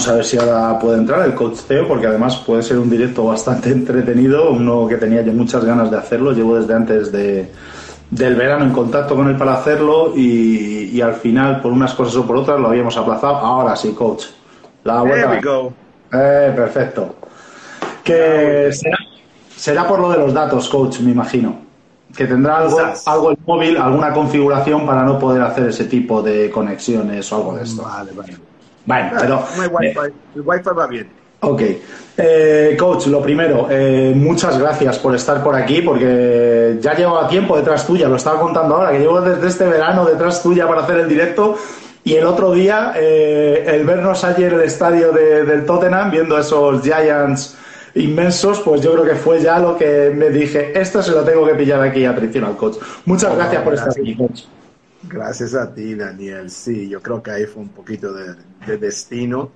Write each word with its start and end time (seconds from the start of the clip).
Vamos 0.00 0.12
a 0.14 0.16
ver 0.16 0.24
si 0.24 0.38
ahora 0.38 0.78
puede 0.78 0.96
entrar 0.96 1.26
el 1.26 1.34
coach 1.34 1.56
CEO, 1.56 1.86
porque 1.86 2.06
además 2.06 2.38
puede 2.38 2.62
ser 2.62 2.78
un 2.78 2.88
directo 2.88 3.24
bastante 3.24 3.68
entretenido, 3.70 4.50
uno 4.50 4.88
que 4.88 4.96
tenía 4.96 5.20
yo 5.20 5.30
muchas 5.34 5.62
ganas 5.62 5.90
de 5.90 5.98
hacerlo. 5.98 6.32
Llevo 6.32 6.58
desde 6.58 6.72
antes 6.72 7.12
de, 7.12 7.52
del 8.10 8.34
verano 8.34 8.64
en 8.64 8.72
contacto 8.72 9.14
con 9.14 9.28
él 9.28 9.36
para 9.36 9.56
hacerlo 9.56 10.16
y, 10.16 10.98
al 11.02 11.16
final, 11.16 11.60
por 11.60 11.70
unas 11.70 11.92
cosas 11.92 12.16
o 12.16 12.26
por 12.26 12.38
otras, 12.38 12.58
lo 12.58 12.68
habíamos 12.68 12.96
aplazado. 12.96 13.36
Ahora 13.36 13.76
sí, 13.76 13.92
coach. 13.92 14.24
La 14.84 15.02
vuelta. 15.02 15.38
Eh, 16.14 16.52
perfecto. 16.56 17.16
Que 18.02 18.70
será, 18.72 18.96
será 19.54 19.86
por 19.86 20.00
lo 20.00 20.10
de 20.12 20.16
los 20.16 20.32
datos, 20.32 20.66
coach, 20.70 21.00
me 21.00 21.10
imagino 21.10 21.58
que 22.16 22.26
tendrá 22.26 22.56
algo, 22.56 22.78
algo 23.04 23.30
el 23.32 23.38
móvil, 23.46 23.76
alguna 23.76 24.14
configuración 24.14 24.86
para 24.86 25.04
no 25.04 25.18
poder 25.18 25.42
hacer 25.42 25.68
ese 25.68 25.84
tipo 25.84 26.22
de 26.22 26.50
conexiones 26.50 27.30
o 27.30 27.36
algo 27.36 27.54
de 27.56 27.64
esto. 27.64 27.82
Vale, 27.82 28.12
vale. 28.12 28.49
Bueno, 28.90 29.10
pero. 29.20 29.44
No 29.56 29.62
hay 29.62 29.68
wifi, 29.68 30.14
el 30.36 30.42
wifi 30.44 30.70
va 30.76 30.86
bien. 30.86 31.20
Ok. 31.40 31.62
Eh, 32.22 32.76
coach, 32.78 33.06
lo 33.06 33.22
primero, 33.22 33.66
eh, 33.70 34.12
muchas 34.14 34.58
gracias 34.58 34.98
por 34.98 35.14
estar 35.14 35.42
por 35.42 35.54
aquí, 35.54 35.80
porque 35.80 36.76
ya 36.80 36.94
llevaba 36.94 37.26
tiempo 37.28 37.56
detrás 37.56 37.86
tuya, 37.86 38.08
lo 38.08 38.16
estaba 38.16 38.38
contando 38.40 38.76
ahora, 38.76 38.92
que 38.92 38.98
llevo 38.98 39.22
desde 39.22 39.48
este 39.48 39.64
verano 39.64 40.04
detrás 40.04 40.42
tuya 40.42 40.68
para 40.68 40.82
hacer 40.82 40.98
el 40.98 41.08
directo. 41.08 41.56
Y 42.04 42.14
el 42.14 42.26
otro 42.26 42.52
día, 42.52 42.92
eh, 42.96 43.64
el 43.66 43.84
vernos 43.84 44.24
ayer 44.24 44.52
en 44.52 44.60
el 44.60 44.66
estadio 44.66 45.12
del 45.12 45.64
Tottenham, 45.64 46.10
viendo 46.10 46.38
esos 46.38 46.82
Giants 46.82 47.56
inmensos, 47.94 48.60
pues 48.60 48.80
yo 48.80 48.92
creo 48.92 49.04
que 49.04 49.14
fue 49.14 49.40
ya 49.40 49.58
lo 49.58 49.76
que 49.76 50.12
me 50.14 50.30
dije, 50.30 50.78
esto 50.78 51.02
se 51.02 51.12
lo 51.12 51.22
tengo 51.22 51.46
que 51.46 51.54
pillar 51.54 51.80
aquí 51.80 52.04
a 52.04 52.10
al 52.10 52.56
Coach. 52.56 52.76
Muchas 53.04 53.34
gracias 53.34 53.62
por 53.62 53.74
estar 53.74 53.90
aquí, 53.90 54.14
Coach. 54.14 54.42
Gracias 55.10 55.54
a 55.54 55.74
ti, 55.74 55.94
Daniel. 55.94 56.50
Sí, 56.50 56.88
yo 56.88 57.02
creo 57.02 57.22
que 57.22 57.32
ahí 57.32 57.46
fue 57.46 57.62
un 57.62 57.70
poquito 57.70 58.12
de, 58.12 58.76
destino 58.78 59.50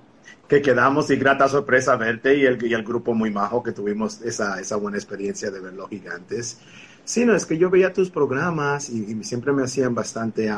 que 0.47 0.61
quedamos 0.61 1.09
y 1.09 1.15
grata 1.15 1.47
sorpresa 1.47 1.95
verte 1.95 2.35
y 2.37 2.45
el, 2.45 2.63
y 2.63 2.73
el 2.73 2.83
grupo 2.83 3.13
muy 3.13 3.31
majo 3.31 3.63
que 3.63 3.71
tuvimos 3.71 4.21
esa, 4.21 4.59
esa 4.59 4.75
buena 4.75 4.97
experiencia 4.97 5.49
de 5.49 5.59
ver 5.59 5.73
los 5.73 5.89
gigantes. 5.89 6.59
Sí, 7.03 7.25
no, 7.25 7.35
es 7.35 7.45
que 7.45 7.57
yo 7.57 7.69
veía 7.69 7.93
tus 7.93 8.09
programas 8.09 8.89
y, 8.89 9.23
siempre 9.23 9.53
me 9.53 9.63
hacían 9.63 9.95
bastante 9.95 10.51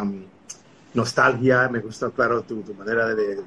nostalgia, 0.93 1.69
me 1.69 1.79
gusta, 1.79 2.09
claro, 2.09 2.41
tu, 2.41 2.63
manera 2.73 3.07
de 3.13 3.43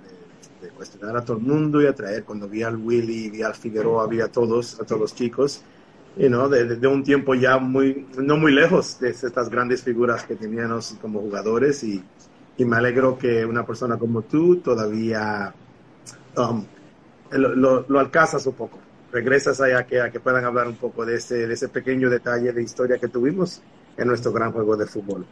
de 0.60 0.68
cuestionar 0.68 1.16
a 1.16 1.24
todo 1.24 1.38
el 1.38 1.42
mundo 1.42 1.82
y 1.82 1.86
atraer. 1.86 2.24
Cuando 2.24 2.48
vi 2.48 2.62
al 2.62 2.76
Willy, 2.76 3.30
vi 3.30 3.42
al 3.42 3.54
Figueroa, 3.54 4.06
vi 4.06 4.20
a 4.20 4.28
todos, 4.28 4.80
a 4.80 4.84
todos 4.84 5.00
los 5.00 5.14
chicos, 5.14 5.62
y 6.16 6.28
no 6.28 6.48
de, 6.48 6.86
un 6.86 7.02
tiempo 7.02 7.34
ya 7.34 7.58
muy, 7.58 8.06
no 8.18 8.36
muy 8.36 8.52
lejos 8.52 8.98
de 9.00 9.10
estas 9.10 9.48
grandes 9.48 9.82
figuras 9.82 10.24
que 10.24 10.36
teníamos 10.36 10.96
como 11.00 11.20
jugadores 11.20 11.82
y, 11.84 12.02
y 12.56 12.64
me 12.64 12.76
alegro 12.76 13.16
que 13.16 13.44
una 13.44 13.64
persona 13.64 13.96
como 13.96 14.22
tú 14.22 14.56
todavía 14.56 15.54
um, 16.36 16.64
lo, 17.30 17.84
lo, 17.88 18.00
alcanzas 18.00 18.44
un 18.46 18.54
poco. 18.54 18.78
Regresas 19.12 19.60
allá 19.60 19.84
que, 19.84 20.00
a 20.00 20.10
que 20.10 20.20
puedan 20.20 20.44
hablar 20.44 20.68
un 20.68 20.76
poco 20.76 21.04
de 21.04 21.16
ese, 21.16 21.46
de 21.46 21.54
ese 21.54 21.68
pequeño 21.68 22.10
detalle 22.10 22.52
de 22.52 22.62
historia 22.62 22.98
que 22.98 23.08
tuvimos 23.08 23.60
en 23.96 24.08
nuestro 24.08 24.32
gran 24.32 24.52
juego 24.52 24.76
de 24.76 24.86
fútbol 24.86 25.26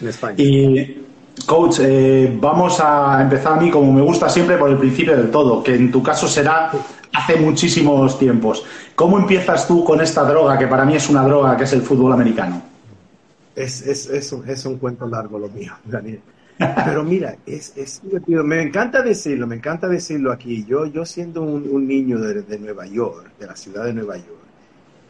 en 0.00 0.08
España. 0.08 0.36
Y 0.38 1.04
Coach, 1.46 1.80
eh, 1.80 2.36
vamos 2.40 2.80
a 2.80 3.20
empezar 3.20 3.54
a 3.54 3.60
mí, 3.60 3.70
como 3.70 3.92
me 3.92 4.02
gusta 4.02 4.28
siempre, 4.28 4.56
por 4.56 4.70
el 4.70 4.78
principio 4.78 5.16
del 5.16 5.30
todo, 5.30 5.62
que 5.62 5.74
en 5.74 5.90
tu 5.90 6.02
caso 6.02 6.28
será 6.28 6.70
hace 7.14 7.36
muchísimos 7.36 8.18
tiempos. 8.18 8.64
¿Cómo 8.94 9.18
empiezas 9.18 9.66
tú 9.66 9.84
con 9.84 10.00
esta 10.00 10.24
droga, 10.24 10.58
que 10.58 10.66
para 10.66 10.84
mí 10.84 10.96
es 10.96 11.08
una 11.08 11.22
droga, 11.22 11.56
que 11.56 11.64
es 11.64 11.72
el 11.72 11.82
fútbol 11.82 12.12
americano? 12.12 12.62
Es, 13.54 13.82
es, 13.82 14.10
es, 14.10 14.32
un, 14.32 14.48
es 14.48 14.64
un 14.66 14.78
cuento 14.78 15.06
largo 15.06 15.38
lo 15.38 15.48
mío, 15.48 15.72
Daniel. 15.84 16.20
Pero 16.58 17.02
mira, 17.02 17.36
es, 17.46 17.72
es. 17.76 18.02
Me 18.26 18.62
encanta 18.62 19.02
decirlo, 19.02 19.46
me 19.46 19.56
encanta 19.56 19.88
decirlo 19.88 20.30
aquí. 20.32 20.64
Yo, 20.64 20.86
yo 20.86 21.04
siendo 21.04 21.42
un, 21.42 21.86
niño 21.86 22.18
de, 22.20 22.58
Nueva 22.58 22.86
York, 22.86 23.32
de 23.38 23.46
la 23.46 23.56
ciudad 23.56 23.84
de 23.84 23.92
Nueva 23.92 24.16
York, 24.16 24.44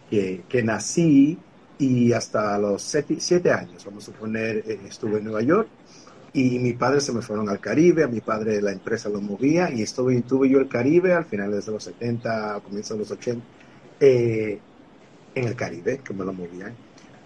que, 0.09 0.45
que 0.49 0.63
nací 0.63 1.39
y 1.79 2.13
hasta 2.13 2.59
los 2.59 2.83
siete, 2.83 3.51
años, 3.51 3.85
vamos 3.85 4.05
a 4.05 4.07
suponer, 4.07 4.65
eh, 4.67 4.81
estuve 4.89 5.19
en 5.19 5.25
Nueva 5.25 5.43
York 5.43 5.69
y 6.35 6.59
mi 6.59 6.73
padre 6.73 7.01
se 7.01 7.13
me 7.13 7.23
fueron 7.23 7.49
al 7.49 7.61
Caribe, 7.61 8.03
a 8.03 8.09
mi 8.09 8.21
padre 8.21 8.61
la 8.61 8.73
empresa 8.73 9.09
lo 9.09 9.21
movía 9.21 9.71
y 9.71 9.83
estuve, 9.83 10.21
tuve 10.23 10.49
yo 10.49 10.59
el 10.59 10.69
Caribe 10.69 11.15
al 11.15 11.25
final 11.25 11.53
de 11.53 11.71
los 11.71 11.85
70, 11.85 12.57
a 12.57 12.61
comienzos 12.61 12.97
de 12.97 12.99
los 12.99 13.11
80, 13.13 13.45
eh, 14.01 14.59
en 15.33 15.45
el 15.45 15.55
Caribe, 15.55 16.01
que 16.05 16.13
me 16.13 16.25
lo 16.25 16.33
movían. 16.33 16.75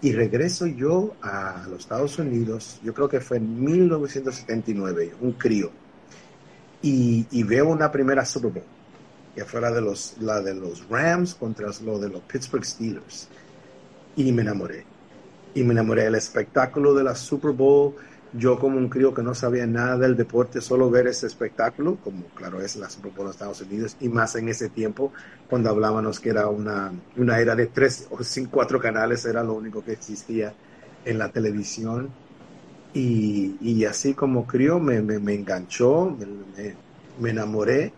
Y 0.01 0.11
regreso 0.11 0.67
yo 0.67 1.15
a 1.23 1.65
los 1.67 1.79
Estados 1.79 2.19
Unidos, 2.19 2.79
yo 2.83 2.93
creo 2.93 3.09
que 3.09 3.19
fue 3.19 3.37
en 3.37 3.63
1979, 3.63 5.15
un 5.21 5.31
crío, 5.33 5.71
y, 6.83 7.25
y 7.31 7.43
veo 7.43 7.67
una 7.67 7.91
primera 7.91 8.23
Super 8.23 8.51
Bowl, 8.51 8.63
que 9.33 9.43
fue 9.43 9.59
la 9.59 9.71
de 9.71 9.81
los, 9.81 10.17
la 10.19 10.39
de 10.39 10.53
los 10.53 10.87
Rams 10.87 11.33
contra 11.33 11.69
lo 11.83 11.97
de 11.97 12.09
los 12.09 12.21
Pittsburgh 12.21 12.63
Steelers. 12.63 13.27
Y 14.15 14.31
me 14.31 14.43
enamoré. 14.43 14.85
Y 15.55 15.63
me 15.63 15.73
enamoré 15.73 16.03
del 16.03 16.15
espectáculo 16.15 16.93
de 16.93 17.03
la 17.03 17.15
Super 17.15 17.51
Bowl, 17.51 17.95
yo 18.33 18.59
como 18.59 18.77
un 18.77 18.89
crío 18.89 19.13
que 19.13 19.23
no 19.23 19.33
sabía 19.33 19.65
nada 19.65 19.97
del 19.97 20.15
deporte, 20.15 20.61
solo 20.61 20.89
ver 20.89 21.07
ese 21.07 21.27
espectáculo, 21.27 21.97
como 22.03 22.25
claro 22.35 22.61
es 22.61 22.75
la 22.75 22.89
Super 22.89 23.11
Bowl 23.11 23.25
de 23.25 23.31
Estados 23.31 23.61
Unidos, 23.61 23.97
y 23.99 24.09
más 24.09 24.35
en 24.35 24.49
ese 24.49 24.69
tiempo, 24.69 25.11
cuando 25.49 25.69
hablábamos 25.69 26.19
que 26.19 26.29
era 26.29 26.47
una, 26.47 26.91
una 27.17 27.39
era 27.39 27.55
de 27.55 27.67
tres 27.67 28.07
o 28.11 28.23
cinco, 28.23 28.51
cuatro 28.53 28.79
canales, 28.79 29.25
era 29.25 29.43
lo 29.43 29.53
único 29.53 29.83
que 29.83 29.93
existía 29.93 30.53
en 31.05 31.17
la 31.17 31.29
televisión. 31.29 32.09
Y, 32.93 33.55
y 33.61 33.85
así 33.85 34.13
como 34.13 34.47
crío 34.47 34.79
me, 34.79 35.01
me, 35.01 35.19
me 35.19 35.35
enganchó, 35.35 36.09
me, 36.09 36.75
me, 37.19 37.29
enamoré, 37.29 37.93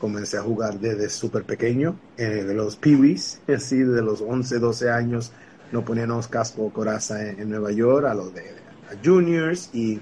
comencé 0.00 0.36
a 0.36 0.42
jugar 0.42 0.80
desde 0.80 1.08
súper 1.08 1.44
pequeño, 1.44 1.96
eh, 2.16 2.44
de 2.44 2.54
los 2.54 2.76
peewees, 2.76 3.40
así 3.48 3.78
de 3.78 4.02
los 4.02 4.20
11, 4.20 4.58
12 4.58 4.90
años, 4.90 5.32
no 5.70 5.84
poníamos 5.84 6.28
casco 6.28 6.70
coraza 6.72 7.28
en, 7.28 7.40
en 7.40 7.50
Nueva 7.50 7.70
York, 7.72 8.06
a 8.06 8.14
los 8.14 8.34
de 8.34 8.61
juniors 9.02 9.70
y, 9.72 10.00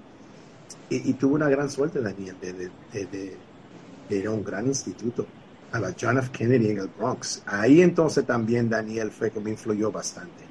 y, 0.89 1.13
tuvo 1.15 1.35
una 1.35 1.49
gran 1.49 1.71
suerte, 1.71 2.01
Daniel, 2.01 2.37
de, 2.41 2.71
de, 2.93 4.17
ir 4.17 4.27
a 4.27 4.31
un 4.31 4.45
gran 4.45 4.67
instituto, 4.67 5.27
a 5.73 5.79
la 5.79 5.95
John 5.99 6.19
F. 6.19 6.31
Kennedy 6.33 6.71
en 6.71 6.79
el 6.79 6.89
Bronx. 6.89 7.43
Ahí 7.47 7.83
entonces 7.83 8.27
también 8.27 8.69
Daniel 8.69 9.11
fue 9.11 9.31
que 9.31 9.41
me 9.41 9.51
influyó 9.51 9.93
bastante. 9.93 10.45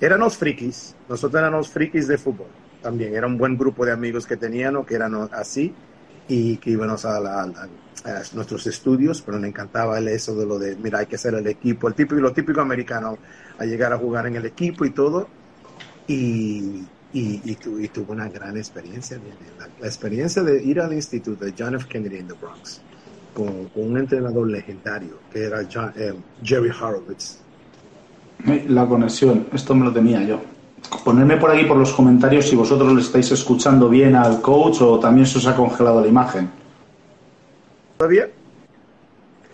Éramos 0.00 0.36
frikis, 0.36 0.94
nosotros 1.08 1.40
éramos 1.40 1.68
frikis 1.68 2.08
de 2.08 2.18
fútbol 2.18 2.48
también, 2.84 3.14
era 3.14 3.26
un 3.26 3.38
buen 3.38 3.56
grupo 3.56 3.86
de 3.86 3.92
amigos 3.92 4.26
que 4.26 4.36
teníamos, 4.36 4.86
que 4.86 4.94
eran 4.94 5.14
así, 5.32 5.74
y 6.28 6.58
que 6.58 6.70
íbamos 6.70 7.04
a, 7.06 7.46
nuestros 8.34 8.66
estudios, 8.66 9.22
pero 9.22 9.38
me 9.38 9.48
encantaba 9.48 9.98
eso 9.98 10.36
de 10.36 10.44
lo 10.44 10.58
de, 10.58 10.76
mira, 10.76 10.98
hay 10.98 11.06
que 11.06 11.16
ser 11.16 11.34
el 11.34 11.46
equipo, 11.46 11.88
el 11.88 11.94
típico, 11.94 12.20
lo 12.20 12.32
típico 12.32 12.60
americano, 12.60 13.16
a 13.58 13.64
llegar 13.64 13.94
a 13.94 13.98
jugar 13.98 14.26
en 14.26 14.36
el 14.36 14.44
equipo 14.44 14.84
y 14.84 14.90
todo. 14.90 15.28
Y, 16.06 16.84
y, 17.14 17.40
y, 17.44 17.88
tuvo 17.88 18.12
una 18.12 18.28
gran 18.28 18.56
experiencia. 18.56 19.18
La, 19.80 19.86
experiencia 19.86 20.42
de 20.42 20.62
ir 20.62 20.80
al 20.80 20.92
instituto 20.92 21.44
de 21.44 21.54
John 21.56 21.76
F. 21.76 21.86
Kennedy 21.88 22.18
en 22.18 22.26
the 22.26 22.34
Bronx 22.34 22.80
con, 23.32 23.70
un 23.74 23.98
entrenador 23.98 24.48
legendario 24.48 25.18
que 25.32 25.44
era 25.44 25.62
eh, 25.62 26.14
Jerry 26.42 26.70
Horowitz. 26.70 27.38
La 28.68 28.86
conexión, 28.86 29.46
esto 29.52 29.74
me 29.74 29.84
lo 29.84 29.92
tenía 29.92 30.22
yo. 30.24 30.40
Ponerme 31.04 31.36
por 31.36 31.50
aquí 31.50 31.64
por 31.64 31.76
los 31.76 31.92
comentarios 31.92 32.46
si 32.46 32.56
vosotros 32.56 32.92
le 32.92 33.00
estáis 33.00 33.30
escuchando 33.30 33.88
bien 33.88 34.16
al 34.16 34.42
coach 34.42 34.82
o 34.82 34.98
también 34.98 35.26
se 35.26 35.38
os 35.38 35.46
ha 35.46 35.56
congelado 35.56 36.00
la 36.00 36.08
imagen. 36.08 36.50
¿Todavía? 37.96 38.28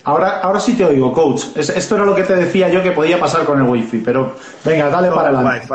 Ahora, 0.05 0.41
ahora 0.41 0.61
sí 0.61 0.75
te 0.75 0.85
oigo, 0.85 1.13
coach. 1.13 1.57
esto 1.57 1.95
era 1.95 2.05
lo 2.05 2.15
que 2.15 2.23
te 2.23 2.35
decía 2.35 2.69
yo 2.69 2.83
que 2.83 2.93
podía 2.93 3.21
pasar 3.21 3.45
con 3.45 3.59
el 3.59 3.69
wifi, 3.69 3.99
pero 3.99 4.35
venga, 4.65 4.89
dale 4.89 5.11
para 5.11 5.29
adelante. 5.29 5.69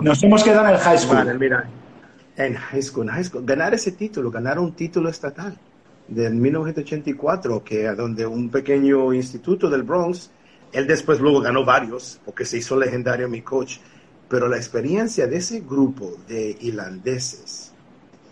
Nos 0.00 0.22
hemos 0.22 0.44
quedado 0.44 0.68
en 0.68 0.74
el 0.74 0.80
high 0.80 0.98
school. 0.98 1.38
mira, 1.38 1.64
en 2.36 2.54
high 2.54 2.82
school, 2.82 3.08
high 3.08 3.24
school, 3.24 3.44
ganar 3.44 3.74
ese 3.74 3.92
título, 3.92 4.30
ganar 4.30 4.58
un 4.58 4.72
título 4.72 5.08
estatal 5.08 5.56
de 6.08 6.28
1984, 6.28 7.64
que 7.64 7.88
donde 7.92 8.26
un 8.26 8.50
pequeño 8.50 9.12
instituto 9.12 9.70
del 9.70 9.82
Bronx, 9.82 10.30
él 10.72 10.86
después 10.86 11.20
luego 11.20 11.40
ganó 11.40 11.64
varios, 11.64 12.20
porque 12.24 12.44
se 12.44 12.58
hizo 12.58 12.76
legendario 12.76 13.28
mi 13.28 13.42
coach, 13.42 13.78
pero 14.28 14.48
la 14.48 14.56
experiencia 14.56 15.26
de 15.26 15.36
ese 15.36 15.60
grupo 15.60 16.12
de 16.28 16.56
irlandeses, 16.60 17.69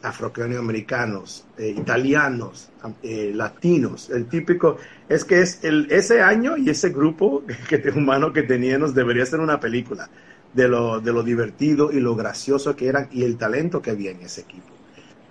afroamericanos, 0.03 1.45
eh, 1.56 1.75
italianos, 1.77 2.71
eh, 3.03 3.33
latinos, 3.35 4.11
el 4.11 4.27
típico, 4.27 4.77
es 5.09 5.25
que 5.25 5.41
es 5.41 5.65
el, 5.65 5.89
ese 5.91 6.21
año 6.21 6.56
y 6.56 6.71
ese 6.71 6.91
grupo 6.91 7.43
que, 7.69 7.83
humano 7.91 8.33
que 8.33 8.43
teníamos 8.43 8.95
debería 8.95 9.27
ser 9.27 9.41
una 9.41 9.59
película 9.59 10.09
de 10.53 10.69
lo, 10.69 11.00
de 11.00 11.12
lo 11.12 11.23
divertido 11.23 11.93
y 11.93 12.00
lo 12.00 12.15
gracioso 12.15 12.75
que 12.77 12.89
eran 12.89 13.09
y 13.12 13.25
el 13.25 13.37
talento 13.37 13.83
que 13.83 13.91
había 13.91 14.11
en 14.11 14.21
ese 14.21 14.43
equipo 14.43 14.69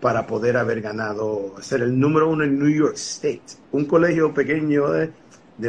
para 0.02 0.28
poder 0.28 0.58
haber 0.58 0.82
ganado, 0.82 1.56
ser 1.60 1.82
el 1.82 2.00
número 2.00 2.30
uno 2.30 2.44
en 2.44 2.60
New 2.60 2.70
York 2.70 2.96
State, 2.96 3.42
un 3.72 3.86
colegio 3.86 4.32
pequeño 4.32 4.90
de, 4.92 5.12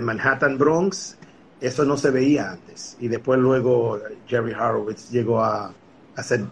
Manhattan, 0.02 0.58
Bronx, 0.58 1.16
eso 1.62 1.84
no 1.86 1.96
se 1.96 2.10
veía 2.10 2.50
antes. 2.50 2.96
Y 3.00 3.08
después 3.08 3.40
luego 3.40 3.98
Jerry 4.26 4.52
Horowitz 4.52 5.10
llegó 5.10 5.42
a 5.42 5.72
hacer 6.14 6.42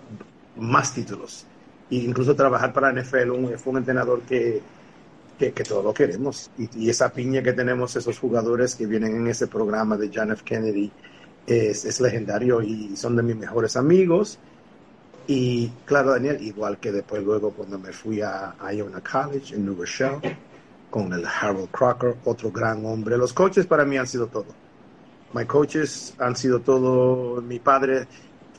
más 0.56 0.94
títulos 0.94 1.46
incluso 1.90 2.34
trabajar 2.34 2.72
para 2.72 2.92
NFL, 2.92 3.30
un, 3.30 3.58
fue 3.58 3.72
un 3.72 3.78
entrenador 3.78 4.22
que, 4.22 4.60
que, 5.38 5.52
que 5.52 5.62
todos 5.64 5.84
lo 5.84 5.94
queremos. 5.94 6.50
Y, 6.58 6.88
esa 6.88 7.12
piña 7.12 7.42
que 7.42 7.52
tenemos, 7.52 7.94
esos 7.96 8.18
jugadores 8.18 8.74
que 8.74 8.86
vienen 8.86 9.16
en 9.16 9.26
ese 9.28 9.46
programa 9.46 9.96
de 9.96 10.10
John 10.12 10.32
F. 10.32 10.42
Kennedy, 10.44 10.90
es, 11.46 11.84
es 11.84 12.00
legendario 12.00 12.60
y 12.60 12.96
son 12.96 13.16
de 13.16 13.22
mis 13.22 13.36
mejores 13.36 13.76
amigos. 13.76 14.38
Y 15.28 15.68
claro, 15.84 16.10
Daniel, 16.12 16.40
igual 16.40 16.78
que 16.78 16.92
después 16.92 17.22
luego 17.22 17.50
cuando 17.50 17.78
me 17.78 17.92
fui 17.92 18.20
a 18.20 18.54
Iona 18.72 19.00
College 19.00 19.54
en 19.54 19.64
New 19.64 19.76
Rochelle, 19.76 20.36
con 20.90 21.12
el 21.12 21.24
Harold 21.26 21.70
Crocker, 21.70 22.16
otro 22.24 22.50
gran 22.50 22.84
hombre. 22.86 23.16
Los 23.16 23.32
coaches 23.32 23.66
para 23.66 23.84
mí 23.84 23.96
han 23.96 24.06
sido 24.06 24.28
todo. 24.28 24.46
My 25.32 25.44
coaches 25.44 26.14
han 26.18 26.36
sido 26.36 26.60
todo. 26.60 27.42
Mi 27.42 27.58
padre 27.58 28.06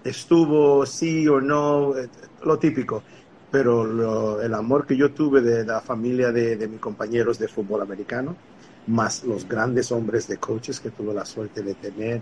estuvo 0.04 0.86
sí 0.86 1.28
o 1.28 1.42
no, 1.42 1.98
eh, 1.98 2.08
lo 2.48 2.58
típico. 2.58 3.04
Pero 3.52 4.42
el 4.42 4.54
amor 4.54 4.86
que 4.86 4.98
yo 4.98 5.12
tuve 5.14 5.42
de 5.42 5.66
la 5.66 5.80
familia 5.80 6.32
de, 6.32 6.68
mis 6.68 6.80
compañeros 6.80 7.40
de 7.40 7.48
fútbol 7.48 7.82
americano, 7.82 8.36
más 8.88 9.24
los 9.24 9.48
grandes 9.48 9.92
hombres 9.92 10.28
de 10.28 10.38
coaches 10.38 10.80
que 10.80 10.90
tuve 10.90 11.14
la 11.14 11.26
suerte 11.26 11.62
de 11.62 11.74
tener, 11.76 12.22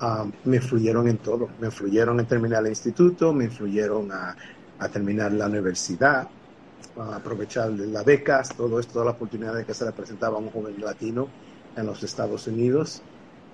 um, 0.00 0.32
me 0.44 0.56
influyeron 0.56 1.08
en 1.08 1.18
todo. 1.18 1.48
Me 1.60 1.66
influyeron 1.66 2.20
en 2.20 2.26
terminar 2.26 2.62
el 2.62 2.70
instituto, 2.70 3.32
me 3.34 3.44
influyeron 3.44 4.10
a, 4.12 4.36
a 4.78 4.88
terminar 4.88 5.32
la 5.32 5.46
universidad, 5.46 6.28
a 6.96 7.16
aprovechar 7.16 7.70
las 7.70 8.04
becas, 8.04 8.54
todo 8.56 8.80
esto, 8.80 8.94
todas 8.94 9.06
las 9.06 9.14
oportunidades 9.16 9.66
que 9.66 9.74
se 9.74 9.84
le 9.84 9.92
presentaba 9.92 10.36
a 10.36 10.40
un 10.40 10.50
joven 10.50 10.80
latino 10.80 11.28
en 11.76 11.86
los 11.86 12.02
Estados 12.02 12.46
Unidos. 12.46 13.02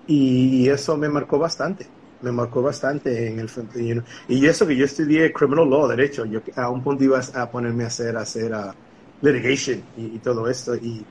Y 0.06 0.68
eso 0.68 0.96
me 0.96 1.08
marcó 1.08 1.38
bastante, 1.38 1.86
me 2.22 2.32
marcó 2.32 2.62
bastante 2.62 3.28
en 3.28 3.38
el 3.40 4.04
Y 4.28 4.46
eso 4.46 4.66
que 4.66 4.76
yo 4.76 4.84
estudié 4.84 5.32
criminal 5.32 5.68
law, 5.68 5.88
derecho, 5.88 6.24
yo 6.24 6.40
a 6.56 6.68
un 6.68 6.82
punto 6.82 7.04
iba 7.04 7.20
a 7.34 7.50
ponerme 7.50 7.84
a 7.84 7.88
hacer, 7.88 8.16
hacer 8.16 8.52
uh, 8.52 8.72
litigation 9.22 9.82
y, 9.96 10.18
todo 10.18 10.48
esto. 10.48 10.74
Y, 10.76 11.04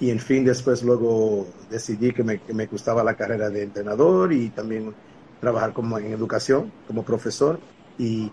y 0.00 0.10
en 0.10 0.18
fin, 0.18 0.44
después 0.44 0.82
luego 0.82 1.46
decidí 1.70 2.12
que 2.12 2.24
me, 2.24 2.40
que 2.40 2.54
me 2.54 2.66
gustaba 2.66 3.04
la 3.04 3.14
carrera 3.14 3.50
de 3.50 3.62
entrenador 3.62 4.32
y 4.32 4.50
también 4.50 4.94
trabajar 5.40 5.72
como 5.72 5.98
en 5.98 6.12
educación, 6.12 6.72
como 6.86 7.04
profesor. 7.04 7.58
Y 7.98 8.30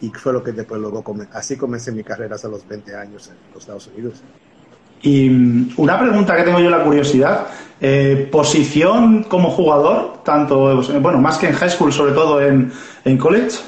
y 0.00 0.10
fue 0.10 0.32
lo 0.32 0.42
que 0.42 0.52
después 0.52 0.80
luego, 0.80 1.02
así 1.32 1.56
comencé 1.56 1.90
mi 1.92 2.04
carrera 2.04 2.36
hasta 2.36 2.48
los 2.48 2.66
20 2.66 2.94
años 2.94 3.28
en 3.28 3.36
los 3.52 3.62
Estados 3.62 3.88
Unidos. 3.88 4.22
Y 5.02 5.30
mm, 5.30 5.74
una 5.76 5.98
pregunta 5.98 6.36
que 6.36 6.42
tengo 6.42 6.60
yo 6.60 6.70
la 6.70 6.82
curiosidad, 6.82 7.46
eh, 7.80 8.28
posición 8.30 9.24
como 9.24 9.50
jugador, 9.50 10.22
tanto, 10.24 10.82
bueno, 11.00 11.18
más 11.18 11.38
que 11.38 11.48
en 11.48 11.54
high 11.54 11.70
school, 11.70 11.92
sobre 11.92 12.12
todo 12.12 12.40
en, 12.40 12.72
en 13.04 13.18
college. 13.18 13.58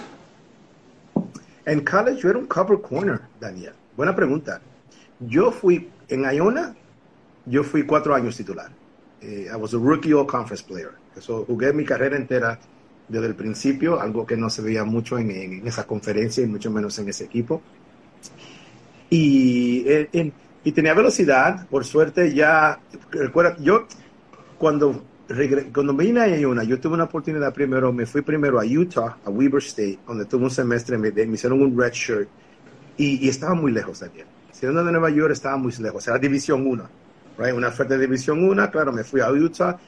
En 1.65 1.81
college 1.85 2.21
yo 2.21 2.31
era 2.31 2.38
un 2.38 2.47
cover 2.47 2.81
corner, 2.81 3.21
Daniel. 3.41 3.73
Buena 3.97 4.17
pregunta. 4.17 4.61
Yo 5.21 5.53
fui 5.53 5.88
en 6.09 6.25
Iona, 6.25 6.75
yo 7.47 7.62
fui 7.62 7.85
cuatro 7.85 8.15
años 8.15 8.37
titular. 8.37 8.71
Eh, 9.21 9.49
I 9.53 9.56
was 9.56 9.75
a 9.75 9.79
rookie 9.79 10.12
all 10.12 10.26
conference 10.26 10.65
player. 10.65 10.93
Eso 11.17 11.44
jugué 11.47 11.73
mi 11.73 11.85
carrera 11.85 12.17
entera 12.17 12.59
desde 13.09 13.26
el 13.26 13.35
principio, 13.35 14.00
algo 14.00 14.25
que 14.25 14.37
no 14.37 14.49
se 14.49 14.62
veía 14.62 14.85
mucho 14.85 15.19
en, 15.19 15.67
esa 15.67 15.87
conferencia 15.87 16.43
y 16.43 16.47
mucho 16.47 16.71
menos 16.71 16.99
en 16.99 17.09
ese 17.09 17.25
equipo. 17.25 17.61
Y, 19.11 19.85
y 20.65 20.73
tenía 20.73 20.95
velocidad, 20.95 21.67
por 21.69 21.85
suerte 21.85 22.35
ya, 22.35 22.79
recuerda, 23.11 23.57
yo 23.59 23.87
cuando, 24.59 25.03
cuando 25.73 25.95
vine 25.95 26.21
a 26.21 26.37
Iona, 26.37 26.65
yo 26.65 26.79
tuve 26.79 26.95
una 26.95 27.05
oportunidad 27.05 27.53
primero, 27.55 27.93
me 27.93 28.05
fui 28.05 28.21
primero 28.23 28.61
a 28.61 28.65
Utah, 28.65 29.17
a 29.25 29.31
Weber 29.31 29.62
State, 29.62 30.01
donde 30.07 30.27
tuve 30.27 30.45
un 30.45 30.51
semestre, 30.51 30.99
me, 30.99 31.11
me 31.11 31.35
hicieron 31.35 31.62
un 31.62 31.79
red 31.79 31.93
shirt 31.93 32.29
y, 32.97 33.29
estaba 33.29 33.55
muy 33.55 33.73
lejos 33.73 34.01
también. 34.01 34.27
Siendo 34.53 34.85
de 34.85 34.93
Nueva 34.93 35.09
York 35.09 35.33
estaba 35.33 35.57
muy 35.57 35.73
lejos, 35.73 36.07
era 36.07 36.19
División 36.19 36.67
1, 36.67 36.89
una 37.55 37.69
oferta 37.69 37.95
de 37.95 38.01
División 38.01 38.45
1, 38.45 38.71
claro, 38.71 38.93
me 38.93 39.03
fui 39.03 39.23
a 39.23 39.31
Utah, 39.31 39.79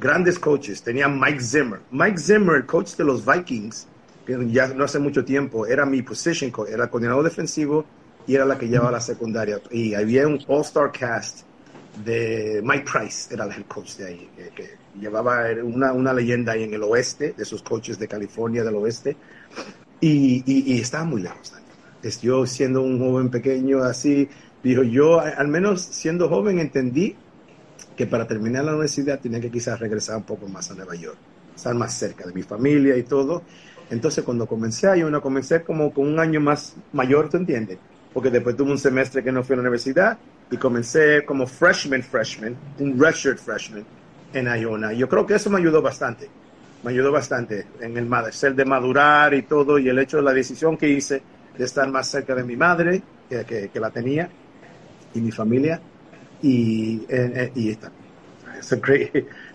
grandes 0.00 0.38
coaches. 0.38 0.82
Tenía 0.82 1.08
Mike 1.08 1.40
Zimmer. 1.40 1.80
Mike 1.90 2.16
Zimmer, 2.18 2.56
el 2.56 2.66
coach 2.66 2.96
de 2.96 3.04
los 3.04 3.26
Vikings, 3.26 3.86
que 4.24 4.38
ya 4.50 4.68
no 4.68 4.84
hace 4.84 4.98
mucho 4.98 5.22
tiempo, 5.22 5.66
era 5.66 5.84
mi 5.84 6.00
position 6.00 6.50
coach, 6.50 6.70
era 6.70 6.88
coordinador 6.88 7.24
defensivo 7.24 7.84
y 8.26 8.34
era 8.34 8.44
la 8.44 8.58
que 8.58 8.68
llevaba 8.68 8.90
la 8.92 9.00
secundaria. 9.00 9.60
Y 9.70 9.94
había 9.94 10.26
un 10.26 10.38
all-star 10.46 10.90
cast 10.92 11.40
de 12.04 12.60
Mike 12.64 12.86
Price, 12.90 13.32
era 13.32 13.44
el 13.44 13.64
coach 13.66 13.96
de 13.96 14.06
ahí, 14.06 14.30
que, 14.54 14.82
llevaba 14.98 15.44
una, 15.62 15.92
una, 15.92 16.12
leyenda 16.12 16.52
ahí 16.52 16.64
en 16.64 16.74
el 16.74 16.82
oeste, 16.82 17.34
de 17.36 17.44
sus 17.44 17.62
coaches 17.62 17.98
de 17.98 18.08
California 18.08 18.62
del 18.62 18.74
oeste. 18.76 19.16
Y, 20.00 20.42
y, 20.46 20.80
estaba 20.80 21.04
muy 21.04 21.22
lejos. 21.22 21.52
Yo 22.20 22.46
siendo 22.46 22.82
un 22.82 22.98
joven 22.98 23.30
pequeño 23.30 23.82
así, 23.82 24.28
dijo 24.62 24.82
yo, 24.82 25.20
al 25.20 25.48
menos 25.48 25.80
siendo 25.80 26.28
joven 26.28 26.58
entendí 26.58 27.14
que 27.96 28.06
para 28.06 28.26
terminar 28.26 28.64
la 28.64 28.72
universidad 28.72 29.20
tenía 29.20 29.40
que 29.40 29.50
quizás 29.50 29.78
regresar 29.78 30.16
un 30.16 30.24
poco 30.24 30.48
más 30.48 30.70
a 30.70 30.74
Nueva 30.74 30.96
York, 30.96 31.16
estar 31.54 31.74
más 31.74 31.94
cerca 31.94 32.26
de 32.26 32.32
mi 32.32 32.42
familia 32.42 32.96
y 32.96 33.04
todo. 33.04 33.42
Entonces 33.90 34.24
cuando 34.24 34.46
comencé 34.46 34.88
ahí, 34.88 35.02
una 35.02 35.20
comencé 35.20 35.62
como 35.62 35.92
con 35.92 36.08
un 36.08 36.18
año 36.18 36.40
más 36.40 36.74
mayor, 36.92 37.28
¿tú 37.28 37.36
entiendes? 37.36 37.78
Porque 38.12 38.30
después 38.30 38.56
tuve 38.56 38.72
un 38.72 38.78
semestre 38.78 39.22
que 39.22 39.32
no 39.32 39.42
fui 39.42 39.54
a 39.54 39.56
la 39.56 39.62
universidad 39.62 40.18
y 40.50 40.56
comencé 40.56 41.24
como 41.24 41.46
freshman, 41.46 42.02
freshman, 42.02 42.56
un 42.78 43.00
redshirt 43.00 43.38
freshman 43.38 43.84
en 44.32 44.46
Iona. 44.46 44.92
Yo 44.92 45.08
creo 45.08 45.26
que 45.26 45.34
eso 45.34 45.48
me 45.50 45.58
ayudó 45.58 45.80
bastante, 45.80 46.28
me 46.82 46.90
ayudó 46.90 47.10
bastante 47.10 47.66
en 47.80 47.96
el 47.96 48.32
ser 48.32 48.54
de 48.54 48.64
madurar 48.64 49.32
y 49.34 49.42
todo 49.42 49.78
y 49.78 49.88
el 49.88 49.98
hecho 49.98 50.18
de 50.18 50.24
la 50.24 50.32
decisión 50.32 50.76
que 50.76 50.88
hice 50.88 51.22
de 51.56 51.64
estar 51.64 51.88
más 51.90 52.08
cerca 52.08 52.34
de 52.34 52.44
mi 52.44 52.56
madre, 52.56 53.02
que, 53.28 53.70
que 53.72 53.80
la 53.80 53.90
tenía, 53.90 54.28
y 55.14 55.20
mi 55.20 55.30
familia 55.30 55.80
y, 56.42 57.02
eh, 57.08 57.52
y 57.54 57.70
está. 57.70 57.90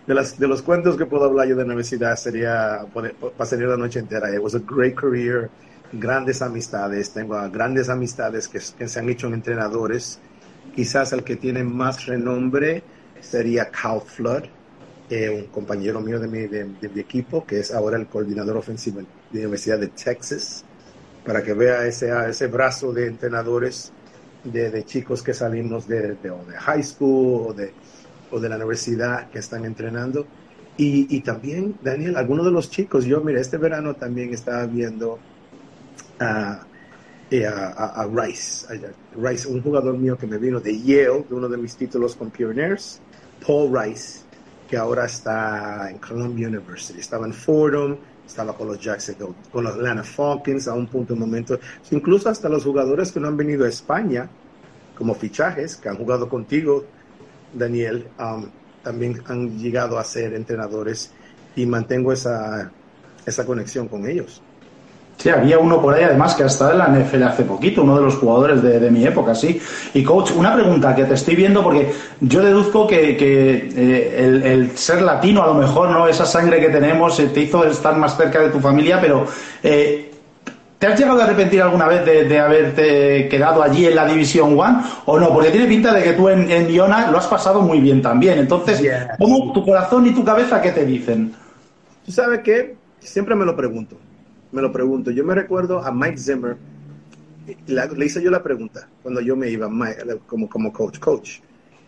De, 0.07 0.13
las, 0.13 0.39
de 0.39 0.48
los 0.48 0.62
cuentos 0.62 0.98
que 0.98 1.06
puedo 1.06 1.25
hablar 1.25 1.48
yo 1.48 1.56
de 1.56 1.62
la 1.62 1.68
universidad 1.68 2.15
sería, 2.15 2.86
pasaría 3.38 3.68
la 3.68 3.77
noche 3.77 4.00
entera. 4.00 4.33
It 4.33 4.42
was 4.42 4.56
a 4.56 4.60
great 4.60 4.95
career, 4.95 5.50
grandes 5.94 6.42
amistades, 6.42 7.12
tengo 7.12 7.38
grandes 7.50 7.89
amistades 7.89 8.48
que, 8.48 8.60
que 8.78 8.88
se 8.88 9.00
han 9.00 9.10
hecho 9.10 9.28
en 9.28 9.36
entrenadores. 9.36 10.19
Quizás 10.75 11.13
el 11.13 11.24
que 11.24 11.36
tiene 11.36 11.63
más 11.63 12.06
renombre 12.06 12.84
sería 13.22 13.69
Cal 13.69 14.01
Flood, 14.01 14.44
eh, 15.10 15.30
un 15.30 15.48
compañero 15.48 16.01
mío 16.01 16.19
de 16.19 16.28
mi, 16.28 16.48
de, 16.48 16.66
mi, 16.66 17.00
equipo, 17.00 17.45
que 17.45 17.60
es 17.60 17.74
ahora 17.74 17.98
el 17.98 18.07
coordinador 18.07 18.57
ofensivo 18.57 19.00
de 19.00 19.06
la 19.31 19.39
Universidad 19.39 19.80
de 19.80 19.88
Texas, 19.88 20.65
para 21.25 21.41
que 21.44 21.53
vea 21.53 21.86
ese, 21.86 22.12
ese 22.29 22.48
brazo 22.48 22.91
de 22.91 23.08
entrenadores 23.08 23.91
de, 24.44 24.84
chicos 24.84 25.24
que 25.24 25.34
salimos 25.34 25.88
de, 25.88 26.15
de, 26.15 26.32
high 26.58 26.84
school 26.84 27.48
o 27.48 27.53
de, 27.53 27.74
o 28.32 28.39
de 28.39 28.50
la 28.50 28.58
universidad 28.58 29.29
que 29.29 29.39
están 29.39 29.65
entrenando. 29.65 30.25
Y, 30.79 31.22
también, 31.22 31.75
Daniel, 31.82 32.17
algunos 32.17 32.46
de 32.46 32.51
los 32.51 32.70
chicos, 32.70 33.06
yo, 33.06 33.22
mira, 33.22 33.41
este 33.41 33.58
verano 33.58 33.96
también 33.96 34.32
estaba 34.32 34.67
viendo 34.67 35.17
a, 36.19 36.65
eh, 37.29 37.45
a, 37.45 38.07
Rice, 38.12 38.67
Rice, 39.15 39.47
un 39.47 39.62
jugador 39.62 39.97
mío 39.97 40.17
que 40.17 40.27
me 40.27 40.38
vino 40.38 40.59
de 40.59 40.79
Yale, 40.79 41.25
de 41.27 41.36
uno 41.36 41.50
de 41.50 41.57
mis 41.57 41.75
títulos 41.75 42.15
con 42.15 42.31
Pioneers, 42.31 43.01
Paul 43.45 43.77
Rice, 43.77 44.21
que 44.69 44.77
ahora 44.77 45.05
está 45.05 45.89
en 45.89 45.97
Columbia 45.97 46.47
University. 46.47 47.00
Estaba 47.00 47.25
en 47.25 47.33
Fordham, 47.33 47.97
estaba 48.25 48.53
con 48.53 48.67
los 48.67 48.79
Jacksonville, 48.79 49.33
con 49.51 49.63
los 49.63 49.75
Atlanta 49.75 50.03
Falcons 50.03 50.67
a 50.67 50.74
un 50.74 50.88
punto, 50.88 51.13
un 51.13 51.21
momento, 51.21 51.59
incluso 51.91 52.29
hasta 52.29 52.50
los 52.50 52.63
jugadores 52.63 53.12
que 53.12 53.19
no 53.19 53.27
han 53.27 53.38
venido 53.38 53.65
a 53.65 53.69
España 53.69 54.29
como 54.97 55.13
fichajes, 55.13 55.75
que 55.77 55.89
han 55.89 55.97
jugado 55.97 56.27
contigo, 56.27 56.86
Daniel, 57.53 58.07
um, 58.19 58.45
también 58.83 59.21
han 59.27 59.57
llegado 59.57 60.00
a 60.00 60.03
ser 60.03 60.33
entrenadores 60.33 61.12
y 61.55 61.65
mantengo 61.65 62.12
esa, 62.12 62.71
esa 63.25 63.45
conexión 63.45 63.88
con 63.88 64.07
ellos. 64.07 64.41
Sí, 65.17 65.29
había 65.29 65.57
uno 65.57 65.81
por 65.81 65.95
ahí 65.95 66.03
además 66.03 66.36
que 66.36 66.43
ha 66.43 66.45
estado 66.45 66.74
en 66.74 66.77
la 66.77 66.88
NFL 66.89 67.24
hace 67.24 67.43
poquito, 67.43 67.81
uno 67.81 67.95
de 67.95 68.03
los 68.03 68.15
jugadores 68.17 68.62
de, 68.62 68.91
mi 68.91 69.03
época, 69.03 69.33
sí. 69.33 69.59
Y 69.95 70.03
coach, 70.03 70.31
una 70.36 70.53
pregunta 70.53 70.93
que 70.95 71.05
te 71.05 71.15
estoy 71.15 71.36
viendo 71.36 71.63
porque 71.63 71.91
yo 72.21 72.43
deduzco 72.43 72.86
que, 72.86 73.17
eh, 73.19 74.43
el, 74.45 74.77
ser 74.77 75.01
latino 75.01 75.41
a 75.41 75.47
lo 75.47 75.55
mejor, 75.55 75.89
¿no? 75.89 76.07
Esa 76.07 76.25
sangre 76.25 76.59
que 76.59 76.69
tenemos 76.69 77.19
eh, 77.19 77.31
te 77.33 77.41
hizo 77.41 77.65
estar 77.65 77.97
más 77.97 78.15
cerca 78.15 78.41
de 78.41 78.50
tu 78.50 78.59
familia, 78.59 79.01
pero 79.01 79.25
eh, 79.63 80.12
¿te 80.77 80.86
has 80.86 81.00
llegado 81.00 81.19
a 81.19 81.24
arrepentir 81.24 81.63
alguna 81.63 81.88
vez 81.88 82.05
de, 82.05 82.39
haberte 82.39 83.27
quedado 83.27 83.63
allí 83.63 83.88
en 83.88 83.95
la 83.95 84.05
División 84.05 84.57
One 84.57 84.83
o 85.05 85.19
no? 85.19 85.33
Porque 85.33 85.50
tiene 85.50 85.65
pinta 85.65 85.91
de 85.93 86.03
que 86.03 86.13
tú 86.13 86.29
en, 86.29 86.51
en 86.51 86.77
lo 86.77 87.17
has 87.17 87.27
pasado 87.27 87.62
muy 87.62 87.79
bien 87.79 88.03
también. 88.03 88.38
Entonces, 88.38 88.88
¿cómo 89.17 89.51
tu 89.51 89.65
corazón 89.65 90.05
y 90.05 90.12
tu 90.12 90.24
cabeza 90.24 90.62
qué 90.62 90.74
te 90.74 90.86
dicen? 90.86 91.33
¿Tú 92.05 92.12
sabes 92.12 92.41
qué? 92.43 92.75
Siempre 93.00 93.33
me 93.33 93.45
lo 93.45 93.55
pregunto 93.55 93.97
me 94.51 94.62
lo 94.62 94.72
pregunto. 94.72 95.12
Yo 95.12 95.24
me 95.24 95.36
recuerdo 95.36 95.84
a 95.84 95.92
Mike 95.92 96.18
Zimmer, 96.18 96.58
le 97.68 98.06
hice 98.06 98.22
yo 98.22 98.30
la 98.30 98.44
pregunta 98.44 98.88
cuando 99.01 99.22
yo 99.22 99.36
me 99.36 99.50
iba 99.50 99.70
como, 100.25 100.50
como 100.50 100.74
coach, 100.74 101.00
coach. 101.00 101.39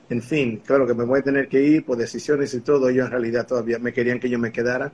En 0.10 0.22
fin, 0.22 0.62
claro 0.66 0.88
que 0.88 0.94
me 0.94 1.04
voy 1.04 1.20
a 1.20 1.24
tener 1.24 1.48
que 1.48 1.62
ir 1.62 1.86
por 1.86 1.98
decisiones 1.98 2.54
y 2.54 2.62
todo. 2.62 2.90
Ellos 2.90 3.06
en 3.06 3.12
realidad 3.12 3.46
todavía 3.46 3.78
me 3.78 3.94
querían 3.94 4.20
que 4.20 4.30
yo 4.30 4.40
me 4.40 4.52
quedara. 4.52 4.92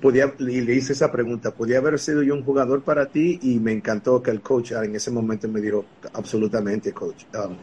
Podía, 0.00 0.32
y 0.38 0.62
le 0.62 0.74
hice 0.74 0.94
esa 0.94 1.12
pregunta, 1.12 1.50
¿podía 1.50 1.76
haber 1.76 1.98
sido 1.98 2.22
yo 2.22 2.34
un 2.34 2.42
jugador 2.42 2.80
para 2.80 3.04
ti? 3.04 3.38
Y 3.42 3.58
me 3.58 3.72
encantó 3.72 4.22
que 4.22 4.30
el 4.30 4.40
coach 4.40 4.72
en 4.72 4.94
ese 4.96 5.10
momento 5.10 5.46
me 5.46 5.60
dijo, 5.60 5.84
absolutamente, 6.14 6.92
coach. 6.92 7.24
Um, 7.34 7.56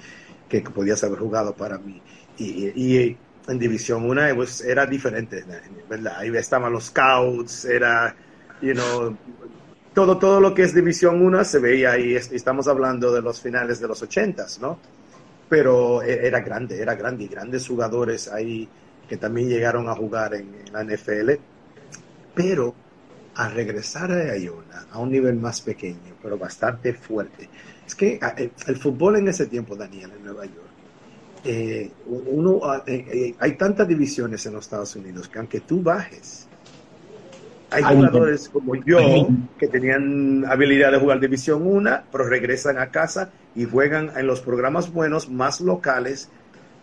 que 0.47 0.61
podías 0.61 1.03
haber 1.03 1.19
jugado 1.19 1.53
para 1.53 1.77
mí. 1.77 2.01
Y, 2.37 3.15
en 3.47 3.59
División 3.59 4.03
1 4.03 4.35
pues, 4.35 4.61
era 4.61 4.85
diferente, 4.85 5.43
¿verdad? 5.89 6.17
Ahí 6.17 6.35
estaban 6.35 6.73
los 6.73 6.85
scouts, 6.85 7.63
era, 7.65 8.13
you 8.61 8.73
know, 8.73 9.15
todo, 9.93 10.17
todo 10.17 10.39
lo 10.39 10.53
que 10.53 10.63
es 10.63 10.73
División 10.73 11.21
1 11.21 11.43
se 11.43 11.59
veía 11.59 11.91
ahí. 11.91 12.15
Estamos 12.15 12.67
hablando 12.67 13.11
de 13.11 13.21
los 13.21 13.41
finales 13.41 13.79
de 13.79 13.87
los 13.87 14.03
80s, 14.03 14.59
¿no? 14.59 14.79
Pero 15.49 16.01
e, 16.03 16.27
era 16.27 16.41
grande, 16.41 16.81
era 16.81 16.95
grande 16.95 17.23
y 17.23 17.27
grandes 17.27 17.67
jugadores 17.67 18.27
ahí 18.27 18.67
que 19.07 19.17
también 19.17 19.49
llegaron 19.49 19.87
a 19.89 19.95
jugar 19.95 20.33
en, 20.33 20.53
en 20.65 20.73
la 20.73 20.83
NFL. 20.83 21.31
Pero 22.35 22.75
a 23.37 23.49
regresar 23.49 24.11
a 24.11 24.35
Iona 24.35 24.87
a 24.91 24.99
un 24.99 25.11
nivel 25.11 25.35
más 25.35 25.61
pequeño, 25.61 26.17
pero 26.21 26.37
bastante 26.37 26.93
fuerte. 26.93 27.47
Es 27.85 27.93
que 27.93 28.19
eh, 28.37 28.51
el 28.65 28.75
fútbol 28.77 29.17
en 29.17 29.27
ese 29.27 29.45
tiempo, 29.45 29.75
Daniel, 29.75 30.11
en 30.17 30.25
Nueva 30.25 30.45
York, 30.45 30.67
eh, 31.43 31.91
uno, 32.07 32.59
ah, 32.63 32.83
eh, 32.87 33.35
hay 33.39 33.51
tantas 33.53 33.87
divisiones 33.87 34.45
en 34.47 34.53
los 34.53 34.65
Estados 34.65 34.95
Unidos 34.95 35.29
que 35.29 35.37
aunque 35.37 35.59
tú 35.61 35.81
bajes, 35.81 36.46
hay 37.71 37.83
jugadores 37.83 38.49
como 38.49 38.75
yo 38.75 39.27
que 39.57 39.67
tenían 39.67 40.45
habilidad 40.45 40.91
de 40.91 40.99
jugar 40.99 41.19
División 41.19 41.65
1, 41.65 42.01
pero 42.11 42.25
regresan 42.25 42.77
a 42.77 42.87
casa 42.87 43.29
y 43.55 43.65
juegan 43.65 44.11
en 44.15 44.27
los 44.27 44.41
programas 44.41 44.91
buenos, 44.91 45.29
más 45.29 45.61
locales, 45.61 46.29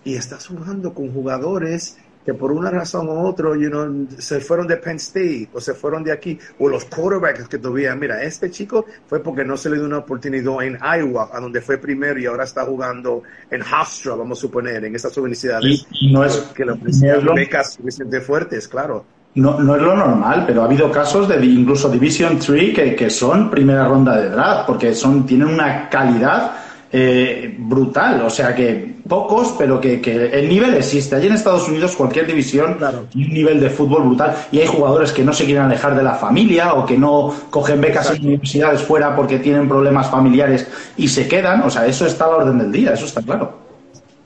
y 0.05 0.17
estás 0.17 0.47
jugando 0.47 0.93
con 0.93 1.13
jugadores 1.13 1.97
que 2.25 2.33
por 2.33 2.53
una 2.53 2.71
razón 2.71 3.09
u 3.09 3.27
otra 3.27 3.51
you 3.51 3.69
know, 3.69 4.09
se 4.19 4.41
fueron 4.41 4.67
de 4.67 4.79
Penn 4.79 4.97
State 4.97 5.51
o 5.53 5.61
se 5.61 5.75
fueron 5.75 6.03
de 6.03 6.13
aquí, 6.13 6.39
o 6.59 6.69
los 6.69 6.87
quarterbacks 6.87 7.49
que 7.49 7.59
todavía, 7.59 7.95
mira, 7.95 8.23
este 8.23 8.51
chico 8.51 8.87
fue 9.07 9.23
porque 9.23 9.45
no 9.45 9.57
se 9.57 9.69
le 9.69 9.77
dio 9.77 9.85
una 9.85 9.99
oportunidad 9.99 10.63
en 10.63 10.79
Iowa, 10.79 11.31
a 11.33 11.41
donde 11.41 11.61
fue 11.61 11.77
primero 11.77 12.19
y 12.19 12.27
ahora 12.27 12.45
está 12.45 12.65
jugando 12.65 13.23
en 13.51 13.61
Hofstra, 13.61 14.15
vamos 14.15 14.39
a 14.39 14.41
suponer, 14.41 14.85
en 14.85 14.95
esas 14.95 15.17
universidades. 15.19 15.87
Y, 15.91 16.13
no 16.13 16.25
es 16.25 16.37
que 16.55 16.65
ofrecían 16.65 17.27
becas 17.35 17.75
suficientemente 17.75 18.27
fuertes, 18.27 18.69
claro. 18.69 19.05
No, 19.37 19.59
no 19.59 19.75
es 19.75 19.83
lo 19.83 19.97
normal, 19.97 20.45
pero 20.47 20.63
ha 20.63 20.67
habido 20.67 20.91
casos 20.93 21.29
de 21.29 21.45
incluso 21.45 21.89
Division 21.89 22.39
3 22.39 22.75
que, 22.75 22.95
que 22.95 23.11
son 23.11 23.51
primera 23.51 23.85
ronda 23.85 24.17
de 24.17 24.31
draft, 24.31 24.67
porque 24.67 24.95
son, 24.95 25.27
tienen 25.27 25.49
una 25.49 25.89
calidad 25.89 26.53
eh, 26.97 27.53
brutal. 27.59 28.23
O 28.23 28.31
sea 28.31 28.55
que 28.55 28.95
pocos, 29.09 29.57
pero 29.59 29.81
que, 29.81 30.01
el 30.33 30.49
nivel 30.49 30.75
existe. 30.75 31.17
Allí 31.17 31.27
en 31.27 31.33
Estados 31.33 31.69
Unidos 31.69 31.97
cualquier 31.97 32.25
división 32.25 32.79
tiene 33.11 33.27
un 33.27 33.35
nivel 33.35 33.61
de 33.61 33.69
fútbol 33.69 34.05
brutal 34.05 34.37
y 34.53 34.61
hay 34.61 34.69
jugadores 34.69 35.11
que 35.11 35.25
no 35.25 35.33
se 35.33 35.45
quieren 35.45 35.65
alejar 35.65 35.97
de 35.97 36.05
la 36.05 36.15
familia 36.15 36.75
o 36.75 36.87
que 36.87 36.97
no 36.97 37.35
cogen 37.51 37.81
becas 37.81 38.13
en 38.13 38.25
universidades 38.25 38.83
fuera 38.83 39.17
porque 39.17 39.41
tienen 39.41 39.69
problemas 39.69 40.09
familiares 40.09 40.69
y 40.97 41.09
se 41.09 41.27
quedan. 41.27 41.63
O 41.63 41.71
sea, 41.71 41.85
eso 41.85 42.07
está 42.07 42.27
a 42.27 42.29
la 42.29 42.37
orden 42.37 42.59
del 42.59 42.71
día, 42.71 42.93
eso 42.93 43.07
está 43.07 43.21
claro. 43.23 43.59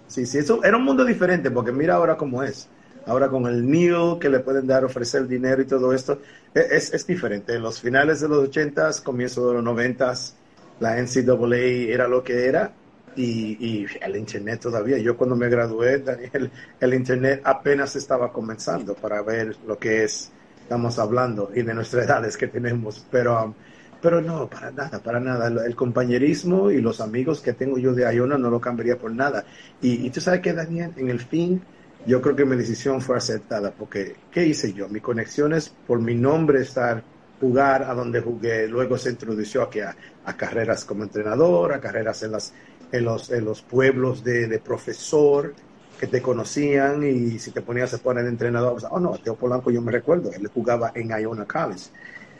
Sí, 0.06 0.26
sí, 0.26 0.36
eso 0.36 0.62
era 0.62 0.76
un 0.76 0.84
mundo 0.84 1.06
diferente 1.06 1.50
porque 1.50 1.72
mira 1.72 1.94
ahora 1.94 2.18
cómo 2.18 2.42
es. 2.42 2.68
Ahora 3.08 3.28
con 3.28 3.46
el 3.46 3.68
NIL 3.68 4.18
que 4.20 4.28
le 4.28 4.40
pueden 4.40 4.66
dar, 4.66 4.84
ofrecer 4.84 5.26
dinero 5.26 5.62
y 5.62 5.64
todo 5.64 5.94
esto, 5.94 6.20
e, 6.54 6.60
es, 6.72 6.92
es 6.92 7.06
diferente. 7.06 7.54
En 7.54 7.62
los 7.62 7.80
finales 7.80 8.20
de 8.20 8.28
los 8.28 8.50
80s, 8.50 9.02
comienzo 9.02 9.48
de 9.48 9.54
los 9.54 9.64
90s, 9.64 10.34
la 10.80 10.96
NCAA 10.96 11.90
era 11.90 12.06
lo 12.06 12.22
que 12.22 12.46
era 12.46 12.70
y, 13.16 13.86
el 14.00 14.16
Internet 14.16 14.60
todavía. 14.60 14.98
Yo 14.98 15.16
cuando 15.16 15.36
me 15.36 15.48
gradué, 15.48 15.98
Daniel, 15.98 16.50
el 16.80 16.94
Internet 16.94 17.40
apenas 17.44 17.96
estaba 17.96 18.30
comenzando 18.30 18.94
para 18.94 19.22
ver 19.22 19.56
lo 19.66 19.78
que 19.78 20.04
es, 20.04 20.30
estamos 20.62 20.98
hablando, 20.98 21.50
y 21.54 21.62
de 21.62 21.74
nuestras 21.74 22.04
edades 22.04 22.36
que 22.36 22.46
tenemos, 22.46 23.06
pero, 23.10 23.42
um, 23.42 23.54
pero 24.00 24.20
no, 24.20 24.48
para 24.48 24.70
nada, 24.70 25.02
para 25.02 25.18
nada. 25.18 25.48
El, 25.48 25.74
compañerismo 25.74 26.70
y 26.70 26.80
los 26.80 27.00
amigos 27.00 27.40
que 27.40 27.54
tengo 27.54 27.78
yo 27.78 27.94
de 27.94 28.14
Iona 28.14 28.38
no 28.38 28.50
lo 28.50 28.60
cambiaría 28.60 28.96
por 28.96 29.12
nada. 29.12 29.44
Y, 29.80 30.06
y 30.06 30.10
tú 30.10 30.20
sabes 30.20 30.40
que, 30.40 30.52
Daniel, 30.52 30.92
en 30.96 31.08
el 31.08 31.20
fin, 31.20 31.62
yo 32.06 32.22
creo 32.22 32.36
que 32.36 32.44
mi 32.44 32.56
decisión 32.56 33.00
fue 33.00 33.16
aceptada, 33.16 33.70
porque 33.72 34.16
¿qué 34.30 34.46
hice 34.46 34.72
yo? 34.72 34.88
Mi 34.88 35.00
conexión 35.00 35.52
es 35.52 35.68
por 35.68 36.00
mi 36.00 36.14
nombre 36.14 36.62
estar 36.62 37.02
jugar 37.40 37.84
a 37.84 37.94
donde 37.94 38.20
jugué. 38.20 38.66
Luego 38.66 38.98
se 38.98 39.10
introdujo 39.10 39.62
aquí 39.62 39.80
a, 39.80 39.96
carreras 40.36 40.84
como 40.84 41.04
entrenador, 41.04 41.72
a 41.72 41.80
carreras 41.80 42.22
en, 42.22 42.32
las, 42.32 42.52
en, 42.92 43.04
los, 43.04 43.30
en 43.30 43.44
los 43.44 43.62
pueblos 43.62 44.22
de, 44.22 44.60
profesor 44.62 45.54
que 45.98 46.06
te 46.06 46.22
conocían 46.22 47.02
y 47.02 47.38
si 47.40 47.50
te 47.50 47.60
ponías 47.60 47.92
a 47.92 47.98
poner 47.98 48.22
de 48.22 48.30
entrenador, 48.30 48.72
pues, 48.72 48.84
oh 48.88 49.00
no, 49.00 49.18
Teo 49.18 49.34
Polanco 49.34 49.70
yo 49.70 49.82
me 49.82 49.90
recuerdo, 49.90 50.30
él 50.30 50.46
jugaba 50.48 50.92
en 50.94 51.08
Iona 51.08 51.44
College. 51.44 51.90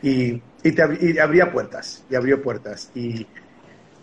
Y, 0.01 0.41
y, 0.63 0.71
te, 0.71 0.81
abría 1.21 1.51
puertas, 1.51 2.05
y 2.09 2.15
abrió 2.15 2.41
puertas. 2.41 2.89
Y, 2.95 3.27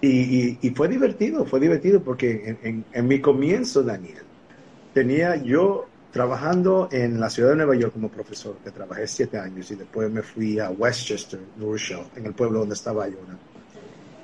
y, 0.02 0.58
y, 0.60 0.70
fue 0.70 0.88
divertido, 0.88 1.46
fue 1.46 1.58
divertido 1.58 2.02
porque 2.02 2.58
en, 2.62 2.84
en 2.92 3.08
mi 3.08 3.18
comienzo, 3.20 3.82
Daniel, 3.82 4.25
tenía 4.96 5.36
yo 5.36 5.84
trabajando 6.10 6.88
en 6.90 7.20
la 7.20 7.28
ciudad 7.28 7.50
de 7.50 7.56
Nueva 7.56 7.76
York 7.76 7.92
como 7.92 8.08
profesor, 8.08 8.56
que 8.64 8.70
trabajé 8.70 9.06
siete 9.06 9.36
años 9.36 9.70
y 9.70 9.74
después 9.74 10.10
me 10.10 10.22
fui 10.22 10.58
a 10.58 10.70
Westchester, 10.70 11.38
New 11.58 11.72
Rochelle, 11.72 12.06
en 12.16 12.24
el 12.24 12.32
pueblo 12.32 12.60
donde 12.60 12.76
estaba 12.76 13.06
yo, 13.06 13.18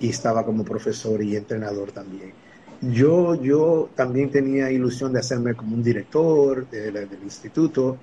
y 0.01 0.09
estaba 0.09 0.47
como 0.47 0.65
profesor 0.65 1.23
y 1.23 1.37
entrenador 1.37 1.93
también. 1.93 2.33
Yo, 2.81 3.35
yo 3.35 3.91
también 3.95 4.31
tenía 4.31 4.71
ilusión 4.71 5.13
de 5.13 5.19
hacerme 5.21 5.53
como 5.53 5.75
un 5.75 5.83
director 5.83 6.67
del 6.71 7.07
instituto. 7.23 7.99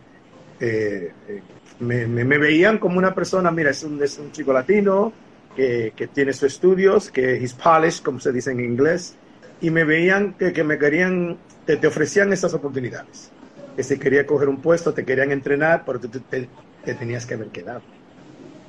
Eh, 0.60 1.12
eh, 1.28 1.42
me, 1.80 2.06
me, 2.06 2.38
veían 2.38 2.78
como 2.78 3.00
una 3.00 3.16
persona, 3.16 3.50
mira, 3.50 3.72
es 3.72 3.84
un, 3.84 4.00
es 4.04 4.20
un 4.20 4.32
chico 4.32 4.54
latino 4.54 5.12
que, 5.56 5.92
que, 5.96 6.06
tiene 6.06 6.34
sus 6.34 6.54
estudios, 6.54 7.10
que 7.10 7.44
es 7.44 7.56
polished, 7.56 8.04
como 8.04 8.20
se 8.20 8.32
dice 8.32 8.52
en 8.52 8.60
inglés, 8.60 9.16
y 9.62 9.72
me 9.72 9.84
veían 9.84 10.34
que, 10.34 10.54
que 10.54 10.64
me 10.64 10.78
querían, 10.78 11.38
te, 11.70 11.78
te 11.78 11.86
ofrecían 11.86 12.34
estas 12.34 12.52
oportunidades 12.56 13.30
que 13.76 13.84
si 13.84 14.00
quería 14.00 14.26
coger 14.26 14.50
un 14.50 14.60
puesto, 14.60 14.92
te 14.92 15.06
querían 15.06 15.32
entrenar, 15.32 15.84
pero 15.86 16.00
tú 16.00 16.10
te, 16.10 16.50
tenías 16.84 17.28
que 17.28 17.36
haber 17.36 17.50
quedado. 17.50 17.84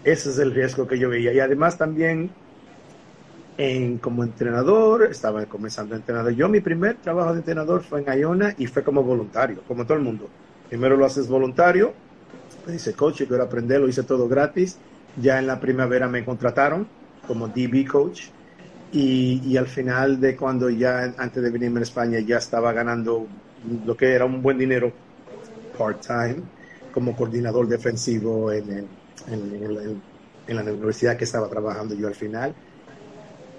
Ese 0.05 0.29
es 0.29 0.39
el 0.39 0.53
riesgo 0.53 0.87
que 0.87 0.99
yo 0.99 1.09
veía. 1.09 1.33
Y 1.33 1.41
además 1.41 1.79
también, 1.79 2.29
en, 3.57 3.97
como 3.97 4.23
entrenador, 4.23 5.05
estaba 5.05 5.47
comenzando 5.47 5.95
a 5.95 5.99
entrenar. 5.99 6.29
Yo 6.33 6.51
mi 6.51 6.61
primer 6.61 6.97
trabajo 6.97 7.33
de 7.33 7.39
entrenador 7.39 7.83
fue 7.83 8.05
en 8.07 8.21
Iona 8.21 8.55
y 8.59 8.67
fue 8.67 8.85
como 8.85 9.03
voluntario, 9.03 9.63
como 9.67 9.87
todo 9.87 9.97
el 9.97 10.05
mundo. 10.05 10.29
Primero 10.69 10.99
lo 10.99 11.07
haces 11.07 11.27
voluntario, 11.27 11.95
me 12.67 12.75
dice, 12.75 12.93
coach, 12.93 13.21
yo 13.21 13.29
quiero 13.29 13.45
aprender, 13.45 13.81
lo 13.81 13.89
hice 13.89 14.03
todo 14.03 14.29
gratis. 14.29 14.77
Ya 15.17 15.39
en 15.39 15.47
la 15.47 15.59
primavera 15.59 16.07
me 16.07 16.23
contrataron 16.23 16.87
como 17.27 17.49
DB 17.49 17.89
coach. 17.89 18.27
Y, 18.93 19.41
y, 19.45 19.57
al 19.57 19.69
final 19.69 20.21
de 20.21 20.37
cuando 20.37 20.69
ya, 20.69 21.15
antes 21.17 21.43
de 21.43 21.51
venirme 21.51 21.81
a 21.81 21.83
España, 21.85 22.19
ya 22.19 22.39
estaba 22.39 22.73
ganando 22.73 23.27
lo 23.87 23.97
que 23.97 24.13
era 24.13 24.25
un 24.25 24.43
buen 24.43 24.59
dinero 24.59 24.93
part-time 25.79 26.43
como 26.93 27.15
coordinador 27.15 27.69
defensivo 27.69 28.51
en, 28.53 28.89
en, 29.29 30.01
la 30.49 30.63
universidad 30.63 31.17
que 31.17 31.25
estaba 31.25 31.49
trabajando 31.49 31.95
yo 31.95 32.09
al 32.09 32.15
final. 32.15 32.53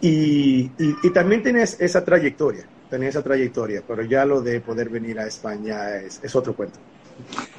Y, 0.02 0.70
y, 0.78 1.10
también 1.12 1.44
tenés 1.44 1.80
esa 1.80 2.04
trayectoria, 2.04 2.66
tenés 2.90 3.10
esa 3.10 3.24
trayectoria, 3.24 3.84
pero 3.88 4.04
ya 4.04 4.26
lo 4.26 4.42
de 4.42 4.60
poder 4.60 4.90
venir 4.90 5.20
a 5.20 5.28
España 5.28 5.96
es, 5.98 6.20
es 6.24 6.36
otro 6.36 6.56
cuento. 6.56 6.80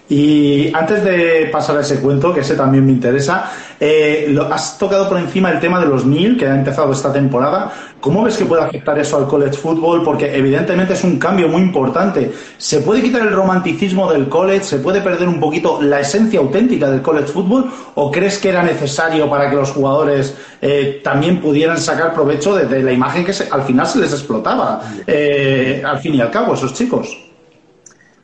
Y 0.08 0.74
antes 0.74 1.04
de 1.04 1.48
pasar 1.50 1.78
a 1.78 1.80
ese 1.80 2.00
cuento, 2.00 2.34
que 2.34 2.40
ese 2.40 2.54
también 2.54 2.84
me 2.84 2.92
interesa, 2.92 3.50
eh, 3.80 4.26
lo, 4.28 4.52
has 4.52 4.76
tocado 4.76 5.08
por 5.08 5.18
encima 5.18 5.50
el 5.50 5.58
tema 5.58 5.80
de 5.80 5.86
los 5.86 6.04
NIL, 6.04 6.36
que 6.36 6.46
ha 6.46 6.54
empezado 6.54 6.92
esta 6.92 7.12
temporada. 7.12 7.72
¿Cómo 8.00 8.22
ves 8.22 8.36
que 8.36 8.44
puede 8.44 8.62
afectar 8.62 8.98
eso 8.98 9.16
al 9.16 9.26
college 9.26 9.56
football? 9.56 10.02
Porque 10.02 10.36
evidentemente 10.36 10.92
es 10.92 11.04
un 11.04 11.18
cambio 11.18 11.48
muy 11.48 11.62
importante. 11.62 12.30
¿Se 12.58 12.80
puede 12.80 13.00
quitar 13.00 13.22
el 13.22 13.32
romanticismo 13.32 14.12
del 14.12 14.28
college? 14.28 14.64
¿Se 14.64 14.78
puede 14.78 15.00
perder 15.00 15.28
un 15.28 15.40
poquito 15.40 15.80
la 15.80 16.00
esencia 16.00 16.40
auténtica 16.40 16.90
del 16.90 17.00
college 17.00 17.28
football? 17.28 17.70
¿O 17.94 18.10
crees 18.10 18.38
que 18.38 18.50
era 18.50 18.62
necesario 18.62 19.30
para 19.30 19.48
que 19.48 19.56
los 19.56 19.70
jugadores 19.70 20.36
eh, 20.60 21.00
también 21.02 21.40
pudieran 21.40 21.78
sacar 21.78 22.12
provecho 22.12 22.54
de, 22.54 22.82
la 22.82 22.92
imagen 22.92 23.24
que 23.24 23.32
al 23.50 23.62
final 23.62 23.86
se 23.86 24.00
les 24.00 24.12
explotaba, 24.12 24.82
eh, 25.06 25.82
al 25.84 25.98
fin 26.00 26.16
y 26.16 26.20
al 26.20 26.30
cabo, 26.30 26.54
esos 26.54 26.74
chicos? 26.74 27.31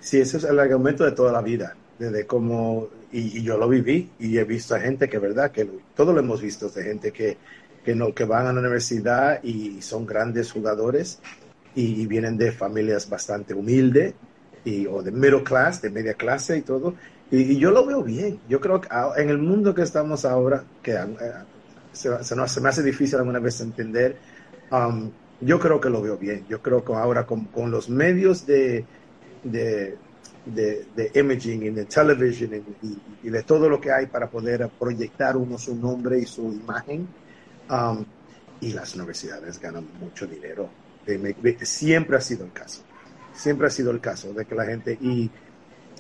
Sí, 0.08 0.18
ese 0.18 0.38
es 0.38 0.44
el 0.44 0.58
argumento 0.58 1.04
de 1.04 1.12
toda 1.12 1.30
la 1.30 1.42
vida, 1.42 1.76
desde 1.98 2.26
cómo, 2.26 2.88
y, 3.12 3.42
yo 3.42 3.58
lo 3.58 3.68
viví, 3.68 4.10
y 4.18 4.38
he 4.38 4.44
visto 4.44 4.74
a 4.74 4.80
gente 4.80 5.06
que, 5.06 5.18
verdad, 5.18 5.50
que 5.50 5.68
todo 5.94 6.14
lo 6.14 6.20
hemos 6.20 6.40
visto, 6.40 6.70
de 6.70 6.82
gente 6.82 7.12
que, 7.12 7.36
que, 7.84 7.94
no, 7.94 8.14
que 8.14 8.24
van 8.24 8.46
a 8.46 8.54
la 8.54 8.60
universidad 8.60 9.42
y 9.42 9.82
son 9.82 10.06
grandes 10.06 10.50
jugadores 10.50 11.20
y, 11.74 12.06
vienen 12.06 12.38
de 12.38 12.52
familias 12.52 13.10
bastante 13.10 13.52
humildes, 13.52 14.14
y, 14.64 14.86
o 14.86 15.02
de 15.02 15.10
middle 15.10 15.42
class, 15.42 15.82
de 15.82 15.90
media 15.90 16.14
clase 16.14 16.56
y 16.56 16.62
todo, 16.62 16.94
y, 17.30 17.58
yo 17.58 17.70
lo 17.70 17.84
veo 17.84 18.02
bien. 18.02 18.40
Yo 18.48 18.62
creo 18.62 18.80
que 18.80 18.88
en 19.18 19.28
el 19.28 19.36
mundo 19.36 19.74
que 19.74 19.82
estamos 19.82 20.24
ahora, 20.24 20.64
que 20.82 20.92
eh, 20.92 21.04
se, 21.92 22.24
se, 22.24 22.48
se, 22.48 22.60
me 22.62 22.68
hace 22.70 22.82
difícil 22.82 23.18
alguna 23.18 23.40
vez 23.40 23.60
entender, 23.60 24.16
um, 24.70 25.10
yo 25.42 25.60
creo 25.60 25.78
que 25.82 25.90
lo 25.90 26.00
veo 26.00 26.16
bien. 26.16 26.46
Yo 26.48 26.62
creo 26.62 26.82
que 26.82 26.94
ahora 26.94 27.26
con, 27.26 27.44
con 27.44 27.70
los 27.70 27.90
medios 27.90 28.46
de 28.46 28.86
de, 29.42 29.97
de, 30.47 31.11
imaging 31.14 31.64
y 31.64 31.71
de 31.71 31.85
television 31.85 32.64
y, 33.23 33.30
de 33.30 33.42
todo 33.42 33.68
lo 33.68 33.80
que 33.80 33.92
hay 33.92 34.07
para 34.07 34.28
poder 34.28 34.68
proyectar 34.78 35.37
uno 35.37 35.59
su 35.59 35.75
nombre 35.75 36.18
y 36.18 36.26
su 36.26 36.52
imagen. 36.52 37.07
Um, 37.71 38.04
y 38.61 38.73
las 38.73 38.95
universidades 38.95 39.61
ganan 39.61 39.87
mucho 40.00 40.26
dinero 40.26 40.68
siempre 41.62 42.16
ha 42.16 42.21
sido 42.21 42.45
el 42.45 42.52
caso. 42.52 42.83
Siempre 43.33 43.66
ha 43.66 43.71
sido 43.71 43.90
el 43.90 44.00
caso 44.00 44.33
de 44.33 44.45
que 44.45 44.54
la 44.54 44.64
gente... 44.66 44.99
Y, 45.00 45.30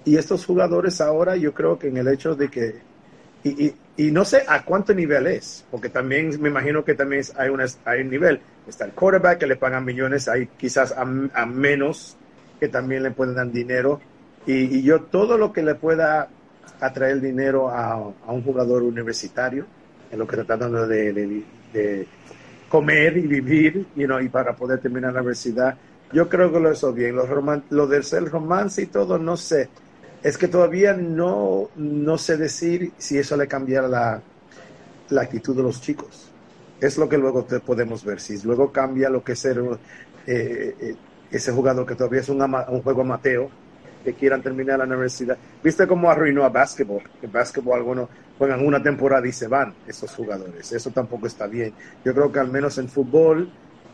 y 0.04 0.16
estos 0.16 0.46
jugadores 0.46 1.00
ahora 1.00 1.36
yo 1.36 1.52
creo 1.52 1.78
que 1.78 1.88
en 1.88 1.96
el 1.96 2.08
hecho 2.08 2.34
de 2.34 2.48
que... 2.48 2.76
Y, 3.44 3.72
y, 3.96 4.10
no 4.10 4.24
sé 4.24 4.42
a 4.48 4.64
cuánto 4.64 4.92
nivel 4.92 5.28
es, 5.28 5.64
porque 5.70 5.88
también 5.88 6.40
me 6.40 6.48
imagino 6.48 6.84
que 6.84 6.94
también 6.94 7.22
hay, 7.36 7.48
una, 7.48 7.66
hay 7.84 8.00
un 8.00 8.10
nivel. 8.10 8.40
Está 8.66 8.84
el 8.84 8.92
quarterback 8.92 9.38
que 9.38 9.46
le 9.46 9.56
pagan 9.56 9.84
millones, 9.84 10.28
hay 10.28 10.48
quizás 10.58 10.92
a, 10.92 11.02
a 11.02 11.46
menos 11.46 12.16
que 12.58 12.68
también 12.68 13.02
le 13.02 13.10
pueden 13.10 13.34
dar 13.34 13.50
dinero. 13.50 14.00
Y, 14.46 14.82
yo 14.82 15.02
todo 15.02 15.36
lo 15.36 15.52
que 15.52 15.62
le 15.62 15.74
pueda 15.74 16.28
atraer 16.80 17.20
dinero 17.20 17.68
a, 17.68 17.92
a 17.92 18.32
un 18.32 18.42
jugador 18.42 18.82
universitario, 18.82 19.66
en 20.10 20.18
lo 20.18 20.26
que 20.26 20.36
está 20.36 20.56
tratando 20.56 20.86
de, 20.86 21.44
de, 21.72 22.06
comer 22.68 23.16
y 23.16 23.26
vivir, 23.26 23.86
you 23.96 24.06
know, 24.06 24.20
y 24.20 24.28
para 24.28 24.54
poder 24.54 24.78
terminar 24.80 25.12
la 25.12 25.20
universidad, 25.20 25.76
yo 26.12 26.28
creo 26.28 26.52
que 26.52 26.60
lo 26.60 26.72
hizo 26.72 26.92
bien. 26.92 27.16
Lo, 27.16 27.26
lo 27.70 27.86
del 27.86 28.04
ser 28.04 28.24
romance 28.24 28.82
y 28.82 28.86
todo, 28.86 29.18
no 29.18 29.36
sé. 29.36 29.68
Es 30.22 30.36
que 30.36 30.48
todavía 30.48 30.94
no, 30.94 31.70
no 31.76 32.18
sé 32.18 32.36
decir 32.36 32.92
si 32.98 33.18
eso 33.18 33.36
le 33.36 33.46
cambiara 33.46 33.88
la, 33.88 34.22
la 35.10 35.22
actitud 35.22 35.56
de 35.56 35.62
los 35.62 35.80
chicos. 35.80 36.30
Es 36.80 36.96
lo 36.96 37.08
que 37.08 37.18
luego 37.18 37.44
te 37.44 37.60
podemos 37.60 38.04
ver. 38.04 38.20
Si 38.20 38.40
luego 38.42 38.72
cambia 38.72 39.08
lo 39.10 39.22
que 39.22 39.32
es 39.32 39.38
ser 39.38 39.58
eh, 40.26 40.74
eh, 40.80 40.94
ese 41.30 41.52
jugador 41.52 41.86
que 41.86 41.94
todavía 41.94 42.20
es 42.20 42.28
un, 42.28 42.42
un 42.42 42.82
juego 42.82 43.02
amateo, 43.02 43.50
que 44.04 44.14
quieran 44.14 44.42
terminar 44.42 44.78
la 44.78 44.84
universidad. 44.84 45.36
¿Viste 45.62 45.86
cómo 45.86 46.10
arruinó 46.10 46.44
a 46.44 46.48
básquetbol? 46.48 47.02
Que 47.20 47.26
básquetbol 47.26 47.78
algunos 47.78 48.08
juegan 48.38 48.64
una 48.64 48.82
temporada 48.82 49.26
y 49.26 49.32
se 49.32 49.48
van 49.48 49.74
esos 49.86 50.14
jugadores. 50.14 50.72
Eso 50.72 50.90
tampoco 50.90 51.26
está 51.26 51.46
bien. 51.46 51.72
Yo 52.04 52.14
creo 52.14 52.30
que 52.30 52.38
al 52.38 52.48
menos 52.48 52.78
en 52.78 52.88
fútbol, 52.88 53.50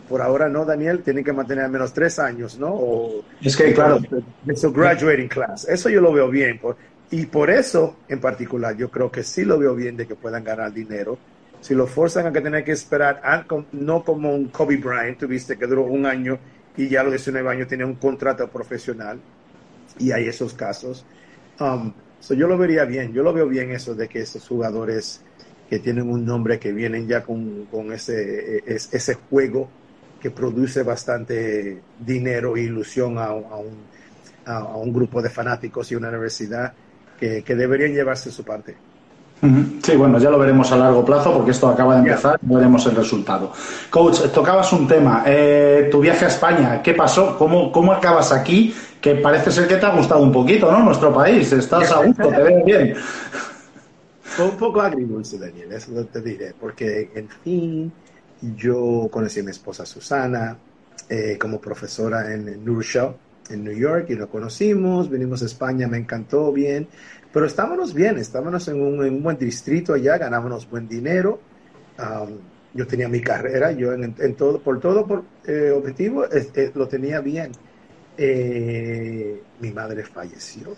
por 0.09 0.21
ahora 0.21 0.49
no, 0.49 0.65
Daniel, 0.65 1.03
tienen 1.03 1.25
que 1.25 1.33
mantener 1.33 1.65
al 1.65 1.71
menos 1.71 1.93
tres 1.93 2.19
años, 2.19 2.59
¿no? 2.59 2.69
O, 2.73 3.25
es 3.41 3.57
que, 3.57 3.73
claro. 3.73 4.01
De 4.45 4.57
su 4.57 4.73
graduating 4.73 5.29
class. 5.29 5.67
Eso 5.69 5.89
yo 5.89 6.01
lo 6.01 6.13
veo 6.13 6.29
bien. 6.29 6.61
y 7.11 7.27
por 7.27 7.51
eso, 7.51 7.97
en 8.09 8.21
particular, 8.21 8.77
yo 8.77 8.91
creo 8.91 9.11
que 9.11 9.23
sí 9.23 9.45
lo 9.45 9.59
veo 9.59 9.75
bien 9.75 9.97
de 9.97 10.07
que 10.07 10.15
puedan 10.15 10.45
ganar 10.45 10.73
dinero. 10.73 11.19
Si 11.61 11.75
lo 11.75 11.87
forzan 11.87 12.27
a 12.27 12.33
que 12.33 12.43
tener 12.43 12.63
que 12.63 12.73
esperar, 12.73 13.23
no 13.73 14.05
como 14.05 14.35
un 14.35 14.49
Kobe 14.49 14.77
Bryant, 14.77 15.19
tuviste 15.19 15.57
que 15.57 15.67
duró 15.67 15.85
un 15.85 16.05
año 16.05 16.39
y 16.77 16.89
ya 16.89 17.01
a 17.01 17.05
los 17.05 17.13
19 17.13 17.49
años 17.49 17.69
tiene 17.69 17.85
un 17.85 17.95
contrato 17.95 18.49
profesional 18.49 19.21
y 19.99 20.13
hay 20.13 20.29
esos 20.29 20.55
casos. 20.55 21.05
Um, 21.61 21.93
yo 22.31 22.49
lo 22.49 22.57
vería 22.57 22.85
bien, 22.85 23.13
yo 23.13 23.23
lo 23.23 23.33
veo 23.33 23.47
bien 23.47 23.71
eso 23.71 23.95
de 23.95 24.09
que 24.09 24.21
esos 24.21 24.47
jugadores 24.49 25.23
que 25.69 25.79
tienen 25.79 26.09
un 26.11 26.25
nombre 26.25 26.59
que 26.59 26.73
vienen 26.73 27.07
ya 27.07 27.23
con, 27.23 27.67
con 27.67 27.93
ese, 27.93 28.63
ese 28.67 29.15
juego 29.15 29.69
que 30.21 30.31
produce 30.31 30.83
bastante 30.83 31.83
dinero 32.01 32.57
e 32.57 32.63
ilusión 32.63 33.19
a, 33.19 33.27
a, 33.27 33.35
un, 33.35 33.77
a, 34.47 34.77
un, 34.77 34.93
grupo 34.93 35.21
de 35.21 35.29
fanáticos 35.29 35.93
y 35.93 35.97
una 35.97 36.09
universidad 36.09 36.73
que, 37.21 37.43
que 37.43 37.55
deberían 37.55 37.93
llevarse 37.93 38.31
su 38.31 38.43
parte. 38.43 38.75
Sí, 39.83 39.97
bueno, 39.97 40.19
ya 40.19 40.31
lo 40.31 40.39
veremos 40.39 40.73
a 40.73 40.77
largo 40.77 41.05
plazo 41.05 41.33
porque 41.35 41.51
esto 41.51 41.69
acaba 41.69 41.95
de 41.97 42.09
empezar 42.09 42.41
y 42.43 42.55
veremos 42.55 42.87
el 42.87 42.97
resultado. 42.97 43.53
Coach, 43.91 44.21
tocabas 44.33 44.73
un 44.73 44.87
tema, 44.89 45.23
eh, 45.27 45.89
tu 45.91 46.01
viaje 46.01 46.25
a 46.25 46.29
España, 46.29 46.83
¿qué 46.83 46.95
pasó? 46.95 47.37
¿Cómo, 47.37 47.71
¿Cómo 47.71 47.93
acabas 47.93 48.33
aquí? 48.33 48.75
Que 49.01 49.17
parece 49.17 49.51
ser 49.51 49.69
que 49.69 49.77
te 49.77 49.85
ha 49.85 49.95
gustado 49.95 50.23
un 50.23 50.33
poquito, 50.33 50.73
¿no? 50.73 50.83
Nuestro 50.83 51.13
país, 51.13 51.53
estás 51.53 51.93
a 51.93 52.03
gusto, 52.03 52.29
te 52.29 52.43
veo 52.43 52.65
bien. 52.65 52.95
Fue 54.23 54.47
un 54.47 54.57
poco 54.57 54.81
agridulce, 54.81 55.39
Daniel, 55.39 55.73
eso 55.73 55.93
te 56.07 56.21
diré, 56.23 56.55
porque 56.59 57.11
en 57.15 57.29
fin, 57.29 57.93
yo 58.57 59.09
conocí 59.11 59.41
a 59.41 59.43
mi 59.43 59.51
esposa 59.51 59.85
Susana 59.85 60.57
eh, 61.09 61.37
como 61.39 61.61
profesora 61.61 62.33
en, 62.33 62.49
en 62.49 62.65
New 62.65 62.81
en 63.51 63.63
New 63.63 63.75
York, 63.77 64.07
y 64.09 64.15
lo 64.15 64.29
conocimos, 64.29 65.11
venimos 65.11 65.43
a 65.43 65.47
España, 65.47 65.87
me 65.87 65.99
encantó 65.99 66.51
bien, 66.51 66.89
pero 67.35 67.47
estábamos 67.47 67.93
bien, 67.93 68.17
estábamos 68.17 68.69
en 68.69 68.81
un, 68.81 69.21
buen 69.21 69.37
distrito 69.37 69.93
allá, 69.93 70.19
ganábamos 70.19 70.71
buen 70.71 70.87
dinero. 70.87 71.41
yo 72.73 72.87
tenía 72.87 73.09
mi 73.09 73.21
carrera, 73.21 73.73
yo 73.73 73.93
en, 73.93 74.37
todo, 74.37 74.61
por 74.61 74.79
todo 74.79 75.05
por, 75.05 75.25
eh, 75.45 75.73
objetivo 75.73 76.27
lo 76.75 76.87
tenía 76.87 77.21
bien. 77.21 77.51
Eh, 78.17 79.43
mi 79.59 79.73
madre 79.73 80.05
falleció. 80.05 80.77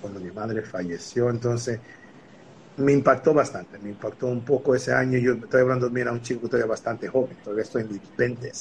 Cuando 0.00 0.20
mi 0.20 0.30
madre 0.30 0.62
falleció, 0.62 1.28
entonces 1.28 1.80
me 2.76 2.92
impactó 2.92 3.34
bastante, 3.34 3.78
me 3.80 3.88
impactó 3.90 4.28
un 4.28 4.44
poco 4.44 4.76
ese 4.76 4.92
año. 4.92 5.18
Yo 5.18 5.32
estoy 5.32 5.62
hablando, 5.62 5.90
mira, 5.90 6.12
un 6.12 6.22
chico 6.22 6.46
todavía 6.46 6.66
bastante 6.66 7.08
joven, 7.08 7.36
todavía 7.42 7.64
estoy 7.64 7.82
en 7.82 7.92
mis 7.94 8.16
20 8.16 8.52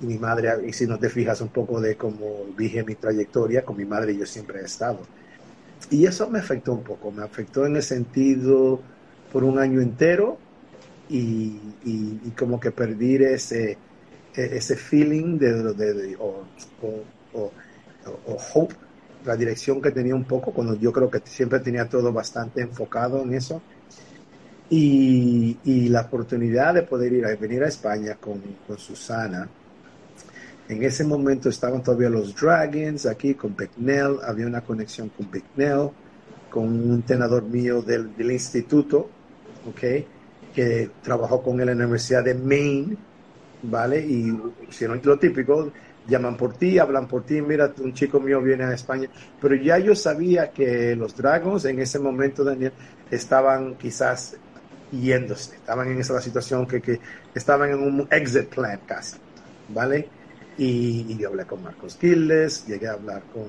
y 0.00 0.06
mi 0.06 0.18
madre, 0.18 0.50
y 0.66 0.72
si 0.72 0.84
no 0.88 0.98
te 0.98 1.08
fijas 1.08 1.40
un 1.40 1.50
poco 1.50 1.80
de 1.80 1.96
cómo 1.96 2.46
dije 2.58 2.82
mi 2.82 2.96
trayectoria, 2.96 3.64
con 3.64 3.76
mi 3.76 3.84
madre 3.84 4.16
yo 4.16 4.26
siempre 4.26 4.60
he 4.60 4.64
estado. 4.64 4.98
Y 5.90 6.06
eso 6.06 6.28
me 6.30 6.38
afectó 6.38 6.72
un 6.72 6.82
poco, 6.82 7.10
me 7.10 7.22
afectó 7.22 7.66
en 7.66 7.76
el 7.76 7.82
sentido 7.82 8.80
por 9.32 9.44
un 9.44 9.58
año 9.58 9.80
entero 9.80 10.38
y, 11.08 11.58
y, 11.84 12.30
como 12.38 12.58
que 12.58 12.70
perdí 12.70 13.16
ese, 13.16 13.76
e, 14.34 14.56
ese 14.56 14.76
feeling 14.76 15.38
de, 15.38 15.74
de, 15.74 16.16
o, 16.16 16.44
o, 17.32 17.50
o, 18.26 18.36
hope, 18.54 18.74
la 19.24 19.36
dirección 19.36 19.80
que 19.80 19.90
tenía 19.90 20.14
un 20.14 20.24
poco, 20.24 20.52
cuando 20.52 20.74
yo 20.74 20.92
creo 20.92 21.10
que 21.10 21.20
siempre 21.24 21.60
tenía 21.60 21.88
todo 21.88 22.12
bastante 22.12 22.62
enfocado 22.62 23.22
en 23.22 23.34
eso. 23.34 23.60
Y, 24.70 25.58
y 25.64 25.88
la 25.88 26.02
oportunidad 26.02 26.74
de 26.74 26.82
poder 26.82 27.12
ir 27.12 27.26
a 27.26 27.36
venir 27.36 27.62
a 27.62 27.68
España 27.68 28.16
con, 28.18 28.40
con 28.66 28.78
Susana, 28.78 29.48
en 30.68 30.82
ese 30.82 31.04
momento 31.04 31.48
estaban 31.48 31.82
todavía 31.82 32.08
los 32.08 32.34
Dragons 32.34 33.06
aquí 33.06 33.34
con 33.34 33.54
Becknell, 33.54 34.18
había 34.24 34.46
una 34.46 34.62
conexión 34.62 35.10
con 35.10 35.30
Becknell, 35.30 35.90
con 36.48 36.64
un 36.68 36.94
entrenador 36.94 37.42
mío 37.42 37.82
del, 37.82 38.10
instituto, 38.30 39.10
¿ok? 39.68 39.80
Que 40.54 40.90
trabajó 41.02 41.42
con 41.42 41.60
él 41.60 41.68
en 41.68 41.78
la 41.78 41.84
Universidad 41.84 42.24
de 42.24 42.34
Maine, 42.34 42.96
¿vale? 43.62 44.00
Y 44.00 44.32
hicieron 44.68 45.00
lo 45.04 45.18
típico, 45.18 45.70
llaman 46.06 46.36
por 46.36 46.54
ti, 46.54 46.78
hablan 46.78 47.08
por 47.08 47.24
ti, 47.24 47.42
mira, 47.42 47.72
un 47.82 47.92
chico 47.92 48.20
mío 48.20 48.40
viene 48.40 48.64
a 48.64 48.72
España. 48.72 49.08
Pero 49.40 49.56
ya 49.56 49.78
yo 49.78 49.94
sabía 49.94 50.50
que 50.50 50.96
los 50.96 51.14
Dragons 51.14 51.64
en 51.66 51.80
ese 51.80 51.98
momento, 51.98 52.42
Daniel, 52.42 52.72
estaban 53.10 53.74
quizás 53.74 54.36
yéndose, 54.92 55.56
estaban 55.56 55.88
en 55.88 55.98
esa 55.98 56.20
situación 56.20 56.66
que, 56.66 56.80
que 56.80 57.00
estaban 57.34 57.70
en 57.70 57.82
un 57.82 58.08
exit 58.10 58.48
plan 58.48 58.80
casi, 58.86 59.16
¿vale? 59.68 60.08
Y, 60.56 61.16
yo 61.16 61.28
hablé 61.28 61.44
con 61.44 61.62
Marcos 61.62 61.98
Gilles, 62.00 62.66
llegué 62.66 62.88
a 62.88 62.92
hablar 62.92 63.22
con, 63.32 63.44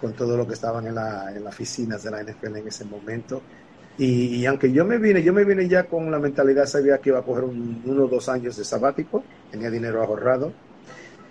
con 0.00 0.12
todo 0.12 0.36
lo 0.36 0.46
que 0.46 0.54
estaban 0.54 0.86
en, 0.86 0.94
la, 0.94 1.34
en 1.34 1.44
las 1.44 1.54
oficinas 1.54 2.02
de 2.02 2.10
la 2.10 2.22
NFL 2.22 2.56
en 2.56 2.68
ese 2.68 2.84
momento. 2.84 3.42
Y, 3.98 4.44
aunque 4.46 4.72
yo 4.72 4.84
me 4.84 4.98
vine, 4.98 5.22
yo 5.22 5.32
me 5.32 5.44
vine 5.44 5.68
ya 5.68 5.84
con 5.84 6.10
la 6.10 6.18
mentalidad, 6.18 6.66
sabía 6.66 6.98
que 6.98 7.10
iba 7.10 7.18
a 7.18 7.22
coger 7.22 7.44
uno 7.44 8.04
o 8.04 8.08
dos 8.08 8.28
años 8.28 8.56
de 8.56 8.64
sabático, 8.64 9.22
tenía 9.50 9.70
dinero 9.70 10.02
ahorrado, 10.02 10.52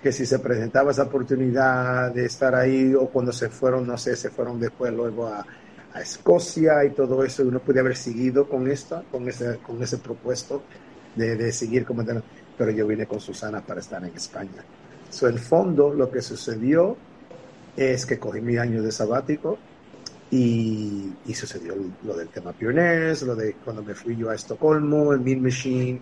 que 0.02 0.12
si 0.12 0.26
se 0.26 0.40
presentaba 0.40 0.92
esa 0.92 1.04
oportunidad 1.04 2.12
de 2.12 2.26
estar 2.26 2.54
ahí 2.56 2.94
o 2.94 3.08
cuando 3.08 3.32
se 3.32 3.50
fueron, 3.50 3.88
no 3.88 3.98
sé, 3.98 4.16
se 4.16 4.30
fueron 4.30 4.60
después 4.60 4.94
luego 4.94 5.28
a, 5.28 5.46
a 5.94 6.02
Escocia 6.02 6.84
y 6.86 6.92
todo 6.92 7.24
eso, 7.24 7.44
uno 7.44 7.60
podía 7.60 7.82
haber 7.82 7.98
seguido 7.98 8.48
con 8.48 8.70
esto, 8.70 9.04
con 9.12 9.28
ese, 9.28 9.58
con 9.58 9.82
ese 9.82 9.98
propuesto 9.98 10.64
de, 11.16 11.36
de 11.36 11.52
seguir 11.52 11.86
como 11.86 12.04
pero 12.58 12.72
yo 12.72 12.86
vine 12.86 13.08
con 13.08 13.20
Susana 13.20 13.62
para 13.62 13.80
estar 13.80 14.04
en 14.04 14.16
España. 14.16 14.64
So, 15.12 15.28
en 15.28 15.38
fondo, 15.38 15.94
lo 15.94 16.10
que 16.10 16.22
sucedió 16.22 16.96
es 17.76 18.06
que 18.06 18.18
cogí 18.18 18.40
mi 18.40 18.58
año 18.58 18.82
de 18.82 18.92
sabático 18.92 19.58
y, 20.32 21.14
sucedió 21.34 21.76
lo 22.04 22.16
del 22.16 22.30
tema 22.30 22.54
Pioneers, 22.54 23.22
lo 23.24 23.36
de 23.36 23.56
cuando 23.64 23.84
me 23.84 23.94
fui 23.94 24.16
yo 24.16 24.30
a 24.30 24.36
Estocolmo, 24.36 25.12
el 25.12 25.20
Mean 25.20 25.42
Machine, 25.42 26.02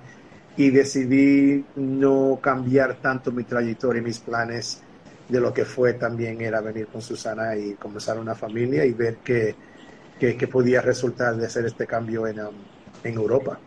y 0.58 0.70
decidí 0.70 1.66
no 1.76 2.40
cambiar 2.42 3.02
tanto 3.02 3.32
mi 3.32 3.44
trayectoria 3.46 4.02
y 4.02 4.06
mis 4.06 4.20
planes 4.20 4.84
de 5.28 5.40
lo 5.40 5.54
que 5.54 5.66
fue 5.66 5.94
también 5.94 6.42
era 6.42 6.62
venir 6.62 6.88
con 6.88 7.02
Susana 7.02 7.56
y 7.56 7.74
comenzar 7.74 8.20
una 8.20 8.36
familia 8.36 8.86
y 8.86 8.94
ver 8.94 9.18
qué, 9.24 9.56
podía 10.52 10.82
resultar 10.82 11.36
de 11.36 11.48
hacer 11.48 11.66
este 11.66 11.88
cambio 11.88 12.28
en, 12.28 12.40
um, 12.42 12.56
en 13.04 13.14
Europa. 13.14 13.60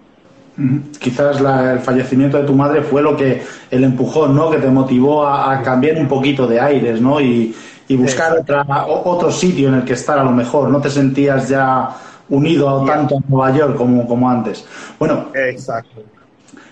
Quizás 0.99 1.41
el 1.41 1.79
fallecimiento 1.81 2.37
de 2.37 2.45
tu 2.45 2.55
madre 2.55 2.83
fue 2.83 3.01
lo 3.01 3.17
que 3.17 3.43
el 3.71 3.85
empujón, 3.85 4.37
¿no? 4.37 4.51
Que 4.51 4.59
te 4.59 4.69
motivó 4.69 5.27
a, 5.27 5.63
cambiar 5.63 5.97
un 5.97 6.07
poquito 6.07 6.47
de 6.47 6.61
aires, 6.61 7.01
¿no? 7.01 7.21
Y, 7.21 7.55
buscar 7.91 8.39
otra, 8.39 8.65
otro 8.87 9.31
sitio 9.31 9.69
en 9.69 9.75
el 9.75 9.85
que 9.85 9.93
estar 9.93 10.19
a 10.19 10.25
lo 10.25 10.31
mejor. 10.31 10.71
No 10.71 10.81
te 10.81 10.89
sentías 10.89 11.49
ya 11.49 11.91
unido 12.29 12.85
tanto 12.87 13.17
a 13.17 13.21
Nueva 13.29 13.57
York 13.57 13.77
como, 13.77 14.07
como 14.07 14.29
antes. 14.29 14.65
Bueno, 14.99 15.27
Exacto. 15.35 16.03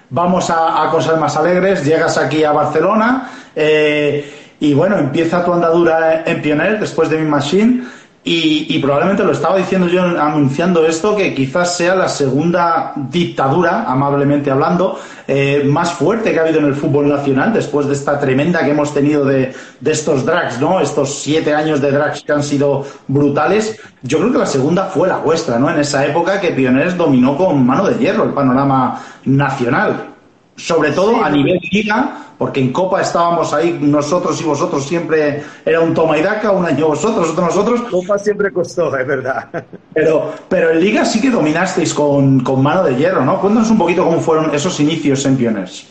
vamos 0.09 0.51
a, 0.51 0.89
cosas 0.91 1.19
más 1.19 1.37
alegres. 1.37 1.85
Llegas 1.85 2.17
aquí 2.17 2.45
a 2.45 2.53
Barcelona 2.53 3.31
eh, 3.55 4.55
y 4.61 4.75
bueno, 4.75 4.99
empieza 4.99 5.45
tu 5.45 5.53
andadura 5.53 6.25
en 6.25 6.41
Pioneer 6.41 6.81
después 6.81 7.11
de 7.11 7.19
Mi 7.19 7.29
Machine. 7.29 7.85
Y, 8.23 8.79
probablemente 8.81 9.25
lo 9.25 9.33
estaba 9.33 9.57
diciendo 9.57 9.89
yo 9.89 10.03
anunciando 10.03 10.87
esto, 10.87 11.17
que 11.17 11.35
quizás 11.35 11.79
sea 11.79 11.95
la 11.95 12.09
segunda 12.09 12.93
dictadura, 12.95 13.85
amablemente 13.91 14.51
hablando, 14.51 15.01
eh, 15.27 15.63
más 15.65 15.93
fuerte 15.93 16.33
que 16.33 16.39
ha 16.39 16.43
habido 16.43 16.59
en 16.59 16.67
el 16.67 16.75
fútbol 16.75 17.09
nacional 17.09 17.51
después 17.51 17.87
de 17.87 17.95
esta 17.95 18.21
tremenda 18.21 18.63
que 18.63 18.73
hemos 18.73 18.93
tenido 18.93 19.25
de, 19.25 19.55
de, 19.81 19.91
estos 19.91 20.27
drags, 20.27 20.61
¿no? 20.61 20.81
Estos 20.81 21.23
siete 21.23 21.55
años 21.55 21.81
de 21.81 21.93
drags 21.93 22.23
que 22.23 22.33
han 22.33 22.43
sido 22.43 22.85
brutales. 23.09 23.81
Yo 24.03 24.19
creo 24.19 24.33
que 24.33 24.39
la 24.39 24.47
segunda 24.47 24.85
fue 24.85 25.09
la 25.09 25.17
vuestra, 25.17 25.59
¿no? 25.59 25.71
En 25.71 25.79
esa 25.79 26.05
época 26.05 26.39
que 26.43 26.51
Pioneers 26.51 26.99
dominó 26.99 27.39
con 27.39 27.65
mano 27.65 27.87
de 27.89 27.99
hierro 27.99 28.25
el 28.25 28.35
panorama 28.35 29.01
nacional. 29.25 30.09
Sobre 30.57 30.93
todo 30.93 31.25
a 31.25 31.31
nivel 31.31 31.59
liga, 31.73 32.30
porque 32.41 32.59
en 32.59 32.73
Copa 32.73 33.03
estábamos 33.03 33.53
ahí 33.53 33.79
nosotros 33.83 34.41
y 34.41 34.45
vosotros 34.45 34.87
siempre 34.89 35.43
era 35.63 35.79
un 35.79 35.93
toma 35.93 36.17
y 36.17 36.23
daca, 36.23 36.51
un 36.53 36.65
año 36.65 36.87
vosotros, 36.87 37.29
otro 37.29 37.45
nosotros. 37.45 37.83
Copa 37.91 38.19
siempre 38.19 38.51
costó, 38.51 38.97
es 38.97 39.07
verdad. 39.07 39.67
Pero, 39.93 40.33
pero 40.49 40.71
en 40.71 40.81
Liga 40.81 41.05
sí 41.05 41.21
que 41.21 41.29
dominasteis 41.29 41.93
con, 41.93 42.43
mano 42.63 42.85
de 42.85 42.97
hierro, 42.97 43.23
¿no? 43.27 43.39
Cuéntanos 43.43 43.71
un 43.71 43.77
poquito 43.77 44.05
cómo 44.05 44.21
fueron 44.21 44.55
esos 44.55 44.81
inicios 44.81 45.23
en 45.27 45.37
Pioners. 45.37 45.87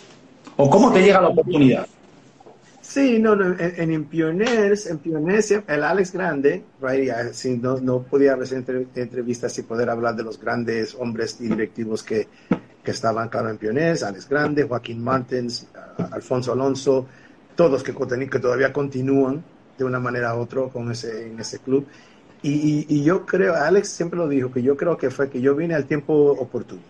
O 0.58 0.68
cómo 0.68 0.92
te 0.92 1.04
llega 1.04 1.22
la 1.22 1.28
oportunidad. 1.28 1.86
Sí, 2.82 3.20
no, 3.20 3.34
en, 3.34 3.92
en, 3.92 4.06
Pioners, 4.06 4.88
en 4.88 4.98
Pioners, 4.98 5.52
el 5.52 5.84
Alex 5.84 6.14
Grande, 6.14 6.64
right, 6.82 7.12
no, 7.62 7.78
no 7.78 8.00
podía 8.02 8.34
hacer 8.34 8.66
entrevistas 8.96 9.56
y 9.60 9.62
poder 9.62 9.92
hablar 9.92 10.16
de 10.16 10.24
los 10.24 10.42
grandes 10.42 10.96
hombres 10.96 11.38
y 11.40 11.48
directivos 11.48 12.02
que, 12.02 12.28
que 12.84 12.92
estaban, 12.92 13.30
claro, 13.30 13.50
en 13.50 13.58
Pionés, 13.58 14.04
Alex 14.04 14.30
Grande, 14.30 14.64
Joaquín 14.64 15.04
Martins, 15.04 15.68
Alfonso 16.12 16.54
Alonso, 16.54 17.08
todos 17.56 17.84
que, 17.84 17.94
que 17.94 18.40
todavía 18.40 18.72
continúan 18.72 19.44
de 19.78 19.84
una 19.84 20.00
manera 20.00 20.36
u 20.36 20.40
otra 20.40 20.64
con 20.72 20.92
ese, 20.92 21.28
en 21.28 21.40
ese 21.40 21.60
club. 21.60 21.86
Y, 22.42 22.86
y, 22.88 23.04
yo 23.04 23.26
creo, 23.26 23.54
Alex 23.56 23.90
siempre 23.90 24.18
lo 24.18 24.28
dijo, 24.30 24.50
que 24.52 24.62
yo 24.62 24.78
creo 24.78 24.98
que 24.98 25.10
fue 25.10 25.30
que 25.30 25.42
yo 25.42 25.56
vine 25.56 25.76
al 25.76 25.86
tiempo 25.86 26.14
oportuno, 26.14 26.82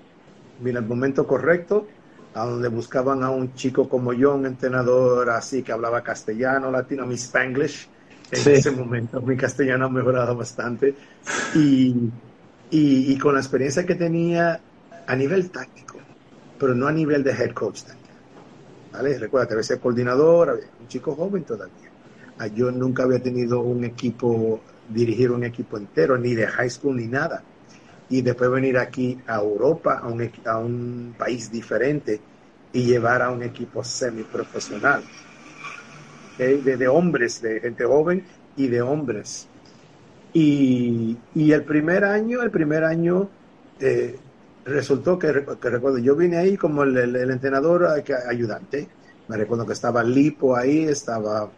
vine 0.60 0.78
al 0.78 0.86
momento 0.86 1.26
correcto, 1.26 1.88
a 2.36 2.46
donde 2.46 2.68
buscaban 2.68 3.24
a 3.24 3.32
un 3.32 3.56
chico 3.56 3.90
como 3.90 4.14
yo, 4.14 4.36
un 4.36 4.46
entrenador 4.46 5.32
así 5.32 5.64
que 5.64 5.72
hablaba 5.72 6.04
castellano, 6.04 6.70
latino, 6.70 7.06
mi 7.08 7.16
spanglish. 7.16 7.88
En 8.32 8.54
ese 8.54 8.70
momento 8.70 9.22
mi 9.22 9.36
castellano 9.36 9.86
ha 9.88 9.90
mejorado 9.90 10.36
bastante. 10.36 10.94
Y, 11.56 12.12
y, 12.70 13.12
y, 13.12 13.18
con 13.18 13.34
la 13.34 13.40
experiencia 13.40 13.88
que 13.88 13.96
tenía 13.96 14.60
a 15.10 15.16
nivel 15.16 15.50
táctico, 15.50 15.98
pero 16.60 16.76
no 16.76 16.88
a 16.88 16.92
nivel 16.92 17.24
de 17.24 17.32
head 17.32 17.52
coach. 17.52 17.82
¿Vale? 18.94 19.18
Recuerda 19.18 19.48
que 19.48 19.54
había 19.56 19.82
coordinador, 19.82 20.62
un 20.80 20.88
chico 20.88 21.16
joven 21.16 21.44
todavía. 21.44 21.90
Ah, 22.38 22.46
yo 22.46 22.72
nunca 22.72 23.04
había 23.04 23.22
tenido 23.22 23.62
un 23.62 23.84
equipo, 23.84 24.62
dirigir 24.88 25.32
un 25.32 25.44
equipo 25.44 25.78
entero, 25.78 26.16
ni 26.16 26.36
de 26.36 26.46
high 26.46 26.70
school 26.70 26.96
ni 26.96 27.08
nada. 27.08 27.44
Y 28.08 28.22
después 28.22 28.52
venir 28.52 28.78
aquí 28.78 29.20
a 29.26 29.38
Europa, 29.38 30.00
a 30.00 30.08
un, 30.08 30.32
a 30.46 30.58
un 30.60 31.16
país 31.18 31.52
diferente, 31.52 32.22
y 32.72 32.84
llevar 32.84 33.24
a 33.24 33.32
un 33.32 33.42
equipo 33.42 33.84
semiprofesional. 33.84 35.04
¿okay? 36.36 36.62
De, 36.62 36.78
de, 36.78 36.88
hombres, 36.88 37.42
de 37.42 37.60
gente 37.60 37.84
joven 37.84 38.24
y 38.56 38.68
de 38.68 38.82
hombres. 38.84 39.48
Y, 40.34 41.18
y 41.34 41.52
el 41.52 41.64
primer 41.64 42.04
año, 42.04 42.44
el 42.44 42.52
primer 42.52 42.84
año, 42.84 43.28
eh, 43.80 44.20
resultó 44.70 45.20
que, 45.20 45.32
recuerdo, 45.32 45.98
yo 45.98 46.16
vine 46.16 46.38
ahí 46.38 46.58
como 46.58 46.84
el, 46.84 46.98
el, 46.98 47.32
entrenador 47.32 47.88
ayudante. 48.28 48.88
Me 49.28 49.38
recuerdo 49.38 49.66
que 49.66 49.74
estaba 49.74 50.04
Lipo 50.04 50.56
ahí, 50.56 50.84
estaba 50.84 51.50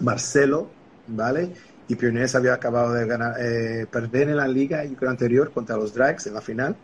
Marcelo, 0.00 0.68
¿vale? 1.06 1.50
Y 1.86 1.94
Pioneers 1.94 2.34
había 2.34 2.54
acabado 2.54 2.92
de 2.92 3.06
ganar, 3.06 3.34
eh, 3.40 3.86
perder 3.90 4.30
en 4.30 4.36
la 4.36 4.48
liga, 4.48 4.84
yo 4.84 4.96
creo, 4.96 5.10
anterior 5.10 5.50
contra 5.52 5.76
los 5.76 5.94
Drags 5.94 6.26
en 6.26 6.34
la 6.34 6.40
final, 6.40 6.76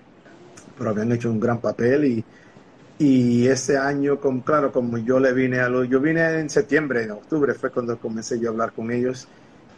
pero 0.78 0.90
habían 0.90 1.12
hecho 1.12 1.30
un 1.30 1.40
gran 1.40 1.60
papel 1.60 2.04
y, 2.04 2.24
y 2.98 3.46
ese 3.46 3.76
año, 3.76 4.20
con, 4.20 4.40
claro, 4.40 4.72
como 4.72 4.98
yo 4.98 5.18
le 5.18 5.32
vine 5.32 5.60
a 5.60 5.68
los, 5.68 5.88
yo 5.88 6.00
vine 6.00 6.38
en 6.38 6.48
septiembre, 6.48 7.02
en 7.02 7.10
octubre 7.10 7.54
fue 7.54 7.70
cuando 7.70 7.98
comencé 7.98 8.38
yo 8.38 8.48
a 8.48 8.52
hablar 8.52 8.72
con 8.72 8.90
ellos 8.90 9.28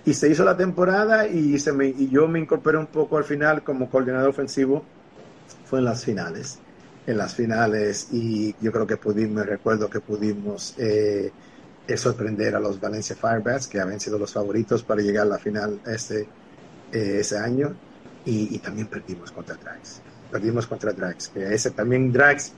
y 0.04 0.14
se 0.14 0.30
hizo 0.30 0.44
la 0.44 0.56
temporada 0.56 1.26
y, 1.26 1.58
se 1.58 1.72
me, 1.72 1.88
y 1.88 2.08
yo 2.08 2.28
me 2.28 2.38
incorporé 2.38 2.78
un 2.78 2.86
poco 2.86 3.18
al 3.18 3.24
final 3.24 3.62
como 3.64 3.90
coordinador 3.90 4.30
ofensivo 4.30 4.84
fue 5.66 5.80
en 5.80 5.84
las 5.84 6.04
finales. 6.04 6.58
En 7.06 7.18
las 7.18 7.34
finales, 7.34 8.08
y 8.12 8.54
yo 8.60 8.72
creo 8.72 8.86
que 8.86 8.96
pudimos, 8.96 9.46
recuerdo 9.46 9.88
que 9.88 10.00
pudimos 10.00 10.74
eh, 10.78 11.30
eh, 11.86 11.96
sorprender 11.96 12.56
a 12.56 12.60
los 12.60 12.80
Valencia 12.80 13.14
Firebats, 13.14 13.68
que 13.68 13.80
habían 13.80 14.00
sido 14.00 14.18
los 14.18 14.32
favoritos 14.32 14.82
para 14.82 15.02
llegar 15.02 15.26
a 15.26 15.30
la 15.30 15.38
final 15.38 15.80
ese, 15.86 16.22
eh, 16.92 17.18
ese 17.20 17.38
año, 17.38 17.74
y, 18.24 18.58
también 18.58 18.88
perdimos 18.88 19.30
contra 19.30 19.54
Drax. 19.54 20.00
Perdimos 20.32 20.66
contra 20.66 20.92
Drax, 20.92 21.28
que 21.28 21.54
ese 21.54 21.70
también 21.70 22.12
Drax, 22.12 22.52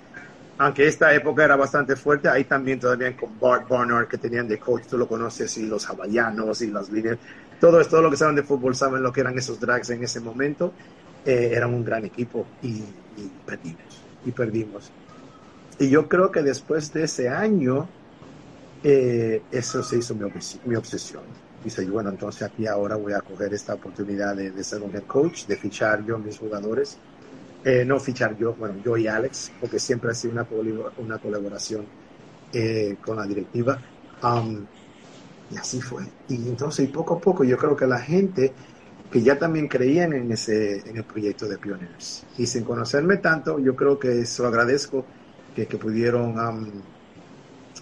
aunque 0.57 0.89
esta 0.89 1.15
época 1.15 1.45
era 1.45 1.57
bastante 1.57 1.95
fuerte, 1.95 2.31
ahí 2.31 2.45
también 2.45 2.81
todavía 2.81 3.15
con 3.15 3.39
Bart 3.39 3.69
Barnard, 3.69 4.09
que 4.09 4.17
tenían 4.17 4.49
de 4.49 4.59
coach, 4.59 4.87
tú 4.89 4.97
lo 4.97 5.07
conoces, 5.07 5.59
y 5.59 5.67
los 5.67 5.85
hawaianos 5.91 6.63
y 6.63 6.69
los 6.69 6.91
líderes, 6.91 7.19
todo, 7.61 7.85
todo 7.85 8.01
lo 8.01 8.11
que 8.11 8.17
saben 8.17 8.37
de 8.37 8.43
fútbol 8.43 8.75
saben 8.75 9.03
lo 9.03 9.13
que 9.13 9.21
eran 9.21 9.37
esos 9.37 9.61
Drags 9.61 9.91
en 9.91 10.03
ese 10.03 10.21
momento, 10.21 10.73
eh, 11.25 11.53
eran 11.55 11.75
un 11.75 11.85
gran 11.85 12.05
equipo 12.05 12.47
y, 12.63 12.83
perdimos, 13.45 14.03
y 14.25 14.31
perdimos. 14.31 14.91
Y 15.79 15.91
yo 15.91 16.09
creo 16.09 16.31
que 16.31 16.43
después 16.43 16.93
de 16.93 17.05
ese 17.05 17.29
año, 17.29 17.89
eh, 18.83 19.43
eso 19.51 19.83
se 19.83 19.99
hizo 19.99 20.15
mi, 20.15 20.75
obsesión. 20.75 21.23
Dice, 21.63 21.85
bueno, 21.87 22.11
entonces 22.11 22.43
aquí 22.43 22.67
ahora 22.67 22.97
voy 22.97 23.13
a 23.13 23.21
coger 23.21 23.53
esta 23.53 23.75
oportunidad 23.75 24.37
de, 24.37 24.65
ser 24.65 24.83
un 24.83 24.95
head 24.95 25.05
coach, 25.05 25.47
de 25.47 25.57
fichar 25.57 26.05
yo 26.05 26.17
a 26.17 26.19
mis 26.19 26.39
jugadores. 26.39 26.99
Eh, 27.65 27.85
no 27.85 27.99
fichar 27.99 28.37
yo, 28.39 28.55
bueno, 28.55 28.77
yo 28.85 28.97
y 28.97 29.09
Alex, 29.09 29.53
porque 29.61 29.81
siempre 29.81 30.11
ha 30.11 30.15
sido 30.15 30.33
una, 30.33 30.47
una 30.99 31.19
colaboración 31.19 31.85
con 33.05 33.17
la 33.17 33.27
directiva. 33.27 33.79
Um, 34.23 34.65
y 35.51 35.57
así 35.57 35.81
fue. 35.81 36.05
Y 36.29 36.49
entonces, 36.49 36.89
y 36.89 36.93
poco 36.93 37.15
a 37.15 37.21
poco, 37.21 37.45
yo 37.45 37.57
creo 37.57 37.77
que 37.77 37.87
la 37.87 38.01
gente 38.01 38.53
que 39.11 39.23
ya 39.23 39.39
también 39.39 39.69
creían 39.69 40.13
en 40.13 40.31
ese 40.33 40.89
en 40.89 40.97
el 40.97 41.05
proyecto 41.05 41.49
de 41.49 41.59
Pioneers. 41.59 42.25
Y 42.37 42.47
sin 42.47 42.65
conocerme 42.65 43.17
tanto, 43.19 43.59
yo 43.59 43.75
creo 43.75 43.99
que 43.99 44.25
se 44.27 44.43
lo 44.43 44.49
agradezco 44.49 45.05
que, 45.55 45.67
que 45.67 45.77
pudieron 45.79 46.39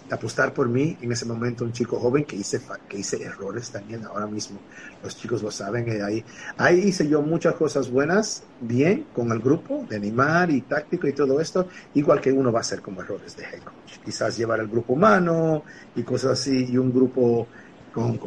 apostar 0.09 0.53
por 0.53 0.69
mí 0.69 0.97
en 1.01 1.11
ese 1.11 1.25
momento, 1.25 1.65
un 1.65 1.73
chico 1.73 1.99
joven 1.99 2.23
que 2.23 2.35
hice, 2.35 2.61
que 2.87 2.99
hice 2.99 3.21
errores 3.23 3.69
también 3.71 4.05
ahora 4.05 4.27
mismo. 4.27 4.59
Los 5.03 5.17
chicos 5.17 5.41
lo 5.43 5.51
saben, 5.51 5.87
eh, 5.89 6.01
ahí, 6.01 6.23
ahí 6.57 6.79
hice 6.79 7.07
yo 7.07 7.21
muchas 7.21 7.55
cosas 7.55 7.91
buenas, 7.91 8.43
bien, 8.61 9.07
con 9.13 9.31
el 9.31 9.39
grupo, 9.39 9.85
de 9.89 9.97
animar 9.97 10.49
y 10.49 10.61
táctico 10.61 11.07
y 11.07 11.13
todo 11.13 11.41
esto, 11.41 11.67
igual 11.93 12.21
que 12.21 12.31
uno 12.31 12.51
va 12.51 12.59
a 12.59 12.61
hacer 12.61 12.81
como 12.81 13.01
errores 13.01 13.35
de 13.35 13.43
head 13.43 13.63
coach. 13.63 13.99
Quizás 14.03 14.37
llevar 14.37 14.59
el 14.59 14.67
grupo 14.67 14.93
humano 14.93 15.63
y 15.95 16.03
cosas 16.03 16.39
así, 16.39 16.67
y 16.69 16.77
un 16.77 16.93
grupo 16.93 17.47
con, 17.97 18.19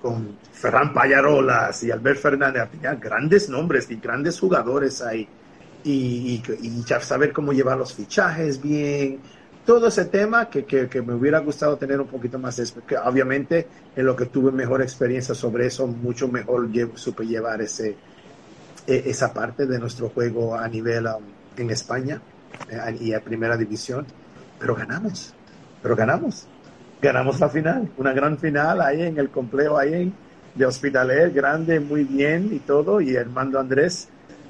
con, 0.00 0.38
Ferran 0.52 0.92
Payarolas 0.92 1.82
y 1.82 1.90
Albert 1.90 2.20
Fernández, 2.20 2.70
tenía 2.70 2.94
grandes 2.94 3.48
nombres 3.48 3.90
y 3.90 3.96
grandes 3.96 4.38
jugadores 4.38 5.02
ahí. 5.02 5.26
Y, 5.82 6.40
ya 6.86 7.00
saber 7.00 7.32
cómo 7.32 7.52
llevar 7.52 7.78
los 7.78 7.92
fichajes 7.92 8.62
bien, 8.62 9.18
todo 9.66 9.88
ese 9.88 10.04
tema 10.04 10.48
que, 10.48 10.64
que, 10.64 11.02
me 11.02 11.14
hubiera 11.14 11.40
gustado 11.40 11.76
tener 11.76 12.00
un 12.00 12.06
poquito 12.06 12.38
más, 12.38 12.60
que 12.86 12.96
obviamente 12.98 13.66
en 13.96 14.06
lo 14.06 14.14
que 14.14 14.26
tuve 14.26 14.52
mejor 14.52 14.80
experiencia 14.80 15.34
sobre 15.34 15.66
eso, 15.66 15.86
mucho 15.88 16.28
mejor 16.28 16.68
supe 16.94 17.26
llevar 17.26 17.62
ese, 17.62 17.96
e, 18.86 19.02
esa 19.06 19.32
parte 19.32 19.66
de 19.66 19.78
nuestro 19.78 20.10
juego 20.10 20.54
a 20.54 20.68
nivel 20.68 21.06
um, 21.06 21.22
en 21.56 21.70
España 21.70 22.20
eh, 22.68 22.96
y 23.00 23.12
a 23.12 23.20
primera 23.20 23.56
división, 23.56 24.06
pero 24.58 24.76
ganamos, 24.76 25.34
pero 25.82 25.96
ganamos 25.96 26.46
ganamos 27.00 27.40
la 27.40 27.48
final, 27.48 27.88
una 27.96 28.12
gran 28.12 28.38
final 28.38 28.80
ahí 28.80 29.02
en 29.02 29.18
el 29.18 29.30
complejo 29.30 29.78
ahí 29.78 30.12
de 30.54 30.66
Hospitalet, 30.66 31.32
grande, 31.34 31.80
muy 31.80 32.04
bien 32.04 32.50
y 32.52 32.58
todo, 32.58 33.00
y 33.00 33.16
Armando 33.16 33.58
Andrés 33.58 34.08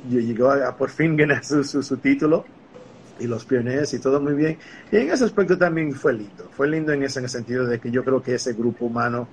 llegó 0.09 0.51
a, 0.51 0.77
por 0.77 0.91
fin 0.91 1.17
ganar 1.17 1.45
su, 1.45 1.63
su, 1.65 1.97
título 1.99 2.45
y 3.19 3.27
los 3.27 3.45
pioneros 3.45 3.93
y 3.93 3.99
todo 3.99 4.21
muy 4.21 4.35
bien. 4.35 4.59
Y 4.91 4.97
en 4.97 5.11
ese 5.11 5.25
aspecto 5.25 5.59
también 5.59 5.93
fue 5.93 6.15
lindo, 6.15 6.49
fue 6.57 6.69
lindo 6.69 6.93
en 6.93 7.03
ese, 7.03 7.19
en 7.19 7.27
el 7.27 7.31
sentido 7.31 7.67
de 7.67 7.79
que 7.79 7.91
yo 7.91 8.05
creo 8.05 8.23
que 8.23 8.35
ese 8.35 8.55
grupo 8.55 8.87
humano 8.87 9.29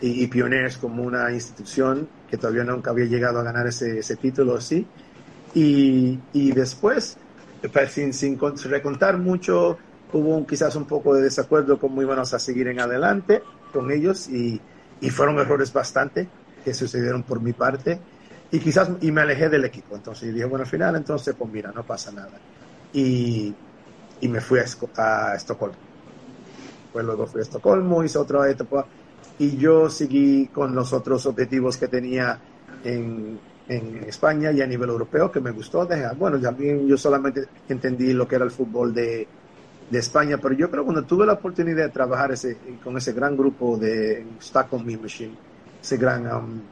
y, 0.00 0.26
pioneros 0.26 0.78
como 0.78 1.04
una 1.04 1.30
institución 1.32 2.08
que 2.28 2.36
todavía 2.36 2.64
nunca 2.64 2.90
había 2.90 3.04
llegado 3.04 3.38
a 3.38 3.44
ganar 3.44 3.68
ese, 3.68 4.00
ese 4.00 4.16
título, 4.16 4.60
sí. 4.60 4.84
Y, 5.54 6.18
y 6.32 6.50
después, 6.52 7.18
pues, 7.72 7.92
sin, 7.92 8.12
sin 8.12 8.38
recontar 8.64 9.18
mucho, 9.18 9.78
hubo 10.12 10.46
quizás 10.46 10.76
un 10.76 10.86
poco 10.86 11.14
de 11.14 11.22
desacuerdo 11.22 11.78
cómo 11.78 12.02
íbamos 12.02 12.32
a 12.34 12.38
seguir 12.38 12.68
en 12.68 12.80
adelante 12.80 13.42
con 13.72 13.90
ellos 13.90 14.28
y, 14.28 14.60
y, 15.00 15.10
fueron 15.10 15.38
errores 15.38 15.72
bastante 15.72 16.28
que 16.64 16.74
sucedieron 16.74 17.22
por 17.22 17.40
mi 17.40 17.52
parte 17.52 17.98
y 18.50 18.58
quizás 18.58 18.90
y 19.00 19.10
me 19.10 19.22
alejé 19.22 19.48
del 19.48 19.64
equipo. 19.64 19.96
Entonces 19.96 20.32
dije, 20.32 20.44
bueno, 20.44 20.64
al 20.64 20.70
final 20.70 20.96
entonces 20.96 21.34
pues 21.36 21.50
mira, 21.50 21.72
no 21.72 21.82
pasa 21.82 22.12
nada. 22.12 22.38
Y, 22.92 23.54
y 24.20 24.28
me 24.28 24.40
fui 24.40 24.60
a, 24.60 24.64
a, 25.02 25.34
Estocolmo. 25.34 25.76
Pues 26.92 27.04
luego 27.04 27.26
fui 27.26 27.40
a 27.40 27.42
Estocolmo, 27.42 28.04
hice 28.04 28.18
otra 28.18 28.48
etapa 28.50 28.86
y 29.38 29.56
yo 29.56 29.88
seguí 29.88 30.48
con 30.48 30.74
los 30.74 30.92
otros 30.92 31.24
objetivos 31.26 31.78
que 31.78 31.88
tenía 31.88 32.38
en, 32.84 33.38
en 33.68 34.04
España 34.04 34.52
y 34.52 34.60
a 34.60 34.66
nivel 34.66 34.90
europeo 34.90 35.32
que 35.32 35.40
me 35.40 35.50
gustó. 35.50 35.86
Dejar. 35.86 36.14
Bueno, 36.16 36.38
también 36.38 36.86
yo 36.86 36.98
solamente 36.98 37.46
entendí 37.68 38.12
lo 38.12 38.28
que 38.28 38.36
era 38.36 38.44
el 38.44 38.50
fútbol 38.50 38.92
de, 38.92 39.26
de 39.92 39.98
España, 39.98 40.38
pero 40.38 40.54
yo 40.54 40.70
creo 40.70 40.84
que 40.84 40.86
cuando 40.86 41.04
tuve 41.04 41.26
la 41.26 41.34
oportunidad 41.34 41.84
de 41.84 41.90
trabajar 41.90 42.32
ese, 42.32 42.56
con 42.82 42.96
ese 42.96 43.12
gran 43.12 43.36
grupo 43.36 43.76
de 43.76 44.24
Stockholm 44.40 44.86
Me 44.86 44.96
Machine, 44.96 45.34
esa 45.82 45.96
gran 45.96 46.34
um, 46.34 46.62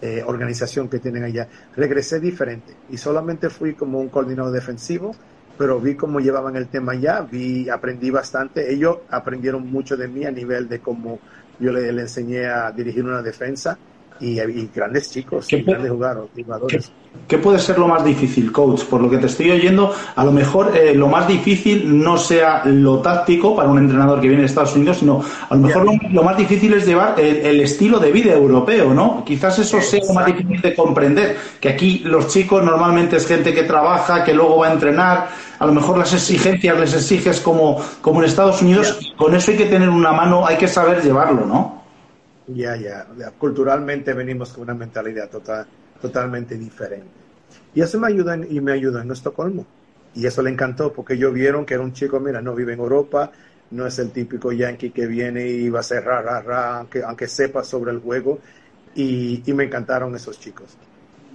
eh, 0.00 0.22
organización 0.24 0.88
que 0.88 1.00
tienen 1.00 1.24
allá, 1.24 1.48
regresé 1.74 2.20
diferente. 2.20 2.76
Y 2.88 2.96
solamente 2.96 3.50
fui 3.50 3.74
como 3.74 3.98
un 3.98 4.08
coordinador 4.08 4.52
defensivo, 4.52 5.16
pero 5.58 5.80
vi 5.80 5.96
cómo 5.96 6.20
llevaban 6.20 6.54
el 6.54 6.68
tema 6.68 6.92
allá, 6.92 7.22
vi, 7.22 7.68
aprendí 7.68 8.08
bastante, 8.10 8.72
ellos 8.72 8.98
aprendieron 9.10 9.68
mucho 9.68 9.96
de 9.96 10.06
mí 10.06 10.24
a 10.24 10.30
nivel 10.30 10.68
de 10.68 10.78
cómo 10.78 11.18
yo 11.58 11.72
le, 11.72 11.90
le 11.90 12.02
enseñé 12.02 12.46
a 12.46 12.70
dirigir 12.70 13.04
una 13.04 13.20
defensa 13.20 13.76
y, 14.20 14.68
grandes 14.74 15.10
chicos, 15.10 15.52
y 15.52 15.62
grandes 15.62 15.90
jugadores. 15.90 16.92
¿qué, 17.26 17.38
puede 17.38 17.58
ser 17.58 17.78
lo 17.78 17.88
más 17.88 18.04
difícil, 18.04 18.52
coach? 18.52 18.84
Por 18.84 19.00
lo 19.00 19.10
que 19.10 19.18
te 19.18 19.26
estoy 19.26 19.50
oyendo, 19.50 19.94
a 20.14 20.24
lo 20.24 20.32
mejor 20.32 20.76
eh, 20.76 20.94
lo 20.94 21.08
más 21.08 21.26
difícil 21.26 21.98
no 22.02 22.18
sea 22.18 22.62
lo 22.64 22.98
táctico 22.98 23.56
para 23.56 23.68
un 23.68 23.78
entrenador 23.78 24.20
que 24.20 24.28
viene 24.28 24.42
de 24.42 24.46
Estados 24.46 24.74
Unidos, 24.76 24.98
sino 24.98 25.22
a 25.48 25.54
lo 25.54 25.60
mejor 25.60 25.86
lo, 26.10 26.22
más 26.22 26.36
difícil 26.36 26.72
es 26.74 26.86
llevar 26.86 27.18
el, 27.18 27.60
estilo 27.60 27.98
de 27.98 28.12
vida 28.12 28.32
europeo, 28.32 28.92
¿no? 28.94 29.24
Quizás 29.24 29.58
eso 29.58 29.80
sea 29.80 30.00
lo 30.06 30.14
más 30.14 30.26
difícil 30.26 30.60
de 30.60 30.74
comprender, 30.74 31.36
que 31.60 31.68
aquí 31.68 32.02
los 32.04 32.28
chicos 32.28 32.64
normalmente 32.64 33.16
es 33.16 33.26
gente 33.26 33.52
que 33.54 33.62
trabaja, 33.62 34.24
que 34.24 34.34
luego 34.34 34.58
va 34.58 34.68
a 34.68 34.72
entrenar, 34.72 35.28
a 35.58 35.66
lo 35.66 35.72
mejor 35.72 35.98
las 35.98 36.12
exigencias 36.12 36.78
les 36.78 36.94
exiges 36.94 37.40
como, 37.40 37.80
como 38.00 38.20
en 38.20 38.28
Estados 38.28 38.62
Unidos, 38.62 38.98
con 39.16 39.34
eso 39.34 39.50
hay 39.50 39.56
que 39.56 39.66
tener 39.66 39.88
una 39.88 40.12
mano, 40.12 40.46
hay 40.46 40.56
que 40.56 40.68
saber 40.68 41.02
llevarlo, 41.02 41.46
¿no? 41.46 41.79
Ya, 42.54 42.76
ya. 42.76 43.06
Culturalmente 43.38 44.12
venimos 44.14 44.52
con 44.52 44.62
una 44.62 44.74
mentalidad 44.74 45.28
total, 45.30 45.66
totalmente 46.00 46.56
diferente. 46.56 47.10
Y 47.74 47.80
eso 47.80 47.98
me 48.00 48.08
ayuda 48.08 48.36
y 48.36 48.60
me 48.60 48.72
ayudó 48.72 49.00
en 49.00 49.10
Estocolmo. 49.10 49.66
Y 50.14 50.26
eso 50.26 50.42
le 50.42 50.50
encantó 50.50 50.92
porque 50.92 51.14
ellos 51.14 51.32
vieron 51.32 51.64
que 51.64 51.74
era 51.74 51.82
un 51.82 51.92
chico, 51.92 52.18
mira, 52.18 52.40
no 52.40 52.54
vive 52.54 52.72
en 52.72 52.80
Europa, 52.80 53.30
no 53.70 53.86
es 53.86 53.98
el 54.00 54.10
típico 54.10 54.50
yankee 54.52 54.90
que 54.90 55.06
viene 55.06 55.46
y 55.46 55.68
va 55.68 55.80
a 55.80 55.82
ser 55.84 56.04
ra, 56.04 56.20
ra, 56.22 56.42
ra, 56.42 56.86
aunque, 57.06 57.28
sepa 57.28 57.62
sobre 57.62 57.92
el 57.92 58.00
juego. 58.00 58.38
Y, 58.94 59.42
y 59.48 59.54
me 59.54 59.64
encantaron 59.64 60.14
esos 60.16 60.40
chicos. 60.40 60.76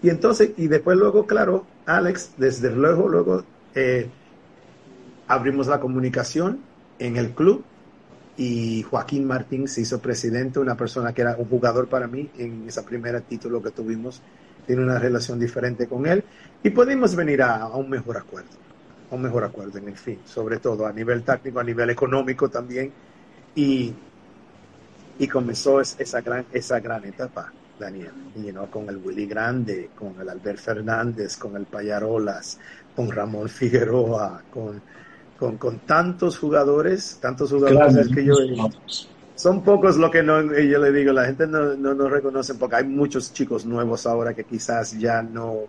Y 0.02 0.10
entonces, 0.10 0.52
y 0.58 0.68
después 0.68 0.98
luego, 0.98 1.26
claro, 1.26 1.66
Alex, 1.86 2.34
desde 2.38 2.70
luego, 2.72 3.08
luego 3.08 3.44
eh, 3.74 4.10
abrimos 5.28 5.68
la 5.68 5.80
comunicación 5.80 6.60
en 7.00 7.16
el 7.16 7.32
club 7.32 7.64
y 8.38 8.84
Joaquín 8.84 9.26
Martín 9.26 9.68
se 9.68 9.82
hizo 9.82 10.00
presidente, 10.00 10.60
una 10.60 10.76
persona 10.76 11.14
que 11.14 11.22
era 11.22 11.36
un 11.38 11.46
jugador 11.46 11.88
para 11.88 12.08
mí 12.08 12.30
en 12.38 12.66
ese 12.68 12.82
primer 12.84 13.22
título 13.22 13.62
que 13.62 13.72
tuvimos, 13.72 14.22
tiene 14.68 14.84
una 14.84 15.00
relación 15.00 15.40
diferente 15.40 15.88
con 15.88 16.06
él. 16.06 16.24
Y 16.64 16.70
pudimos 16.72 17.16
venir 17.16 17.42
a, 17.42 17.68
un 17.68 17.90
mejor 17.90 18.18
acuerdo, 18.18 18.50
a 19.10 19.16
un 19.16 19.22
mejor 19.22 19.46
acuerdo 19.46 19.78
en 19.78 19.88
el 19.88 19.96
fin, 19.96 20.20
sobre 20.26 20.58
todo 20.58 20.86
a 20.86 20.92
nivel 20.92 21.24
táctico, 21.24 21.60
a 21.60 21.64
nivel 21.64 21.90
económico 21.92 22.50
también. 22.50 22.92
Y, 23.56 23.94
y 25.18 25.28
comenzó 25.28 25.80
esa 25.80 26.20
gran, 26.20 26.46
esa 26.52 26.82
gran 26.82 27.06
etapa, 27.06 27.54
Daniel, 27.80 28.12
y 28.36 28.52
¿no? 28.52 28.70
con 28.70 28.90
el 28.90 28.98
Willy 28.98 29.28
Grande, 29.28 29.92
con 29.98 30.20
el 30.20 30.28
Albert 30.28 30.60
Fernández, 30.60 31.38
con 31.38 31.56
el 31.56 31.66
Payarolas, 31.66 32.60
con 32.94 33.10
Ramón 33.10 33.48
Figueroa, 33.48 34.44
con 34.52 34.82
con, 35.38 35.58
con 35.58 35.80
tantos 35.80 36.38
jugadores, 36.38 37.18
tantos 37.22 37.52
jugadores 37.52 38.08
que 38.10 38.26
yo 38.26 38.36
son 39.36 39.64
pocos 39.64 39.98
lo 39.98 40.10
que 40.10 40.24
no, 40.24 40.42
yo 40.42 40.80
le 40.80 40.92
digo, 40.94 41.12
la 41.12 41.26
gente 41.26 41.46
no, 41.46 41.76
no, 41.76 41.94
no 41.94 42.08
reconoce 42.08 42.56
porque 42.56 42.78
hay 42.78 42.86
muchos 42.86 43.34
chicos 43.34 43.66
nuevos 43.66 44.08
ahora 44.08 44.34
que 44.34 44.46
quizás 44.46 44.98
ya 44.98 45.22
no 45.22 45.68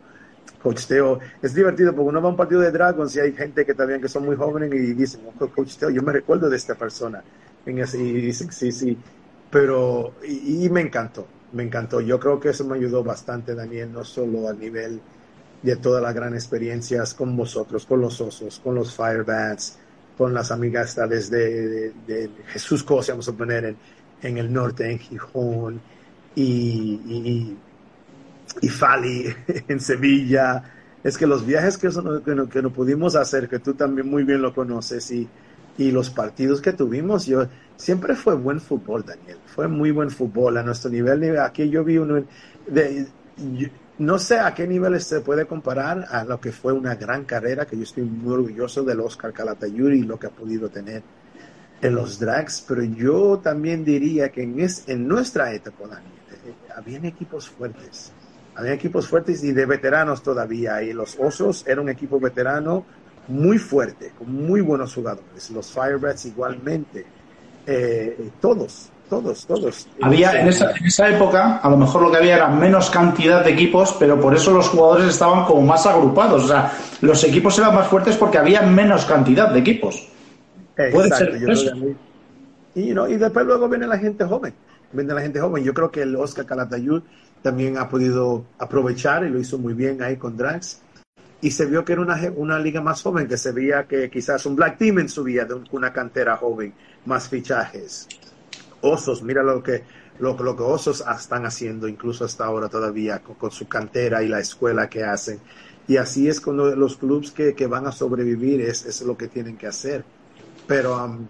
Coach 0.63 0.87
Teo, 0.87 1.19
es 1.43 1.55
divertido 1.55 1.95
porque 1.95 2.09
uno 2.09 2.21
va 2.21 2.29
a 2.29 2.31
un 2.31 2.37
partido 2.37 2.61
de 2.61 2.71
Dragons 2.71 3.15
y 3.17 3.21
hay 3.21 3.33
gente 3.33 3.65
que 3.65 3.75
también 3.75 4.01
que 4.01 4.09
son 4.09 4.25
muy 4.25 4.37
jóvenes 4.37 4.73
y 4.73 4.95
dicen, 4.95 5.21
oh, 5.27 5.47
Coach 5.49 5.77
Teo, 5.77 5.91
yo 5.91 6.03
me 6.03 6.13
recuerdo 6.13 6.49
de 6.49 6.57
esta 6.57 6.75
persona. 6.75 7.23
Y 7.65 7.73
dicen, 7.73 8.53
sí, 8.53 8.71
sí, 8.71 8.97
pero, 9.51 10.15
y, 10.25 10.65
y, 10.65 10.71
me 10.71 10.81
encantó, 10.81 11.27
me 11.53 11.65
encantó. 11.65 12.01
Yo 12.01 12.19
creo 12.19 12.39
que 12.39 12.51
eso 12.51 12.65
me 12.65 12.77
ayudó 12.77 13.03
bastante, 13.03 13.55
Daniel, 13.55 13.93
no 13.93 14.05
solo 14.05 14.49
a 14.49 14.53
nivel 14.53 15.01
de 15.63 15.77
todas 15.77 16.03
las 16.03 16.15
grandes 16.15 16.45
experiencias 16.45 17.15
con 17.15 17.37
vosotros, 17.37 17.87
con 17.87 18.01
los 18.01 18.21
osos, 18.21 18.61
con 18.63 18.75
los 18.75 18.95
Firebats, 18.95 19.79
con 20.17 20.33
las 20.33 20.51
amigas 20.51 20.95
tales 20.95 21.31
de, 21.31 21.93
de, 22.07 22.31
Jesús 22.49 22.83
Cosa, 22.83 23.13
vamos 23.13 23.29
a 23.29 23.33
poner 23.33 23.65
en, 23.65 23.77
en, 24.23 24.39
el 24.39 24.53
norte, 24.53 24.91
en 24.91 24.99
Gijón, 24.99 25.81
y, 26.35 27.01
y, 27.07 27.57
y 28.61 28.69
Fali 28.69 29.27
en 29.69 29.81
Sevilla. 29.81 30.63
Es 31.03 31.17
que 31.17 31.27
los 31.27 31.47
viajes 31.47 31.79
que, 31.79 31.91
son, 31.91 32.23
que, 32.23 32.35
no, 32.35 32.49
que 32.49 32.63
no 32.63 32.71
pudimos 32.73 33.17
hacer, 33.17 33.49
que 33.49 33.59
tú 33.59 33.75
también 33.75 34.09
muy 34.09 34.25
bien 34.25 34.43
lo 34.43 34.55
conoces, 34.55 35.11
y, 35.11 35.29
y 35.79 35.91
los 35.91 36.11
partidos 36.11 36.61
que 36.61 36.73
tuvimos, 36.73 37.27
yo 37.27 37.47
siempre 37.77 38.15
fue 38.15 38.35
buen 38.35 38.61
fútbol, 38.61 39.05
Daniel. 39.05 39.39
Fue 39.47 39.69
muy 39.69 39.91
buen 39.91 40.11
fútbol 40.11 40.57
a 40.57 40.63
nuestro 40.63 40.91
nivel. 40.91 41.39
Aquí 41.39 41.69
yo 41.69 41.85
vi 41.85 41.99
uno 41.99 42.25
de, 42.67 43.07
no 43.99 44.19
sé 44.19 44.39
a 44.39 44.55
qué 44.55 44.67
nivel 44.67 45.01
se 45.01 45.21
puede 45.21 45.47
comparar 45.47 46.07
a 46.11 46.25
lo 46.25 46.39
que 46.41 46.53
fue 46.53 46.73
una 46.73 46.95
gran 46.95 47.25
carrera, 47.25 47.67
que 47.67 47.77
yo 47.77 47.83
estoy 47.83 48.05
muy 48.05 48.35
orgulloso 48.35 48.83
del 48.83 49.01
Oscar 49.01 49.33
Calatayud 49.33 49.93
y 49.93 50.03
lo 50.03 50.19
que 50.19 50.27
ha 50.27 50.31
podido 50.31 50.69
tener 50.69 51.03
en 51.81 51.95
los 51.95 52.19
drags, 52.19 52.65
pero 52.67 52.83
yo 52.83 53.39
también 53.39 53.85
diría 53.85 54.31
que 54.31 54.43
en, 54.43 54.61
es, 54.61 54.89
en 54.89 55.07
nuestra 55.07 55.53
época, 55.53 56.01
eh, 56.31 56.55
habían 56.75 57.05
equipos 57.05 57.49
fuertes, 57.49 58.13
había 58.55 58.73
equipos 58.73 59.09
fuertes 59.09 59.43
y 59.45 59.53
de 59.53 59.67
veteranos 59.67 60.23
todavía, 60.23 60.83
y 60.83 60.93
los 60.93 61.17
Osos 61.19 61.67
era 61.67 61.81
un 61.81 61.89
equipo 61.89 62.19
veterano 62.19 62.85
muy 63.29 63.59
fuerte, 63.59 64.13
con 64.17 64.33
muy 64.33 64.61
buenos 64.61 64.95
jugadores, 64.95 65.51
los 65.51 65.71
Firebats 65.71 66.27
igualmente, 66.27 67.05
eh, 67.67 68.31
todos, 68.41 68.91
todos, 69.09 69.47
todos. 69.47 69.89
Había 70.03 70.41
en 70.41 70.49
esa, 70.49 70.73
en 70.73 70.87
esa 70.87 71.09
época, 71.09 71.59
a 71.59 71.71
lo 71.71 71.77
mejor 71.77 72.03
lo 72.03 72.11
que 72.11 72.19
había 72.19 72.37
era 72.37 72.49
menos 72.49 72.91
cantidad 72.91 73.45
de 73.45 73.53
equipos, 73.53 73.97
pero 73.99 74.21
por 74.21 74.35
eso 74.35 74.53
los 74.53 74.69
jugadores 74.69 75.09
estaban 75.09 75.45
como 75.45 75.63
más 75.63 75.87
agrupados. 75.87 76.45
O 76.45 76.49
sea, 76.49 76.73
los 77.01 77.23
equipos 77.25 77.59
eran 77.59 77.75
más 77.75 77.89
fuertes 77.89 78.17
porque 78.17 78.39
había 78.39 78.63
menos 78.63 79.05
cantidad 79.05 79.51
de 79.51 79.61
equipos. 79.61 80.09
Puede 80.93 81.11
ser 81.11 81.97
Y, 82.75 82.93
¿no? 82.93 83.09
y 83.09 83.17
después 83.17 83.47
luego 83.47 83.69
viene 83.69 83.87
la 83.87 83.99
gente 83.99 84.25
joven. 84.25 84.55
Viene 84.93 85.15
la 85.15 85.21
gente 85.23 85.41
joven. 85.41 85.65
Yo 85.65 85.73
creo 85.73 85.91
que 85.91 86.03
el 86.03 86.15
Oscar 86.17 86.45
Calatayud 86.45 87.03
también 87.43 87.79
ha 87.79 87.89
podido 87.89 88.45
aprovechar 88.59 89.25
y 89.25 89.31
lo 89.31 89.39
hizo 89.39 89.59
muy 89.59 89.75
bien 89.75 90.03
ahí 90.03 90.17
con 90.17 90.37
Drax. 90.37 90.83
Y 91.41 91.51
se 91.51 91.67
vio 91.67 91.85
que 91.85 91.93
era 91.93 92.03
una, 92.03 92.19
una 92.35 92.59
liga 92.59 92.81
más 92.81 93.03
joven, 93.03 93.29
que 93.29 93.37
se 93.37 93.53
veía 93.53 93.85
que 93.85 94.11
quizás 94.11 94.47
un 94.47 94.57
Black 94.57 94.79
Team 94.79 94.99
en 95.01 95.09
su 95.09 95.23
vida, 95.23 95.45
de 95.45 95.55
una 95.71 95.93
cantera 95.93 96.37
joven, 96.37 96.73
más 97.05 97.29
fichajes. 97.29 98.09
Osos, 98.81 99.23
mira 99.23 99.43
lo 99.43 99.63
que, 99.63 99.85
lo, 100.19 100.37
lo 100.37 100.69
Osos 100.69 101.05
están 101.19 101.47
haciendo, 101.47 101.89
incluso 101.89 102.25
hasta 102.25 102.45
ahora 102.45 102.69
todavía, 102.69 103.21
con, 103.21 103.51
su 103.51 103.69
cantera 103.69 104.23
y 104.23 104.29
la 104.29 104.41
escuela 104.41 104.89
que 104.89 105.05
hacen. 105.05 105.41
Y 105.89 105.97
así 105.99 106.29
es 106.29 106.41
con 106.41 106.57
los 106.57 106.97
clubes 106.97 107.31
que, 107.31 107.55
que, 107.55 107.67
van 107.67 107.87
a 107.87 107.93
sobrevivir, 107.93 108.61
es, 108.61 108.85
es, 108.87 109.03
lo 109.03 109.17
que 109.17 109.29
tienen 109.29 109.57
que 109.57 109.67
hacer. 109.67 110.05
Pero, 110.67 111.05
um, 111.05 111.27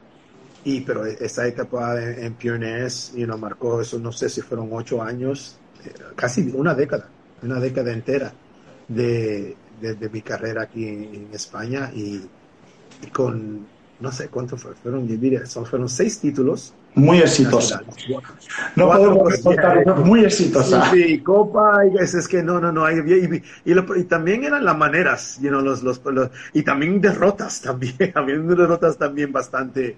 y, 0.64 0.80
pero 0.80 1.04
esta 1.04 1.46
etapa 1.46 2.02
en, 2.02 2.24
en 2.24 2.35
Pioneers, 2.35 3.12
you 3.14 3.26
know, 3.26 3.37
marcó 3.37 3.80
eso, 3.80 3.98
no 3.98 4.12
sé 4.12 4.28
si 4.28 4.40
fueron 4.40 4.70
ocho 4.72 5.02
años, 5.02 5.59
eh, 5.85 5.92
casi 6.14 6.50
una 6.54 6.74
década, 6.74 7.09
una 7.42 7.61
década 7.61 7.92
entera 7.92 8.32
de, 8.88 9.56
de, 9.80 10.09
mi 10.09 10.22
carrera 10.22 10.62
aquí 10.62 10.87
en, 10.87 11.28
España 11.32 11.90
y, 11.94 12.22
con, 13.12 13.66
no 14.00 14.12
sé 14.12 14.28
cuántos 14.28 14.62
fueron, 14.62 15.09
fueron 15.66 15.88
seis 15.88 16.18
títulos 16.18 16.72
muy 16.96 17.18
exitosa. 17.18 17.82
No 18.74 18.88
podemos 18.88 20.04
muy 20.04 20.24
exitosa. 20.24 20.90
Sí, 20.90 21.20
Copa, 21.20 21.85
es, 22.00 22.14
es, 22.14 22.26
que 22.26 22.42
no, 22.42 22.59
no, 22.59 22.72
no, 22.72 22.87
hay, 22.87 22.96
y, 23.64 23.70
y, 23.70 24.04
también 24.04 24.44
eran 24.44 24.64
las 24.64 24.76
maneras, 24.76 25.38
you 25.40 25.50
know, 25.50 25.61
los, 25.61 25.82
los, 25.82 26.00
y 26.54 26.62
también 26.62 27.00
derrotas 27.00 27.61
también, 27.62 28.12
también 28.14 28.48
derrotas 28.48 28.96
también 28.96 29.30
bastante, 29.30 29.94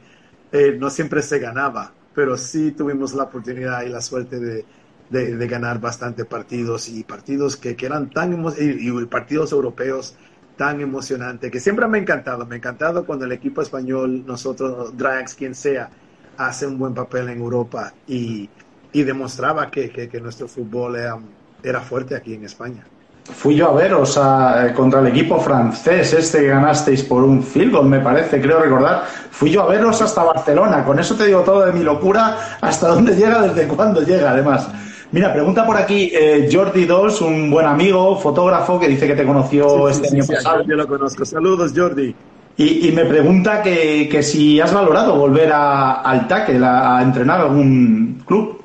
eh, 0.50 0.76
no 0.78 0.90
siempre 0.90 1.22
se 1.22 1.38
ganaba, 1.38 1.92
pero 2.14 2.36
sí 2.36 2.72
tuvimos 2.72 3.14
la 3.14 3.24
oportunidad 3.24 3.82
y 3.82 3.90
la 3.90 4.00
suerte 4.00 4.40
de, 4.40 4.64
de, 5.08 5.36
de 5.36 5.46
ganar 5.46 5.80
bastante 5.80 6.24
partidos 6.24 6.88
y 6.88 7.04
partidos 7.04 7.56
que, 7.56 7.76
que 7.76 7.86
eran 7.86 8.10
tan, 8.10 8.44
y, 8.58 8.88
y 8.88 9.06
partidos 9.06 9.52
europeos 9.52 10.16
tan 10.56 10.80
emocionantes, 10.80 11.52
que 11.52 11.60
siempre 11.60 11.86
me 11.86 11.98
ha 11.98 12.00
encantado, 12.00 12.44
me 12.44 12.56
ha 12.56 12.58
encantado 12.58 13.06
cuando 13.06 13.24
el 13.24 13.30
equipo 13.30 13.62
español, 13.62 14.26
nosotros, 14.26 14.96
Drags, 14.96 15.34
quien 15.34 15.54
sea, 15.54 15.90
hace 16.38 16.66
un 16.66 16.78
buen 16.78 16.94
papel 16.94 17.28
en 17.28 17.40
Europa 17.40 17.92
y, 18.06 18.48
y 18.92 19.02
demostraba 19.02 19.70
que, 19.70 19.90
que, 19.90 20.20
nuestro 20.20 20.48
fútbol 20.48 20.96
era, 20.96 21.18
era, 21.62 21.80
fuerte 21.80 22.14
aquí 22.14 22.34
en 22.34 22.44
España. 22.44 22.84
Fui 23.24 23.56
yo 23.56 23.68
a 23.68 23.74
veros 23.74 24.16
a, 24.16 24.72
contra 24.74 25.00
el 25.00 25.08
equipo 25.08 25.38
francés, 25.38 26.14
este 26.14 26.38
que 26.38 26.46
ganasteis 26.46 27.02
por 27.02 27.24
un 27.24 27.42
field 27.42 27.72
goal, 27.72 27.86
me 27.86 28.00
parece, 28.00 28.40
creo 28.40 28.60
recordar. 28.60 29.04
Fui 29.30 29.50
yo 29.50 29.62
a 29.62 29.66
veros 29.66 30.00
hasta 30.00 30.22
Barcelona, 30.22 30.84
con 30.84 30.98
eso 30.98 31.14
te 31.14 31.26
digo 31.26 31.40
todo 31.40 31.66
de 31.66 31.72
mi 31.72 31.82
locura, 31.82 32.38
hasta 32.60 32.88
dónde 32.88 33.14
llega, 33.14 33.42
desde 33.42 33.68
cuándo 33.68 34.00
llega, 34.00 34.30
además. 34.30 34.68
Mira, 35.10 35.32
pregunta 35.32 35.66
por 35.66 35.76
aquí 35.76 36.10
eh, 36.14 36.48
Jordi 36.52 36.84
Dos, 36.84 37.20
un 37.20 37.50
buen 37.50 37.66
amigo, 37.66 38.16
fotógrafo, 38.18 38.78
que 38.78 38.88
dice 38.88 39.06
que 39.06 39.14
te 39.14 39.26
conoció 39.26 39.88
este 39.88 40.08
año 40.08 40.24
pasado. 40.26 40.62
Yo 40.62 40.76
lo 40.76 40.86
conozco. 40.86 41.24
Saludos, 41.24 41.72
Jordi. 41.74 42.14
Y, 42.60 42.90
me 42.90 43.04
pregunta 43.04 43.62
que, 43.62 44.20
si 44.20 44.60
has 44.60 44.74
valorado 44.74 45.14
volver 45.14 45.52
a, 45.52 46.00
al 46.00 46.26
tackle, 46.26 46.58
a, 46.66 47.00
entrenar 47.00 47.42
algún 47.42 48.20
club. 48.26 48.64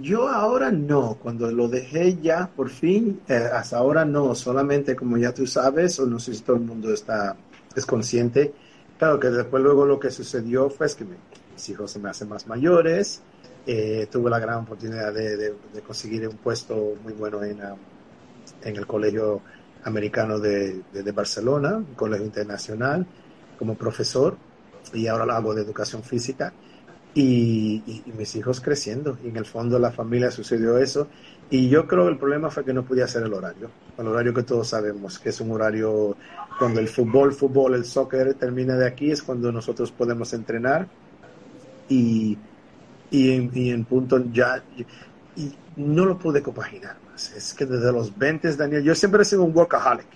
Yo 0.00 0.28
ahora 0.28 0.70
no, 0.70 1.18
cuando 1.20 1.50
lo 1.50 1.66
dejé 1.66 2.18
ya 2.22 2.48
por 2.54 2.70
fin, 2.70 3.20
eh, 3.26 3.34
hasta 3.52 3.78
ahora 3.78 4.04
no, 4.04 4.36
solamente 4.36 4.94
como 4.94 5.16
ya 5.16 5.34
tú 5.34 5.44
sabes, 5.44 5.98
o 5.98 6.06
no 6.06 6.20
sé 6.20 6.32
si 6.32 6.42
todo 6.42 6.54
el 6.54 6.62
mundo 6.62 6.94
está, 6.94 7.34
es 7.74 7.84
consciente, 7.84 8.54
claro 8.96 9.18
que 9.18 9.28
después 9.30 9.60
luego 9.60 9.84
lo 9.84 9.98
que 9.98 10.12
sucedió 10.12 10.70
fue 10.70 10.86
que 10.96 11.04
mis 11.04 11.68
hijos 11.68 11.90
se 11.90 11.98
me 11.98 12.10
hacen 12.10 12.28
más 12.28 12.46
mayores, 12.46 13.22
eh, 13.66 14.06
tuve 14.08 14.30
la 14.30 14.38
gran 14.38 14.58
oportunidad 14.60 15.12
de, 15.12 15.52
conseguir 15.84 16.28
un 16.28 16.36
puesto 16.36 16.94
muy 17.02 17.12
bueno 17.12 17.42
en, 17.42 17.58
en 18.62 18.76
el 18.76 18.86
colegio 18.86 19.42
americano 19.84 20.38
de, 20.38 20.82
Barcelona, 21.14 21.76
un 21.76 21.94
colegio 21.94 22.26
internacional, 22.26 23.06
como 23.58 23.74
profesor, 23.74 24.36
y 24.92 25.06
ahora 25.06 25.26
lo 25.26 25.32
hago 25.32 25.54
de 25.54 25.62
educación 25.62 26.02
física. 26.02 26.52
Y, 27.12 28.02
mis 28.16 28.36
hijos 28.36 28.60
creciendo, 28.60 29.18
y 29.24 29.28
en 29.28 29.36
el 29.36 29.44
fondo 29.44 29.78
la 29.78 29.90
familia 29.90 30.30
sucedió 30.30 30.78
eso. 30.78 31.08
Y 31.50 31.68
yo 31.68 31.86
creo 31.88 32.04
que 32.04 32.12
el 32.12 32.18
problema 32.18 32.50
fue 32.50 32.64
que 32.64 32.72
no 32.72 32.84
podía 32.84 33.04
hacer 33.04 33.24
el 33.24 33.34
horario, 33.34 33.70
el 33.98 34.06
horario 34.06 34.32
que 34.32 34.44
todos 34.44 34.68
sabemos, 34.68 35.18
que 35.18 35.30
es 35.30 35.40
un 35.40 35.50
horario 35.50 36.16
cuando 36.58 36.78
el 36.78 36.86
fútbol, 36.86 37.32
fútbol, 37.32 37.74
el 37.74 37.84
soccer 37.84 38.34
termina 38.34 38.76
de 38.76 38.86
aquí, 38.86 39.10
es 39.10 39.22
cuando 39.22 39.50
nosotros 39.50 39.90
podemos 39.90 40.32
entrenar. 40.32 40.86
Y, 41.88 42.38
y, 43.10 43.32
en, 43.32 43.50
en 43.52 43.84
punto 43.84 44.22
ya, 44.32 44.62
y 45.34 45.52
no 45.76 46.04
lo 46.04 46.16
pude 46.16 46.40
compaginar 46.40 46.96
es 47.36 47.54
que 47.54 47.66
desde 47.66 47.92
los 47.92 48.16
20, 48.16 48.56
Daniel, 48.56 48.82
yo 48.82 48.94
siempre 48.94 49.22
he 49.22 49.24
sido 49.24 49.42
un 49.42 49.56
workaholic 49.56 50.06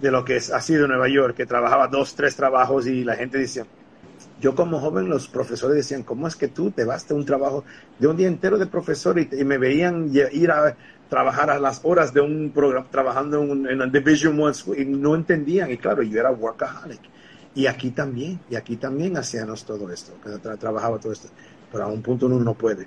de 0.00 0.10
lo 0.10 0.24
que 0.24 0.36
ha 0.36 0.60
sido 0.60 0.86
Nueva 0.86 1.08
York, 1.08 1.36
que 1.36 1.46
trabajaba 1.46 1.88
dos, 1.88 2.14
tres 2.14 2.34
trabajos 2.36 2.86
y 2.86 3.04
la 3.04 3.16
gente 3.16 3.38
decía, 3.38 3.66
yo 4.40 4.54
como 4.54 4.80
joven 4.80 5.08
los 5.08 5.28
profesores 5.28 5.76
decían, 5.76 6.02
¿cómo 6.02 6.26
es 6.26 6.36
que 6.36 6.48
tú 6.48 6.70
te 6.70 6.84
vas 6.84 7.06
de 7.06 7.14
un 7.14 7.24
trabajo 7.24 7.64
de 7.98 8.06
un 8.06 8.16
día 8.16 8.28
entero 8.28 8.58
de 8.58 8.66
profesor 8.66 9.18
y, 9.18 9.26
me 9.44 9.58
veían 9.58 10.10
ir 10.32 10.50
a 10.50 10.76
trabajar 11.08 11.50
a 11.50 11.58
las 11.58 11.80
horas 11.84 12.14
de 12.14 12.20
un 12.20 12.50
programa, 12.50 12.86
trabajando 12.90 13.42
en, 13.42 13.80
un, 13.80 13.92
Division 13.92 14.40
One 14.40 14.54
School 14.54 14.78
y 14.78 14.84
no 14.86 15.14
entendían? 15.14 15.70
Y 15.70 15.76
claro, 15.76 16.02
yo 16.02 16.18
era 16.18 16.30
workaholic. 16.30 17.00
Y 17.54 17.66
aquí 17.66 17.90
también, 17.90 18.40
y 18.48 18.54
aquí 18.54 18.76
también 18.76 19.16
hacíamos 19.16 19.64
todo 19.64 19.90
esto, 19.90 20.12
trabajaba 20.58 20.98
todo 20.98 21.12
esto, 21.12 21.28
pero 21.70 21.84
a 21.84 21.88
un 21.88 22.00
punto 22.00 22.26
uno 22.26 22.38
no 22.38 22.54
puede 22.54 22.86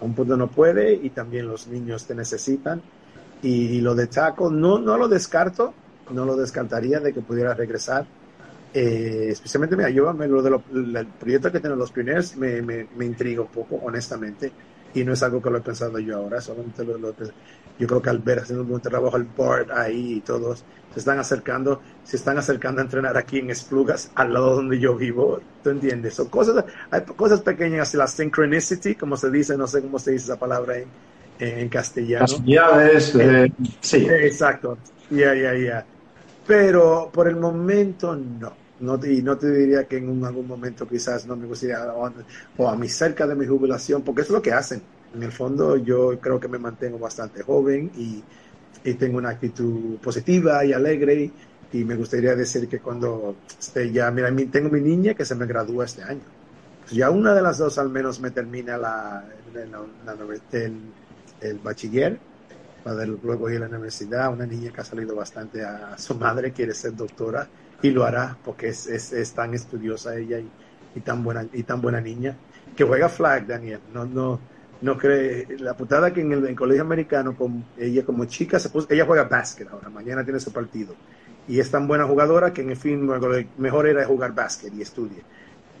un 0.00 0.14
punto 0.14 0.36
no 0.36 0.48
puede 0.48 0.94
y 0.94 1.10
también 1.10 1.46
los 1.46 1.66
niños 1.66 2.06
te 2.06 2.14
necesitan. 2.14 2.82
Y, 3.42 3.80
lo 3.80 3.94
de 3.94 4.08
Chaco, 4.08 4.50
no, 4.50 4.78
no 4.78 4.98
lo 4.98 5.08
descarto, 5.08 5.72
no 6.10 6.24
lo 6.24 6.36
descartaría 6.36 7.00
de 7.00 7.12
que 7.12 7.20
pudiera 7.20 7.54
regresar. 7.54 8.06
Eh, 8.72 9.28
especialmente, 9.30 9.76
me 9.76 9.84
ayuda, 9.84 10.12
lo 10.12 10.42
del 10.42 11.06
proyecto 11.18 11.50
que 11.50 11.60
tienen 11.60 11.78
los 11.78 11.90
pioneros 11.90 12.36
me, 12.36 12.62
me, 12.62 12.86
me, 12.96 13.04
intriga 13.04 13.42
un 13.42 13.48
poco, 13.48 13.76
honestamente, 13.76 14.52
y 14.94 15.02
no 15.04 15.14
es 15.14 15.22
algo 15.22 15.40
que 15.40 15.50
lo 15.50 15.58
he 15.58 15.62
pensado 15.62 15.98
yo 15.98 16.18
ahora, 16.18 16.40
solamente 16.40 16.84
lo, 16.84 16.98
lo 16.98 17.14
yo 17.80 17.86
creo 17.86 18.02
que 18.02 18.10
al 18.10 18.18
ver 18.18 18.40
haciendo 18.40 18.62
un 18.62 18.68
buen 18.68 18.82
trabajo 18.82 19.16
el 19.16 19.24
board 19.24 19.72
ahí 19.72 20.16
y 20.16 20.20
todos 20.20 20.62
se 20.92 20.98
están 20.98 21.18
acercando, 21.18 21.80
se 22.04 22.16
están 22.16 22.36
acercando 22.36 22.80
a 22.80 22.84
entrenar 22.84 23.16
aquí 23.16 23.38
en 23.38 23.50
Esplugas, 23.50 24.10
al 24.14 24.34
lado 24.34 24.56
donde 24.56 24.78
yo 24.78 24.96
vivo. 24.96 25.40
¿Tú 25.62 25.70
entiendes? 25.70 26.14
Son 26.14 26.28
cosas, 26.28 26.64
hay 26.90 27.02
cosas 27.02 27.40
pequeñas, 27.40 27.94
la 27.94 28.06
synchronicity, 28.06 28.96
como 28.96 29.16
se 29.16 29.30
dice, 29.30 29.56
no 29.56 29.66
sé 29.66 29.80
cómo 29.80 29.98
se 29.98 30.10
dice 30.10 30.24
esa 30.24 30.38
palabra 30.38 30.76
en, 30.76 30.88
en 31.38 31.68
castellano. 31.70 32.26
Las 32.44 33.14
eh, 33.14 33.52
sí. 33.80 34.06
Exacto. 34.10 34.76
Ya, 35.10 35.34
ya, 35.34 35.54
ya. 35.54 35.86
Pero 36.46 37.08
por 37.12 37.28
el 37.28 37.36
momento 37.36 38.14
no. 38.14 38.60
No 38.80 38.98
y 39.04 39.20
no 39.20 39.36
te 39.36 39.50
diría 39.50 39.84
que 39.84 39.98
en 39.98 40.24
algún 40.24 40.46
momento 40.46 40.88
quizás 40.88 41.26
no 41.26 41.36
me 41.36 41.46
gustaría, 41.46 41.92
o, 41.92 42.10
o 42.56 42.68
a 42.68 42.74
mí 42.76 42.88
cerca 42.88 43.26
de 43.26 43.34
mi 43.34 43.46
jubilación, 43.46 44.00
porque 44.02 44.22
es 44.22 44.30
lo 44.30 44.40
que 44.40 44.52
hacen 44.52 44.80
en 45.14 45.22
el 45.22 45.32
fondo 45.32 45.76
yo 45.76 46.18
creo 46.20 46.38
que 46.38 46.48
me 46.48 46.58
mantengo 46.58 46.98
bastante 46.98 47.42
joven 47.42 47.90
y, 47.96 48.22
tengo 48.98 49.18
una 49.18 49.28
actitud 49.28 49.98
positiva 49.98 50.64
y 50.64 50.72
alegre 50.72 51.30
y 51.70 51.84
me 51.84 51.96
gustaría 51.96 52.34
decir 52.34 52.66
que 52.66 52.80
cuando 52.80 53.36
esté 53.58 53.92
ya, 53.92 54.10
mira, 54.10 54.34
tengo 54.50 54.70
mi 54.70 54.80
niña 54.80 55.12
que 55.12 55.26
se 55.26 55.34
me 55.34 55.44
gradúa 55.44 55.84
este 55.84 56.02
año. 56.02 56.22
Pues 56.80 56.92
ya 56.92 57.10
una 57.10 57.34
de 57.34 57.42
las 57.42 57.58
dos 57.58 57.76
al 57.78 57.90
menos 57.90 58.20
me 58.20 58.30
termina 58.30 58.78
la, 58.78 59.22
el, 61.42 61.58
bachiller 61.58 62.18
para 62.82 63.04
luego 63.04 63.50
ir 63.50 63.58
a 63.58 63.68
la 63.68 63.68
universidad. 63.68 64.32
Una 64.32 64.46
niña 64.46 64.72
que 64.72 64.80
ha 64.80 64.84
salido 64.84 65.14
bastante 65.14 65.62
a 65.62 65.98
su 65.98 66.14
madre, 66.14 66.52
quiere 66.52 66.72
ser 66.72 66.96
doctora 66.96 67.46
y 67.82 67.90
lo 67.90 68.04
hará 68.04 68.38
porque 68.42 68.68
es, 68.68 68.86
es, 68.86 69.32
tan 69.32 69.54
estudiosa 69.54 70.16
ella 70.16 70.38
y, 70.38 70.48
y, 70.94 71.00
tan 71.00 71.22
buena, 71.22 71.46
y 71.52 71.62
tan 71.64 71.82
buena 71.82 72.00
niña 72.00 72.34
que 72.74 72.84
juega 72.84 73.08
flag, 73.08 73.46
Daniel. 73.46 73.80
No, 73.92 74.04
no, 74.04 74.40
no 74.82 74.96
cree, 74.96 75.46
la 75.58 75.74
putada 75.74 76.12
que 76.12 76.20
en 76.22 76.32
el, 76.32 76.54
colegio 76.54 76.82
americano, 76.82 77.36
con 77.36 77.64
ella 77.78 78.04
como 78.04 78.24
chica, 78.24 78.58
se 78.58 78.70
puso, 78.70 78.86
ella 78.90 79.04
juega 79.04 79.24
básquet 79.24 79.68
ahora, 79.68 79.90
mañana 79.90 80.24
tiene 80.24 80.40
su 80.40 80.52
partido. 80.52 80.94
Y 81.48 81.58
es 81.58 81.70
tan 81.70 81.86
buena 81.86 82.04
jugadora 82.06 82.52
que 82.52 82.62
en 82.62 82.70
el 82.70 82.76
fin 82.76 83.08
mejor 83.58 83.86
era 83.86 84.04
jugar 84.06 84.34
básquet 84.34 84.72
y 84.74 84.82
estudie. 84.82 85.22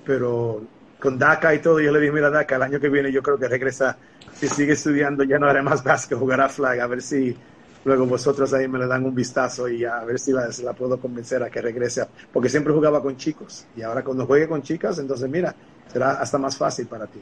Pero 0.04 0.62
con 0.98 1.18
DACA 1.18 1.54
y 1.54 1.60
todo, 1.60 1.80
yo 1.80 1.92
le 1.92 2.00
dije, 2.00 2.12
mira 2.12 2.30
DACA, 2.30 2.56
el 2.56 2.62
año 2.62 2.80
que 2.80 2.88
viene 2.88 3.10
yo 3.10 3.22
creo 3.22 3.38
que 3.38 3.48
regresa, 3.48 3.96
si 4.34 4.48
sigue 4.48 4.72
estudiando 4.72 5.24
ya 5.24 5.38
no 5.38 5.46
haré 5.46 5.62
más 5.62 5.82
básquet, 5.82 6.18
jugará 6.18 6.48
flag, 6.48 6.80
a 6.80 6.86
ver 6.86 7.00
si 7.00 7.36
luego 7.84 8.04
vosotros 8.04 8.52
ahí 8.52 8.68
me 8.68 8.78
le 8.78 8.86
dan 8.86 9.06
un 9.06 9.14
vistazo 9.14 9.66
y 9.66 9.84
a 9.84 10.04
ver 10.04 10.18
si 10.18 10.32
la, 10.32 10.48
la 10.62 10.72
puedo 10.74 11.00
convencer 11.00 11.42
a 11.42 11.48
que 11.48 11.62
regrese, 11.62 12.06
porque 12.30 12.50
siempre 12.50 12.74
jugaba 12.74 13.00
con 13.00 13.16
chicos 13.16 13.66
y 13.74 13.80
ahora 13.80 14.04
cuando 14.04 14.26
juegue 14.26 14.46
con 14.46 14.60
chicas, 14.60 14.98
entonces 14.98 15.30
mira, 15.30 15.54
será 15.90 16.12
hasta 16.12 16.36
más 16.36 16.56
fácil 16.56 16.86
para 16.86 17.06
ti. 17.06 17.20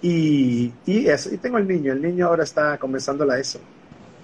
Y, 0.00 0.72
y 0.86 1.08
eso, 1.08 1.34
y 1.34 1.38
tengo 1.38 1.58
el 1.58 1.66
niño, 1.66 1.92
el 1.92 2.00
niño 2.00 2.26
ahora 2.26 2.44
está 2.44 2.78
comenzando 2.78 3.28
a 3.30 3.38
eso. 3.38 3.58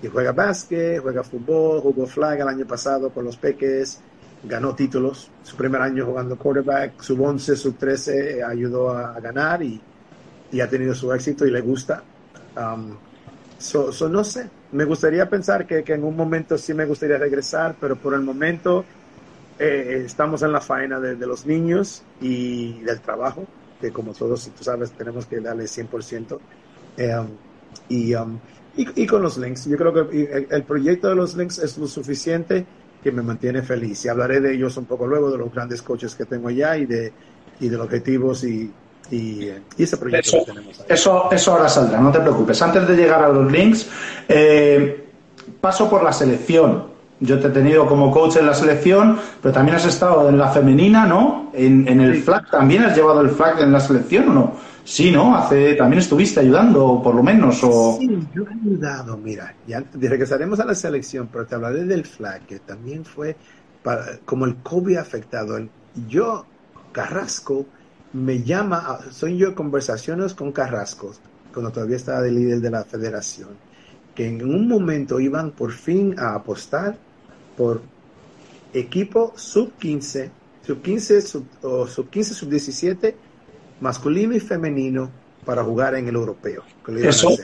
Y 0.02 0.06
juega 0.06 0.32
básquet, 0.32 1.00
juega 1.00 1.24
fútbol, 1.24 1.80
jugó 1.80 2.06
flag 2.06 2.40
el 2.40 2.48
año 2.48 2.66
pasado 2.66 3.10
con 3.10 3.24
los 3.24 3.37
peques, 3.37 4.00
ganó 4.44 4.74
títulos. 4.74 5.30
Su 5.42 5.56
primer 5.56 5.80
año 5.82 6.06
jugando 6.06 6.37
quarterback, 6.37 7.00
sub 7.00 7.20
11, 7.20 7.56
sub 7.56 7.76
13 7.76 8.44
ayudó 8.44 8.90
a, 8.90 9.18
ganar 9.20 9.62
y, 9.62 9.80
y, 10.52 10.60
ha 10.60 10.68
tenido 10.68 10.94
su 10.94 11.12
éxito 11.12 11.46
y 11.46 11.50
le 11.50 11.60
gusta. 11.60 12.02
Um, 12.56 12.96
so, 13.58 13.90
no 14.08 14.22
sé, 14.22 14.48
me 14.72 14.84
gustaría 14.84 15.28
pensar 15.28 15.66
que, 15.66 15.82
que, 15.82 15.94
en 15.94 16.04
un 16.04 16.14
momento 16.14 16.56
sí 16.56 16.72
me 16.72 16.84
gustaría 16.84 17.18
regresar, 17.18 17.74
pero 17.80 17.96
por 17.96 18.14
el 18.14 18.20
momento 18.20 18.84
eh, 19.58 20.02
estamos 20.06 20.42
en 20.42 20.52
la 20.52 20.60
faena 20.60 21.00
de, 21.00 21.16
de 21.16 21.26
los 21.26 21.46
niños 21.46 22.02
y 22.20 22.80
del 22.82 23.00
trabajo 23.00 23.44
que 23.85 23.92
como 23.92 24.12
todos, 24.14 24.51
tú 24.57 24.64
sabes, 24.64 24.92
tenemos 24.92 25.27
que 25.27 25.40
darle 25.40 25.64
100%. 25.64 26.38
Eh, 26.97 27.14
um, 27.16 27.27
y, 27.88 28.14
um, 28.14 28.38
y, 28.77 29.03
y, 29.03 29.07
con 29.07 29.23
los 29.23 29.37
links, 29.37 29.66
yo 29.66 29.77
creo 29.77 29.92
que 29.92 30.47
el, 30.51 30.62
proyecto 30.62 31.09
de 31.09 31.14
los 31.14 31.37
links 31.37 31.59
es 31.59 31.77
lo 31.77 31.87
suficiente 31.87 32.64
que 33.03 33.12
me 33.12 33.20
mantiene 33.20 33.62
feliz. 33.62 34.05
Y 34.05 34.09
hablaré 34.09 34.40
de 34.40 34.55
ellos 34.55 34.77
un 34.79 34.87
poco 34.87 35.07
luego, 35.07 35.31
de 35.31 35.38
los 35.38 35.53
grandes 35.53 35.83
coches 35.83 36.14
que 36.14 36.25
tengo 36.25 36.49
allá 36.49 36.79
y 36.79 36.87
de, 36.87 37.12
y 37.61 37.68
de 37.68 37.77
los 37.77 37.85
objetivos 37.85 38.42
y, 38.44 38.73
y, 39.11 39.51
ese 39.77 39.97
proyecto 39.99 40.29
eso, 40.29 40.38
que 40.38 40.53
tenemos 40.53 40.81
ahí. 40.81 40.87
Eso, 40.88 41.31
eso 41.31 41.53
ahora 41.53 41.68
saldrá, 41.68 42.01
no 42.01 42.11
te 42.11 42.20
preocupes. 42.20 42.62
Antes 42.62 42.88
de 42.88 42.97
llegar 42.97 43.23
a 43.23 43.29
los 43.29 43.53
links, 43.53 43.87
eh, 44.29 45.05
paso 45.61 45.90
por 45.90 46.03
la 46.03 46.12
selección. 46.12 46.93
Yo 47.24 47.40
te 47.40 47.48
he 47.48 47.50
tenido 47.50 47.87
como 47.87 48.10
coach 48.10 48.37
en 48.37 48.46
la 48.46 48.54
selección, 48.54 49.18
pero 49.40 49.54
también 49.54 49.76
has 49.76 49.87
estado 49.87 50.28
en 50.28 50.37
la 50.37 50.50
femenina, 50.50 51.06
¿no? 51.06 51.50
En, 51.54 51.88
el 52.00 52.22
flag, 52.22 52.50
¿también 52.50 52.82
has 52.82 52.96
llevado 52.96 53.20
el 53.22 53.30
flag 53.30 53.60
en 53.60 53.72
la 53.72 53.80
selección 53.80 54.28
o 54.28 54.34
no? 54.34 54.52
Sí, 54.84 55.10
¿no? 55.10 55.34
Hace, 55.34 55.74
también 55.74 56.00
estuviste 56.00 56.40
ayudando, 56.40 57.00
por 57.02 57.14
lo 57.14 57.22
menos, 57.22 57.60
o... 57.62 57.96
Sí, 57.98 58.18
yo 58.35 58.42
he 58.42 58.52
ayudado, 58.52 59.16
mira, 59.16 59.54
ya 59.66 59.83
regresaremos 59.94 60.60
a 60.60 60.66
la 60.66 60.75
selección, 60.75 61.29
pero 61.33 61.46
te 61.46 61.54
hablaré 61.54 61.85
del 61.85 62.04
flag, 62.04 62.42
que 62.46 62.58
también 62.58 63.04
fue 63.04 63.35
para, 63.83 64.18
como 64.27 64.44
el 64.44 64.56
COVID 64.56 64.98
afectado. 64.98 65.58
Yo, 66.06 66.44
Carrasco, 66.92 67.64
me 68.12 68.42
llama, 68.42 68.98
soy 69.10 69.38
yo 69.38 69.54
conversaciones 69.54 70.35
con 70.35 70.52
Carrasco, 70.52 71.12
cuando 71.54 71.72
todavía 71.72 71.96
estaba 71.96 72.20
de 72.20 72.33
líder 72.33 72.60
de 72.60 72.70
la 72.70 72.85
federación, 72.85 73.50
que 74.14 74.29
en 74.29 74.44
un 74.44 74.68
momento 74.68 75.18
iban 75.18 75.52
por 75.52 75.72
fin 75.72 76.14
a 76.18 76.35
apostar 76.35 76.96
por 77.57 77.83
equipo 78.73 79.33
sub 79.37 79.73
15, 79.79 80.31
sub 80.67 80.83
15, 80.83 81.21
sub, 81.23 81.44
sub 81.88 82.11
15, 82.11 82.35
sub 82.35 82.48
17, 82.48 83.17
masculino 83.81 84.35
y 84.35 84.40
femenino 84.40 85.11
para 85.44 85.63
jugar 85.63 85.94
en 85.94 86.09
el 86.09 86.15
europeo. 86.15 86.63
eso, 87.02 87.37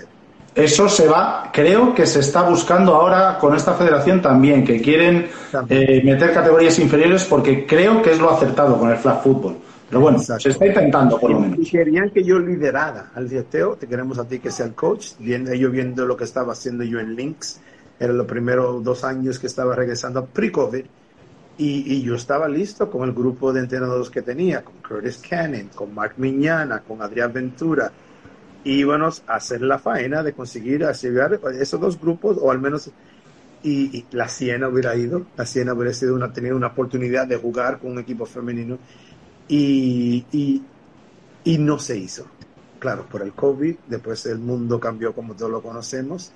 eso 0.54 0.88
se 0.88 1.06
va, 1.06 1.50
creo 1.52 1.94
que 1.94 2.06
se 2.06 2.20
está 2.20 2.42
buscando 2.42 2.94
ahora 2.94 3.38
con 3.38 3.54
esta 3.54 3.74
federación 3.74 4.20
también, 4.20 4.64
que 4.64 4.80
quieren 4.80 5.28
eh, 5.68 6.02
meter 6.04 6.32
categorías 6.32 6.78
inferiores 6.78 7.24
porque 7.24 7.66
creo 7.66 8.02
que 8.02 8.12
es 8.12 8.18
lo 8.18 8.30
acertado 8.30 8.78
con 8.78 8.90
el 8.90 8.96
flag 8.96 9.22
football. 9.22 9.56
Pero 9.88 10.00
bueno, 10.02 10.18
se 10.20 10.50
está 10.50 10.66
intentando 10.66 11.18
por 11.18 11.30
lo 11.32 11.40
menos. 11.40 11.58
Y 11.58 11.68
querían 11.68 12.10
que 12.10 12.22
yo 12.22 12.38
liderara 12.38 13.10
al 13.14 13.28
dieteo, 13.28 13.74
te 13.74 13.88
queremos 13.88 14.18
a 14.18 14.24
ti 14.24 14.38
que 14.38 14.50
sea 14.50 14.66
el 14.66 14.74
coach, 14.74 15.08
viendo, 15.18 15.50
ellos 15.50 15.72
viendo 15.72 16.06
lo 16.06 16.16
que 16.16 16.24
estaba 16.24 16.52
haciendo 16.52 16.84
yo 16.84 17.00
en 17.00 17.16
Links, 17.16 17.60
eran 18.00 18.18
los 18.18 18.26
primeros 18.26 18.82
dos 18.82 19.04
años 19.04 19.38
que 19.38 19.46
estaba 19.46 19.76
regresando 19.76 20.26
pre-COVID, 20.26 20.84
y, 21.58 21.94
y, 21.94 22.02
yo 22.02 22.14
estaba 22.14 22.48
listo 22.48 22.90
con 22.90 23.06
el 23.06 23.14
grupo 23.14 23.52
de 23.52 23.60
entrenadores 23.60 24.08
que 24.08 24.22
tenía, 24.22 24.64
con 24.64 24.76
Curtis 24.76 25.18
Cannon, 25.18 25.68
con 25.74 25.94
Mark 25.94 26.14
Miñana, 26.16 26.80
con 26.80 27.02
Adrián 27.02 27.34
Ventura, 27.34 27.92
íbamos 28.64 29.22
a 29.26 29.34
hacer 29.34 29.60
la 29.62 29.78
faena 29.78 30.22
de 30.22 30.32
conseguir 30.32 30.86
llegar 30.86 31.38
esos 31.60 31.80
dos 31.80 32.00
grupos, 32.00 32.38
o 32.40 32.50
al 32.50 32.60
menos 32.60 32.90
y, 33.62 34.06
la 34.12 34.28
Siena 34.28 34.68
hubiera 34.68 34.96
ido, 34.96 35.26
la 35.36 35.46
Siena 35.46 35.74
hubiera 35.74 35.92
sido 35.92 36.14
una, 36.14 36.32
tenido 36.32 36.56
una 36.56 36.68
oportunidad 36.68 37.26
de 37.26 37.36
jugar 37.36 37.78
con 37.78 37.92
un 37.92 37.98
equipo 37.98 38.26
femenino 38.26 38.78
y, 39.48 40.24
y, 40.32 40.62
y, 41.44 41.58
no 41.58 41.78
se 41.78 41.98
hizo. 41.98 42.26
Claro, 42.78 43.04
por 43.10 43.22
el 43.22 43.32
COVID, 43.32 43.76
después 43.88 44.24
el 44.26 44.38
mundo 44.38 44.80
cambió 44.80 45.12
como 45.12 45.34
todos 45.34 45.50
lo 45.50 45.62
conocemos. 45.62 46.32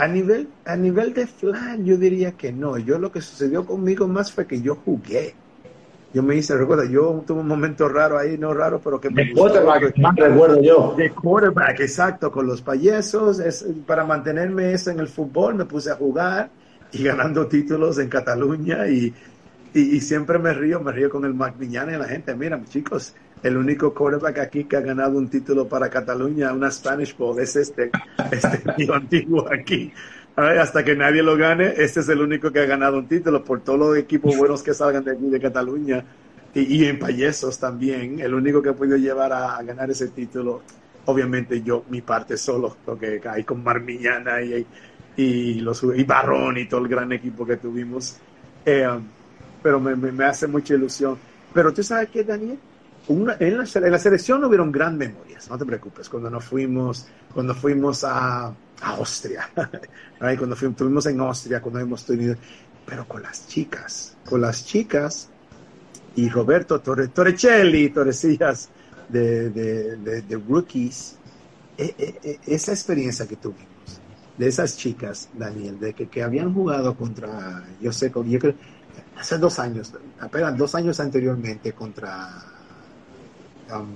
A 0.00 0.08
nivel, 0.08 0.48
a 0.64 0.76
nivel 0.76 1.12
de 1.12 1.26
flan, 1.26 1.84
yo 1.84 1.98
diría 1.98 2.32
que 2.32 2.52
no. 2.52 2.78
Yo 2.78 2.98
lo 2.98 3.12
que 3.12 3.20
sucedió 3.20 3.66
conmigo 3.66 4.08
más 4.08 4.32
fue 4.32 4.46
que 4.46 4.62
yo 4.62 4.76
jugué. 4.76 5.34
Yo 6.14 6.22
me 6.22 6.36
hice, 6.36 6.56
recuerda, 6.56 6.86
yo 6.86 7.22
tuve 7.26 7.40
un 7.40 7.46
momento 7.46 7.86
raro 7.86 8.18
ahí, 8.18 8.38
no 8.38 8.54
raro, 8.54 8.80
pero 8.82 8.98
que 8.98 9.10
me 9.10 9.26
de 9.26 9.32
quarterback, 9.34 9.98
más 9.98 10.16
recuerdo 10.16 10.62
yo. 10.62 10.94
De 10.96 11.10
quarterback, 11.10 11.80
exacto, 11.80 12.32
con 12.32 12.46
los 12.46 12.62
payesos. 12.62 13.40
Es, 13.40 13.66
para 13.86 14.04
mantenerme 14.04 14.72
eso 14.72 14.90
en 14.90 15.00
el 15.00 15.08
fútbol, 15.08 15.54
me 15.54 15.66
puse 15.66 15.90
a 15.90 15.96
jugar 15.96 16.48
y 16.92 17.04
ganando 17.04 17.46
títulos 17.46 17.98
en 17.98 18.08
Cataluña 18.08 18.88
y, 18.88 19.14
y, 19.74 20.00
siempre 20.00 20.38
me 20.38 20.54
río, 20.54 20.80
me 20.80 20.92
río 20.92 21.10
con 21.10 21.26
el 21.26 21.34
Mac 21.34 21.54
y 21.60 21.68
la 21.68 22.04
gente. 22.08 22.34
Mira, 22.34 22.58
chicos, 22.64 23.14
el 23.42 23.56
único 23.56 23.94
quarterback 23.94 24.38
aquí 24.38 24.64
que 24.64 24.76
ha 24.76 24.80
ganado 24.80 25.18
un 25.18 25.28
título 25.28 25.68
para 25.68 25.88
Cataluña, 25.88 26.52
una 26.52 26.70
Spanish 26.70 27.16
Bowl, 27.16 27.38
es 27.40 27.56
este, 27.56 27.90
este 28.30 28.58
tío 28.76 28.94
antiguo 28.94 29.46
aquí 29.52 29.92
hasta 30.36 30.84
que 30.84 30.96
nadie 30.96 31.22
lo 31.22 31.36
gane, 31.36 31.74
este 31.76 32.00
es 32.00 32.08
el 32.08 32.20
único 32.20 32.50
que 32.50 32.60
ha 32.60 32.66
ganado 32.66 32.98
un 32.98 33.06
título 33.06 33.44
por 33.44 33.60
todos 33.60 33.78
los 33.78 33.96
equipos 33.96 34.36
buenos 34.36 34.62
que 34.62 34.74
salgan 34.74 35.04
de 35.04 35.12
aquí 35.12 35.26
de 35.26 35.40
Cataluña 35.40 36.04
y, 36.54 36.84
en 36.84 36.98
Payesos 36.98 37.58
también. 37.58 38.20
El 38.20 38.34
único 38.34 38.62
que 38.62 38.70
ha 38.70 38.72
podido 38.72 38.96
llevar 38.96 39.32
a, 39.32 39.62
ganar 39.62 39.90
ese 39.90 40.08
título, 40.08 40.62
obviamente 41.06 41.62
yo, 41.62 41.84
mi 41.90 42.00
parte 42.00 42.36
solo, 42.36 42.76
porque 42.84 43.20
hay 43.24 43.44
con 43.44 43.62
Marmiñana 43.62 44.40
y, 44.42 44.66
y, 45.16 45.54
los, 45.60 45.82
y 45.82 46.04
Barrón 46.04 46.58
y 46.58 46.66
todo 46.66 46.80
el 46.80 46.88
gran 46.88 47.12
equipo 47.12 47.46
que 47.46 47.56
tuvimos. 47.56 48.16
Eh, 48.64 48.88
pero 49.62 49.78
me, 49.78 49.94
me, 49.94 50.24
hace 50.24 50.46
mucha 50.46 50.74
ilusión. 50.74 51.18
Pero 51.52 51.72
tú 51.72 51.82
sabes 51.82 52.08
que, 52.08 52.24
Daniel, 52.24 52.58
en, 53.08 53.26
la, 53.26 53.36
en 53.40 53.92
la 53.92 53.98
selección 53.98 54.44
hubieron 54.44 54.70
gran 54.70 54.96
memorias, 54.96 55.48
no 55.50 55.58
te 55.58 55.64
preocupes, 55.64 56.08
cuando 56.08 56.30
nos 56.30 56.44
fuimos, 56.44 57.06
cuando 57.32 57.54
fuimos 57.54 58.04
a 58.04 58.54
a 58.80 58.90
Austria, 58.90 59.48
cuando 60.18 60.56
fuimos, 60.56 60.74
estuvimos 60.74 61.06
en 61.06 61.20
Austria, 61.20 61.60
cuando 61.60 61.80
hemos 61.80 62.04
tenido, 62.04 62.36
pero 62.86 63.06
con 63.06 63.22
las 63.22 63.46
chicas, 63.46 64.16
con 64.24 64.40
las 64.40 64.64
chicas 64.64 65.28
y 66.16 66.28
Roberto 66.28 66.80
Torre, 66.80 67.08
Torrecelli, 67.08 67.90
Torrecillas 67.90 68.68
de, 69.08 69.50
de, 69.50 70.42
rookies, 70.48 71.16
e, 71.76 71.94
e, 71.98 72.20
e, 72.22 72.54
esa 72.54 72.72
experiencia 72.72 73.26
que 73.26 73.36
tuvimos 73.36 73.68
de 74.36 74.48
esas 74.48 74.76
chicas, 74.76 75.28
Daniel, 75.34 75.78
de 75.78 75.92
que, 75.92 76.08
que 76.08 76.22
habían 76.22 76.54
jugado 76.54 76.94
contra, 76.96 77.62
yo 77.80 77.92
sé, 77.92 78.10
yo 78.10 78.38
creo, 78.38 78.54
hace 79.18 79.36
dos 79.36 79.58
años, 79.58 79.92
apenas 80.18 80.56
dos 80.56 80.74
años 80.74 80.98
anteriormente 81.00 81.72
contra 81.72 82.42
um, 83.72 83.94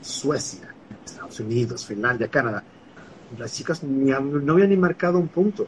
Suecia, 0.00 0.74
Estados 1.04 1.40
Unidos, 1.40 1.86
Finlandia, 1.86 2.28
Canadá 2.28 2.62
las 3.38 3.52
chicas 3.52 3.82
no 3.82 4.52
habían 4.52 4.70
ni 4.70 4.76
marcado 4.76 5.18
un 5.18 5.28
punto 5.28 5.66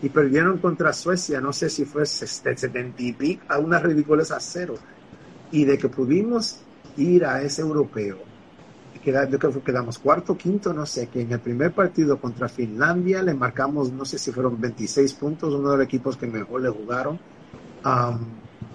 y 0.00 0.08
perdieron 0.08 0.58
contra 0.58 0.92
Suecia, 0.92 1.40
no 1.40 1.52
sé 1.52 1.68
si 1.68 1.84
fue 1.84 2.06
70 2.06 3.02
y 3.02 3.12
pico, 3.12 3.42
a 3.48 3.58
unas 3.58 3.82
ridículas 3.82 4.30
a 4.30 4.38
cero. 4.40 4.74
Y 5.50 5.64
de 5.64 5.76
que 5.76 5.88
pudimos 5.88 6.60
ir 6.96 7.24
a 7.24 7.42
ese 7.42 7.62
europeo, 7.62 8.18
yo 9.04 9.38
creo 9.38 9.52
que 9.52 9.60
quedamos 9.60 9.98
cuarto, 9.98 10.36
quinto, 10.36 10.72
no 10.72 10.84
sé, 10.84 11.08
que 11.08 11.22
en 11.22 11.32
el 11.32 11.40
primer 11.40 11.72
partido 11.72 12.20
contra 12.20 12.48
Finlandia 12.48 13.22
le 13.22 13.34
marcamos, 13.34 13.90
no 13.90 14.04
sé 14.04 14.18
si 14.18 14.30
fueron 14.30 14.60
26 14.60 15.14
puntos, 15.14 15.54
uno 15.54 15.70
de 15.70 15.78
los 15.78 15.86
equipos 15.86 16.16
que 16.16 16.26
mejor 16.26 16.62
le 16.62 16.68
jugaron. 16.68 17.18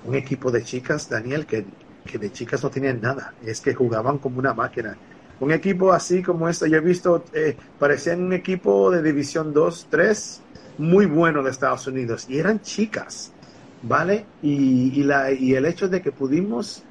un 0.05 0.15
equipo 0.15 0.51
de 0.51 0.63
chicas, 0.63 1.09
Daniel, 1.09 1.45
que, 1.45 1.65
que 2.05 2.17
de 2.17 2.31
chicas 2.31 2.63
no 2.63 2.69
tenían 2.69 3.01
nada, 3.01 3.33
es 3.45 3.61
que 3.61 3.73
jugaban 3.73 4.17
como 4.17 4.39
una 4.39 4.53
máquina 4.53 4.97
un 5.43 5.51
equipo 5.51 5.91
así 5.91 6.23
como 6.23 6.47
este, 6.47 6.69
yo 6.69 6.77
he 6.77 6.81
visto, 6.81 7.25
eh, 7.33 7.55
parecían 7.79 8.23
un 8.23 8.33
equipo 8.33 8.91
de 8.91 9.01
División 9.01 9.53
2, 9.53 9.87
3, 9.89 10.41
muy 10.77 11.05
bueno 11.05 11.43
de 11.43 11.51
Estados 11.51 11.87
Unidos, 11.87 12.25
y 12.29 12.39
eran 12.39 12.61
chicas, 12.61 13.31
¿vale? 13.81 14.25
Y, 14.41 15.03
la, 15.03 15.31
y 15.31 15.53
el 15.53 15.65
hecho 15.65 15.87
de 15.87 16.01
que 16.01 16.11
pudimos 16.11 16.83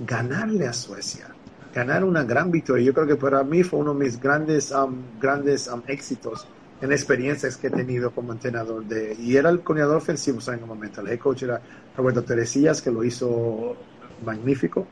ganarle 0.00 0.66
a 0.66 0.72
Suecia, 0.72 1.28
ganar 1.74 2.04
una 2.04 2.24
gran 2.24 2.50
victoria, 2.50 2.86
yo 2.86 2.94
creo 2.94 3.06
que 3.06 3.16
para 3.16 3.42
mí 3.44 3.62
fue 3.62 3.78
uno 3.78 3.94
de 3.94 4.04
mis 4.04 4.20
grandes, 4.20 4.72
um, 4.72 4.96
grandes 5.20 5.68
um, 5.68 5.82
éxitos 5.86 6.46
en 6.80 6.90
experiencias 6.90 7.56
que 7.56 7.68
he 7.68 7.70
tenido 7.70 8.10
como 8.10 8.32
entrenador 8.32 8.84
de, 8.84 9.14
y 9.14 9.36
era 9.36 9.50
el 9.50 9.60
coordinador 9.60 9.98
ofensivo 9.98 10.40
en 10.48 10.54
el 10.54 10.66
momento, 10.66 11.00
el 11.00 11.08
head 11.08 11.20
coach 11.20 11.44
era 11.44 11.60
Roberto 11.96 12.24
Teresillas, 12.24 12.82
que 12.82 12.90
lo 12.90 13.04
hizo 13.04 13.76
magnífico, 14.22 14.86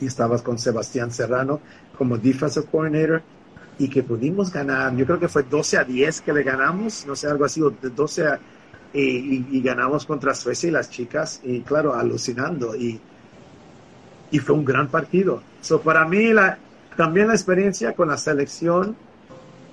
y 0.00 0.06
estabas 0.06 0.42
con 0.42 0.58
Sebastián 0.58 1.10
Serrano 1.10 1.60
como 1.96 2.18
defensive 2.18 2.66
coordinator 2.66 3.22
y 3.78 3.88
que 3.88 4.02
pudimos 4.02 4.52
ganar, 4.52 4.94
yo 4.96 5.06
creo 5.06 5.18
que 5.18 5.28
fue 5.28 5.42
12 5.44 5.78
a 5.78 5.84
10 5.84 6.20
que 6.20 6.32
le 6.32 6.42
ganamos, 6.42 7.06
no 7.06 7.16
sé, 7.16 7.26
algo 7.26 7.44
así, 7.44 7.60
12 7.60 8.26
a, 8.26 8.38
y, 8.92 9.62
ganamos 9.62 10.04
contra 10.04 10.34
Suecia 10.34 10.68
y 10.68 10.72
las 10.72 10.90
chicas, 10.90 11.40
y 11.42 11.60
claro, 11.62 11.94
alucinando, 11.94 12.76
y, 12.76 13.00
y 14.30 14.38
fue 14.38 14.54
un 14.54 14.64
gran 14.64 14.88
partido. 14.88 15.42
So, 15.60 15.80
para 15.80 16.06
mí, 16.06 16.30
también 16.96 17.28
la 17.28 17.34
experiencia 17.34 17.94
con 17.94 18.08
la 18.08 18.18
selección, 18.18 18.94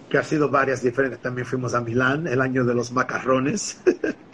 que 0.10 0.18
ha 0.18 0.24
sido 0.24 0.50
varias 0.50 0.82
diferentes, 0.82 1.20
también 1.20 1.46
fuimos 1.46 1.74
a 1.74 1.82
Milán, 1.82 2.28
el 2.28 2.42
año 2.42 2.64
de 2.64 2.74
los 2.74 2.92
macarrones, 2.92 3.82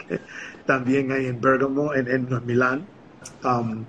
también 0.66 1.12
ahí 1.12 1.26
en 1.26 1.40
Bergamo, 1.40 1.92
en, 1.92 2.08
en 2.08 2.46
Milán. 2.46 2.86
Um, 3.44 3.84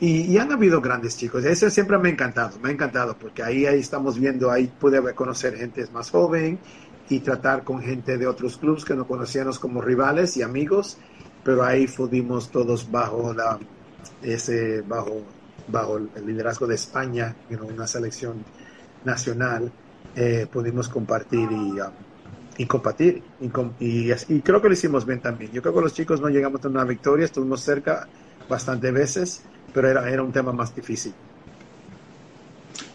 y, 0.00 0.38
han 0.38 0.50
habido 0.50 0.80
grandes 0.80 1.16
chicos. 1.16 1.44
Eso 1.44 1.68
siempre 1.68 1.98
me 1.98 2.08
ha 2.08 2.12
encantado, 2.12 2.58
me 2.60 2.70
ha 2.70 2.72
encantado, 2.72 3.16
porque 3.18 3.42
ahí, 3.42 3.66
ahí 3.66 3.80
estamos 3.80 4.18
viendo, 4.18 4.50
ahí 4.50 4.66
pude 4.66 5.14
conocer 5.14 5.56
gente 5.56 5.86
más 5.92 6.10
joven 6.10 6.58
y 7.10 7.20
tratar 7.20 7.64
con 7.64 7.82
gente 7.82 8.16
de 8.16 8.26
otros 8.26 8.56
clubes 8.56 8.84
que 8.84 8.94
no 8.94 9.06
conocíamos 9.06 9.58
como 9.58 9.82
rivales 9.82 10.36
y 10.38 10.42
amigos, 10.42 10.96
pero 11.44 11.64
ahí 11.64 11.86
pudimos 11.86 12.50
todos 12.50 12.90
bajo 12.90 13.34
la, 13.34 13.58
ese, 14.22 14.80
bajo, 14.82 15.22
bajo 15.68 15.98
el 15.98 16.26
liderazgo 16.26 16.66
de 16.66 16.76
España, 16.76 17.36
en 17.50 17.60
una 17.60 17.86
selección 17.86 18.42
nacional, 19.04 19.70
eh, 20.16 20.46
pudimos 20.50 20.88
compartir 20.88 21.50
y, 21.50 21.80
um, 21.80 21.90
y 22.56 22.66
compartir. 22.66 23.22
Y, 23.78 24.12
y, 24.12 24.40
creo 24.40 24.62
que 24.62 24.68
lo 24.68 24.74
hicimos 24.74 25.04
bien 25.04 25.20
también. 25.20 25.50
Yo 25.52 25.60
creo 25.60 25.74
que 25.74 25.80
los 25.82 25.92
chicos 25.92 26.20
no 26.20 26.28
llegamos 26.28 26.64
a 26.64 26.68
una 26.68 26.84
victoria, 26.84 27.26
estuvimos 27.26 27.60
cerca 27.60 28.08
bastantes 28.48 28.92
veces 28.92 29.44
pero 29.72 29.88
era, 29.88 30.08
era 30.08 30.22
un 30.22 30.32
tema 30.32 30.52
más 30.52 30.74
difícil. 30.74 31.12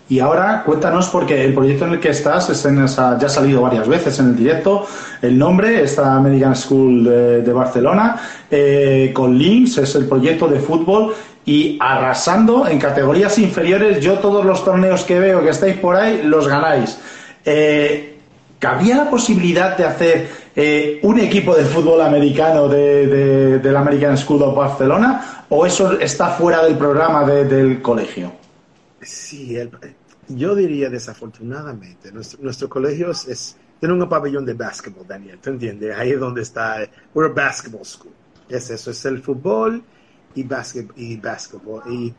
Y 0.07 0.19
ahora 0.19 0.61
cuéntanos, 0.63 1.09
porque 1.09 1.43
el 1.43 1.53
proyecto 1.53 1.85
en 1.85 1.93
el 1.93 1.99
que 1.99 2.09
estás 2.09 2.49
es 2.51 2.63
en 2.65 2.83
esa, 2.83 3.17
ya 3.17 3.25
ha 3.25 3.29
salido 3.29 3.61
varias 3.61 3.87
veces 3.87 4.19
en 4.19 4.27
el 4.27 4.35
directo, 4.35 4.85
el 5.21 5.35
nombre, 5.35 5.81
esta 5.83 6.15
American 6.15 6.55
School 6.55 7.03
de, 7.43 7.53
Barcelona, 7.53 8.15
eh, 8.51 9.11
con 9.15 9.35
Links, 9.35 9.79
es 9.79 9.95
el 9.95 10.05
proyecto 10.05 10.47
de 10.47 10.59
fútbol 10.59 11.15
y 11.43 11.77
arrasando 11.81 12.67
en 12.67 12.77
categorías 12.77 13.39
inferiores. 13.39 13.99
Yo 13.99 14.19
todos 14.19 14.45
los 14.45 14.63
torneos 14.63 15.03
que 15.03 15.19
veo 15.19 15.43
que 15.43 15.49
estáis 15.49 15.77
por 15.77 15.95
ahí 15.95 16.21
los 16.23 16.47
ganáis. 16.47 16.99
Eh, 17.43 18.19
¿Cabía 18.59 18.97
la 18.97 19.09
posibilidad 19.09 19.75
de 19.75 19.85
hacer 19.85 20.44
eh, 20.55 20.99
un 21.03 21.19
equipo 21.19 21.55
de 21.55 21.65
fútbol 21.65 22.01
americano 22.01 22.67
de, 22.69 23.59
de, 23.59 23.71
la 23.71 23.81
American 23.81 24.17
School 24.17 24.41
of 24.43 24.55
Barcelona 24.55 25.45
o 25.49 25.65
eso 25.65 25.99
está 25.99 26.29
fuera 26.29 26.63
del 26.63 26.77
programa 26.77 27.25
del 27.25 27.81
colegio? 27.81 28.31
Sí, 29.01 29.57
yo 30.29 30.55
diría 30.55 30.89
desafortunadamente, 30.89 32.11
nuestro, 32.11 32.69
colegio 32.69 33.11
es, 33.11 33.57
tiene 33.79 33.93
un 33.93 34.07
pabellón 34.09 34.45
de 34.45 34.53
básquetbol, 34.53 35.05
Daniel, 35.05 35.39
¿te 35.39 35.49
entiendes? 35.49 35.95
Ahí 35.95 36.11
es 36.11 36.19
donde 36.19 36.41
está, 36.41 36.87
we're 37.13 37.29
a 37.29 37.33
basketball 37.33 37.85
school. 37.85 38.13
Es 38.47 38.69
eso, 38.69 38.91
es 38.91 39.05
el 39.05 39.21
fútbol 39.21 39.83
y 40.33 40.43
básquetbol. 40.43 41.83
Y, 41.91 42.05
y, 42.05 42.13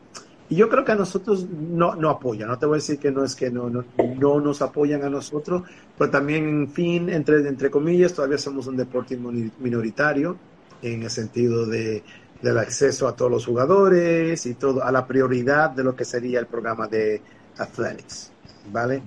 yo 0.55 0.69
creo 0.69 0.85
que 0.85 0.93
a 0.93 0.95
nosotros 0.95 1.45
no, 1.49 1.95
no 1.95 2.09
apoyan, 2.09 2.47
no 2.47 2.57
te 2.57 2.65
voy 2.65 2.75
a 2.75 2.79
decir 2.79 2.99
que 2.99 3.11
no 3.11 3.23
es 3.23 3.35
que 3.35 3.49
no, 3.49 3.69
no, 3.69 3.83
no 4.17 4.39
nos 4.39 4.61
apoyan 4.61 5.03
a 5.03 5.09
nosotros, 5.09 5.63
pero 5.97 6.09
también, 6.09 6.47
en 6.47 6.69
fin, 6.69 7.09
entre, 7.09 7.45
entre 7.47 7.69
comillas, 7.69 8.13
todavía 8.13 8.37
somos 8.37 8.67
un 8.67 8.77
deporte 8.77 9.17
minoritario 9.17 10.37
en 10.81 11.03
el 11.03 11.09
sentido 11.09 11.65
de 11.65 12.03
del 12.41 12.57
acceso 12.57 13.07
a 13.07 13.15
todos 13.15 13.31
los 13.31 13.45
jugadores 13.45 14.45
y 14.45 14.53
todo, 14.53 14.83
a 14.83 14.91
la 14.91 15.05
prioridad 15.05 15.71
de 15.71 15.83
lo 15.83 15.95
que 15.95 16.05
sería 16.05 16.39
el 16.39 16.45
programa 16.45 16.87
de 16.87 17.21
Athletics, 17.57 18.31
¿vale? 18.71 19.01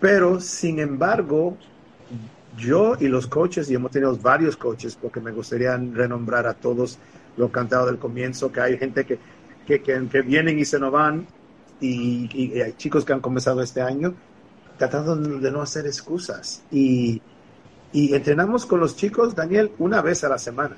Pero, 0.00 0.40
sin 0.40 0.78
embargo, 0.78 1.56
yo 2.56 2.96
y 3.00 3.08
los 3.08 3.26
coaches, 3.26 3.70
y 3.70 3.74
hemos 3.74 3.90
tenido 3.90 4.16
varios 4.16 4.56
coaches, 4.56 4.96
porque 5.00 5.20
me 5.20 5.32
gustaría 5.32 5.76
renombrar 5.76 6.46
a 6.46 6.54
todos 6.54 6.98
los 7.36 7.50
cantados 7.50 7.86
del 7.86 7.98
comienzo, 7.98 8.52
que 8.52 8.60
hay 8.60 8.78
gente 8.78 9.04
que, 9.04 9.18
que, 9.68 9.82
que, 9.82 10.22
vienen 10.22 10.58
y 10.58 10.64
se 10.64 10.78
nos 10.78 10.90
van, 10.90 11.26
y, 11.80 12.28
y, 12.32 12.60
hay 12.60 12.72
chicos 12.72 13.04
que 13.04 13.12
han 13.12 13.20
comenzado 13.20 13.60
este 13.60 13.82
año, 13.82 14.14
tratando 14.78 15.14
de 15.14 15.50
no 15.50 15.60
hacer 15.60 15.86
excusas. 15.86 16.62
Y, 16.70 17.20
y 17.92 18.14
entrenamos 18.14 18.64
con 18.64 18.80
los 18.80 18.96
chicos, 18.96 19.34
Daniel, 19.34 19.72
una 19.78 20.00
vez 20.00 20.24
a 20.24 20.30
la 20.30 20.38
semana. 20.38 20.76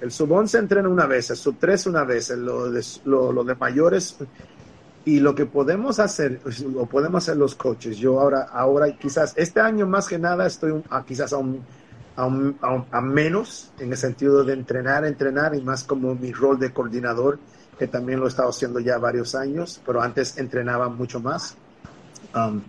El 0.00 0.10
sub 0.10 0.32
11 0.32 0.58
entrena 0.58 0.88
una 0.88 1.06
vez, 1.06 1.28
el 1.30 1.36
sub 1.36 1.56
3 1.60 1.86
una 1.86 2.04
vez, 2.04 2.30
lo 2.30 2.70
de, 2.70 2.82
lo, 3.04 3.44
de 3.44 3.54
mayores. 3.54 4.16
Y 5.04 5.20
lo 5.20 5.34
que 5.34 5.46
podemos 5.46 5.98
hacer, 5.98 6.40
lo 6.72 6.86
podemos 6.86 7.24
hacer 7.24 7.36
los 7.36 7.54
coaches. 7.54 7.98
Yo 7.98 8.20
ahora, 8.20 8.48
ahora 8.52 8.90
quizás, 8.96 9.34
este 9.36 9.60
año 9.60 9.86
más 9.86 10.06
que 10.06 10.18
nada 10.18 10.46
estoy 10.46 10.82
a, 10.90 11.04
quizás 11.04 11.32
a, 11.32 11.38
un, 11.38 11.62
a, 12.16 12.84
a, 12.90 13.00
menos 13.00 13.72
en 13.78 13.92
el 13.92 13.98
sentido 13.98 14.44
de 14.44 14.54
entrenar, 14.54 15.04
entrenar 15.06 15.54
y 15.54 15.62
más 15.62 15.84
como 15.84 16.14
mi 16.14 16.32
rol 16.32 16.58
de 16.58 16.72
coordinador, 16.72 17.38
que 17.80 17.86
también 17.86 18.20
lo 18.20 18.26
he 18.26 18.28
estado 18.28 18.50
haciendo 18.50 18.78
ya 18.78 18.98
varios 18.98 19.34
años, 19.34 19.80
pero 19.86 20.02
antes 20.02 20.36
entrenaba 20.36 20.90
mucho 20.90 21.18
más. 21.18 21.56
Um, 22.34 22.60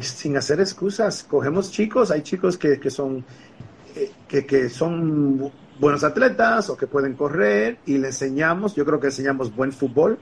sin 0.00 0.36
hacer 0.36 0.58
excusas, 0.58 1.22
cogemos 1.22 1.70
chicos, 1.70 2.10
hay 2.10 2.22
chicos 2.22 2.58
que, 2.58 2.80
que 2.80 2.90
son, 2.90 3.24
eh, 3.94 4.10
que, 4.26 4.44
que 4.44 4.68
son 4.68 5.52
buenos 5.78 6.02
atletas 6.02 6.68
o 6.70 6.76
que 6.76 6.88
pueden 6.88 7.14
correr 7.14 7.78
y 7.86 7.98
le 7.98 8.08
enseñamos, 8.08 8.74
yo 8.74 8.84
creo 8.84 8.98
que 8.98 9.06
enseñamos 9.06 9.54
buen 9.54 9.70
fútbol 9.70 10.18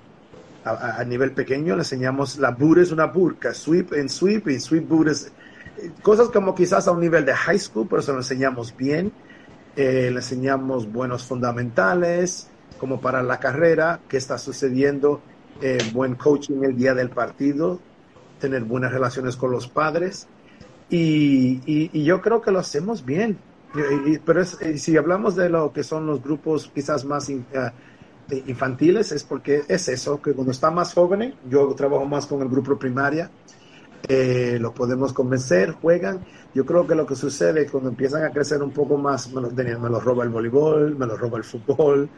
a, 0.67 1.01
a 1.01 1.05
nivel 1.05 1.33
pequeño, 1.33 1.75
le 1.75 1.81
enseñamos 1.81 2.37
la 2.37 2.51
boot 2.51 2.77
es 2.77 2.93
una 2.93 3.07
burka, 3.07 3.55
sweep 3.55 3.95
en 3.95 4.11
sweep 4.11 4.49
y 4.49 4.61
sweep 4.61 4.87
boot 4.87 5.09
es 5.09 5.33
cosas 6.03 6.29
como 6.29 6.55
quizás 6.55 6.87
a 6.89 6.93
un 6.93 7.01
nivel 7.01 7.25
de 7.25 7.33
high 7.33 7.59
school, 7.59 7.87
pero 7.89 8.03
se 8.03 8.13
lo 8.13 8.19
enseñamos 8.19 8.77
bien, 8.77 9.13
eh, 9.77 10.11
le 10.11 10.17
enseñamos 10.17 10.93
buenos 10.93 11.25
fundamentales 11.25 12.51
como 12.77 13.01
para 13.01 13.22
la 13.22 13.39
carrera, 13.41 14.05
qué 14.09 14.16
está 14.16 14.39
sucediendo, 14.39 15.25
buen 15.93 16.16
coaching 16.16 16.62
el 16.64 16.77
día 16.77 16.95
del 16.95 17.12
partido, 17.12 17.85
tener 18.39 18.64
buenas 18.64 18.93
relaciones 18.93 19.37
con 19.37 19.51
los 19.53 19.68
padres. 19.70 20.31
Y, 20.89 21.62
y 21.66 22.05
yo 22.05 22.20
creo 22.20 22.41
que 22.43 22.51
lo 22.53 22.59
hacemos 22.61 23.05
bien. 23.05 23.45
Pero 24.25 24.43
eh, 24.43 24.79
si 24.79 24.97
hablamos 24.97 25.35
de 25.37 25.49
lo 25.51 25.72
que 25.72 25.83
son 25.83 26.07
los 26.07 26.22
grupos 26.22 26.70
quizás 26.75 27.05
más 27.05 27.29
eh, 27.31 27.45
infantiles, 28.47 29.12
es 29.12 29.25
porque 29.25 29.62
es 29.68 29.89
eso, 29.89 30.20
que 30.20 30.35
cuando 30.35 30.53
está 30.53 30.70
más 30.70 30.95
joven, 30.95 31.39
yo 31.43 31.75
trabajo 31.75 32.07
más 32.07 32.27
con 32.27 32.43
el 32.43 32.49
grupo 32.49 32.79
primaria, 32.79 33.33
eh, 34.09 34.59
lo 34.61 34.73
podemos 34.73 35.13
convencer, 35.13 35.73
juegan. 35.73 36.21
Yo 36.55 36.65
creo 36.65 36.87
que 36.87 36.95
lo 36.95 37.07
que 37.07 37.17
sucede 37.17 37.67
cuando 37.67 37.91
empiezan 37.91 38.25
a 38.25 38.31
crecer 38.31 38.63
un 38.63 38.71
poco 38.71 38.97
más, 38.97 39.33
me 39.33 39.41
los, 39.41 39.53
me 39.53 39.91
los 39.91 40.05
roba 40.05 40.25
el 40.25 40.31
voleibol, 40.31 40.97
me 40.97 41.07
los 41.07 41.19
roba 41.19 41.39
el 41.39 41.45
fútbol, 41.45 42.09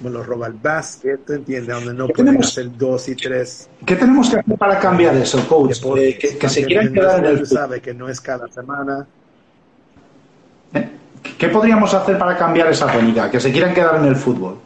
me 0.00 0.10
los 0.10 0.26
roba 0.26 0.48
el 0.48 0.54
básquet, 0.54 1.30
¿entiendes? 1.30 1.74
Donde 1.74 1.94
no 1.94 2.08
pueden 2.08 2.38
hacer 2.38 2.76
dos 2.76 3.08
y 3.08 3.16
tres. 3.16 3.70
¿Qué 3.86 3.96
tenemos 3.96 4.28
que 4.28 4.38
hacer 4.38 4.58
para 4.58 4.78
cambiar 4.78 5.16
eso, 5.16 5.46
coach? 5.48 5.80
que, 5.80 6.36
que, 6.36 6.48
se 6.48 6.64
quieran 6.64 6.92
quedar 6.92 7.24
en 7.24 7.38
el... 7.38 7.46
sabe 7.46 7.80
que 7.80 7.94
no 7.94 8.08
es 8.08 8.20
cada 8.20 8.48
semana. 8.48 9.06
¿Qué 11.38 11.48
podríamos 11.48 11.92
hacer 11.92 12.18
para 12.18 12.36
cambiar 12.36 12.68
esa 12.68 12.90
tónica? 12.90 13.30
Que 13.30 13.40
se 13.40 13.52
quieran 13.52 13.74
quedar 13.74 13.96
en 13.96 14.06
el 14.06 14.16
fútbol. 14.16 14.58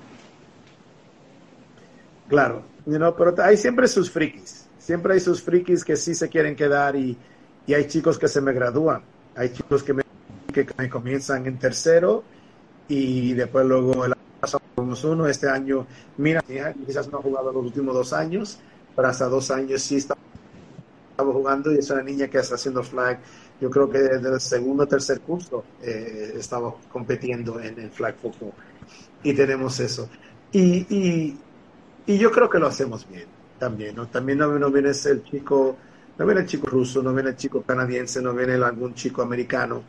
Claro, 2.29 2.63
pero 2.85 3.35
hay 3.43 3.57
siempre 3.57 3.89
sus 3.89 4.11
frikis. 4.11 4.60
Siempre 4.91 5.15
hay 5.15 5.21
sus 5.21 5.41
frikis 5.41 5.85
que 5.85 5.95
sí 5.95 6.17
se 6.17 6.29
quieren 6.29 6.57
quedar 6.57 6.97
y, 6.97 7.17
hay 7.69 7.87
chicos 7.87 8.19
que 8.19 8.27
se 8.27 8.41
me 8.41 8.53
gradúan. 8.53 9.03
Hay 9.37 9.53
chicos 9.53 9.85
que 9.85 9.93
me, 9.93 10.03
que 10.53 10.67
me 10.77 10.91
comienzan 10.91 11.47
en 11.47 11.61
tercero 11.61 12.25
y 12.89 13.33
después 13.35 13.65
luego 13.67 14.05
el 14.05 14.15
año 14.15 14.95
uno. 15.05 15.29
Este 15.29 15.49
año, 15.49 15.87
mira, 16.17 16.43
quizás 16.43 17.07
no 17.07 17.19
ha 17.19 17.23
jugado 17.23 17.53
los 17.53 17.67
últimos 17.67 17.95
dos 17.95 18.13
años, 18.13 18.59
pero 18.97 19.07
hasta 19.07 19.27
dos 19.27 19.53
años 19.53 19.81
sí 19.81 19.99
estaba 19.99 20.19
jugando 21.19 21.73
y 21.73 21.79
es 21.79 21.89
una 21.91 22.03
niña 22.03 22.27
que 22.27 22.39
está 22.39 22.57
haciendo 22.57 22.83
flag 22.83 23.21
yo 23.61 23.71
creo 23.71 23.89
que 23.89 23.99
desde 23.99 24.29
el 24.29 24.41
segundo 24.41 24.83
o 24.83 24.89
tercer 24.89 25.21
curso 25.21 25.63
eh, 25.85 26.33
estaba 26.35 26.75
compitiendo 26.91 27.61
en 27.61 27.79
el 27.79 27.91
flag 27.93 28.17
football 28.17 28.55
y 29.23 29.35
tenemos 29.35 29.79
eso. 29.79 30.09
Y, 30.51 30.85
y, 30.93 31.39
y, 32.07 32.19
yo 32.19 32.33
creo 32.33 32.51
que 32.51 32.59
lo 32.59 32.67
hacemos 32.67 33.09
bien 33.09 33.39
también, 33.61 33.95
¿no? 33.95 34.09
También 34.09 34.39
no, 34.39 34.59
no 34.59 34.71
viene 34.71 34.89
el 34.91 35.23
chico, 35.23 35.77
no 36.19 36.27
viene 36.27 36.41
el 36.41 36.47
chico 36.47 36.67
ruso, 36.67 37.03
no 37.03 37.15
viene 37.15 37.31
el 37.31 37.37
chico 37.37 37.63
canadiense, 37.63 38.21
no 38.21 38.35
viene 38.35 38.55
algún 38.55 38.95
chico 38.95 39.23
americano. 39.23 39.83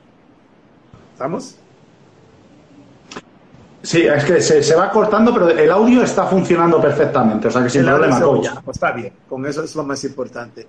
¿Estamos? 1.13 1.55
Sí, 3.81 4.03
es 4.03 4.23
que 4.25 4.39
se, 4.41 4.61
se, 4.61 4.75
va 4.75 4.91
cortando, 4.91 5.33
pero 5.33 5.49
el 5.49 5.71
audio 5.71 6.03
está 6.03 6.27
funcionando 6.27 6.79
perfectamente, 6.79 7.47
o 7.47 7.51
sea 7.51 7.63
que 7.63 7.69
sin 7.69 7.83
problema. 7.83 8.19
pues 8.63 8.77
está 8.77 8.91
bien, 8.91 9.13
con 9.27 9.43
eso 9.47 9.63
es 9.63 9.75
lo 9.75 9.83
más 9.83 10.03
importante. 10.03 10.67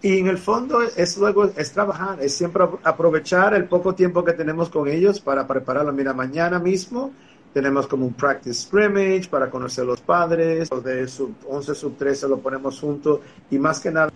Y 0.00 0.18
en 0.18 0.28
el 0.28 0.38
fondo 0.38 0.80
es 0.82 1.16
luego, 1.16 1.50
es 1.56 1.72
trabajar, 1.72 2.20
es 2.20 2.34
siempre 2.34 2.64
aprovechar 2.84 3.54
el 3.54 3.64
poco 3.64 3.94
tiempo 3.94 4.24
que 4.24 4.32
tenemos 4.32 4.68
con 4.68 4.88
ellos 4.88 5.20
para 5.20 5.46
prepararlo. 5.46 5.92
Mira, 5.92 6.12
mañana 6.12 6.60
mismo 6.60 7.12
tenemos 7.52 7.86
como 7.86 8.06
un 8.06 8.14
practice 8.14 8.62
scrimmage 8.62 9.28
para 9.28 9.50
conocer 9.50 9.84
a 9.84 9.88
los 9.88 10.00
padres, 10.00 10.70
de 10.70 11.06
sub 11.08 11.34
11, 11.46 11.74
sub 11.74 11.96
13 11.96 12.28
lo 12.28 12.38
ponemos 12.38 12.80
juntos 12.80 13.20
y 13.50 13.58
más 13.58 13.80
que 13.80 13.90
nada 13.90 14.10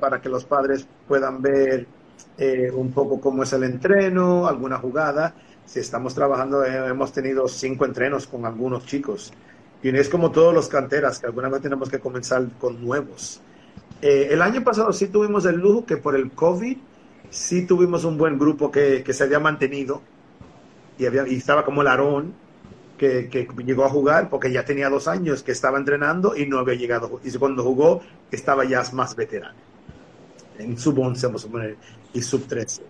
para 0.00 0.20
que 0.20 0.28
los 0.28 0.44
padres 0.44 0.86
puedan 1.06 1.40
ver 1.40 1.86
eh, 2.36 2.70
un 2.72 2.92
poco 2.92 3.20
cómo 3.20 3.42
es 3.42 3.52
el 3.52 3.64
entreno, 3.64 4.46
alguna 4.46 4.78
jugada. 4.78 5.34
Si 5.64 5.80
estamos 5.80 6.14
trabajando, 6.14 6.64
eh, 6.64 6.88
hemos 6.88 7.12
tenido 7.12 7.48
cinco 7.48 7.84
entrenos 7.84 8.26
con 8.26 8.44
algunos 8.44 8.86
chicos. 8.86 9.32
Y 9.82 9.88
es 9.96 10.08
como 10.08 10.30
todos 10.30 10.52
los 10.52 10.68
canteras, 10.68 11.18
que 11.18 11.26
alguna 11.26 11.48
vez 11.48 11.62
tenemos 11.62 11.88
que 11.88 12.00
comenzar 12.00 12.46
con 12.58 12.84
nuevos. 12.84 13.40
Eh, 14.02 14.28
el 14.30 14.42
año 14.42 14.62
pasado 14.62 14.92
sí 14.92 15.08
tuvimos 15.08 15.44
el 15.46 15.56
lujo 15.56 15.86
que 15.86 15.96
por 15.96 16.14
el 16.14 16.30
COVID 16.30 16.76
sí 17.30 17.66
tuvimos 17.66 18.04
un 18.04 18.16
buen 18.16 18.38
grupo 18.38 18.70
que, 18.70 19.04
se 19.12 19.24
había 19.24 19.40
mantenido 19.40 20.02
y, 20.98 21.06
había, 21.06 21.26
y 21.26 21.36
estaba 21.36 21.64
como 21.64 21.82
el 21.82 21.88
Aarón, 21.88 22.34
que, 22.98 23.48
llegó 23.64 23.84
a 23.84 23.88
jugar 23.88 24.28
porque 24.28 24.50
ya 24.50 24.64
tenía 24.64 24.90
dos 24.90 25.08
años 25.08 25.42
que 25.42 25.52
estaba 25.52 25.78
entrenando 25.78 26.36
y 26.36 26.46
no 26.46 26.58
había 26.58 26.74
llegado. 26.74 27.20
Y 27.24 27.30
cuando 27.38 27.62
jugó 27.62 28.02
estaba 28.30 28.64
ya 28.64 28.82
más 28.92 29.14
veterano. 29.14 29.56
En 30.58 30.76
sub 30.76 30.98
11 30.98 31.26
vamos 31.26 31.44
a 31.44 31.48
poner, 31.48 31.76
y 32.12 32.20
sub 32.20 32.46
13. 32.46 32.82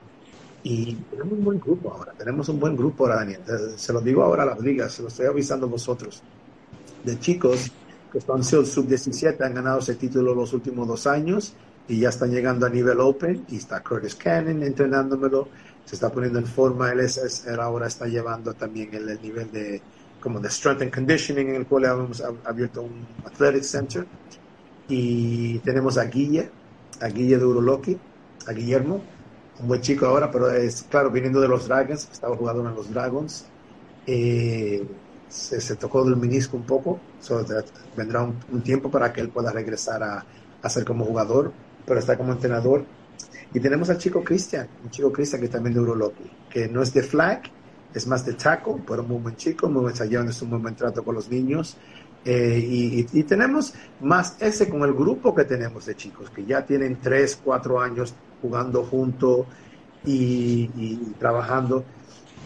Y 0.64 0.94
tenemos 0.94 1.32
un 1.32 1.44
buen 1.44 1.60
grupo 1.60 1.92
ahora, 1.92 2.12
tenemos 2.12 2.48
un 2.48 2.58
buen 2.58 2.76
grupo 2.76 3.04
ahora, 3.04 3.16
Daniel. 3.16 3.40
Se 3.76 3.92
lo 3.92 4.00
digo 4.00 4.22
ahora 4.22 4.42
a 4.42 4.46
las 4.46 4.60
ligas, 4.60 4.92
se 4.92 5.02
lo 5.02 5.08
estoy 5.08 5.26
avisando 5.26 5.66
a 5.66 5.68
vosotros. 5.68 6.22
De 7.04 7.18
chicos 7.20 7.70
que 8.10 8.20
son 8.20 8.42
sub-17, 8.42 9.40
han 9.42 9.54
ganado 9.54 9.80
ese 9.80 9.94
título 9.94 10.34
los 10.34 10.52
últimos 10.54 10.88
dos 10.88 11.06
años 11.06 11.54
y 11.86 12.00
ya 12.00 12.08
están 12.08 12.30
llegando 12.30 12.66
a 12.66 12.70
nivel 12.70 13.00
Open 13.00 13.44
y 13.48 13.56
está 13.56 13.82
Curtis 13.82 14.14
Cannon 14.14 14.62
entrenándomelo, 14.62 15.48
se 15.88 15.94
está 15.94 16.10
poniendo 16.10 16.38
en 16.38 16.44
forma, 16.44 16.92
él, 16.92 17.00
es, 17.00 17.46
ahora 17.48 17.86
está 17.86 18.06
llevando 18.06 18.52
también 18.52 18.92
el, 18.92 19.22
nivel 19.22 19.50
de 19.50 19.80
como 20.20 20.38
de 20.38 20.50
strength 20.50 20.82
and 20.82 20.94
conditioning 20.94 21.48
en 21.48 21.54
el 21.54 21.66
cual 21.66 21.84
hemos 21.86 22.22
abierto 22.44 22.82
un 22.82 23.06
athletic 23.24 23.62
center 23.62 24.06
y 24.86 25.58
tenemos 25.60 25.96
a 25.96 26.04
Guille, 26.04 26.50
a 27.00 27.08
Guille 27.08 27.38
de 27.38 27.44
Uroloki, 27.46 27.96
a 28.46 28.52
Guillermo, 28.52 29.00
un 29.60 29.68
buen 29.68 29.80
chico 29.80 30.04
ahora, 30.04 30.30
pero 30.30 30.50
es 30.50 30.84
claro, 30.90 31.10
viniendo 31.10 31.40
de 31.40 31.48
los 31.48 31.66
Dragons, 31.66 32.06
estaba 32.12 32.36
jugando 32.36 32.68
en 32.68 32.74
los 32.74 32.92
Dragons. 32.92 33.46
Eh, 34.06 34.86
se, 35.30 35.76
tocó 35.76 36.04
del 36.04 36.16
menisco 36.16 36.58
un 36.58 36.64
poco, 36.64 37.00
vendrá 37.96 38.24
un, 38.24 38.62
tiempo 38.62 38.90
para 38.90 39.10
que 39.10 39.22
él 39.22 39.30
pueda 39.30 39.52
regresar 39.52 40.02
a, 40.02 40.24
a, 40.60 40.68
ser 40.68 40.84
como 40.84 41.06
jugador, 41.06 41.52
pero 41.86 41.98
está 41.98 42.18
como 42.18 42.32
entrenador. 42.32 42.84
Y 43.52 43.60
tenemos 43.60 43.88
al 43.90 43.98
chico 43.98 44.22
Cristian, 44.22 44.68
un 44.84 44.90
chico 44.90 45.12
Cristian 45.12 45.40
que 45.40 45.48
también 45.48 45.74
de 45.74 45.80
Uroloki, 45.80 46.30
que 46.50 46.68
no 46.68 46.82
es 46.82 46.92
de 46.92 47.02
flag, 47.02 47.42
es 47.94 48.06
más 48.06 48.24
de 48.24 48.34
taco, 48.34 48.80
pero 48.86 49.02
muy 49.02 49.18
buen 49.18 49.36
chico, 49.36 49.68
muy 49.68 49.82
buen 49.82 49.92
ensayado, 49.92 50.28
es 50.28 50.42
un 50.42 50.50
muy 50.50 50.58
buen 50.58 50.74
trato 50.74 51.02
con 51.02 51.14
los 51.14 51.30
niños. 51.30 51.76
Eh, 52.24 53.04
y, 53.12 53.22
tenemos 53.22 53.72
más 54.00 54.36
ese 54.40 54.68
con 54.68 54.82
el 54.82 54.92
grupo 54.92 55.34
que 55.34 55.44
tenemos 55.44 55.86
de 55.86 55.94
chicos, 55.94 56.28
que 56.30 56.44
ya 56.44 56.66
tienen 56.66 56.98
3, 57.00 57.40
4 57.42 57.80
años 57.80 58.14
jugando 58.42 58.84
juntos 58.84 59.46
y, 60.04 60.70
y 60.76 61.14
trabajando 61.18 61.84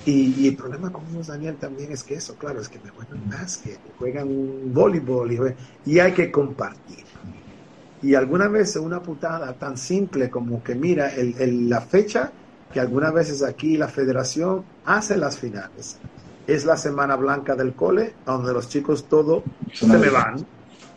y, 0.05 0.49
el 0.49 0.57
problema 0.57 0.91
con 0.91 1.05
ellos, 1.13 1.29
Daniel, 1.29 1.57
también 1.57 1.93
es 1.93 2.03
que 2.03 2.15
eso, 2.15 2.35
claro, 2.35 2.61
es 2.61 2.69
que 2.69 2.81
me 2.81 2.91
juegan 2.91 3.31
básquet, 3.31 3.79
juegan 3.99 4.73
voleibol 4.73 5.55
y, 5.87 6.01
hay 6.01 6.13
que 6.13 6.31
compartir. 6.31 7.05
Y 8.03 8.15
alguna 8.15 8.49
vez 8.49 8.77
una 8.77 9.01
putada 9.01 9.53
tan 9.55 9.77
simple 9.77 10.29
como 10.29 10.63
que 10.63 10.75
mira 10.75 11.15
el, 11.15 11.69
la 11.69 11.81
fecha 11.81 12.33
que 12.73 12.81
algunas 12.81 13.13
veces 13.13 13.43
aquí 13.43 13.77
la 13.77 13.89
federación 13.89 14.65
hace 14.85 15.17
las 15.17 15.39
finales. 15.39 15.99
es 16.47 16.65
la 16.65 16.77
semana 16.77 17.15
blanca 17.17 17.55
del 17.55 17.75
cole, 17.75 18.15
donde 18.27 18.53
los 18.53 18.69
chicos 18.69 19.09
todo 19.09 19.45
se 19.73 19.87
me 19.87 20.09
van. 20.09 20.45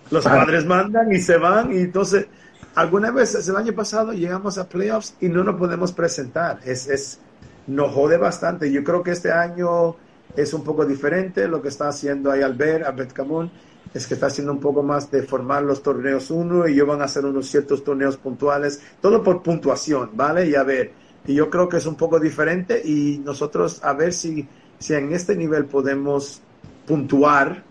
Los 0.09 0.23
padres 0.23 0.65
mandan 0.65 1.11
y 1.11 1.19
se 1.19 1.37
van 1.37 1.73
y 1.73 1.79
entonces 1.81 2.27
alguna 2.75 3.11
vez 3.11 3.47
el 3.47 3.55
año 3.55 3.73
pasado 3.73 4.13
llegamos 4.13 4.57
a 4.57 4.67
playoffs 4.67 5.15
y 5.19 5.29
no 5.29 5.43
nos 5.43 5.55
podemos 5.55 5.91
presentar. 5.91 6.59
Es, 6.65 6.87
es, 6.87 7.19
nos 7.67 7.93
jode 7.93 8.17
bastante. 8.17 8.71
Yo 8.71 8.83
creo 8.83 9.03
que 9.03 9.11
este 9.11 9.31
año 9.31 9.95
es 10.35 10.53
un 10.53 10.63
poco 10.63 10.85
diferente 10.85 11.47
lo 11.47 11.61
que 11.61 11.69
está 11.69 11.87
haciendo 11.87 12.31
ahí 12.31 12.41
Albert, 12.41 12.85
Albert 12.85 13.13
Camón, 13.13 13.51
es 13.95 14.07
que 14.07 14.15
está 14.15 14.27
haciendo 14.27 14.51
un 14.51 14.59
poco 14.59 14.83
más 14.83 15.09
de 15.09 15.23
formar 15.23 15.63
los 15.63 15.81
torneos 15.81 16.29
uno 16.29 16.67
y 16.67 16.73
ellos 16.73 16.85
van 16.85 17.01
a 17.01 17.05
hacer 17.05 17.25
unos 17.25 17.47
ciertos 17.47 17.81
torneos 17.81 18.17
puntuales, 18.17 18.81
todo 19.01 19.23
por 19.23 19.41
puntuación, 19.41 20.09
¿vale? 20.13 20.49
Y 20.49 20.55
a 20.55 20.63
ver, 20.63 20.91
y 21.25 21.33
yo 21.33 21.49
creo 21.49 21.69
que 21.69 21.77
es 21.77 21.85
un 21.85 21.95
poco 21.95 22.19
diferente 22.19 22.81
y 22.83 23.21
nosotros 23.23 23.81
a 23.83 23.93
ver 23.93 24.11
si, 24.11 24.45
si 24.79 24.93
en 24.93 25.13
este 25.13 25.37
nivel 25.37 25.65
podemos 25.65 26.41
puntuar 26.85 27.63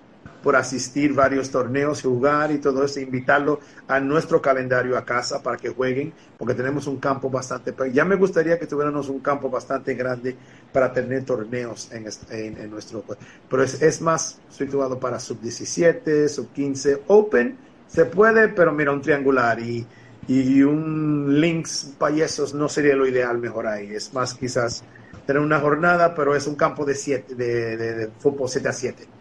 por 0.45 0.57
asistir 0.57 1.15
varios 1.15 1.51
torneos 1.51 2.03
jugar 2.03 2.53
y 2.53 2.59
todo 2.59 2.85
eso, 2.85 3.01
invitarlo 3.01 3.61
a 3.89 3.99
nuestro 3.99 4.43
calendario 4.43 4.99
a 4.99 5.03
casa 5.03 5.43
para 5.43 5.57
que 5.57 5.71
jueguen, 5.71 6.13
porque 6.37 6.53
tenemos 6.53 6.87
un 6.87 6.99
campo 6.99 7.31
bastante, 7.31 7.75
ya 7.91 8.05
me 8.05 8.17
gustaría 8.17 8.59
que 8.59 8.67
tuviéramos 8.67 9.09
un 9.09 9.21
campo 9.21 9.49
bastante 9.49 9.95
grande 9.95 10.37
para 10.71 10.93
tener 10.93 11.25
torneos 11.25 11.91
en, 11.93 12.07
en, 12.31 12.71
nuestro, 12.71 13.03
pero 13.49 13.63
es, 13.63 13.81
es, 13.81 14.03
más 14.03 14.39
situado 14.51 15.01
para 15.01 15.19
sub 15.19 15.41
17, 15.41 16.29
sub 16.29 16.53
15, 16.53 17.05
open, 17.07 17.57
se 17.89 18.05
puede, 18.05 18.49
pero 18.49 18.71
mira, 18.71 18.93
un 18.93 19.01
triangular 19.01 19.59
y, 19.61 19.87
y 20.29 20.63
un 20.63 21.41
links 21.41 21.95
payesos 21.97 22.53
no 22.53 22.69
sería 22.69 22.95
lo 22.95 23.07
ideal 23.07 23.39
mejor 23.39 23.67
ahí, 23.67 23.95
es 23.95 24.13
más 24.13 24.35
quizás 24.35 24.85
tener 25.27 25.41
una 25.41 25.59
jornada, 25.59 26.15
pero 26.15 26.37
es 26.37 26.47
un 26.47 26.55
campo 26.55 26.85
de, 26.85 26.95
siete, 26.95 27.35
de, 27.35 27.79
de, 27.79 27.95
de 27.95 28.11
fútbol 28.19 28.51
7 28.51 28.69
a 28.69 28.73
7 28.75 29.14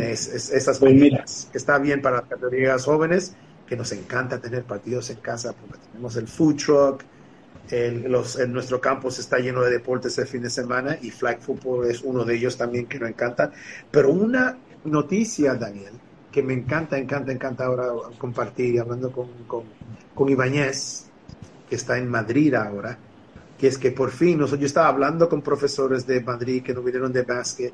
es, 0.00 0.50
esas 0.50 0.78
pues 0.78 0.94
medidas, 0.94 1.48
que 1.50 1.58
está 1.58 1.78
bien 1.78 2.02
para 2.02 2.16
las 2.16 2.28
categorías 2.28 2.84
jóvenes, 2.84 3.34
que 3.66 3.76
nos 3.76 3.92
encanta 3.92 4.40
tener 4.40 4.64
partidos 4.64 5.10
en 5.10 5.16
casa 5.16 5.52
porque 5.52 5.78
tenemos 5.90 6.16
el 6.16 6.28
food 6.28 6.56
truck, 6.56 7.02
el, 7.70 8.10
los, 8.10 8.38
en 8.38 8.52
nuestro 8.52 8.80
campus 8.80 9.18
está 9.18 9.38
lleno 9.38 9.62
de 9.62 9.70
deportes 9.70 10.16
el 10.18 10.26
fin 10.26 10.42
de 10.42 10.50
semana 10.50 10.96
y 11.02 11.10
flag 11.10 11.40
football 11.40 11.90
es 11.90 12.02
uno 12.02 12.24
de 12.24 12.36
ellos 12.36 12.56
también 12.56 12.86
que 12.86 12.98
nos 12.98 13.08
encanta. 13.08 13.50
Pero 13.90 14.10
una 14.10 14.56
noticia, 14.84 15.54
Daniel, 15.54 15.94
que 16.30 16.42
me 16.42 16.54
encanta, 16.54 16.98
encanta, 16.98 17.32
encanta 17.32 17.64
ahora 17.64 17.88
compartir, 18.18 18.80
hablando 18.80 19.10
con, 19.10 19.28
con, 19.46 19.64
con 20.14 20.28
Ibáñez, 20.28 21.06
que 21.68 21.74
está 21.74 21.98
en 21.98 22.08
Madrid 22.08 22.54
ahora, 22.54 22.96
que 23.58 23.66
es 23.66 23.78
que 23.78 23.90
por 23.90 24.10
fin, 24.10 24.38
nosotros, 24.38 24.60
yo 24.60 24.66
estaba 24.66 24.88
hablando 24.88 25.28
con 25.28 25.42
profesores 25.42 26.06
de 26.06 26.20
Madrid 26.20 26.62
que 26.62 26.74
no 26.74 26.82
vinieron 26.82 27.12
de 27.12 27.22
básquet, 27.22 27.72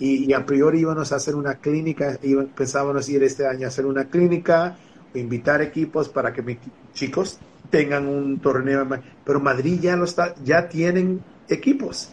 y, 0.00 0.32
a 0.32 0.46
priori 0.46 0.80
íbamos 0.80 1.12
a 1.12 1.16
hacer 1.16 1.34
una 1.34 1.56
clínica, 1.56 2.18
pensábamos 2.56 3.08
ir 3.10 3.22
este 3.22 3.46
año 3.46 3.66
a 3.66 3.68
hacer 3.68 3.84
una 3.84 4.06
clínica, 4.06 4.76
invitar 5.14 5.60
equipos 5.60 6.08
para 6.08 6.32
que 6.32 6.40
mis 6.40 6.56
chicos 6.94 7.38
tengan 7.68 8.08
un 8.08 8.40
torneo, 8.40 8.88
pero 9.24 9.40
Madrid 9.40 9.78
ya 9.80 9.96
lo 9.96 10.04
está, 10.04 10.34
ya 10.42 10.68
tienen 10.68 11.20
equipos, 11.48 12.10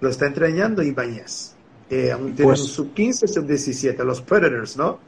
lo 0.00 0.10
está 0.10 0.26
entrenando 0.26 0.82
Ibáñez. 0.82 1.54
Eh, 1.88 2.12
aún 2.12 2.34
tienen 2.34 2.54
pues 2.54 2.60
sub 2.60 2.92
15, 2.92 3.26
sub 3.26 3.46
17, 3.46 4.04
los 4.04 4.20
Predators, 4.20 4.76
¿no? 4.76 4.98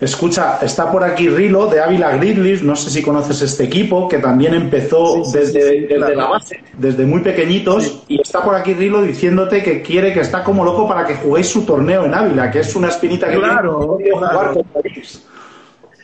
Escucha, 0.00 0.58
está 0.62 0.90
por 0.90 1.04
aquí 1.04 1.28
Rilo 1.28 1.66
de 1.66 1.78
Ávila 1.78 2.16
Grizzlies, 2.16 2.62
no 2.62 2.74
sé 2.74 2.88
si 2.88 3.02
conoces 3.02 3.42
este 3.42 3.64
equipo, 3.64 4.08
que 4.08 4.16
también 4.16 4.54
empezó 4.54 5.22
desde, 5.30 5.86
la 5.98 6.26
base, 6.26 6.64
desde 6.78 7.04
muy 7.04 7.20
pequeñitos, 7.20 8.04
y 8.08 8.18
está 8.18 8.42
por 8.42 8.54
aquí 8.54 8.72
Rilo 8.72 9.02
diciéndote 9.02 9.62
que 9.62 9.82
quiere 9.82 10.14
que 10.14 10.20
está 10.20 10.42
como 10.42 10.64
loco 10.64 10.88
para 10.88 11.06
que 11.06 11.16
juguéis 11.16 11.48
su 11.48 11.66
torneo 11.66 12.06
en 12.06 12.14
Ávila, 12.14 12.50
que 12.50 12.60
es 12.60 12.74
una 12.74 12.88
espinita 12.88 13.28
que 13.28 13.36
claro, 13.36 13.98
tiene 13.98 14.12
jugar 14.12 14.54
con 14.54 14.64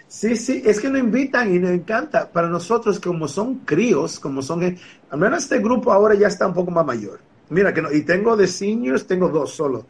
Sí, 0.09 0.37
sí, 0.37 0.63
es 0.65 0.79
que 0.79 0.89
nos 0.89 1.01
invitan 1.01 1.55
y 1.55 1.59
nos 1.59 1.71
encanta. 1.71 2.31
Para 2.31 2.49
nosotros, 2.49 3.01
como 3.01 3.29
son 3.29 3.57
críos, 3.67 4.19
como 4.19 4.41
son... 4.41 4.77
Al 5.11 5.19
menos 5.19 5.43
este 5.43 5.59
grupo 5.59 5.93
ahora 5.93 6.15
ya 6.15 6.29
está 6.29 6.47
un 6.47 6.55
poco 6.55 6.71
más 6.71 6.87
mayor. 6.87 7.21
Mira, 7.51 7.75
que 7.75 7.83
no, 7.83 7.93
y 7.93 8.03
tengo 8.03 8.35
de 8.35 8.47
seniors, 8.47 9.07
tengo 9.07 9.29
dos 9.29 9.53
solo. 9.53 9.85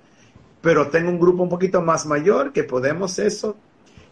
Pero 0.60 0.88
tengo 0.88 1.10
un 1.10 1.20
grupo 1.20 1.44
un 1.44 1.48
poquito 1.48 1.80
más 1.80 2.06
mayor 2.06 2.52
que 2.52 2.64
podemos 2.64 3.20
eso 3.20 3.56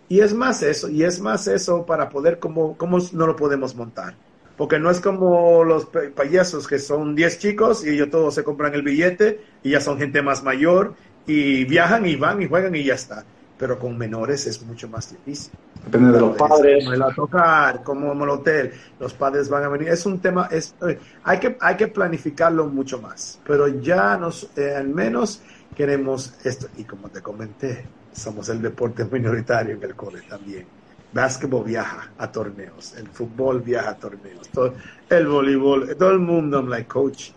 y 0.09 0.21
es 0.21 0.35
más 0.35 0.63
eso, 0.63 0.89
y 0.89 1.03
es 1.05 1.21
más 1.21 1.47
eso 1.47 1.87
para 1.87 2.09
poder, 2.09 2.39
como, 2.39 2.77
¿cómo 2.77 2.99
no 3.13 3.27
lo 3.27 3.37
podemos 3.37 3.75
montar? 3.75 4.15
Porque 4.57 4.79
no 4.79 4.91
es 4.91 5.01
como 5.01 5.65
los 5.65 5.89
payasos 6.15 6.69
que 6.69 6.79
son 6.79 7.15
10 7.17 7.39
chicos 7.39 7.85
y 7.85 7.91
ellos 7.91 8.11
todos 8.11 8.35
se 8.35 8.45
compran 8.45 8.75
el 8.75 8.83
billete 8.83 9.41
y 9.65 9.71
ya 9.71 9.81
son 9.81 9.99
gente 9.99 10.23
más 10.23 10.45
mayor 10.45 10.95
y 11.27 11.65
viajan 11.65 12.07
y 12.07 12.15
van 12.17 12.41
y 12.41 12.47
juegan 12.47 12.75
y 12.75 12.85
ya 12.85 12.95
está. 12.95 13.25
Pero 13.59 13.79
con 13.79 13.97
menores 13.97 14.47
es 14.47 14.63
mucho 14.63 14.89
más 14.89 15.11
difícil. 15.11 15.53
Depende 15.85 16.13
de 16.13 16.21
los 16.21 16.37
padres. 16.37 16.85
Como 16.85 16.95
el 16.95 17.15
tocar, 17.15 17.83
como 17.83 18.25
el 18.25 18.31
hotel, 18.31 18.73
los 18.99 19.15
padres 19.15 19.49
van 19.49 19.65
a 19.65 19.69
venir. 19.69 19.89
Es 19.89 20.07
un 20.07 20.19
tema, 20.21 20.49
es, 20.51 20.75
eh, 20.89 20.99
hay, 21.23 21.39
que, 21.39 21.57
hay 21.61 21.77
que 21.77 21.89
planificarlo 21.89 22.67
mucho 22.67 23.01
más. 23.01 23.41
Pero 23.47 23.69
ya 23.69 24.17
nos, 24.17 24.51
eh, 24.57 24.75
al 24.75 24.89
menos 24.89 25.41
queremos 25.75 26.35
esto. 26.45 26.69
Y 26.77 26.85
como 26.85 27.09
te 27.09 27.21
comenté, 27.21 27.85
somos 28.13 28.49
el 28.49 28.63
deporte 28.63 29.05
minoritario 29.11 29.75
en 29.75 29.83
el 29.83 29.95
cole 29.95 30.23
también. 30.29 30.67
Básquetbol 31.13 31.65
viaja 31.65 32.11
a 32.19 32.33
torneos, 32.33 32.95
el 32.97 33.07
fútbol 33.07 33.61
viaja 33.61 33.91
a 33.91 33.97
torneos, 33.97 34.49
todo, 34.49 34.75
el 35.09 35.29
voleibol, 35.29 35.97
todo 35.97 36.11
el 36.11 36.19
mundo, 36.19 36.59
I'm 36.59 36.69
like, 36.69 36.89
coach, 36.89 37.31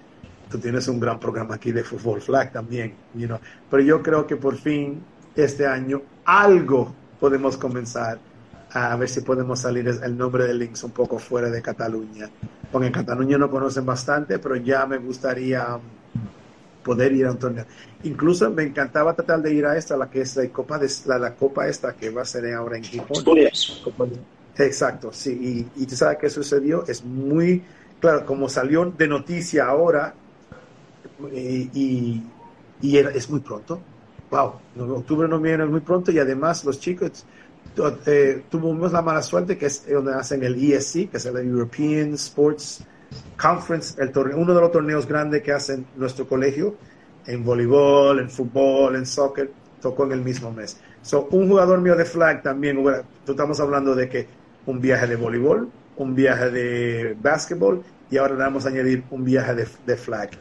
tú 0.49 0.57
tienes 0.57 0.87
un 0.87 0.99
gran 0.99 1.19
programa 1.19 1.55
aquí 1.55 1.71
de 1.71 1.83
fútbol 1.83 2.19
flag 2.19 2.51
también, 2.51 2.95
you 3.13 3.27
know? 3.27 3.39
pero 3.69 3.83
yo 3.83 4.01
creo 4.01 4.25
que 4.25 4.35
por 4.35 4.55
fin 4.55 5.03
este 5.35 5.67
año 5.67 6.01
algo 6.25 6.91
podemos 7.19 7.55
comenzar 7.55 8.17
a 8.71 8.95
ver 8.95 9.09
si 9.09 9.21
podemos 9.21 9.59
salir 9.59 9.87
el 9.87 10.17
nombre 10.17 10.45
de 10.45 10.55
Links 10.55 10.83
un 10.83 10.91
poco 10.91 11.19
fuera 11.19 11.49
de 11.49 11.61
Cataluña, 11.61 12.29
porque 12.71 12.91
Cataluña 12.91 13.37
no 13.37 13.49
conocen 13.49 13.85
bastante, 13.85 14.39
pero 14.39 14.55
ya 14.55 14.85
me 14.87 14.97
gustaría 14.97 15.79
poder 16.87 17.11
ir 17.11 17.25
a 17.25 17.31
un 17.31 17.37
torneo. 17.37 17.65
Incluso 18.03 18.49
me 18.49 18.63
encantaba 18.63 19.13
tratar 19.13 19.41
de 19.41 19.53
ir 19.53 19.65
a 19.65 19.75
esta, 19.75 19.97
la 19.97 20.09
que 20.09 20.21
es 20.21 20.37
la 20.37 20.47
Copa, 20.47 20.79
de, 20.79 20.89
la, 21.05 21.35
Copa 21.35 21.67
esta 21.67 21.93
que 21.93 22.09
va 22.09 22.21
a 22.21 22.25
ser 22.25 22.53
ahora 22.53 22.77
en 22.77 22.83
Gijón. 22.83 23.23
Exacto, 24.57 25.11
sí. 25.11 25.67
Y, 25.75 25.83
y 25.83 25.85
tú 25.85 25.95
sabes 25.95 26.17
qué 26.17 26.29
sucedió. 26.29 26.85
Es 26.87 27.03
muy, 27.03 27.61
claro, 27.99 28.25
como 28.25 28.47
salió 28.47 28.85
de 28.85 29.07
noticia 29.07 29.65
ahora, 29.65 30.13
eh, 31.33 31.69
y, 31.73 32.23
y 32.81 32.97
es 32.97 33.29
muy 33.29 33.41
pronto. 33.41 33.81
Wow, 34.31 34.53
octubre, 34.95 35.27
noviembre 35.27 35.65
es 35.65 35.71
muy 35.71 35.81
pronto 35.81 36.11
y 36.11 36.19
además 36.19 36.63
los 36.65 36.79
chicos 36.79 37.25
eh, 38.05 38.43
tuvimos 38.49 38.91
la 38.91 39.01
mala 39.01 39.21
suerte 39.21 39.57
que 39.57 39.67
es 39.67 39.85
donde 39.89 40.13
hacen 40.13 40.43
el 40.43 40.55
ESC, 40.55 41.09
que 41.09 41.17
es 41.17 41.25
el 41.25 41.37
European 41.37 42.13
Sports 42.13 42.83
Conference, 43.39 44.01
el 44.01 44.11
torneo, 44.11 44.37
uno 44.37 44.53
de 44.53 44.61
los 44.61 44.71
torneos 44.71 45.07
grandes 45.07 45.41
que 45.43 45.51
hacen 45.51 45.85
nuestro 45.95 46.27
colegio 46.27 46.75
en 47.25 47.43
voleibol, 47.43 48.19
en 48.19 48.29
fútbol, 48.29 48.95
en 48.95 49.05
soccer, 49.05 49.51
tocó 49.81 50.05
en 50.05 50.13
el 50.13 50.21
mismo 50.21 50.51
mes. 50.51 50.77
So, 51.01 51.27
un 51.31 51.47
jugador 51.47 51.79
mío 51.81 51.95
de 51.95 52.05
flag 52.05 52.41
también, 52.41 52.83
estamos 53.27 53.59
hablando 53.59 53.95
de 53.95 54.09
que 54.09 54.27
un 54.65 54.81
viaje 54.81 55.07
de 55.07 55.15
voleibol, 55.15 55.69
un 55.97 56.15
viaje 56.15 56.49
de 56.49 57.17
básquetbol 57.21 57.83
y 58.09 58.17
ahora 58.17 58.35
le 58.35 58.39
vamos 58.39 58.65
a 58.65 58.69
añadir 58.69 59.03
un 59.11 59.23
viaje 59.23 59.55
de, 59.55 59.97
flag. 59.97 60.31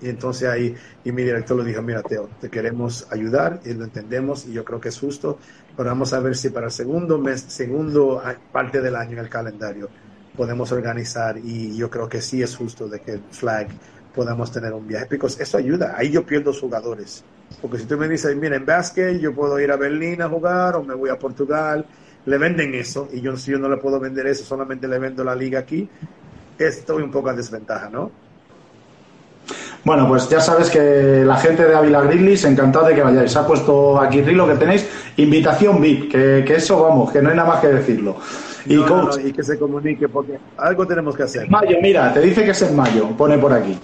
Y 0.00 0.08
entonces 0.08 0.48
ahí, 0.48 0.74
y 1.04 1.12
mi 1.12 1.22
director 1.22 1.56
lo 1.56 1.64
dijo, 1.64 1.82
mira 1.82 2.02
Teo, 2.02 2.28
te 2.40 2.50
queremos 2.50 3.06
ayudar 3.10 3.60
y 3.64 3.72
lo 3.72 3.84
entendemos 3.84 4.46
y 4.46 4.52
yo 4.52 4.64
creo 4.64 4.80
que 4.80 4.90
es 4.90 4.98
justo, 4.98 5.38
pero 5.76 5.88
vamos 5.88 6.12
a 6.12 6.20
ver 6.20 6.36
si 6.36 6.50
para 6.50 6.66
el 6.66 6.72
segundo 6.72 7.18
mes, 7.18 7.40
segundo 7.48 8.22
parte 8.52 8.80
del 8.80 8.94
año 8.94 9.12
en 9.12 9.18
el 9.18 9.28
calendario, 9.28 9.88
podemos 10.36 10.70
organizar 10.72 11.38
y 11.38 11.76
yo 11.76 11.90
creo 11.90 12.08
que 12.08 12.20
sí 12.20 12.42
es 12.42 12.56
justo 12.56 12.88
de 12.88 13.00
que 13.00 13.20
flag 13.30 13.68
podamos 14.14 14.50
tener 14.50 14.72
un 14.72 14.86
viaje, 14.86 15.06
porque 15.06 15.42
eso 15.42 15.58
ayuda, 15.58 15.94
ahí 15.96 16.10
yo 16.10 16.24
pierdo 16.24 16.52
jugadores, 16.52 17.24
porque 17.60 17.78
si 17.78 17.84
tú 17.84 17.96
me 17.96 18.08
dices, 18.08 18.34
mira, 18.36 18.56
en 18.56 18.64
básquet 18.64 19.18
yo 19.20 19.34
puedo 19.34 19.58
ir 19.60 19.70
a 19.70 19.76
Berlín 19.76 20.22
a 20.22 20.28
jugar 20.28 20.76
o 20.76 20.82
me 20.82 20.94
voy 20.94 21.10
a 21.10 21.18
Portugal, 21.18 21.84
le 22.24 22.38
venden 22.38 22.74
eso 22.74 23.08
y 23.12 23.20
yo 23.20 23.36
si 23.36 23.52
yo 23.52 23.58
no 23.58 23.68
le 23.68 23.76
puedo 23.76 24.00
vender 24.00 24.26
eso, 24.26 24.44
solamente 24.44 24.88
le 24.88 24.98
vendo 24.98 25.22
la 25.22 25.34
liga 25.34 25.60
aquí, 25.60 25.88
estoy 26.58 27.02
un 27.02 27.10
poco 27.10 27.30
a 27.30 27.34
desventaja, 27.34 27.88
¿no? 27.90 28.10
Bueno, 29.84 30.08
pues 30.08 30.28
ya 30.28 30.40
sabes 30.40 30.68
que 30.68 31.22
la 31.24 31.36
gente 31.36 31.64
de 31.64 31.72
Ávila 31.72 32.00
Grizzlies, 32.02 32.44
encantado 32.44 32.86
de 32.86 32.94
que 32.96 33.02
vayáis. 33.02 33.36
Ha 33.36 33.46
puesto 33.46 34.00
aquí 34.00 34.20
Rilo 34.20 34.48
que 34.48 34.56
tenéis 34.56 34.84
invitación 35.16 35.80
VIP, 35.80 36.10
que, 36.10 36.44
que 36.44 36.56
eso 36.56 36.82
vamos, 36.82 37.12
que 37.12 37.22
no 37.22 37.30
hay 37.30 37.36
nada 37.36 37.48
más 37.48 37.60
que 37.60 37.68
decirlo. 37.68 38.16
Y, 38.68 39.32
que 39.32 39.42
se 39.42 39.58
comunique, 39.58 40.08
porque 40.08 40.38
algo 40.56 40.86
tenemos 40.86 41.16
que 41.16 41.22
hacer. 41.22 41.48
Mayo, 41.50 41.76
mira, 41.80 42.12
te 42.12 42.20
dice 42.20 42.44
que 42.44 42.50
es 42.50 42.62
en 42.62 42.74
mayo, 42.74 43.08
pone 43.16 43.38
por 43.38 43.52
aquí. 43.52 43.78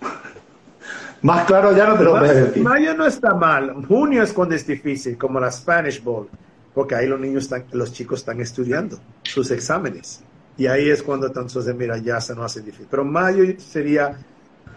Más 1.22 1.44
claro 1.44 1.76
ya 1.76 1.86
no 1.86 1.96
te 1.96 2.04
lo 2.04 2.18
puedo 2.18 2.34
decir. 2.34 2.62
Mayo 2.62 2.94
no 2.94 3.06
está 3.06 3.34
mal. 3.34 3.84
Junio 3.86 4.22
es 4.22 4.32
cuando 4.32 4.54
es 4.54 4.66
difícil, 4.66 5.16
como 5.16 5.38
la 5.38 5.50
Spanish 5.50 6.02
Bowl, 6.02 6.28
porque 6.74 6.94
ahí 6.94 7.06
los 7.06 7.20
niños 7.20 7.44
están, 7.44 7.64
los 7.72 7.92
chicos 7.92 8.20
están 8.20 8.40
estudiando 8.40 8.98
sus 9.22 9.50
exámenes. 9.50 10.22
Y 10.56 10.66
ahí 10.66 10.90
es 10.90 11.02
cuando 11.02 11.26
entonces, 11.26 11.74
mira, 11.74 11.96
ya 11.98 12.20
se 12.20 12.34
nos 12.34 12.46
hace 12.46 12.60
difícil. 12.60 12.86
Pero 12.90 13.04
mayo 13.04 13.44
sería 13.58 14.16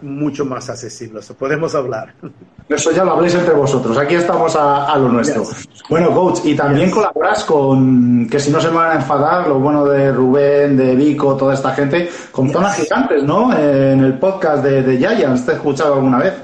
mucho 0.02 0.44
más 0.44 0.68
accesible. 0.68 1.20
Eso 1.20 1.34
podemos 1.34 1.74
hablar. 1.74 2.14
Eso 2.68 2.90
ya 2.90 3.04
lo 3.04 3.12
habléis 3.12 3.34
entre 3.34 3.54
vosotros. 3.54 3.96
Aquí 3.96 4.16
estamos 4.16 4.56
a, 4.56 4.96
lo 4.98 5.08
nuestro. 5.08 5.44
Bueno, 5.88 6.10
coach, 6.10 6.40
y 6.44 6.56
también 6.56 6.90
colaboras 6.90 7.44
con, 7.44 8.28
que 8.28 8.40
si 8.40 8.50
no 8.50 8.60
se 8.60 8.68
me 8.70 8.76
van 8.76 8.90
a 8.90 8.94
enfadar, 8.96 9.46
lo 9.46 9.60
bueno 9.60 9.84
de 9.84 10.10
Rubén, 10.10 10.76
de 10.76 10.96
Vico, 10.96 11.36
toda 11.36 11.54
esta 11.54 11.72
gente, 11.72 12.10
con 12.32 12.50
zonas 12.50 12.76
gigantes, 12.76 13.22
¿no? 13.22 13.56
En 13.56 14.00
el 14.00 14.18
podcast 14.18 14.64
de, 14.64 14.82
de 14.82 14.98
Giants, 14.98 15.46
¿te 15.46 15.52
he 15.52 15.54
escuchado 15.54 15.94
alguna 15.94 16.18
vez? 16.18 16.34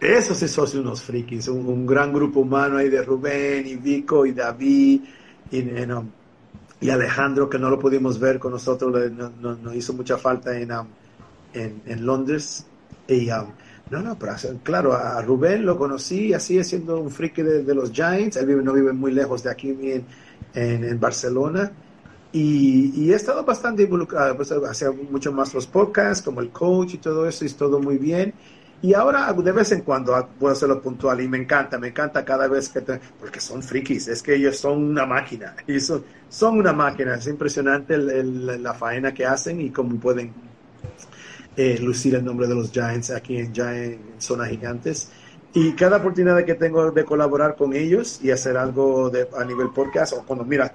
Eso 0.00 0.34
sí 0.34 0.46
son 0.46 0.68
unos 0.78 1.02
frikis, 1.02 1.48
un, 1.48 1.84
gran 1.84 2.12
grupo 2.12 2.40
humano 2.40 2.76
ahí 2.76 2.88
de 2.88 3.02
Rubén 3.02 3.66
y 3.66 3.74
Vico 3.74 4.24
y 4.24 4.30
David 4.30 5.00
y, 5.50 5.60
um, 5.60 6.08
y 6.80 6.90
Alejandro, 6.90 7.50
que 7.50 7.58
no 7.58 7.68
lo 7.68 7.80
pudimos 7.80 8.20
ver 8.20 8.38
con 8.38 8.52
nosotros, 8.52 9.10
nos 9.10 9.74
hizo 9.74 9.94
mucha 9.94 10.16
falta 10.16 10.56
en, 10.56 10.70
um, 10.70 10.86
en, 11.52 11.82
en, 11.86 12.06
Londres. 12.06 12.66
Y, 13.06 13.30
um, 13.30 13.46
no, 13.90 14.02
no, 14.02 14.18
pero 14.18 14.34
claro, 14.62 14.92
a 14.92 15.22
Rubén 15.22 15.64
lo 15.64 15.78
conocí, 15.78 16.34
así 16.34 16.62
siendo 16.62 17.00
un 17.00 17.10
friki 17.10 17.42
de, 17.42 17.74
los 17.74 17.90
Giants, 17.90 18.36
él 18.36 18.46
vive, 18.46 18.62
no 18.62 18.72
vive 18.72 18.92
muy 18.92 19.12
lejos 19.12 19.42
de 19.42 19.50
aquí 19.50 19.70
en, 19.70 20.04
en, 20.54 21.00
Barcelona. 21.00 21.72
Y, 22.32 22.92
y, 22.94 23.12
he 23.12 23.16
estado 23.16 23.44
bastante 23.44 23.84
involucrado, 23.84 24.36
pues, 24.36 24.52
hacía 24.52 24.90
mucho 24.90 25.32
más 25.32 25.54
los 25.54 25.66
podcasts, 25.66 26.22
como 26.22 26.40
el 26.40 26.50
coach 26.50 26.94
y 26.94 26.98
todo 26.98 27.26
eso, 27.26 27.44
y 27.44 27.46
es 27.46 27.56
todo 27.56 27.80
muy 27.80 27.96
bien. 27.96 28.34
Y 28.80 28.94
ahora 28.94 29.32
de 29.32 29.52
vez 29.52 29.72
en 29.72 29.80
cuando 29.80 30.28
puedo 30.38 30.52
hacerlo 30.52 30.80
puntual 30.80 31.20
y 31.20 31.26
me 31.26 31.38
encanta, 31.38 31.78
me 31.78 31.88
encanta 31.88 32.24
cada 32.24 32.46
vez 32.46 32.68
que 32.68 32.80
te, 32.80 33.00
porque 33.18 33.40
son 33.40 33.60
frikis, 33.60 34.06
es 34.06 34.22
que 34.22 34.36
ellos 34.36 34.56
son 34.56 34.84
una 34.84 35.04
máquina, 35.04 35.56
y 35.66 35.80
son, 35.80 36.04
son 36.28 36.58
una 36.58 36.72
máquina, 36.72 37.16
es 37.16 37.26
impresionante 37.26 37.94
el, 37.94 38.62
la 38.62 38.74
faena 38.74 39.12
que 39.12 39.26
hacen 39.26 39.60
y 39.60 39.70
cómo 39.70 39.98
pueden 39.98 40.32
eh, 41.58 41.78
lucir 41.78 42.14
el 42.14 42.24
nombre 42.24 42.46
de 42.46 42.54
los 42.54 42.72
Giants 42.72 43.10
aquí 43.10 43.36
en, 43.36 43.52
Giant, 43.52 44.00
Zona 44.18 44.46
Gigantes. 44.46 45.10
Y 45.52 45.72
cada 45.72 45.98
oportunidad 45.98 46.42
que 46.44 46.54
tengo 46.54 46.90
de 46.90 47.04
colaborar 47.04 47.56
con 47.56 47.74
ellos 47.74 48.20
y 48.22 48.30
hacer 48.30 48.56
algo 48.56 49.10
de, 49.10 49.28
a 49.36 49.44
nivel 49.44 49.68
podcast, 49.74 50.14
o 50.14 50.22
cuando, 50.24 50.44
mira, 50.44 50.72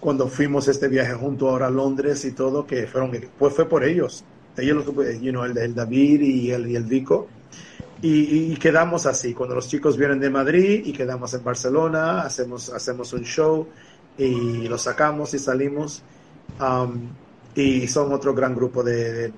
cuando 0.00 0.28
fuimos 0.28 0.68
este 0.68 0.88
viaje 0.88 1.14
junto 1.14 1.48
ahora 1.48 1.68
a 1.68 1.70
Londres 1.70 2.24
y 2.26 2.32
todo, 2.32 2.66
que 2.66 2.86
fueron, 2.86 3.12
pues 3.38 3.54
fue 3.54 3.66
por 3.66 3.82
ellos 3.82 4.24
ellos 4.58 4.84
you 5.20 5.32
know, 5.32 5.44
el, 5.44 5.56
el, 5.56 5.74
David 5.74 6.20
y 6.20 6.50
el, 6.50 6.70
y 6.70 6.76
el 6.76 6.84
Vico. 6.84 7.28
Y, 8.02 8.54
quedamos 8.56 9.06
así, 9.06 9.32
cuando 9.32 9.54
los 9.54 9.68
chicos 9.68 9.96
vienen 9.96 10.20
de 10.20 10.28
Madrid 10.28 10.82
y 10.84 10.92
quedamos 10.92 11.32
en 11.34 11.42
Barcelona, 11.42 12.20
hacemos, 12.20 12.68
hacemos 12.68 13.12
un 13.14 13.24
show 13.24 13.66
y 14.18 14.68
lo 14.68 14.76
sacamos 14.76 15.32
y 15.34 15.38
salimos. 15.38 16.02
Um, 16.60 17.08
y 17.56 17.88
son 17.88 18.12
otro 18.12 18.34
gran 18.34 18.54
grupo 18.54 18.82
de, 18.82 19.32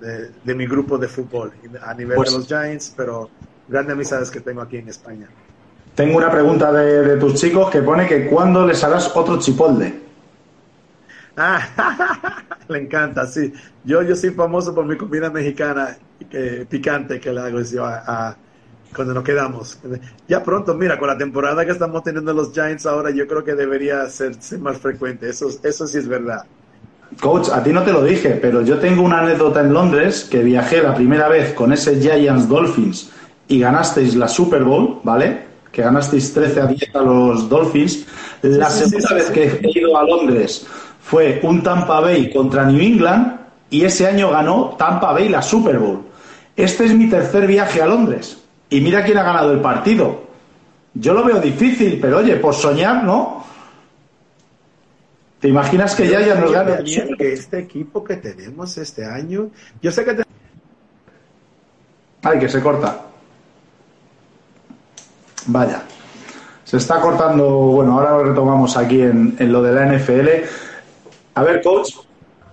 de, 0.44 0.54
mi 0.54 0.66
grupo 0.66 0.98
de 0.98 1.06
fútbol 1.06 1.52
a 1.80 1.94
nivel 1.94 2.16
pues 2.16 2.32
de 2.32 2.38
los 2.38 2.48
Giants, 2.48 2.92
pero 2.96 3.30
grandes 3.68 3.94
amistades 3.94 4.30
que 4.30 4.40
tengo 4.40 4.60
aquí 4.60 4.78
en 4.78 4.88
España. 4.88 5.28
Tengo 5.94 6.18
una 6.18 6.30
pregunta 6.30 6.72
de, 6.72 7.16
tus 7.16 7.34
chicos 7.34 7.70
que 7.70 7.80
pone 7.80 8.06
que 8.08 8.26
¿cuándo 8.26 8.66
les 8.66 8.82
harás 8.82 9.14
otro 9.14 9.38
chipolde? 9.38 10.00
Ah, 11.36 12.44
le 12.68 12.78
encanta, 12.80 13.24
sí. 13.28 13.52
Yo, 13.84 14.02
yo 14.02 14.16
soy 14.16 14.30
famoso 14.30 14.74
por 14.74 14.84
mi 14.84 14.96
comida 14.96 15.30
mexicana 15.30 15.96
picante 16.68 17.20
que 17.20 17.32
le 17.32 17.40
hago 17.40 17.60
yo 17.62 17.84
a, 17.84 18.36
cuando 18.94 19.14
nos 19.14 19.22
quedamos. 19.22 19.78
Ya 20.26 20.42
pronto, 20.42 20.74
mira, 20.74 20.98
con 20.98 21.06
la 21.06 21.16
temporada 21.16 21.64
que 21.64 21.70
estamos 21.70 22.02
teniendo 22.02 22.32
los 22.32 22.52
Giants 22.52 22.84
ahora, 22.84 23.10
yo 23.10 23.28
creo 23.28 23.44
que 23.44 23.54
debería 23.54 24.08
ser, 24.08 24.36
más 24.58 24.78
frecuente. 24.78 25.28
Eso, 25.28 25.48
eso 25.62 25.86
sí 25.86 25.98
es 25.98 26.08
verdad. 26.08 26.44
Coach, 27.20 27.48
a 27.52 27.62
ti 27.62 27.72
no 27.72 27.82
te 27.82 27.92
lo 27.92 28.04
dije, 28.04 28.38
pero 28.40 28.62
yo 28.62 28.78
tengo 28.78 29.02
una 29.02 29.20
anécdota 29.20 29.60
en 29.60 29.72
Londres 29.72 30.26
que 30.30 30.38
viajé 30.38 30.82
la 30.82 30.94
primera 30.94 31.28
vez 31.28 31.52
con 31.52 31.72
ese 31.72 32.00
Giants 32.00 32.48
Dolphins 32.48 33.10
y 33.48 33.58
ganasteis 33.58 34.14
la 34.14 34.28
Super 34.28 34.62
Bowl, 34.62 35.00
¿vale? 35.02 35.46
Que 35.72 35.82
ganasteis 35.82 36.32
13 36.32 36.60
a 36.60 36.66
10 36.66 36.94
a 36.94 37.02
los 37.02 37.48
Dolphins. 37.48 38.06
La 38.42 38.70
segunda 38.70 39.14
vez 39.14 39.30
que 39.30 39.60
he 39.62 39.78
ido 39.78 39.98
a 39.98 40.04
Londres 40.04 40.64
fue 41.00 41.40
un 41.42 41.62
Tampa 41.62 42.00
Bay 42.00 42.30
contra 42.30 42.64
New 42.64 42.80
England 42.80 43.36
y 43.70 43.84
ese 43.84 44.06
año 44.06 44.30
ganó 44.30 44.76
Tampa 44.78 45.12
Bay 45.12 45.28
la 45.28 45.42
Super 45.42 45.78
Bowl. 45.78 46.02
Este 46.56 46.84
es 46.84 46.94
mi 46.94 47.08
tercer 47.08 47.46
viaje 47.46 47.82
a 47.82 47.86
Londres 47.86 48.38
y 48.70 48.80
mira 48.80 49.04
quién 49.04 49.18
ha 49.18 49.24
ganado 49.24 49.52
el 49.52 49.60
partido. 49.60 50.28
Yo 50.94 51.14
lo 51.14 51.24
veo 51.24 51.40
difícil, 51.40 51.98
pero 52.00 52.18
oye, 52.18 52.36
por 52.36 52.54
soñar, 52.54 53.04
¿no? 53.04 53.44
¿Te 55.40 55.48
imaginas 55.48 55.94
que 55.94 56.08
ya 56.08 56.20
ya 56.20 56.34
nos 56.34 56.52
gana 56.52 56.78
que 57.16 57.32
este 57.32 57.58
equipo 57.60 58.02
que 58.02 58.16
tenemos 58.16 58.76
este 58.76 59.04
año, 59.04 59.50
yo 59.80 59.92
sé 59.92 60.04
que 60.04 60.14
te... 60.14 60.22
Ay, 62.22 62.38
que 62.40 62.48
se 62.48 62.60
corta. 62.60 63.02
Vaya. 65.46 65.82
Se 66.64 66.76
está 66.76 67.00
cortando, 67.00 67.48
bueno, 67.48 67.92
ahora 67.94 68.10
lo 68.10 68.24
retomamos 68.24 68.76
aquí 68.76 69.00
en, 69.00 69.36
en 69.38 69.52
lo 69.52 69.62
de 69.62 69.72
la 69.72 69.86
NFL. 69.86 70.28
A 71.34 71.42
ver, 71.44 71.62
coach, 71.62 71.94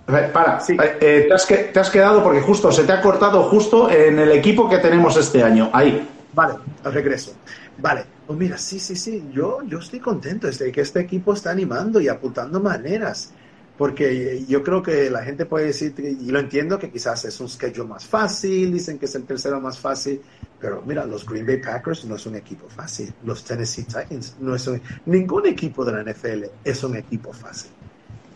para, 0.06 0.60
sí. 0.60 0.76
Eh, 0.80 0.98
eh, 1.00 1.24
te, 1.28 1.34
has 1.34 1.46
te, 1.46 1.80
has 1.80 1.90
quedado 1.90 2.22
porque 2.22 2.40
justo 2.40 2.70
se 2.70 2.84
te 2.84 2.92
ha 2.92 3.02
cortado 3.02 3.42
justo 3.44 3.90
en 3.90 4.18
el 4.20 4.30
equipo 4.30 4.68
que 4.68 4.78
tenemos 4.78 5.16
este 5.16 5.42
año. 5.42 5.68
Ahí. 5.72 6.08
Vale, 6.32 6.54
al 6.84 6.92
regreso. 6.92 7.32
Vale, 7.78 8.04
pues 8.26 8.38
mira, 8.38 8.58
sí, 8.58 8.80
sí, 8.80 8.96
sí, 8.96 9.24
yo, 9.32 9.62
yo 9.66 9.78
estoy 9.78 10.00
contento 10.00 10.48
de 10.50 10.72
que 10.72 10.80
este 10.80 11.00
equipo 11.00 11.32
está 11.32 11.50
animando 11.50 12.00
y 12.00 12.08
apuntando 12.08 12.60
maneras, 12.60 13.32
porque 13.78 14.44
yo 14.48 14.62
creo 14.62 14.82
que 14.82 15.10
la 15.10 15.22
gente 15.22 15.46
puede 15.46 15.66
decir, 15.66 15.94
y 15.98 16.30
lo 16.30 16.40
entiendo, 16.40 16.78
que 16.78 16.90
quizás 16.90 17.24
es 17.24 17.38
un 17.40 17.48
schedule 17.48 17.88
más 17.88 18.06
fácil, 18.06 18.72
dicen 18.72 18.98
que 18.98 19.04
es 19.04 19.14
el 19.14 19.24
tercero 19.24 19.60
más 19.60 19.78
fácil, 19.78 20.20
pero 20.58 20.82
mira, 20.84 21.04
los 21.04 21.26
Green 21.26 21.46
Bay 21.46 21.58
Packers 21.58 22.04
no 22.06 22.16
es 22.16 22.26
un 22.26 22.36
equipo 22.36 22.68
fácil, 22.68 23.12
los 23.24 23.44
Tennessee 23.44 23.84
Titans 23.84 24.36
no 24.40 24.54
es 24.54 24.66
un, 24.66 24.80
ningún 25.04 25.46
equipo 25.46 25.84
de 25.84 25.92
la 25.92 26.12
NFL 26.12 26.44
es 26.64 26.82
un 26.82 26.96
equipo 26.96 27.32
fácil. 27.32 27.70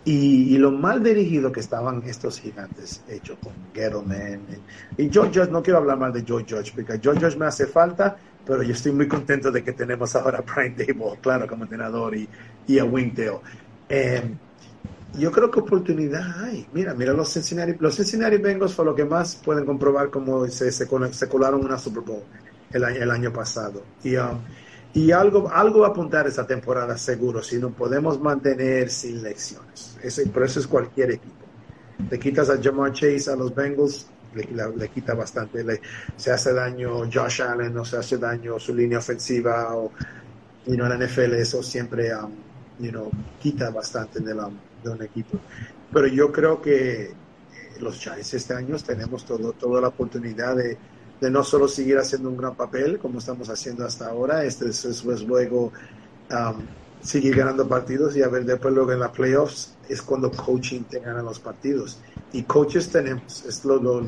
Y, 0.02 0.56
lo 0.56 0.70
mal 0.70 1.02
dirigido 1.02 1.52
que 1.52 1.60
estaban 1.60 2.02
estos 2.06 2.40
gigantes, 2.40 3.02
hecho 3.06 3.36
con 3.38 3.52
Gettleman. 3.74 4.40
Y 4.96 5.10
George 5.10 5.38
Judge, 5.38 5.52
no 5.52 5.62
quiero 5.62 5.78
hablar 5.78 5.98
mal 5.98 6.12
de 6.12 6.24
George 6.24 6.54
Judge, 6.54 6.72
porque 6.74 6.98
George 6.98 7.20
Judge 7.22 7.36
me 7.36 7.46
hace 7.46 7.66
falta, 7.66 8.16
pero 8.46 8.62
yo 8.62 8.72
estoy 8.72 8.92
muy 8.92 9.08
contento 9.08 9.50
de 9.50 9.62
que 9.62 9.72
tenemos 9.72 10.14
ahora 10.16 10.38
a 10.38 10.42
Brian 10.42 10.74
Dable, 10.76 11.18
claro, 11.20 11.46
como 11.46 11.64
entrenador, 11.64 12.16
y, 12.16 12.28
y 12.66 12.78
a 12.78 12.84
Wingdale. 12.84 13.40
Em, 13.88 14.36
yo 15.18 15.32
creo 15.32 15.50
que 15.50 15.60
oportunidad 15.60 16.44
hay. 16.44 16.66
Mira, 16.72 16.94
mira 16.94 17.12
los 17.12 17.32
Cincinnati, 17.32 17.74
los 17.78 17.96
Cincinnati 17.96 18.36
Bengals 18.36 18.74
fue 18.74 18.84
lo 18.84 18.94
que 18.94 19.04
más 19.04 19.36
pueden 19.36 19.66
comprobar 19.66 20.10
como 20.10 20.46
se, 20.46 20.70
se, 20.70 20.86
se 20.86 21.28
colaron 21.28 21.64
una 21.64 21.78
Super 21.78 22.02
Bowl 22.02 22.22
el, 22.72 22.84
el 22.84 23.10
año 23.10 23.32
pasado. 23.32 23.82
Y 24.04 24.16
um, 24.16 24.38
y 24.92 25.12
algo, 25.12 25.48
algo 25.52 25.80
va 25.80 25.88
a 25.88 25.90
apuntar 25.90 26.26
esa 26.26 26.46
temporada 26.46 26.98
seguro 26.98 27.42
si 27.42 27.58
no 27.58 27.70
podemos 27.70 28.20
mantener 28.20 28.90
sin 28.90 29.22
lecciones. 29.22 29.96
Ese, 30.02 30.26
por 30.26 30.42
eso 30.42 30.58
es 30.58 30.66
cualquier 30.66 31.12
equipo. 31.12 31.46
Le 32.10 32.18
quitas 32.18 32.50
a 32.50 32.60
Jamar 32.60 32.92
Chase 32.92 33.30
a 33.30 33.36
los 33.36 33.54
Bengals, 33.54 34.08
le, 34.34 34.88
quita 34.88 35.14
bastante. 35.14 35.64
Le, 35.64 35.80
se 36.16 36.30
hace 36.30 36.52
daño 36.52 37.10
Josh 37.12 37.42
Allen, 37.42 37.72
no 37.74 37.84
se 37.84 37.96
hace 37.96 38.18
daño 38.18 38.58
su 38.58 38.74
línea 38.74 38.98
ofensiva. 38.98 39.74
O, 39.74 39.92
you 40.66 40.74
know, 40.74 40.86
en 40.86 40.98
la 40.98 41.06
NFL 41.06 41.34
eso 41.34 41.62
siempre 41.62 42.14
um, 42.14 42.32
you 42.78 42.90
know, 42.90 43.10
quita 43.40 43.70
bastante 43.70 44.20
de, 44.20 44.34
la, 44.34 44.46
un 44.46 45.02
equipo. 45.02 45.38
Pero 45.92 46.06
yo 46.06 46.30
creo 46.30 46.60
que 46.60 47.04
eh, 47.04 47.14
los 47.80 47.98
Giants 47.98 48.34
este 48.34 48.54
año 48.54 48.76
tenemos 48.78 49.24
todo, 49.24 49.52
toda 49.52 49.80
la 49.80 49.88
oportunidad 49.88 50.56
de 50.56 50.78
de 51.20 51.30
no 51.30 51.44
solo 51.44 51.68
seguir 51.68 51.98
haciendo 51.98 52.30
un 52.30 52.36
gran 52.36 52.54
papel 52.54 52.98
como 52.98 53.18
estamos 53.18 53.48
haciendo 53.50 53.84
hasta 53.84 54.08
ahora, 54.08 54.44
este 54.44 54.68
es, 54.68 55.04
luego 55.04 55.72
um, 56.30 56.66
seguir 57.02 57.36
ganando 57.36 57.66
partidos 57.66 58.16
y 58.16 58.22
a 58.22 58.28
ver 58.28 58.44
después 58.44 58.74
luego 58.74 58.92
en 58.92 59.00
las 59.00 59.10
playoffs 59.10 59.74
es 59.88 60.02
cuando 60.02 60.30
coaching 60.30 60.82
te 60.82 61.00
gana 61.00 61.22
los 61.22 61.38
partidos. 61.40 61.98
Y 62.32 62.42
coaches 62.42 62.90
tenemos, 62.90 63.44
es 63.44 63.64
lo, 63.64 64.02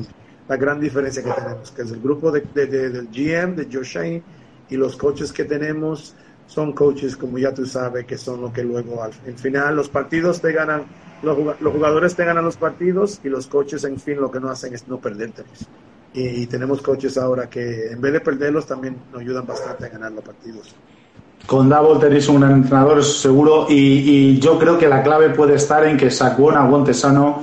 la 0.47 0.57
gran 0.57 0.79
diferencia 0.79 1.23
que 1.23 1.31
tenemos, 1.31 1.71
que 1.71 1.81
es 1.81 1.91
el 1.91 2.01
grupo 2.01 2.31
de, 2.31 2.41
del 2.41 3.07
GM, 3.07 3.55
de 3.55 3.67
Joe 3.71 3.83
Shane, 3.83 4.23
y 4.69 4.77
los 4.77 4.95
coaches 4.95 5.31
que 5.33 5.43
tenemos 5.43 6.15
son 6.47 6.73
coaches, 6.73 7.15
como 7.17 7.37
ya 7.37 7.53
tú 7.53 7.65
sabes, 7.65 8.05
que 8.05 8.17
son 8.17 8.41
lo 8.41 8.51
que 8.51 8.63
luego 8.63 9.03
al 9.03 9.13
final 9.13 9.75
los 9.75 9.89
partidos 9.89 10.41
te 10.41 10.51
ganan, 10.51 10.83
los, 11.21 11.37
los 11.61 11.73
jugadores 11.73 12.15
te 12.15 12.25
ganan 12.25 12.45
los 12.45 12.57
partidos 12.57 13.19
y 13.23 13.29
los 13.29 13.47
coaches 13.47 13.83
en 13.85 13.99
fin 13.99 14.19
lo 14.19 14.29
que 14.29 14.39
no 14.39 14.49
hacen 14.49 14.73
es 14.73 14.87
no 14.87 14.99
perderte 14.99 15.43
y 16.13 16.45
tenemos 16.45 16.81
coaches 16.81 17.17
ahora 17.17 17.49
que 17.49 17.87
en 17.87 17.99
vez 17.99 18.13
de 18.13 18.21
perderlos 18.21 18.67
también 18.67 18.95
nos 19.11 19.21
ayudan 19.21 19.45
bastante 19.45 19.85
a 19.85 19.89
ganar 19.89 20.11
los 20.11 20.23
partidos. 20.23 20.75
Con 21.45 21.67
Double 21.67 21.99
tenéis 21.99 22.29
un 22.29 22.43
entrenador 22.43 23.03
seguro 23.03 23.67
y, 23.69 24.39
yo 24.39 24.57
creo 24.57 24.77
que 24.77 24.87
la 24.87 25.03
clave 25.03 25.29
puede 25.29 25.55
estar 25.55 25.85
en 25.85 25.97
que 25.97 26.09
Saquon 26.09 26.55
aguante 26.55 26.93
sano 26.93 27.41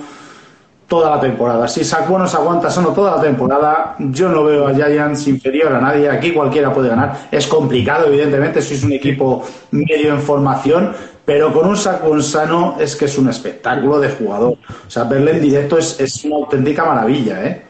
toda 0.89 1.17
la 1.17 1.21
temporada. 1.21 1.69
Si 1.69 1.85
Saquon 1.85 2.27
se 2.27 2.37
aguanta 2.37 2.71
sano 2.71 2.93
toda 2.95 3.17
la 3.17 3.23
temporada, 3.23 3.97
yo 3.99 4.29
no 4.31 4.43
veo 4.43 4.67
a 4.67 4.75
Giants 4.75 5.29
inferior 5.29 5.75
a 5.75 5.81
nadie. 5.81 6.09
Aquí 6.09 6.33
cualquiera 6.33 6.73
puede 6.73 6.89
ganar. 6.89 7.29
Es 7.31 7.47
complicado, 7.47 8.07
evidentemente, 8.07 8.63
si 8.63 8.75
es 8.75 8.83
un 8.83 8.93
equipo 8.93 9.45
medio 9.71 10.15
en 10.15 10.21
formación, 10.21 10.93
pero 11.25 11.53
con 11.53 11.69
un 11.69 11.77
Saquon 11.77 12.23
sano 12.23 12.77
es 12.81 12.97
que 12.97 13.05
es 13.05 13.19
un 13.19 13.29
espectáculo 13.29 14.01
de 14.01 14.09
jugador. 14.11 14.55
O 14.87 14.91
sea, 14.91 15.05
verle 15.05 15.33
en 15.33 15.43
directo 15.43 15.77
es, 15.77 16.01
es 16.01 16.25
una 16.25 16.37
auténtica 16.37 16.87
maravilla, 16.87 17.45
¿eh? 17.45 17.63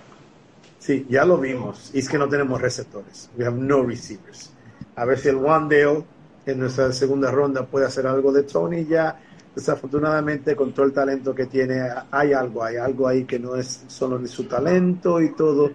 Sí, 0.78 1.06
ya 1.10 1.24
lo 1.24 1.36
vimos. 1.38 1.90
Y 1.92 1.98
es 1.98 2.08
que 2.08 2.16
no 2.16 2.28
tenemos 2.28 2.60
receptores. 2.60 3.28
We 3.36 3.44
have 3.44 3.58
no 3.58 3.82
receivers. 3.82 4.50
A 4.96 5.04
ver 5.04 5.18
si 5.18 5.28
el 5.28 5.36
Wandale 5.36 6.04
en 6.46 6.58
nuestra 6.58 6.92
segunda 6.92 7.30
ronda 7.30 7.66
puede 7.66 7.86
hacer 7.86 8.06
algo 8.06 8.32
de 8.32 8.44
Tony 8.44 8.84
ya. 8.84 9.18
Desafortunadamente, 9.54 10.54
con 10.54 10.72
todo 10.72 10.86
el 10.86 10.92
talento 10.92 11.34
que 11.34 11.46
tiene, 11.46 11.82
hay 12.10 12.32
algo, 12.32 12.62
hay 12.62 12.76
algo 12.76 13.08
ahí 13.08 13.24
que 13.24 13.38
no 13.38 13.56
es 13.56 13.84
solo 13.88 14.24
su 14.26 14.44
talento 14.44 15.20
y 15.20 15.34
todo, 15.34 15.70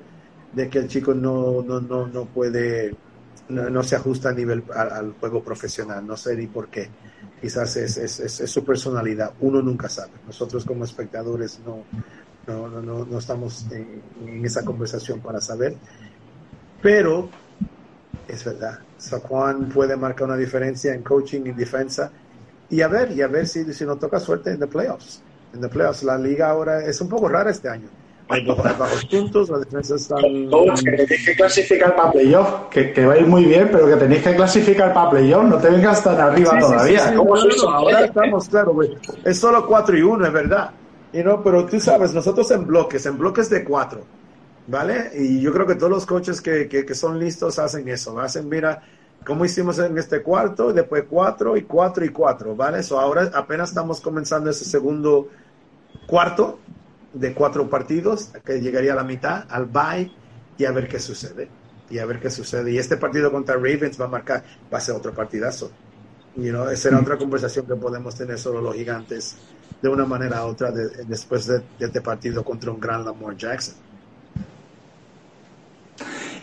de 0.53 0.69
que 0.69 0.79
el 0.79 0.87
chico 0.87 1.13
no, 1.13 1.61
no, 1.61 1.81
no, 1.81 2.07
no 2.07 2.25
puede, 2.25 2.95
no, 3.49 3.83
se 3.83 3.97
ajusta 3.97 4.29
a 4.29 4.33
nivel 4.33 4.63
al, 4.73 5.13
juego 5.19 5.43
profesional. 5.43 6.07
No 6.07 6.15
sé 6.15 6.35
ni 6.37 6.47
por 6.47 6.69
qué. 6.69 6.89
Quizás 7.41 7.75
es, 7.75 7.97
es, 7.97 8.19
es, 8.21 8.49
su 8.49 8.63
personalidad. 8.63 9.33
Uno 9.41 9.61
nunca 9.61 9.89
sabe. 9.89 10.13
Nosotros 10.25 10.63
como 10.63 10.85
espectadores 10.85 11.59
no, 11.65 11.83
no, 12.47 12.69
no, 12.69 12.81
no, 12.81 13.05
no 13.05 13.17
estamos 13.19 13.67
en, 13.71 14.01
en, 14.25 14.45
esa 14.45 14.63
conversación 14.63 15.19
para 15.19 15.41
saber. 15.41 15.75
Pero 16.81 17.29
es 18.27 18.43
verdad, 18.43 18.79
Saquon 18.97 19.69
puede 19.69 19.95
marcar 19.95 20.27
una 20.27 20.37
diferencia 20.37 20.93
en 20.93 21.03
coaching 21.03 21.41
y 21.45 21.51
defensa. 21.51 22.11
Y 22.69 22.81
a 22.81 22.87
ver, 22.87 23.11
y 23.11 23.21
a 23.21 23.27
ver 23.27 23.47
si, 23.47 23.71
si 23.73 23.85
nos 23.85 23.99
toca 23.99 24.19
suerte 24.19 24.51
en 24.51 24.59
the 24.59 24.67
playoffs. 24.67 25.21
En 25.53 25.61
the 25.61 25.69
playoffs, 25.69 26.03
la 26.03 26.17
liga 26.17 26.49
ahora 26.49 26.83
es 26.83 26.99
un 27.01 27.09
poco 27.09 27.29
rara 27.29 27.51
este 27.51 27.69
año. 27.69 27.87
Hay 28.27 28.43
bajos 28.43 29.05
puntos, 29.05 29.49
las 29.49 29.59
defensas 29.61 30.01
están. 30.01 30.21
que 30.21 30.91
tenéis 30.91 31.25
que 31.25 31.35
clasificar 31.35 31.95
para 31.95 32.11
playoff, 32.11 32.69
que, 32.71 32.91
que 32.91 33.05
va 33.05 33.13
a 33.13 33.17
ir 33.19 33.27
muy 33.27 33.45
bien, 33.45 33.69
pero 33.71 33.87
que 33.87 33.95
tenéis 33.97 34.23
que 34.23 34.35
clasificar 34.35 34.93
para 34.95 35.11
playoff, 35.11 35.43
no 35.43 35.57
te 35.59 35.69
vengas 35.69 36.03
tan 36.03 36.19
arriba 36.19 36.57
todavía. 36.59 37.13
ahora 37.13 38.05
estamos, 38.05 38.49
claro, 38.49 38.75
Es 39.23 39.37
solo 39.37 39.67
4 39.67 39.97
y 39.97 40.01
1, 40.01 40.25
es 40.25 40.33
verdad. 40.33 40.71
Y 41.13 41.19
no, 41.19 41.43
pero 41.43 41.65
tú 41.67 41.79
sabes, 41.79 42.13
nosotros 42.13 42.49
en 42.49 42.65
bloques, 42.65 43.05
en 43.05 43.17
bloques 43.17 43.49
de 43.49 43.63
4 43.63 44.24
¿vale? 44.67 45.11
Y 45.15 45.41
yo 45.41 45.53
creo 45.53 45.67
que 45.67 45.75
todos 45.75 45.91
los 45.91 46.05
coches 46.05 46.41
que, 46.41 46.67
que, 46.67 46.95
son 46.95 47.19
listos 47.19 47.59
hacen 47.59 47.87
eso, 47.87 48.19
hacen, 48.19 48.47
mira, 48.49 48.81
como 49.25 49.45
hicimos 49.45 49.79
en 49.79 49.97
este 49.97 50.21
cuarto, 50.21 50.71
después 50.73 51.05
cuatro 51.09 51.57
y 51.57 51.63
cuatro 51.63 52.05
y 52.05 52.09
cuatro, 52.09 52.55
¿vale? 52.55 52.79
Eso 52.79 52.99
ahora 52.99 53.31
apenas 53.33 53.69
estamos 53.69 54.01
comenzando 54.01 54.49
ese 54.49 54.65
segundo 54.65 55.29
cuarto 56.07 56.59
de 57.13 57.33
cuatro 57.33 57.69
partidos, 57.69 58.31
que 58.43 58.59
llegaría 58.61 58.93
a 58.93 58.95
la 58.95 59.03
mitad, 59.03 59.45
al 59.49 59.65
bye, 59.65 60.11
y 60.57 60.65
a 60.65 60.71
ver 60.71 60.87
qué 60.87 60.99
sucede. 60.99 61.49
Y 61.89 61.99
a 61.99 62.05
ver 62.05 62.19
qué 62.19 62.29
sucede. 62.29 62.71
Y 62.71 62.77
este 62.77 62.97
partido 62.97 63.31
contra 63.31 63.55
Ravens 63.55 63.99
va 63.99 64.05
a 64.05 64.09
marcar, 64.09 64.43
va 64.73 64.79
a 64.79 64.81
ser 64.81 64.95
otro 64.95 65.13
partidazo. 65.13 65.71
You 66.35 66.51
know, 66.51 66.67
esa 66.69 66.89
era 66.89 66.99
otra 66.99 67.17
conversación 67.17 67.65
que 67.65 67.75
podemos 67.75 68.15
tener 68.15 68.37
solo 68.37 68.59
los 68.59 68.75
gigantes 68.75 69.37
de 69.81 69.87
una 69.87 70.05
manera 70.05 70.45
u 70.45 70.49
otra 70.49 70.71
después 70.71 71.45
de, 71.47 71.59
de, 71.59 71.85
este 71.85 72.01
partido 72.01 72.43
contra 72.43 72.71
un 72.71 72.79
gran 72.79 73.05
Lamar 73.05 73.37
Jackson. 73.37 73.75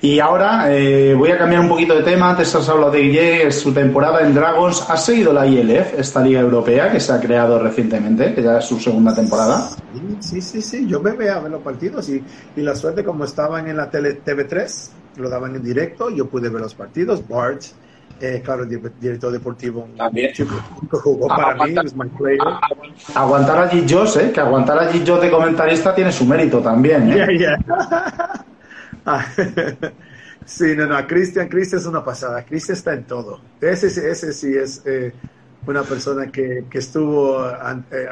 Y 0.03 0.19
ahora 0.19 0.65
eh, 0.69 1.15
voy 1.15 1.31
a 1.31 1.39
cambiar 1.39 1.61
un 1.61 1.69
poquito 1.69 1.95
de 1.95 2.03
tema. 2.03 2.31
Antes 2.31 2.53
has 2.57 2.69
hablado 2.69 2.91
de 2.91 3.03
Guille, 3.03 3.53
su 3.53 3.73
temporada 3.73 4.21
en 4.23 4.35
Dragons. 4.35 4.85
¿Has 4.91 5.05
seguido 5.05 5.33
la 5.33 5.47
ILF, 5.47 5.95
esta 5.97 6.21
liga 6.21 6.41
europea 6.41 6.91
que 6.91 6.99
se 6.99 7.13
ha 7.13 7.21
creado 7.21 7.57
recientemente, 7.61 8.35
que 8.35 8.43
ya 8.43 8.59
es 8.59 8.65
su 8.65 8.81
segunda 8.81 9.15
temporada? 9.15 9.71
Sí, 10.19 10.43
sí, 10.43 10.61
sí. 10.61 10.89
Yo 10.89 10.99
me 11.01 11.13
veía 11.13 11.37
a 11.37 11.41
ver 11.41 11.53
los 11.53 11.63
partidos 11.63 12.09
y, 12.09 12.21
y 12.57 12.61
la 12.63 12.75
suerte, 12.75 13.05
como 13.05 13.25
estaban 13.25 13.69
en 13.69 13.77
la 13.77 13.89
tele, 13.89 14.21
TV3, 14.25 14.89
lo 15.19 15.31
daban 15.31 15.55
en 15.55 15.63
directo, 15.63 16.11
yo 16.11 16.27
pude 16.27 16.49
ver 16.49 16.63
los 16.63 16.75
partidos. 16.75 17.23
Bart, 17.29 17.63
eh, 18.21 18.43
claro, 18.45 18.65
director 18.65 19.31
deportivo, 19.31 19.87
También. 19.97 20.33
jugó 20.91 21.29
para 21.29 21.65
mí, 21.65 21.77
es 21.85 21.95
my 21.95 22.09
player. 22.09 22.41
Aguantar 23.15 23.69
allí 23.69 23.87
Josh, 23.89 24.17
eh, 24.19 24.33
que 24.33 24.41
aguantar 24.41 24.81
allí 24.81 25.05
yo 25.05 25.21
de 25.21 25.31
comentarista 25.31 25.95
tiene 25.95 26.11
su 26.11 26.25
mérito 26.25 26.59
también. 26.59 27.09
¿eh? 27.13 27.15
Yeah, 27.39 27.57
yeah. 27.57 28.45
Sí, 30.45 30.75
no, 30.77 30.87
no, 30.87 31.07
Cristian, 31.07 31.49
Cristian 31.49 31.81
es 31.81 31.87
una 31.87 32.05
pasada, 32.05 32.45
Cristian 32.45 32.77
está 32.77 32.95
en 32.95 33.05
todo. 33.05 33.41
Ese, 33.61 33.87
ese 33.87 34.33
sí 34.33 34.55
es 34.57 34.83
eh, 34.85 35.13
una 35.67 35.83
persona 35.83 36.27
que, 36.31 36.65
que 36.69 36.79
estuvo 36.79 37.49
eh, 37.49 38.09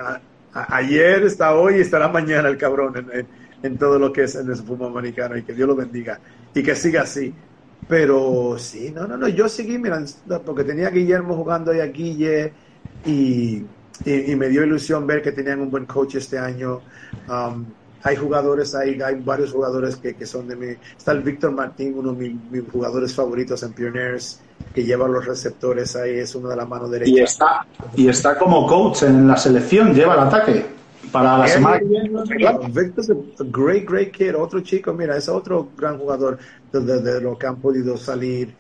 ayer, 0.53 1.25
está 1.25 1.55
hoy 1.55 1.79
y 1.79 1.81
estará 1.81 2.09
mañana 2.09 2.49
el 2.49 2.57
cabrón 2.57 3.11
en, 3.13 3.27
en, 3.63 3.79
todo 3.79 3.99
lo 3.99 4.13
que 4.13 4.25
es 4.25 4.35
en 4.37 4.49
el 4.49 4.57
fútbol 4.57 4.93
americano 4.93 5.37
y 5.37 5.43
que 5.43 5.55
Dios 5.55 5.69
lo 5.69 5.75
bendiga 5.75 6.21
y 6.55 6.63
que 6.63 6.75
siga 6.75 7.03
así. 7.03 7.35
Pero 7.89 8.57
sí, 8.59 8.93
no, 8.95 9.07
no, 9.07 9.17
no, 9.17 9.27
yo 9.27 9.49
seguí 9.49 9.79
mirando, 9.79 10.13
porque 10.45 10.63
tenía 10.65 10.89
a 10.89 10.91
Guillermo 10.91 11.35
jugando 11.35 11.73
ahí 11.73 11.81
a 11.81 11.87
Guille 11.87 12.53
y, 13.05 13.65
y, 14.05 14.37
me 14.37 14.49
dio 14.49 14.63
ilusión 14.63 15.07
ver 15.07 15.23
que 15.23 15.33
tenían 15.33 15.61
un 15.61 15.71
buen 15.71 15.87
coach 15.87 16.15
este 16.15 16.39
año. 16.39 16.81
Um, 17.29 17.65
hay 18.03 18.17
jugadores 18.17 18.75
ahí, 18.75 19.01
hay 19.03 19.17
varios 19.17 19.53
jugadores 19.53 19.97
que, 19.97 20.15
que 20.15 20.27
son 20.27 20.49
de 20.49 20.57
mi. 20.57 20.67
Está 20.97 21.13
el 21.13 21.23
Víctor 21.23 21.53
Martín, 21.53 21.95
uno 21.97 22.13
de 22.13 22.31
mis, 22.51 22.65
jugadores 22.71 23.15
favoritos 23.15 23.63
en 23.63 23.73
Pioneers, 23.73 24.41
que 24.75 24.85
lleva 24.85 25.07
los 25.07 25.27
receptores 25.27 25.95
ahí, 25.97 26.19
es 26.19 26.35
uno 26.35 26.49
de 26.49 26.57
la 26.57 26.65
mano 26.65 26.89
derecha. 26.89 27.11
Y 27.11 27.21
está, 27.21 27.67
y 27.95 28.09
está 28.09 28.39
como 28.39 28.67
coach 28.67 29.03
en 29.03 29.29
la 29.29 29.37
selección, 29.37 29.95
lleva 29.95 30.15
el 30.15 30.21
ataque 30.21 30.67
para 31.13 31.39
la 31.39 31.49
semana. 31.49 31.81
Víctor 32.71 33.05
es 33.05 33.09
un 33.11 33.53
great, 33.53 33.85
great 33.89 34.11
kid, 34.11 34.35
otro 34.37 34.61
chico, 34.61 34.93
mira, 34.95 35.17
es 35.17 35.29
otro 35.29 35.69
gran 35.77 35.99
jugador 35.99 36.39
de, 36.73 36.81
de, 36.81 37.21
lo 37.21 37.37
que 37.37 37.47
han 37.47 37.57
podido 37.57 37.97
salir 37.97 38.55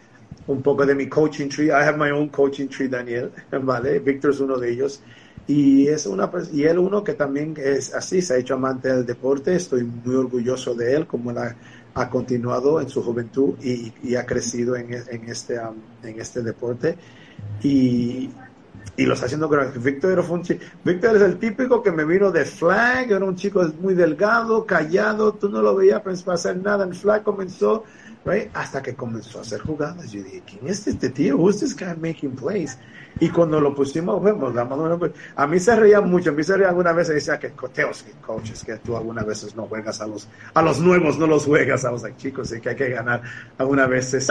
un 0.46 0.62
poco 0.62 0.84
de 0.84 0.94
mi 0.94 1.08
coaching 1.08 1.48
tree. 1.48 1.68
I 1.68 1.82
have 1.82 1.96
my 1.96 2.10
own 2.10 2.28
coaching 2.28 2.68
tree, 2.68 2.88
Daniel, 2.88 3.30
¿vale? 3.62 4.00
Víctor 4.00 4.32
es 4.32 4.40
uno 4.40 4.58
de 4.58 4.72
ellos 4.72 5.00
y 5.50 5.88
es 5.88 6.06
una 6.06 6.30
y 6.52 6.62
él 6.62 6.78
uno 6.78 7.02
que 7.02 7.14
también 7.14 7.54
es 7.56 7.92
así 7.92 8.22
se 8.22 8.34
ha 8.34 8.36
hecho 8.36 8.54
amante 8.54 8.88
del 8.88 9.04
deporte 9.04 9.56
estoy 9.56 9.82
muy 9.82 10.14
orgulloso 10.14 10.74
de 10.74 10.94
él 10.94 11.06
como 11.08 11.32
él 11.32 11.38
ha, 11.94 12.08
continuado 12.08 12.80
en 12.80 12.88
su 12.88 13.02
juventud 13.02 13.54
y, 13.60 14.14
ha 14.14 14.24
crecido 14.24 14.76
en, 14.76 14.94
en 14.94 15.28
este 15.28 15.58
um, 15.58 15.74
en 16.04 16.20
este 16.20 16.40
deporte. 16.40 16.96
Y, 17.62 18.30
y 18.96 19.04
lo 19.04 19.14
está 19.14 19.26
haciendo 19.26 19.48
Víctor 19.48 20.22
fue 20.22 20.38
un 20.38 20.44
Víctor 20.84 21.16
es 21.16 21.22
el 21.22 21.38
típico 21.38 21.82
que 21.82 21.90
me 21.90 22.04
vino 22.04 22.30
de 22.30 22.44
flag 22.44 23.10
era 23.10 23.24
un 23.24 23.34
chico 23.34 23.66
muy 23.80 23.94
delgado 23.94 24.64
callado 24.64 25.32
tú 25.32 25.48
no 25.48 25.60
lo 25.62 25.74
veías 25.74 26.00
para 26.00 26.34
hacer 26.34 26.56
nada 26.58 26.84
en 26.84 26.94
flag 26.94 27.22
comenzó 27.24 27.84
hasta 28.54 28.82
que 28.82 28.94
comenzó 28.94 29.38
a 29.38 29.42
hacer 29.42 29.60
jugadas. 29.60 30.10
Yo 30.12 30.22
dije 30.22 30.42
quién 30.46 30.68
es 30.68 30.86
este 30.86 31.08
tío 31.10 31.36
who's 31.36 31.58
this 31.58 31.76
guy 31.76 31.94
making 32.00 32.36
plays 32.36 32.78
y 33.18 33.28
cuando 33.28 33.60
lo 33.60 33.74
pusimos, 33.74 34.22
vemos, 34.22 34.54
a 35.36 35.46
mí 35.46 35.58
se 35.58 35.76
reía 35.76 36.00
mucho, 36.00 36.30
a 36.30 36.32
mí 36.32 36.42
se 36.44 36.56
reía 36.56 36.68
alguna 36.68 36.92
vez 36.92 37.10
y 37.10 37.14
decía 37.14 37.38
que 37.38 37.50
coteos, 37.50 38.02
que 38.02 38.12
coaches, 38.12 38.64
que 38.64 38.76
tú 38.76 38.96
algunas 38.96 39.26
veces 39.26 39.56
no 39.56 39.66
juegas 39.66 40.00
a 40.00 40.06
los, 40.06 40.28
a 40.54 40.62
los 40.62 40.80
nuevos, 40.80 41.18
no 41.18 41.26
los 41.26 41.44
juegas 41.44 41.84
a 41.84 41.90
los 41.90 42.02
chicos, 42.16 42.52
y 42.52 42.60
que 42.60 42.70
hay 42.70 42.76
que 42.76 42.90
ganar 42.90 43.22
algunas 43.58 43.88
veces 43.88 44.28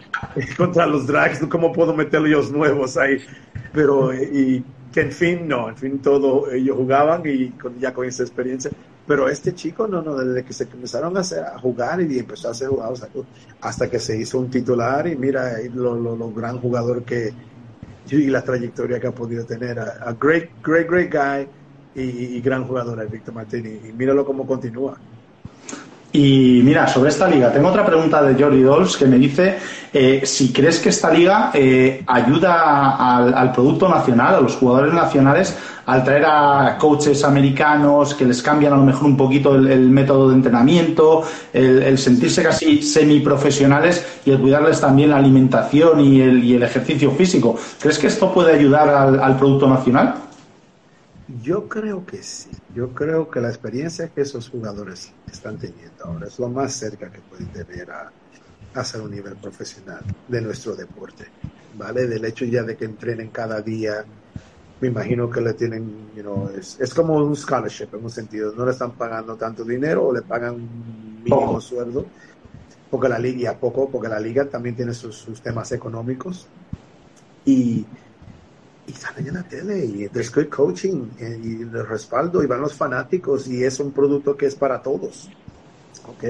contra 0.56 0.86
los 0.86 1.06
drags, 1.06 1.40
¿cómo 1.48 1.72
puedo 1.72 1.94
meter 1.94 2.20
los 2.20 2.52
nuevos 2.52 2.96
ahí? 2.96 3.18
Pero, 3.72 4.12
y 4.14 4.64
que 4.92 5.00
en 5.00 5.12
fin, 5.12 5.48
no, 5.48 5.68
en 5.68 5.76
fin, 5.76 5.98
todo, 5.98 6.50
ellos 6.52 6.76
jugaban 6.76 7.22
y 7.24 7.52
ya 7.80 7.92
con 7.92 8.06
esa 8.06 8.22
experiencia, 8.22 8.70
pero 9.08 9.26
este 9.26 9.54
chico, 9.54 9.88
no, 9.88 10.02
no, 10.02 10.14
desde 10.16 10.44
que 10.44 10.52
se 10.52 10.66
comenzaron 10.66 11.16
a, 11.16 11.20
hacer, 11.20 11.42
a 11.42 11.58
jugar 11.58 11.98
y 12.02 12.18
empezó 12.18 12.48
a 12.48 12.50
hacer 12.50 12.68
jugados 12.68 13.02
hasta 13.62 13.88
que 13.88 13.98
se 13.98 14.18
hizo 14.18 14.38
un 14.38 14.50
titular 14.50 15.06
y 15.06 15.16
mira 15.16 15.54
lo, 15.74 15.96
lo, 15.96 16.30
gran 16.30 16.60
jugador 16.60 17.02
que, 17.04 17.32
y 18.10 18.26
la 18.26 18.42
trayectoria 18.42 19.00
que 19.00 19.06
ha 19.06 19.14
podido 19.14 19.46
tener. 19.46 19.78
A, 19.80 20.12
great, 20.12 20.50
great, 20.62 20.86
great 20.86 21.10
guy 21.10 21.48
y, 21.94 22.38
gran 22.42 22.66
jugador, 22.66 23.00
el 23.00 23.08
Víctor 23.08 23.34
Martini. 23.34 23.80
Y 23.88 23.92
míralo 23.94 24.26
cómo 24.26 24.46
continúa. 24.46 24.98
Y 26.10 26.62
mira, 26.64 26.88
sobre 26.88 27.10
esta 27.10 27.28
liga, 27.28 27.52
tengo 27.52 27.68
otra 27.68 27.84
pregunta 27.84 28.22
de 28.22 28.42
Jordi 28.42 28.62
Dolls 28.62 28.96
que 28.96 29.04
me 29.04 29.18
dice 29.18 29.58
eh, 29.92 30.22
si 30.24 30.52
crees 30.54 30.78
que 30.78 30.88
esta 30.88 31.10
liga 31.10 31.50
eh, 31.52 32.02
ayuda 32.06 33.18
al, 33.18 33.52
producto 33.52 33.90
nacional, 33.90 34.36
a 34.36 34.40
los 34.40 34.56
jugadores 34.56 34.94
nacionales, 34.94 35.54
al 35.84 36.04
traer 36.04 36.24
a 36.26 36.76
coaches 36.78 37.22
americanos 37.24 38.14
que 38.14 38.24
les 38.24 38.42
cambian 38.42 38.72
a 38.72 38.76
lo 38.76 38.84
mejor 38.84 39.04
un 39.04 39.18
poquito 39.18 39.54
el, 39.54 39.90
método 39.90 40.30
de 40.30 40.36
entrenamiento, 40.36 41.24
el, 41.52 41.98
sentirse 41.98 42.42
casi 42.42 42.80
semiprofesionales 42.80 44.20
y 44.24 44.30
el 44.30 44.38
cuidarles 44.38 44.80
también 44.80 45.10
la 45.10 45.18
alimentación 45.18 46.00
y 46.00 46.22
el, 46.22 46.42
y 46.42 46.54
el 46.54 46.62
ejercicio 46.62 47.10
físico. 47.10 47.54
¿Crees 47.78 47.98
que 47.98 48.06
esto 48.06 48.32
puede 48.32 48.54
ayudar 48.54 48.88
al, 48.88 49.20
al 49.20 49.36
producto 49.36 49.68
nacional? 49.68 50.27
Yo 51.28 51.68
creo 51.68 52.06
que 52.06 52.22
sí. 52.22 52.50
Yo 52.74 52.92
creo 52.94 53.30
que 53.30 53.40
la 53.40 53.48
experiencia 53.48 54.08
que 54.08 54.22
esos 54.22 54.48
jugadores 54.48 55.12
están 55.30 55.58
teniendo 55.58 56.04
ahora 56.04 56.26
es 56.26 56.38
lo 56.38 56.48
más 56.48 56.72
cerca 56.72 57.10
que 57.10 57.20
pueden 57.20 57.48
tener 57.52 57.90
a, 57.90 58.10
hacer 58.74 59.00
un 59.00 59.10
nivel 59.10 59.36
profesional 59.36 60.02
de 60.26 60.40
nuestro 60.40 60.74
deporte. 60.74 61.26
¿Vale? 61.74 62.06
Del 62.06 62.24
hecho 62.24 62.46
ya 62.46 62.62
de 62.62 62.76
que 62.76 62.86
entrenen 62.86 63.30
cada 63.30 63.60
día, 63.60 64.04
me 64.80 64.88
imagino 64.88 65.28
que 65.28 65.40
le 65.42 65.52
tienen, 65.52 66.14
you 66.14 66.22
know, 66.22 66.48
es, 66.48 66.80
es 66.80 66.94
como 66.94 67.16
un 67.16 67.36
scholarship 67.36 67.88
en 67.92 68.04
un 68.04 68.10
sentido. 68.10 68.54
No 68.54 68.64
le 68.64 68.72
están 68.72 68.96
pagando 68.96 69.36
tanto 69.36 69.64
dinero 69.64 70.06
o 70.06 70.14
le 70.14 70.22
pagan 70.22 70.54
un 70.54 71.22
mínimo 71.22 71.60
sueldo, 71.60 72.06
porque 72.90 73.08
la 73.08 73.18
liga, 73.18 73.58
poco, 73.58 73.90
porque 73.90 74.08
la 74.08 74.18
liga 74.18 74.48
también 74.48 74.76
tiene 74.76 74.94
sus, 74.94 75.16
sus 75.16 75.42
temas 75.42 75.72
económicos. 75.72 76.46
Y 77.44 77.86
y 78.88 78.92
salen 78.92 79.28
en 79.28 79.34
la 79.34 79.42
tele 79.42 79.84
y 79.84 80.08
there's 80.08 80.34
good 80.34 80.48
coaching 80.48 81.10
eh, 81.18 81.38
y 81.42 81.62
el 81.62 81.86
respaldo 81.86 82.42
y 82.42 82.46
van 82.46 82.60
los 82.60 82.74
fanáticos 82.74 83.46
y 83.46 83.62
es 83.62 83.78
un 83.80 83.92
producto 83.92 84.36
que 84.36 84.46
es 84.46 84.54
para 84.54 84.82
todos. 84.82 85.28
¿Ok? 86.06 86.24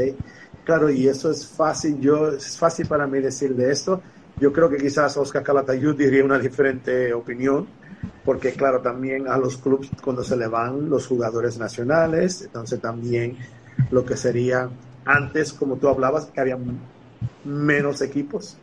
Claro, 0.65 0.91
y 0.91 1.09
eso 1.09 1.31
es 1.31 1.47
fácil, 1.47 2.01
yo, 2.01 2.29
es 2.29 2.59
fácil 2.59 2.87
para 2.87 3.07
mí 3.07 3.21
decir 3.21 3.55
de 3.55 3.71
esto. 3.71 4.03
Yo 4.41 4.53
creo 4.53 4.69
que 4.69 4.77
quizás 4.77 5.17
Oscar 5.17 5.43
Calatayud 5.43 5.97
diría 5.97 6.25
una 6.25 6.39
diferente 6.39 7.13
opinión, 7.13 7.67
porque 8.25 8.53
claro, 8.53 8.81
también 8.81 9.29
a 9.29 9.39
los 9.39 9.57
clubes 9.57 9.91
cuando 10.03 10.23
se 10.23 10.37
le 10.37 10.47
van 10.47 10.91
los 10.91 11.07
jugadores 11.07 11.59
nacionales, 11.59 12.43
entonces 12.43 12.81
también 12.81 13.37
lo 13.91 14.05
que 14.05 14.17
sería 14.17 14.69
antes, 15.05 15.53
como 15.53 15.77
tú 15.77 15.89
hablabas, 15.89 16.27
que 16.27 16.41
había 16.41 16.59
menos 17.45 18.03
equipos. 18.03 18.59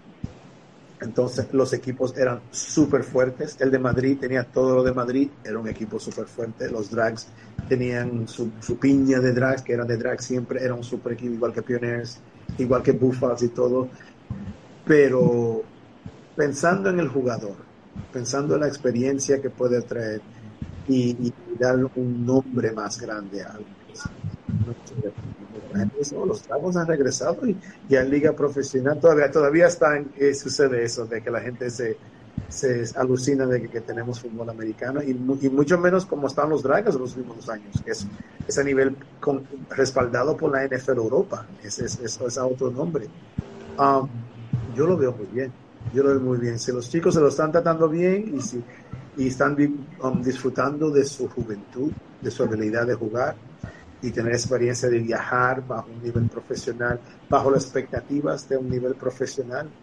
Entonces 0.99 1.47
los 1.51 1.73
equipos 1.73 2.15
eran 2.17 2.41
súper 2.51 3.03
fuertes. 3.03 3.59
El 3.59 3.71
de 3.71 3.79
Madrid 3.79 4.17
tenía 4.19 4.43
todo 4.43 4.75
lo 4.75 4.83
de 4.83 4.93
Madrid, 4.93 5.29
era 5.43 5.59
un 5.59 5.67
equipo 5.67 5.99
súper 5.99 6.27
fuerte. 6.27 6.69
Los 6.69 6.89
drags 6.89 7.27
tenían 7.67 8.27
su, 8.27 8.51
piña 8.79 9.19
de 9.19 9.33
drags, 9.33 9.61
que 9.61 9.73
eran 9.73 9.87
de 9.87 9.97
drag 9.97 10.21
siempre, 10.21 10.63
era 10.63 10.73
un 10.73 10.83
super 10.83 11.13
equipo, 11.13 11.33
igual 11.33 11.53
que 11.53 11.63
Pioneers, 11.63 12.21
igual 12.57 12.81
que 12.81 12.91
Buffals 12.93 13.43
y 13.43 13.49
todo. 13.49 13.89
Pero 14.85 15.63
pensando 16.35 16.89
en 16.89 16.99
el 16.99 17.09
jugador, 17.09 17.57
pensando 18.11 18.55
en 18.55 18.61
la 18.61 18.67
experiencia 18.67 19.41
que 19.41 19.49
puede 19.49 19.81
traer 19.81 20.21
y, 20.87 21.33
dar 21.57 21.77
un 21.95 22.25
nombre 22.25 22.71
más 22.73 22.99
grande 22.99 23.41
a 23.41 23.47
algo. 23.47 23.65
Los 26.25 26.47
dragos 26.47 26.77
han 26.77 26.87
regresado 26.87 27.45
y 27.47 27.57
ya 27.89 28.01
en 28.01 28.09
liga 28.09 28.33
profesional 28.33 28.99
todavía 28.99 29.29
todavía 29.29 29.67
están, 29.67 30.11
eh, 30.17 30.33
sucede 30.33 30.83
eso, 30.83 31.05
de 31.05 31.21
que 31.21 31.29
la 31.29 31.41
gente 31.41 31.69
se, 31.69 31.97
se 32.47 32.85
alucina 32.97 33.45
de 33.45 33.67
que, 33.67 33.81
tenemos 33.81 34.19
fútbol 34.19 34.49
americano 34.49 35.01
y, 35.03 35.11
y, 35.11 35.49
mucho 35.49 35.77
menos 35.77 36.05
como 36.05 36.27
están 36.27 36.49
los 36.49 36.63
Dragons 36.63 36.95
en 36.95 37.01
los 37.01 37.17
últimos 37.17 37.49
años, 37.49 37.81
que 37.83 37.91
es, 37.91 38.07
ese 38.47 38.63
nivel 38.63 38.95
respaldado 39.69 40.37
por 40.37 40.51
la 40.51 40.65
NFL 40.65 40.97
Europa, 40.97 41.45
es, 41.63 41.79
es, 41.79 41.99
es, 41.99 42.37
a 42.37 42.45
otro 42.45 42.71
nombre. 42.71 43.07
Um, 43.77 44.07
yo 44.75 44.85
lo 44.87 44.97
veo 44.97 45.11
muy 45.11 45.27
bien, 45.27 45.51
yo 45.93 46.03
lo 46.03 46.09
veo 46.09 46.19
muy 46.19 46.37
bien. 46.37 46.59
Si 46.59 46.71
los 46.71 46.89
chicos 46.89 47.15
se 47.15 47.19
lo 47.19 47.27
están 47.27 47.51
tratando 47.51 47.89
bien 47.89 48.35
y, 48.37 48.41
si, 48.41 48.63
y 49.17 49.27
están 49.27 49.57
um, 50.01 50.21
disfrutando 50.21 50.89
de 50.89 51.03
su 51.03 51.27
juventud, 51.29 51.91
de 52.21 52.31
su 52.31 52.43
habilidad 52.43 52.87
de 52.87 52.93
jugar 52.93 53.35
y 54.05 54.11
tener 54.11 54.33
experiencia 54.33 54.87
de 54.87 54.99
viajar 54.99 55.65
bajo 55.65 55.89
un 55.91 56.01
nivel 56.01 56.27
profesional, 56.27 57.01
bajo 57.27 57.49
las 57.49 57.63
expectativas 57.63 58.47
de 58.47 58.57
un 58.57 58.69
nivel 58.69 58.95
profesional, 58.95 59.73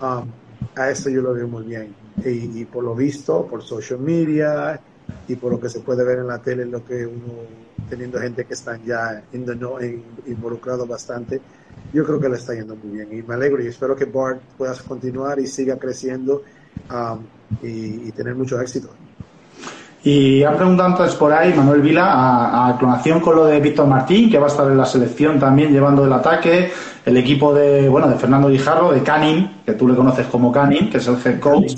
um, 0.00 0.32
a 0.76 0.90
eso 0.90 1.10
yo 1.10 1.20
lo 1.20 1.34
veo 1.34 1.48
muy 1.48 1.64
bien. 1.64 1.96
Y, 2.24 2.64
por 2.66 2.84
lo 2.84 2.94
visto, 2.94 3.46
por 3.46 3.62
social 3.62 4.00
media 4.00 4.80
y 5.26 5.36
por 5.36 5.52
lo 5.52 5.60
que 5.60 5.68
se 5.68 5.80
puede 5.80 6.04
ver 6.04 6.18
en 6.20 6.28
la 6.28 6.40
tele, 6.40 6.64
lo 6.64 6.84
que 6.84 7.04
uno, 7.06 7.48
teniendo 7.88 8.20
gente 8.20 8.44
que 8.46 8.54
están 8.54 8.82
ya 8.84 9.24
involucrado 9.32 10.86
bastante, 10.86 11.42
yo 11.92 12.04
creo 12.04 12.20
que 12.20 12.28
le 12.28 12.36
está 12.36 12.54
yendo 12.54 12.76
muy 12.76 12.92
bien. 12.92 13.12
Y 13.12 13.22
me 13.22 13.34
alegro 13.34 13.62
y 13.62 13.66
espero 13.66 13.96
que 13.96 14.04
Bart 14.04 14.42
pueda 14.56 14.74
continuar 14.86 15.40
y 15.40 15.46
siga 15.46 15.76
creciendo 15.78 16.42
um, 16.90 17.26
y, 17.60 18.12
tener 18.12 18.34
mucho 18.36 18.60
éxito. 18.60 18.96
Y 20.06 20.44
han 20.44 20.54
preguntado 20.54 20.90
antes 20.90 21.16
por 21.16 21.32
ahí, 21.32 21.52
Manuel 21.52 21.80
Vila, 21.82 22.12
a, 22.12 22.68
a, 22.68 22.78
clonación 22.78 23.18
con 23.18 23.34
lo 23.34 23.44
de 23.44 23.58
Víctor 23.58 23.88
Martín, 23.88 24.30
que 24.30 24.38
va 24.38 24.46
a 24.46 24.48
estar 24.48 24.70
en 24.70 24.76
la 24.76 24.84
selección 24.84 25.40
también 25.40 25.72
llevando 25.72 26.04
el 26.04 26.12
ataque 26.12 26.70
el 27.04 27.16
equipo 27.16 27.52
de, 27.52 27.88
bueno, 27.88 28.06
de 28.06 28.14
Fernando 28.14 28.48
Guijarro, 28.48 28.92
de 28.92 29.02
Canin, 29.02 29.62
que 29.66 29.72
tú 29.72 29.88
le 29.88 29.96
conoces 29.96 30.28
como 30.28 30.52
Canin, 30.52 30.90
que 30.90 30.98
es 30.98 31.08
el 31.08 31.16
head 31.24 31.40
coach. 31.40 31.72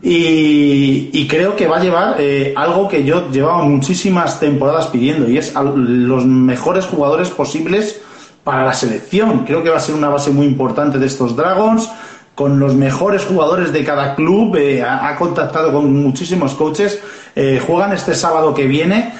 Y, 0.00 1.26
creo 1.26 1.56
que 1.56 1.66
va 1.66 1.78
a 1.78 1.80
llevar 1.80 2.16
eh, 2.20 2.54
algo 2.56 2.88
que 2.88 3.02
yo 3.02 3.28
llevaba 3.28 3.64
muchísimas 3.64 4.38
temporadas 4.38 4.86
pidiendo 4.86 5.28
y 5.28 5.38
es 5.38 5.52
los 5.54 6.24
mejores 6.26 6.86
jugadores 6.86 7.28
posibles 7.30 8.00
para 8.44 8.64
la 8.64 8.72
selección. 8.72 9.44
Creo 9.44 9.64
que 9.64 9.70
va 9.70 9.78
a 9.78 9.80
ser 9.80 9.96
una 9.96 10.10
base 10.10 10.30
muy 10.30 10.46
importante 10.46 10.96
de 10.96 11.06
estos 11.06 11.34
Dragons, 11.34 11.90
con 12.38 12.60
los 12.60 12.76
mejores 12.76 13.24
jugadores 13.24 13.72
de 13.72 13.82
cada 13.82 14.14
club. 14.14 14.54
Eh, 14.54 14.80
ha, 14.80 15.16
contactado 15.16 15.72
con 15.72 15.92
muchísimos 15.92 16.54
coaches. 16.54 17.00
Eh, 17.34 17.60
juegan 17.66 17.92
este 17.92 18.14
sábado 18.14 18.54
que 18.54 18.68
viene. 18.68 19.12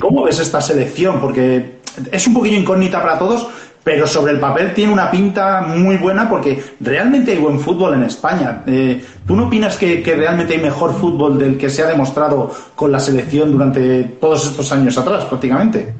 ¿Cómo 0.00 0.24
ves 0.24 0.38
esta 0.38 0.62
selección? 0.62 1.20
Porque 1.20 1.76
es 2.10 2.26
un 2.26 2.32
poquillo 2.32 2.56
incógnita 2.56 3.02
para 3.02 3.18
todos, 3.18 3.46
pero 3.84 4.06
sobre 4.06 4.32
el 4.32 4.40
papel 4.40 4.72
tiene 4.72 4.94
una 4.94 5.10
pinta 5.10 5.60
muy 5.60 5.98
buena 5.98 6.26
porque 6.26 6.62
realmente 6.80 7.32
hay 7.32 7.38
buen 7.38 7.60
fútbol 7.60 7.92
en 7.92 8.04
España. 8.04 8.62
Eh, 8.66 9.04
¿Tú 9.26 9.36
no 9.36 9.48
opinas 9.48 9.76
que, 9.76 10.02
realmente 10.02 10.54
hay 10.54 10.60
mejor 10.60 10.94
fútbol 10.94 11.38
del 11.38 11.58
que 11.58 11.68
se 11.68 11.82
ha 11.82 11.86
demostrado 11.86 12.50
con 12.74 12.90
la 12.90 12.98
selección 12.98 13.52
durante 13.52 14.04
todos 14.20 14.46
estos 14.46 14.72
años 14.72 14.96
atrás, 14.96 15.26
prácticamente? 15.26 15.94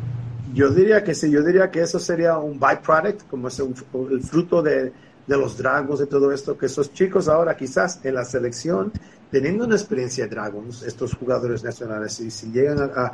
Yo 0.54 0.70
diría 0.70 1.04
que 1.04 1.14
sí, 1.14 1.30
yo 1.30 1.42
diría 1.42 1.70
que 1.70 1.82
eso 1.82 1.98
sería 1.98 2.38
un 2.38 2.58
byproduct, 2.58 3.28
como 3.28 3.48
es 3.48 3.60
el 3.60 4.22
fruto 4.22 4.62
de, 4.62 4.92
los 5.26 5.56
Dragons 5.56 6.00
y 6.00 6.06
todo 6.06 6.30
esto, 6.32 6.56
que 6.56 6.66
esos 6.66 6.92
chicos 6.92 7.28
ahora 7.28 7.56
quizás 7.56 8.04
en 8.04 8.14
la 8.14 8.24
selección, 8.24 8.92
teniendo 9.30 9.64
una 9.64 9.74
experiencia 9.74 10.24
de 10.24 10.30
Dragons, 10.30 10.82
estos 10.82 11.14
jugadores 11.14 11.64
nacionales, 11.64 12.20
y 12.20 12.30
si 12.30 12.52
llegan 12.52 12.78
a, 12.94 13.12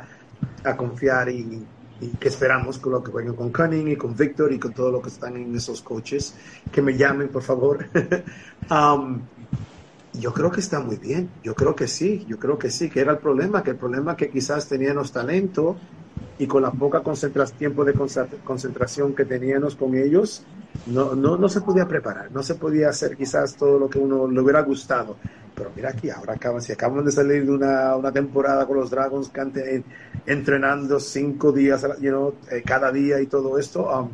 a 0.63 0.77
confiar 0.77 1.29
y 1.29 1.65
que 2.19 2.27
esperamos 2.27 2.79
con 2.79 2.93
lo 2.93 3.03
que 3.03 3.11
vengan 3.11 3.35
con 3.35 3.51
Cunning 3.51 3.89
y 3.89 3.95
con 3.95 4.15
Victor 4.15 4.51
y 4.51 4.59
con 4.59 4.73
todo 4.73 4.91
lo 4.91 5.01
que 5.01 5.09
están 5.09 5.37
en 5.37 5.55
esos 5.55 5.81
coaches, 5.81 6.35
que 6.71 6.81
me 6.81 6.95
llamen 6.97 7.29
por 7.29 7.43
favor. 7.43 7.89
Um, 8.69 9.27
yo 10.13 10.31
creo 10.31 10.49
que 10.49 10.61
está 10.61 10.79
muy 10.79 10.95
bien, 10.95 11.29
yo 11.43 11.53
creo 11.53 11.75
que 11.75 11.85
sí, 11.87 12.25
yo 12.25 12.39
creo 12.39 12.57
que 12.57 12.69
sí, 12.71 12.89
que 12.89 13.01
era 13.01 13.11
el 13.11 13.17
problema, 13.19 13.61
que 13.61 13.71
el 13.71 13.77
problema 13.77 14.15
que 14.15 14.29
quizás 14.29 14.69
teníamos 14.69 15.11
talento 15.11 15.81
y 16.37 16.47
con 16.47 16.63
la 16.63 16.71
poca 16.71 17.01
concentración, 17.01 17.57
tiempo 17.57 17.85
de 17.85 17.93
concentración 18.43 19.13
que 19.13 19.25
teníamos 19.25 19.75
con 19.75 19.95
ellos, 19.95 20.43
no, 20.87 21.15
no, 21.15 21.37
no 21.37 21.49
se 21.49 21.61
podía 21.61 21.87
preparar, 21.87 22.31
no 22.31 22.43
se 22.43 22.55
podía 22.55 22.89
hacer 22.89 23.15
quizás 23.15 23.55
todo 23.55 23.77
lo 23.79 23.89
que 23.89 23.99
uno 23.99 24.27
le 24.27 24.41
hubiera 24.41 24.61
gustado. 24.61 25.15
Pero 25.55 25.71
mira 25.75 25.89
aquí, 25.89 26.09
ahora 26.09 26.33
acaban, 26.33 26.61
si 26.61 26.71
acaban 26.71 27.05
de 27.05 27.11
salir 27.11 27.45
de 27.45 27.51
una, 27.51 27.95
una 27.95 28.11
temporada 28.11 28.65
con 28.65 28.77
los 28.77 28.89
Dragons 28.89 29.31
entrenando 30.25 30.99
cinco 30.99 31.51
días 31.51 31.85
eh, 32.51 32.63
cada 32.65 32.91
día 32.91 33.21
y 33.21 33.27
todo 33.27 33.59
esto, 33.59 33.87
um, 33.87 34.09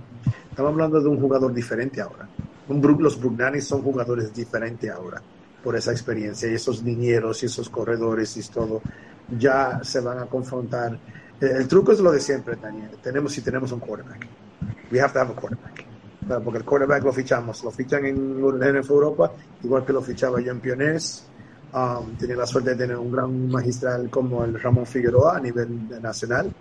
estamos 0.50 0.74
hablando 0.74 1.00
de 1.00 1.08
un 1.08 1.20
jugador 1.20 1.54
diferente 1.54 2.02
ahora. 2.02 2.28
Un, 2.68 2.82
los 3.00 3.20
Brugnanis 3.20 3.66
son 3.66 3.82
jugadores 3.82 4.34
diferentes 4.34 4.92
ahora 4.92 5.22
por 5.64 5.76
esa 5.76 5.92
experiencia 5.92 6.50
y 6.50 6.56
esos 6.56 6.84
niñeros 6.84 7.42
y 7.44 7.46
esos 7.46 7.70
corredores 7.70 8.36
y 8.38 8.52
todo 8.52 8.82
ya 9.38 9.80
se 9.84 10.00
van 10.02 10.20
a 10.20 10.26
confrontar. 10.26 10.98
El, 11.42 11.68
truco 11.68 11.92
es 11.92 12.00
lo 12.00 12.12
de 12.12 12.20
siempre, 12.20 12.56
Daniel. 12.56 12.92
Tenemos 13.02 13.32
si 13.34 13.42
tenemos 13.42 13.72
un 13.72 13.80
quarterback. 13.80 14.28
We 14.92 15.00
have 15.00 15.14
to 15.14 15.20
have 15.20 15.32
a 15.32 15.36
quarterback 15.36 15.90
porque 16.38 16.60
el 16.60 16.66
quarterback 16.66 17.04
lo 17.04 17.12
fichamos, 17.12 17.64
lo 17.64 17.72
fichan 17.72 18.06
en, 18.06 18.18
en 18.18 18.76
Europa, 18.76 19.32
igual 19.64 19.84
que 19.84 19.94
lo 19.94 20.02
fichaba 20.02 20.40
yo 20.40 20.52
en 20.52 20.60
Pioners. 20.60 21.26
Um, 21.74 22.16
tenía 22.18 22.36
la 22.36 22.48
suerte 22.48 22.72
de 22.72 22.76
tener 22.76 22.98
un 22.98 23.12
gran 23.12 23.48
magistral 23.48 24.10
como 24.10 24.44
el 24.44 24.60
Ramón 24.60 24.86
Figueroa 24.86 25.38
a 25.38 25.40
nivel 25.40 26.02
nacional, 26.02 26.52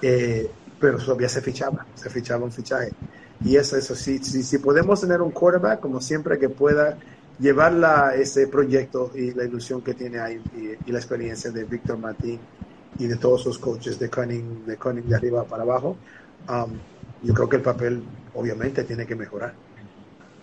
eh, 0.00 0.48
pero 0.78 0.98
todavía 0.98 1.28
se 1.28 1.40
fichaba, 1.40 1.84
se 1.94 2.10
fichaba 2.10 2.44
un 2.44 2.52
fichaje. 2.52 2.92
Y 3.44 3.56
eso, 3.56 3.76
eso 3.76 3.94
sí, 3.94 4.18
si, 4.18 4.58
podemos 4.58 5.00
tener 5.00 5.20
un 5.20 5.30
quarterback, 5.30 5.80
como 5.80 6.00
siempre, 6.00 6.38
que 6.38 6.48
pueda 6.48 6.96
llevar 7.38 7.72
la, 7.72 8.14
ese 8.14 8.46
proyecto 8.48 9.10
y 9.14 9.32
la 9.32 9.44
ilusión 9.44 9.82
que 9.82 9.94
tiene 9.94 10.20
ahí 10.20 10.40
y, 10.86 10.92
la 10.92 10.98
experiencia 10.98 11.50
de 11.50 11.64
Víctor 11.64 11.98
Martín 11.98 12.38
y 13.00 13.06
de 13.06 13.16
todos 13.16 13.42
sus 13.42 13.58
coaches 13.58 13.98
de 13.98 14.10
Cunning, 14.10 14.66
de 14.66 14.76
Cunning 14.76 15.08
de 15.08 15.16
arriba 15.16 15.44
para 15.44 15.62
abajo, 15.62 15.96
um, 16.48 16.70
yo 17.22 17.34
creo 17.34 17.48
que 17.48 17.56
el 17.56 17.62
papel 17.62 18.02
obviamente 18.34 18.84
tiene 18.84 19.06
que 19.06 19.16
mejorar 19.16 19.54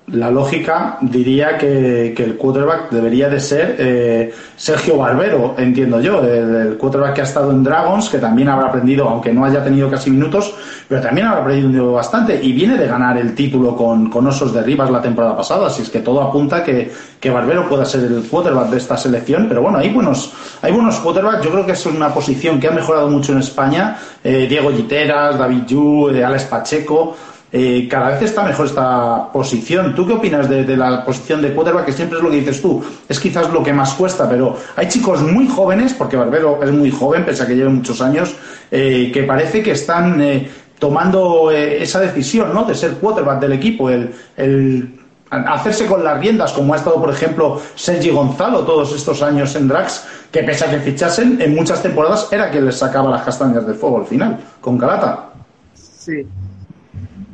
la 0.07 0.31
lógica 0.31 0.97
diría 1.01 1.57
que, 1.57 2.13
el 2.17 2.37
quarterback 2.37 2.89
debería 2.91 3.27
de 3.27 3.41
ser 3.41 3.75
eh, 3.77 4.33
Sergio 4.55 4.97
Barbero, 4.97 5.55
entiendo 5.57 5.99
yo, 5.99 6.21
el, 6.23 6.77
quarterback 6.77 7.13
que 7.13 7.21
ha 7.21 7.23
estado 7.25 7.51
en 7.51 7.61
Dragons, 7.61 8.09
que 8.09 8.17
también 8.17 8.47
habrá 8.47 8.69
aprendido, 8.69 9.09
aunque 9.09 9.33
no 9.33 9.43
haya 9.43 9.61
tenido 9.61 9.89
casi 9.89 10.09
minutos, 10.09 10.55
pero 10.87 11.01
también 11.01 11.27
habrá 11.27 11.41
aprendido 11.41 11.91
bastante 11.91 12.41
y 12.41 12.53
viene 12.53 12.77
de 12.77 12.87
ganar 12.87 13.17
el 13.17 13.35
título 13.35 13.75
con, 13.75 14.09
Osos 14.27 14.53
de 14.53 14.63
Rivas 14.63 14.89
la 14.89 15.01
temporada 15.01 15.35
pasada, 15.35 15.67
así 15.67 15.81
es 15.81 15.89
que 15.89 15.99
todo 15.99 16.21
apunta 16.21 16.63
que, 16.63 16.89
que 17.19 17.29
Barbero 17.29 17.67
pueda 17.67 17.83
ser 17.83 18.05
el 18.05 18.23
quarterback 18.29 18.69
de 18.69 18.77
esta 18.77 18.95
selección, 18.95 19.47
pero 19.49 19.61
bueno, 19.61 19.77
hay 19.77 19.89
buenos, 19.89 20.33
hay 20.61 20.71
buenos 20.71 20.99
quarterbacks, 20.99 21.43
yo 21.43 21.51
creo 21.51 21.65
que 21.65 21.73
es 21.73 21.85
una 21.85 22.13
posición 22.13 22.61
que 22.61 22.67
ha 22.67 22.71
mejorado 22.71 23.09
mucho 23.09 23.33
en 23.33 23.39
España, 23.39 23.97
eh, 24.23 24.47
Diego 24.49 24.71
Giteras, 24.71 25.37
David 25.37 25.65
Yu, 25.67 26.09
eh, 26.09 26.23
Alex 26.23 26.45
Pacheco, 26.45 27.15
eh, 27.51 27.87
cada 27.89 28.09
vez 28.09 28.23
está 28.23 28.43
mejor 28.43 28.65
esta 28.65 29.31
posición. 29.31 29.95
¿Tú 29.95 30.05
qué 30.05 30.13
opinas 30.13 30.49
de, 30.49 30.75
la 30.75 31.03
posición 31.05 31.41
de 31.41 31.53
quarterback? 31.53 31.85
Que 31.85 31.93
siempre 31.93 32.17
es 32.17 32.23
lo 32.23 32.29
que 32.29 32.37
dices 32.37 32.61
tú, 32.61 32.83
es 33.07 33.19
quizás 33.19 33.51
lo 33.51 33.63
que 33.63 33.71
más 33.71 33.93
cuesta, 33.93 34.29
pero 34.29 34.57
hay 34.75 34.87
chicos 34.89 35.21
muy 35.21 35.47
jóvenes, 35.47 35.93
porque 35.93 36.17
Barbero 36.17 36.59
es 36.61 36.71
muy 36.71 36.91
joven, 36.91 37.25
pese 37.25 37.43
a 37.43 37.47
que 37.47 37.55
lleve 37.55 37.69
muchos 37.69 38.01
años, 38.01 38.35
eh, 38.69 39.11
que 39.13 39.23
parece 39.23 39.63
que 39.63 39.71
están 39.71 40.21
eh, 40.21 40.49
tomando 40.77 41.51
esa 41.51 42.01
decisión 42.01 42.53
¿no? 42.53 42.65
de 42.65 42.75
ser 42.75 42.95
quarterback 42.95 43.39
del 43.39 43.53
equipo, 43.53 43.89
el, 43.89 44.13
hacerse 45.29 45.85
con 45.87 46.03
las 46.03 46.19
riendas, 46.19 46.53
como 46.53 46.73
ha 46.73 46.77
estado, 46.77 46.99
por 46.99 47.09
ejemplo, 47.09 47.61
Sergi 47.75 48.09
Gonzalo 48.09 48.59
todos 48.59 48.93
estos 48.93 49.21
años 49.21 49.55
en 49.55 49.67
Drax, 49.67 50.05
que 50.31 50.43
pese 50.43 50.65
a 50.65 50.69
que 50.69 50.79
fichasen, 50.79 51.41
en 51.41 51.55
muchas 51.55 51.81
temporadas 51.81 52.27
era 52.31 52.51
quien 52.51 52.65
les 52.65 52.77
sacaba 52.77 53.09
las 53.09 53.23
castañas 53.23 53.65
del 53.65 53.75
fuego 53.75 53.99
al 53.99 54.05
final, 54.05 54.37
con 54.61 54.77
Calata. 54.77 55.29
Sí, 55.73 56.25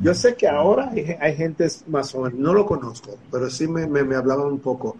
Yo 0.04 0.12
sé 0.12 0.34
que 0.34 0.46
ahora 0.46 0.90
hay, 0.90 1.16
hay 1.18 1.34
gente 1.34 1.66
más 1.86 2.12
joven, 2.12 2.34
no 2.36 2.52
lo 2.52 2.66
conozco, 2.66 3.16
pero 3.32 3.48
sí 3.48 3.66
me, 3.66 3.86
me, 3.86 4.04
me 4.04 4.16
hablaban 4.16 4.48
un 4.48 4.58
poco 4.58 4.98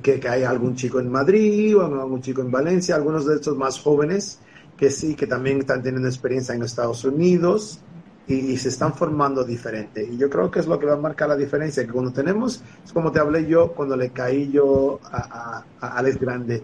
que, 0.00 0.20
que, 0.20 0.28
hay 0.28 0.44
algún 0.44 0.76
chico 0.76 1.00
en 1.00 1.10
Madrid 1.10 1.76
o 1.76 1.84
algún 1.84 2.22
chico 2.22 2.40
en 2.40 2.52
Valencia, 2.52 2.94
algunos 2.94 3.26
de 3.26 3.34
estos 3.34 3.56
más 3.56 3.80
jóvenes 3.80 4.38
que 4.76 4.90
sí, 4.90 5.16
que 5.16 5.26
también 5.26 5.58
están 5.58 5.82
teniendo 5.82 6.06
experiencia 6.06 6.54
en 6.54 6.62
Estados 6.62 7.04
Unidos 7.04 7.80
y, 8.28 8.34
y, 8.34 8.56
se 8.58 8.68
están 8.68 8.94
formando 8.94 9.42
diferente. 9.42 10.08
Y 10.08 10.16
yo 10.16 10.30
creo 10.30 10.52
que 10.52 10.60
es 10.60 10.68
lo 10.68 10.78
que 10.78 10.86
va 10.86 10.92
a 10.92 10.98
marcar 10.98 11.28
la 11.28 11.36
diferencia, 11.36 11.84
que 11.84 11.90
cuando 11.90 12.12
tenemos, 12.12 12.62
es 12.84 12.92
como 12.92 13.10
te 13.10 13.18
hablé 13.18 13.44
yo 13.46 13.72
cuando 13.72 13.96
le 13.96 14.10
caí 14.10 14.52
yo 14.52 15.00
a, 15.02 15.64
a, 15.80 15.84
a 15.84 15.98
Alex 15.98 16.20
Grande 16.20 16.62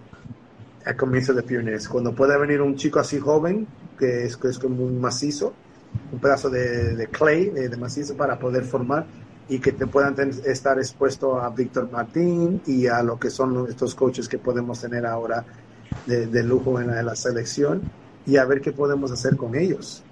al 0.86 0.94
comienzo 0.94 1.34
de 1.34 1.42
Pioneers, 1.42 1.88
cuando 1.88 2.14
puede 2.14 2.38
venir 2.38 2.62
un 2.62 2.76
chico 2.76 3.00
así 3.00 3.18
joven, 3.18 3.66
que 3.98 4.26
es, 4.26 4.36
que 4.36 4.46
es 4.46 4.60
como 4.60 4.84
un 4.84 5.00
macizo, 5.00 5.54
un 6.12 6.18
pedazo 6.18 6.50
de, 6.50 6.94
de 6.94 7.06
clay, 7.08 7.50
de, 7.50 7.68
de, 7.68 7.76
macizo 7.76 8.16
para 8.16 8.38
poder 8.38 8.64
formar 8.64 9.06
y 9.48 9.58
que 9.58 9.72
te 9.72 9.86
puedan 9.86 10.14
ten, 10.14 10.30
estar 10.46 10.78
expuesto 10.78 11.40
a 11.40 11.50
Víctor 11.50 11.90
Martín 11.90 12.60
y 12.66 12.86
a 12.86 13.02
lo 13.02 13.18
que 13.18 13.30
son 13.30 13.66
estos 13.68 13.94
coaches 13.94 14.28
que 14.28 14.38
podemos 14.38 14.80
tener 14.80 15.06
ahora 15.06 15.44
de, 16.06 16.26
de 16.26 16.42
lujo 16.42 16.80
en 16.80 16.88
la, 16.88 17.00
en 17.00 17.06
la, 17.06 17.16
selección 17.16 17.82
y 18.26 18.36
a 18.36 18.44
ver 18.44 18.60
qué 18.60 18.72
podemos 18.72 19.10
hacer 19.10 19.36
con 19.36 19.54
ellos. 19.54 20.02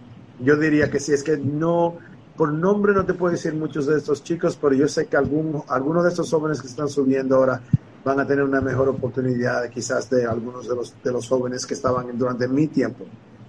Yo 0.41 0.57
diría 0.57 0.91
que 0.91 1.01
si 1.01 1.13
es 1.13 1.23
que 1.23 1.37
no, 1.37 1.97
por 2.37 2.53
nombre 2.53 2.93
no 2.93 3.05
te 3.05 3.15
puedo 3.15 3.33
decir 3.33 3.55
muchos 3.55 3.87
de 3.87 3.97
estos 3.97 4.23
chicos, 4.23 4.59
pero 4.61 4.75
yo 4.75 4.89
sé 4.89 5.07
que 5.07 5.17
algún, 5.17 5.63
algunos 5.69 6.05
de 6.05 6.11
estos 6.11 6.31
jóvenes 6.31 6.61
que 6.61 6.69
están 6.69 6.89
subiendo 6.89 7.37
ahora 7.37 7.61
van 8.05 8.21
a 8.21 8.27
tener 8.27 8.45
una 8.45 8.61
mejor 8.61 8.89
oportunidad 8.89 9.69
quizás 9.69 10.09
de 10.09 10.27
algunos 10.27 10.69
de 10.69 10.77
los, 10.77 10.95
de 11.03 11.13
los 11.13 11.29
jóvenes 11.29 11.67
que 11.67 11.75
estaban 11.75 12.17
durante 12.17 12.47
mi 12.49 12.69
tiempo 12.69 13.05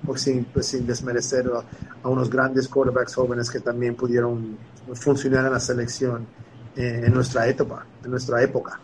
pues 0.06 0.22
sin, 0.22 0.46
pues 0.46 0.68
sin 0.68 0.86
desmerecer 0.86 1.46
a, 2.04 2.08
unos 2.08 2.30
grandes 2.30 2.68
quarterbacks 2.68 3.16
jóvenes 3.16 3.50
que 3.50 3.60
también 3.60 3.96
pudieron 3.96 4.58
funcionar 4.94 5.46
en 5.46 5.54
la 5.54 5.60
selección 5.60 6.26
eh, 6.76 7.04
en 7.06 7.14
nuestra 7.14 7.48
época, 7.48 7.86
en 8.04 8.12
nuestra 8.12 8.42
época. 8.42 8.80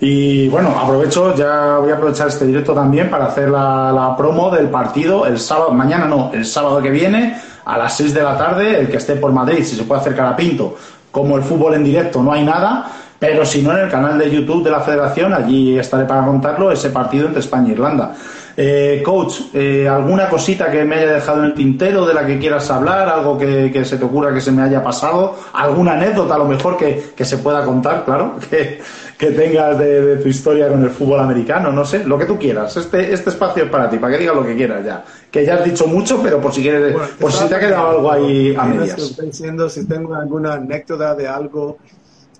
Y 0.00 0.48
bueno, 0.48 0.70
aprovecho, 0.70 1.34
ya 1.36 1.78
voy 1.78 1.90
a 1.90 1.94
aprovechar 1.94 2.28
este 2.28 2.46
directo 2.46 2.74
también 2.74 3.10
para 3.10 3.26
hacer 3.26 3.50
la, 3.50 3.92
la, 3.92 4.16
promo 4.16 4.50
del 4.50 4.68
partido 4.70 5.26
el 5.26 5.38
sábado, 5.38 5.70
mañana 5.72 6.06
no, 6.06 6.32
el 6.32 6.46
sábado 6.46 6.80
que 6.80 6.90
viene 6.90 7.36
a 7.64 7.78
las 7.78 7.96
6 7.96 8.14
de 8.14 8.22
la 8.22 8.36
tarde, 8.36 8.80
el 8.80 8.88
que 8.88 8.96
esté 8.96 9.16
por 9.16 9.32
Madrid, 9.32 9.62
si 9.62 9.76
se 9.76 9.84
puede 9.84 10.00
acercar 10.00 10.26
a 10.26 10.36
Pinto, 10.36 10.76
como 11.10 11.36
el 11.36 11.42
fútbol 11.42 11.74
en 11.74 11.84
directo 11.84 12.22
no 12.22 12.32
hay 12.32 12.44
nada, 12.44 12.90
pero 13.18 13.46
si 13.46 13.62
no 13.62 13.70
en 13.70 13.84
el 13.84 13.90
canal 13.90 14.18
de 14.18 14.28
YouTube 14.28 14.64
de 14.64 14.70
la 14.70 14.80
Federación, 14.80 15.32
allí 15.32 15.78
estaré 15.78 16.04
para 16.06 16.26
contarlo, 16.26 16.72
ese 16.72 16.90
partido 16.90 17.26
entre 17.28 17.40
España 17.40 17.68
e 17.68 17.72
Irlanda. 17.72 18.14
Eh, 18.56 19.02
coach, 19.04 19.40
eh, 19.54 19.88
¿alguna 19.88 20.28
cosita 20.28 20.70
que 20.70 20.84
me 20.84 20.96
haya 20.96 21.12
dejado 21.12 21.40
en 21.40 21.46
el 21.46 21.54
tintero 21.54 22.06
de 22.06 22.14
la 22.14 22.26
que 22.26 22.38
quieras 22.38 22.70
hablar? 22.70 23.08
¿Algo 23.08 23.38
que, 23.38 23.70
que 23.72 23.84
se 23.84 23.96
te 23.96 24.04
ocurra 24.04 24.32
que 24.32 24.40
se 24.40 24.52
me 24.52 24.62
haya 24.62 24.82
pasado? 24.82 25.36
¿Alguna 25.52 25.92
anécdota 25.92 26.34
a 26.34 26.38
lo 26.38 26.44
mejor 26.44 26.76
que, 26.76 27.12
que 27.16 27.24
se 27.24 27.38
pueda 27.38 27.64
contar, 27.64 28.04
claro? 28.04 28.36
Que, 28.50 28.80
que 29.16 29.30
tengas 29.30 29.78
de, 29.78 30.02
de, 30.04 30.16
tu 30.16 30.28
historia 30.28 30.68
con 30.68 30.82
el 30.82 30.90
fútbol 30.90 31.20
americano, 31.20 31.70
no 31.70 31.84
sé, 31.84 32.02
lo 32.04 32.18
que 32.18 32.26
tú 32.26 32.36
quieras. 32.36 32.76
Este, 32.76 33.12
este 33.12 33.30
espacio 33.30 33.64
es 33.64 33.70
para 33.70 33.88
ti, 33.88 33.98
para 33.98 34.14
que 34.14 34.18
digas 34.18 34.34
lo 34.34 34.44
que 34.44 34.56
quieras 34.56 34.84
ya. 34.84 35.04
Que 35.30 35.46
ya 35.46 35.54
has 35.54 35.64
dicho 35.64 35.86
mucho, 35.86 36.20
pero 36.20 36.40
por 36.40 36.52
si 36.52 36.60
quieres, 36.60 36.92
bueno, 36.92 37.08
por 37.20 37.30
si 37.30 37.46
te 37.46 37.54
ha 37.54 37.60
quedado 37.60 37.90
algo 37.90 38.10
ahí 38.10 38.52
a 38.58 38.64
medias. 38.64 38.98
Estoy 38.98 39.26
diciendo 39.26 39.68
si 39.70 39.86
tengo 39.86 40.16
alguna 40.16 40.54
anécdota 40.54 41.14
de 41.14 41.28
algo 41.28 41.78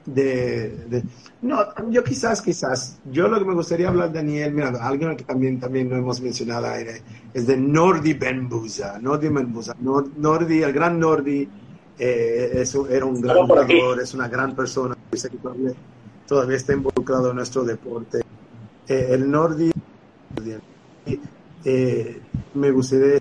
de, 0.05 0.70
de, 0.88 1.05
no, 1.42 1.59
yo 1.90 2.03
quizás, 2.03 2.42
quizás, 2.42 3.00
yo 3.05 3.28
lo 3.28 3.38
que 3.38 3.44
me 3.44 3.55
gustaría 3.55 3.88
hablar, 3.88 4.12
Daniel, 4.12 4.53
mira, 4.53 4.68
alguien 4.80 5.16
que 5.16 5.24
también, 5.24 5.61
también 5.61 5.88
no 5.88 5.96
hemos 5.96 6.20
mencionado 6.20 6.66
aire, 6.68 7.03
es 7.32 7.46
de 7.46 7.57
Nordi 7.57 8.14
Benbuza, 8.14 8.98
Nordi 9.00 9.28
Benbuza, 9.28 9.74
Nordi, 9.80 10.62
el 10.62 10.72
gran 10.72 10.98
Nordi, 10.98 11.48
eh, 11.98 12.50
es, 12.55 12.74
era 12.74 13.05
un 13.05 13.20
gran 13.20 13.46
jugador, 13.46 14.00
es 14.00 14.14
una 14.14 14.28
gran 14.28 14.57
persona, 14.57 14.96
todavía, 15.42 15.72
todavía 16.26 16.57
está 16.57 16.72
involucrado 16.72 17.30
en 17.30 17.36
nuestro 17.36 17.64
deporte. 17.64 18.20
Eh, 18.88 19.09
el 19.11 19.30
Nordi, 19.30 19.70
eh, 21.64 22.20
me 22.55 22.70
gustaría 22.72 23.20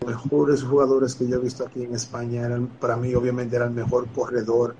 los 0.00 0.10
mejores 0.10 0.62
jugadores 0.62 1.14
que 1.14 1.26
yo 1.26 1.36
he 1.36 1.40
visto 1.40 1.64
aquí 1.66 1.84
en 1.84 1.94
España, 1.94 2.44
eran, 2.44 2.66
para 2.66 2.96
mí 2.96 3.14
obviamente 3.14 3.56
era 3.56 3.66
el 3.66 3.72
mejor 3.72 4.08
corredor, 4.12 4.74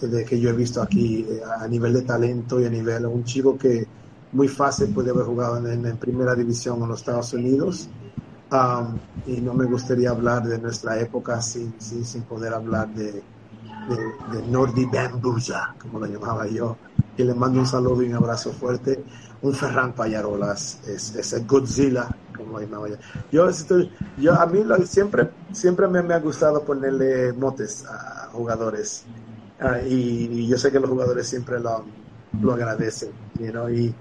de 0.00 0.24
que 0.24 0.38
yo 0.38 0.50
he 0.50 0.52
visto 0.52 0.82
aquí 0.82 1.26
eh, 1.28 1.40
a 1.58 1.66
nivel 1.68 1.94
de 1.94 2.02
talento 2.02 2.60
y 2.60 2.66
a 2.66 2.70
nivel 2.70 3.06
un 3.06 3.24
chico 3.24 3.56
que 3.56 3.86
muy 4.32 4.48
fácil 4.48 4.88
puede 4.92 5.10
haber 5.10 5.24
jugado 5.24 5.56
en, 5.58 5.86
en 5.86 5.96
primera 5.96 6.34
división 6.34 6.82
en 6.82 6.88
los 6.88 7.00
Estados 7.00 7.32
Unidos. 7.32 7.88
Um, 8.52 8.98
y 9.26 9.40
no 9.40 9.54
me 9.54 9.64
gustaría 9.64 10.10
hablar 10.10 10.46
de 10.46 10.58
nuestra 10.58 11.00
época 11.00 11.40
sin, 11.40 11.74
sin, 11.78 12.04
sin 12.04 12.22
poder 12.22 12.52
hablar 12.52 12.88
de, 12.94 13.12
de, 13.12 14.32
de 14.32 14.46
Nordi 14.48 14.84
Bambuja 14.84 15.74
como 15.80 15.98
lo 15.98 16.06
llamaba 16.06 16.46
yo 16.46 16.76
y 17.16 17.24
le 17.24 17.34
mando 17.34 17.60
un 17.60 17.66
saludo 17.66 18.02
y 18.02 18.08
un 18.08 18.14
abrazo 18.14 18.52
fuerte. 18.52 19.02
Un 19.42 19.54
Ferran 19.54 19.92
Payarolas 19.92 20.80
es, 20.86 21.14
es 21.14 21.46
Godzilla 21.46 22.08
como 22.36 22.58
lo 22.58 22.60
llamaba 22.60 22.88
yo. 22.88 22.96
Yo, 23.32 23.48
estoy, 23.48 23.90
yo 24.18 24.34
a 24.34 24.46
mí 24.46 24.62
lo, 24.62 24.76
siempre 24.86 25.30
siempre 25.52 25.88
me, 25.88 26.02
me 26.02 26.14
ha 26.14 26.20
gustado 26.20 26.62
ponerle 26.64 27.32
motes 27.32 27.84
a 27.86 28.28
jugadores 28.32 29.04
Uh, 29.64 29.80
y, 29.88 30.28
y, 30.30 30.46
yo 30.46 30.58
sé 30.58 30.70
que 30.70 30.78
los 30.78 30.90
jugadores 30.90 31.26
siempre 31.26 31.58
lo, 31.58 31.86
lo 32.42 32.52
agradecen, 32.52 33.12
you 33.40 33.50
know, 33.50 33.70
y, 33.70 33.94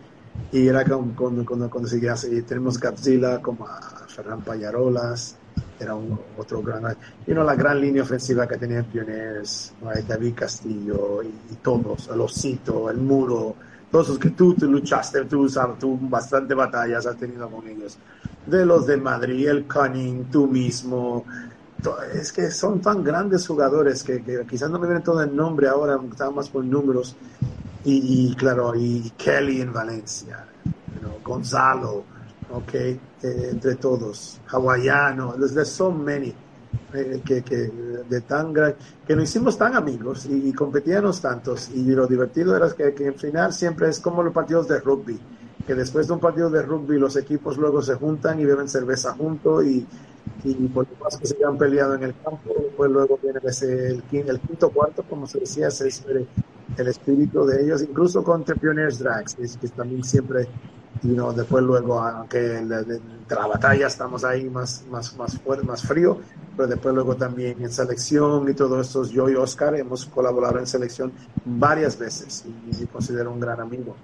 y 0.51 0.67
era 0.67 0.83
cuando, 0.83 1.45
cuando, 1.45 1.69
cuando, 1.69 1.87
seguías, 1.87 2.25
y 2.25 2.41
tenemos 2.41 2.77
Godzilla 2.77 3.41
como 3.41 3.65
a 3.65 3.79
Ferran 4.07 4.41
Payarolas, 4.41 5.37
era 5.79 5.95
un, 5.95 6.19
otro 6.37 6.61
gran, 6.61 6.83
you 7.25 7.33
know, 7.33 7.45
la 7.45 7.55
gran 7.55 7.79
línea 7.79 8.03
ofensiva 8.03 8.45
que 8.45 8.57
tenía 8.57 8.83
Pioneers, 8.83 9.73
right? 9.83 10.05
David 10.05 10.33
Castillo 10.35 11.23
y, 11.23 11.27
y, 11.27 11.55
todos, 11.61 12.09
el 12.13 12.19
Osito, 12.19 12.89
el 12.89 12.97
Muro, 12.97 13.55
todos 13.89 14.09
los 14.09 14.19
que 14.19 14.31
tú, 14.31 14.55
tú 14.55 14.69
luchaste, 14.69 15.23
tú, 15.25 15.47
sabes, 15.47 15.79
tú 15.79 15.97
bastante 16.01 16.53
batallas 16.53 17.05
has 17.05 17.15
tenido 17.15 17.49
con 17.49 17.65
ellos, 17.65 17.97
de 18.45 18.65
los 18.65 18.85
de 18.85 18.97
Madrid, 18.97 19.47
el 19.47 19.65
Cunning, 19.65 20.25
tú 20.25 20.45
mismo, 20.45 21.23
es 22.13 22.31
que 22.31 22.51
son 22.51 22.81
tan 22.81 23.03
grandes 23.03 23.47
jugadores 23.47 24.03
que, 24.03 24.21
que 24.23 24.45
quizás 24.45 24.69
no 24.69 24.79
me 24.79 24.87
viene 24.87 25.01
todo 25.01 25.21
el 25.21 25.35
nombre 25.35 25.67
ahora, 25.67 25.99
están 26.09 26.35
más 26.35 26.49
por 26.49 26.63
números. 26.63 27.15
Y, 27.85 28.29
y 28.29 28.35
claro, 28.35 28.73
y 28.75 29.11
Kelly 29.17 29.61
en 29.61 29.73
Valencia, 29.73 30.45
you 30.65 31.01
know, 31.01 31.19
Gonzalo, 31.23 32.05
ok, 32.51 32.73
eh, 32.73 32.99
entre 33.21 33.75
todos, 33.75 34.39
hawaiano, 34.47 35.33
there's, 35.33 35.69
so 35.69 35.91
many. 35.91 36.33
Eh, 36.93 37.21
que, 37.25 37.43
que, 37.43 37.71
de 38.09 38.21
tan 38.21 38.53
gran, 38.53 38.75
que 39.05 39.15
nos 39.15 39.25
hicimos 39.25 39.57
tan 39.57 39.75
amigos 39.75 40.25
y, 40.25 40.49
y, 40.49 40.53
competíamos 40.53 41.21
tantos 41.21 41.69
y 41.69 41.83
lo 41.85 42.07
divertido 42.07 42.55
era 42.55 42.69
que, 42.71 42.93
que 42.93 43.07
al 43.09 43.13
final 43.15 43.53
siempre 43.53 43.89
es 43.89 43.99
como 43.99 44.23
los 44.23 44.33
partidos 44.33 44.67
de 44.67 44.79
rugby 44.79 45.19
que 45.65 45.75
después 45.75 46.07
de 46.07 46.13
un 46.13 46.19
partido 46.19 46.49
de 46.49 46.61
rugby 46.61 46.97
los 46.97 47.15
equipos 47.15 47.57
luego 47.57 47.81
se 47.81 47.95
juntan 47.95 48.39
y 48.39 48.45
beben 48.45 48.67
cerveza 48.67 49.13
juntos 49.13 49.65
y, 49.65 49.85
y 50.43 50.53
por 50.67 50.85
más 51.01 51.17
que 51.17 51.25
se 51.25 51.35
hayan 51.37 51.57
peleado 51.57 51.95
en 51.95 52.03
el 52.03 52.13
campo, 52.23 52.53
pues 52.75 52.91
luego 52.91 53.19
viene 53.21 53.39
ese, 53.43 53.87
el, 53.87 54.03
el 54.11 54.39
quinto 54.39 54.69
cuarto, 54.69 55.03
como 55.03 55.25
se 55.25 55.39
decía, 55.39 55.71
se 55.71 55.87
el, 55.87 56.87
espíritu 56.87 57.45
de 57.45 57.63
ellos, 57.63 57.81
incluso 57.81 58.23
contra 58.23 58.55
Pioneers 58.55 58.99
Drags, 58.99 59.35
que, 59.35 59.47
que 59.61 59.67
también 59.69 60.03
siempre, 60.03 60.47
you 61.03 61.13
know, 61.13 61.31
después 61.31 61.63
luego, 61.63 61.99
aunque 61.99 62.57
entre 62.57 62.99
la 63.29 63.47
batalla 63.47 63.87
estamos 63.87 64.23
ahí 64.23 64.49
más, 64.49 64.83
más, 64.89 65.15
más 65.15 65.39
fuerte, 65.39 65.65
más 65.65 65.83
frío, 65.83 66.19
pero 66.57 66.67
después 66.67 66.93
luego 66.93 67.15
también 67.15 67.61
en 67.61 67.71
selección 67.71 68.49
y 68.49 68.53
todos 68.53 68.87
estos, 68.87 69.11
yo 69.11 69.29
y 69.29 69.35
Oscar 69.35 69.75
hemos 69.75 70.05
colaborado 70.05 70.59
en 70.59 70.67
selección 70.67 71.13
varias 71.45 71.97
veces 71.97 72.43
y, 72.45 72.83
y 72.83 72.85
considero 72.87 73.31
un 73.31 73.39
gran 73.39 73.61
amigo. 73.61 73.95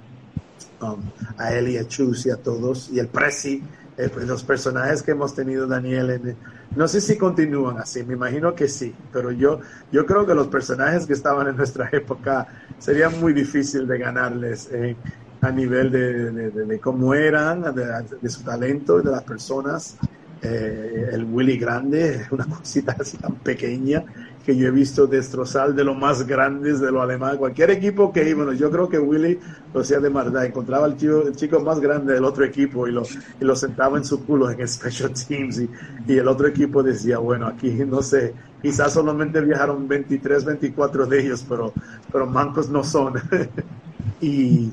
Um, 0.81 1.01
a 1.37 1.53
él 1.53 1.69
y 1.69 1.77
a 1.77 1.85
Chus 1.85 2.25
y 2.25 2.31
a 2.31 2.37
todos, 2.37 2.89
y 2.89 2.99
el 2.99 3.09
Prezi, 3.09 3.61
eh, 3.99 4.09
pues 4.13 4.25
los 4.25 4.45
personajes 4.45 5.03
que 5.03 5.11
hemos 5.11 5.35
tenido, 5.35 5.67
Daniel, 5.67 6.09
en, 6.11 6.35
no 6.73 6.87
sé 6.87 7.01
si 7.01 7.17
continúan 7.17 7.79
así, 7.79 8.01
me 8.03 8.13
imagino 8.13 8.55
que 8.55 8.69
sí, 8.69 8.95
pero 9.11 9.29
yo, 9.33 9.59
yo 9.91 10.05
creo 10.05 10.25
que 10.25 10.33
los 10.33 10.47
personajes 10.47 11.05
que 11.05 11.11
estaban 11.11 11.49
en 11.49 11.57
nuestra 11.57 11.89
época 11.91 12.47
sería 12.77 13.09
muy 13.09 13.33
difícil 13.33 13.85
de 13.85 13.97
ganarles 13.97 14.69
eh, 14.71 14.95
a 15.41 15.51
nivel 15.51 15.91
de, 15.91 16.79
cómo 16.79 17.13
eran, 17.13 17.75
de, 17.75 18.29
su 18.29 18.41
talento 18.43 19.01
de 19.01 19.11
las 19.11 19.23
personas. 19.23 19.97
Eh, 20.41 21.09
el 21.11 21.25
Willy 21.25 21.57
Grande, 21.57 22.25
una 22.31 22.45
cosita 22.45 22.95
así 22.97 23.17
tan 23.17 23.35
pequeña 23.35 24.05
que 24.49 24.57
yo 24.57 24.67
he 24.67 24.71
visto 24.71 25.05
destrozar 25.05 25.75
de 25.75 25.83
lo 25.83 25.93
más 25.93 26.25
grandes 26.25 26.79
de 26.79 26.91
lo 26.91 27.03
alemán. 27.03 27.37
Cualquier 27.37 27.69
equipo 27.69 28.11
que 28.11 28.27
íbamos, 28.27 28.57
yo 28.57 28.71
creo 28.71 28.89
que 28.89 28.97
Willy 28.97 29.39
lo 29.71 29.81
hacía 29.81 29.99
de 29.99 30.09
verdad, 30.09 30.43
encontraba 30.43 30.87
el 30.87 30.97
chico, 30.97 31.21
el 31.21 31.35
chico 31.35 31.59
más 31.59 31.79
grande 31.79 32.15
del 32.15 32.25
otro 32.25 32.43
equipo 32.43 32.87
y 32.87 32.91
lo, 32.91 33.03
y 33.39 33.45
lo 33.45 33.55
sentaba 33.55 33.99
en 33.99 34.03
su 34.03 34.25
culo 34.25 34.49
en 34.49 34.59
el 34.59 34.67
Special 34.75 35.13
Teams 35.13 35.59
y, 35.59 35.69
y 36.07 36.17
el 36.17 36.27
otro 36.27 36.47
equipo 36.47 36.81
decía, 36.81 37.19
bueno, 37.19 37.45
aquí 37.45 37.69
no 37.85 38.01
sé, 38.01 38.33
quizás 38.59 38.91
solamente 38.91 39.39
viajaron 39.39 39.87
23, 39.87 40.43
24 40.43 41.05
de 41.05 41.19
ellos, 41.19 41.45
pero, 41.47 41.71
pero 42.11 42.25
mancos 42.25 42.71
no 42.71 42.83
son. 42.83 43.21
y, 44.19 44.71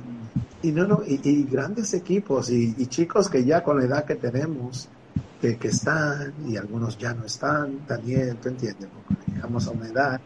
y 0.62 0.72
no, 0.72 0.86
no, 0.86 1.02
y, 1.06 1.42
grandes 1.42 1.92
equipos 1.92 2.48
y, 2.48 2.86
chicos 2.86 3.28
que 3.28 3.44
ya 3.44 3.62
con 3.62 3.76
la 3.78 3.84
edad 3.84 4.04
que 4.06 4.14
tenemos, 4.14 4.88
que, 5.40 5.68
están 5.68 6.34
y 6.46 6.56
algunos 6.56 6.98
ya 6.98 7.14
no 7.14 7.24
están 7.24 7.86
también, 7.86 8.36
¿tú 8.36 8.48
entiendes? 8.48 8.88
Porque 9.06 9.30
llegamos 9.32 9.66
a 9.66 9.70
una 9.70 9.86
edad 9.88 10.20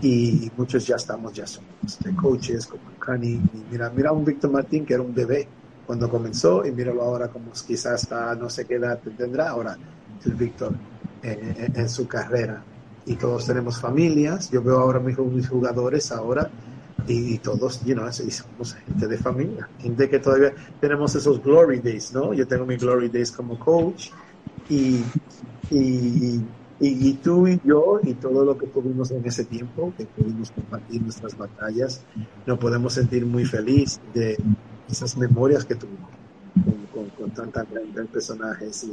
y 0.00 0.50
muchos 0.56 0.86
ya 0.86 0.96
estamos, 0.96 1.32
ya 1.32 1.46
somos 1.46 1.98
de 2.02 2.14
coaches 2.14 2.66
como 2.66 2.82
Cani. 2.98 3.40
Mira, 3.70 3.90
mira 3.90 4.12
un 4.12 4.24
Víctor 4.24 4.50
Martín 4.50 4.84
que 4.84 4.94
era 4.94 5.02
un 5.02 5.14
bebé 5.14 5.48
cuando 5.86 6.08
comenzó 6.08 6.64
y 6.64 6.72
míralo 6.72 7.02
ahora 7.02 7.28
como 7.28 7.52
quizás 7.52 8.02
está, 8.02 8.34
no 8.34 8.48
sé 8.48 8.64
qué 8.64 8.76
edad 8.76 8.98
tendrá 9.16 9.50
ahora 9.50 9.76
el 10.24 10.34
Víctor 10.34 10.74
en, 11.22 11.88
su 11.88 12.06
carrera. 12.06 12.62
Y 13.06 13.16
todos 13.16 13.46
tenemos 13.46 13.78
familias, 13.78 14.50
yo 14.50 14.62
veo 14.62 14.78
ahora 14.78 14.98
mis 15.00 15.48
jugadores 15.48 16.10
ahora 16.10 16.50
y, 17.06 17.38
todos, 17.38 17.84
you 17.84 17.94
know, 17.94 18.10
somos 18.10 18.74
gente 18.74 19.06
de 19.06 19.18
familia, 19.18 19.68
gente 19.78 20.08
que 20.08 20.18
todavía 20.18 20.54
tenemos 20.80 21.14
esos 21.14 21.42
glory 21.42 21.80
days, 21.80 22.12
¿no? 22.12 22.32
Yo 22.32 22.46
tengo 22.46 22.64
mi 22.64 22.76
glory 22.76 23.08
days 23.08 23.30
como 23.30 23.58
coach 23.58 24.10
y, 24.68 25.02
y 25.70 26.40
y, 26.80 27.12
tú 27.14 27.46
y 27.46 27.60
yo 27.64 28.00
y 28.02 28.14
todo 28.14 28.44
lo 28.44 28.58
que 28.58 28.66
tuvimos 28.66 29.10
en 29.10 29.24
ese 29.24 29.44
tiempo, 29.44 29.92
que 29.96 30.06
pudimos 30.06 30.50
compartir 30.50 31.02
nuestras 31.02 31.36
batallas, 31.36 32.02
nos 32.46 32.58
podemos 32.58 32.92
sentir 32.94 33.24
muy 33.24 33.44
feliz 33.44 34.00
de 34.12 34.36
esas 34.90 35.16
memorias 35.16 35.64
que 35.64 35.76
tuvimos 35.76 36.10
con, 36.92 37.08
con, 37.10 37.30
tantos 37.30 37.64
grandes 37.70 38.06
personajes 38.08 38.86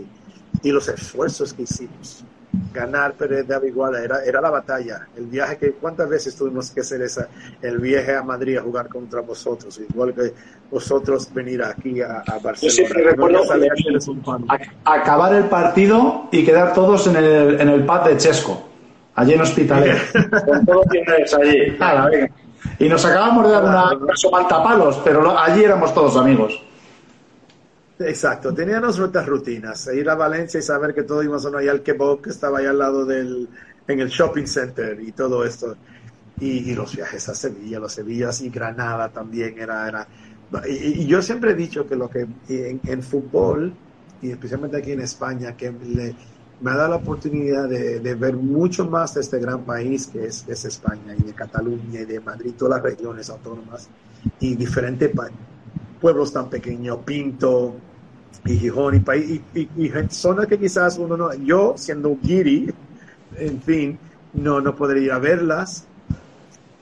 y 0.63 0.71
los 0.71 0.87
esfuerzos 0.87 1.53
que 1.53 1.63
hicimos 1.63 2.23
ganar 2.73 3.13
Pérez 3.13 3.47
de 3.47 3.55
Aviguala 3.55 4.01
era, 4.01 4.23
era 4.23 4.41
la 4.41 4.49
batalla, 4.49 5.07
el 5.15 5.25
viaje 5.25 5.57
que 5.57 5.71
cuántas 5.73 6.09
veces 6.09 6.35
tuvimos 6.35 6.71
que 6.71 6.81
hacer 6.81 7.01
esa, 7.01 7.27
el 7.61 7.79
viaje 7.79 8.15
a 8.15 8.23
Madrid 8.23 8.57
a 8.57 8.61
jugar 8.61 8.87
contra 8.87 9.21
vosotros, 9.21 9.79
igual 9.79 10.13
que 10.13 10.33
vosotros 10.69 11.33
venir 11.33 11.63
aquí 11.63 12.01
a, 12.01 12.23
Barcelona. 12.25 12.57
Yo 12.61 12.69
siempre 12.69 13.03
recuerdo 13.03 13.43
acabar 14.85 15.33
el 15.33 15.45
partido 15.45 16.27
y 16.31 16.45
quedar 16.45 16.73
todos 16.73 17.07
en 17.07 17.15
el, 17.17 17.61
en 17.61 17.69
el 17.69 17.85
pad 17.85 18.05
de 18.05 18.17
Chesco, 18.17 18.61
allí 19.15 19.33
en 19.33 19.41
Hospitalet, 19.41 19.97
con 20.45 20.65
todos 20.65 20.85
allí. 21.39 21.77
Y 22.79 22.89
nos 22.89 23.05
acabamos 23.05 23.45
de 23.45 23.51
dar 23.51 23.63
una, 23.63 23.93
una 23.93 25.03
pero 25.03 25.37
allí 25.37 25.63
éramos 25.63 25.93
todos 25.93 26.17
amigos. 26.17 26.61
Exacto, 28.05 28.53
teníamos 28.53 28.97
nuestras 28.97 29.25
rutinas, 29.25 29.89
ir 29.93 30.09
a 30.09 30.15
Valencia 30.15 30.59
y 30.59 30.63
saber 30.63 30.93
que 30.93 31.03
todos 31.03 31.23
íbamos 31.23 31.45
a 31.45 31.63
ir 31.63 31.69
al 31.69 31.81
kebab 31.81 32.21
que 32.21 32.29
estaba 32.29 32.59
ahí 32.59 32.65
al 32.65 32.79
lado 32.79 33.05
del, 33.05 33.47
en 33.87 33.99
el 33.99 34.09
shopping 34.09 34.45
center 34.45 34.99
y 34.99 35.11
todo 35.11 35.45
esto. 35.45 35.75
Y, 36.39 36.73
los 36.73 36.95
viajes 36.95 37.29
a 37.29 37.35
Sevilla, 37.35 37.79
los 37.79 37.93
Sevillas 37.93 38.41
y 38.41 38.49
Granada 38.49 39.09
también 39.09 39.59
era... 39.59 39.87
era 39.87 40.07
y, 40.67 41.05
yo 41.05 41.21
siempre 41.21 41.51
he 41.51 41.55
dicho 41.55 41.87
que 41.87 41.95
lo 41.95 42.09
que 42.09 42.27
en, 42.49 43.03
fútbol, 43.03 43.73
y 44.21 44.31
especialmente 44.31 44.77
aquí 44.77 44.91
en 44.91 45.01
España, 45.01 45.55
que 45.55 45.71
me 45.71 46.71
ha 46.71 46.75
dado 46.75 46.89
la 46.89 46.95
oportunidad 46.95 47.69
de, 47.69 48.15
ver 48.15 48.35
mucho 48.35 48.87
más 48.89 49.13
de 49.13 49.21
este 49.21 49.39
gran 49.39 49.65
país 49.65 50.07
que 50.07 50.25
es, 50.25 50.45
es 50.47 50.65
España, 50.65 51.15
y 51.15 51.21
de 51.21 51.33
Cataluña 51.33 52.01
y 52.01 52.05
de 52.05 52.19
Madrid, 52.19 52.53
todas 52.57 52.81
las 52.81 52.91
regiones 52.91 53.29
autónomas, 53.29 53.87
y 54.39 54.55
diferentes 54.55 55.11
pueblos 55.99 56.33
tan 56.33 56.49
pequeños, 56.49 56.97
Pinto, 57.05 57.75
y 58.45 58.57
Gijón 58.57 58.95
y, 58.95 59.41
y, 59.53 59.69
y, 59.77 59.91
zonas 60.09 60.47
que 60.47 60.57
quizás 60.57 60.97
uno 60.97 61.15
no, 61.15 61.33
yo 61.33 61.75
siendo 61.77 62.17
guiri, 62.21 62.73
en 63.37 63.61
fin, 63.61 63.99
no, 64.33 64.61
no 64.61 64.75
podría 64.75 65.19
verlas, 65.19 65.85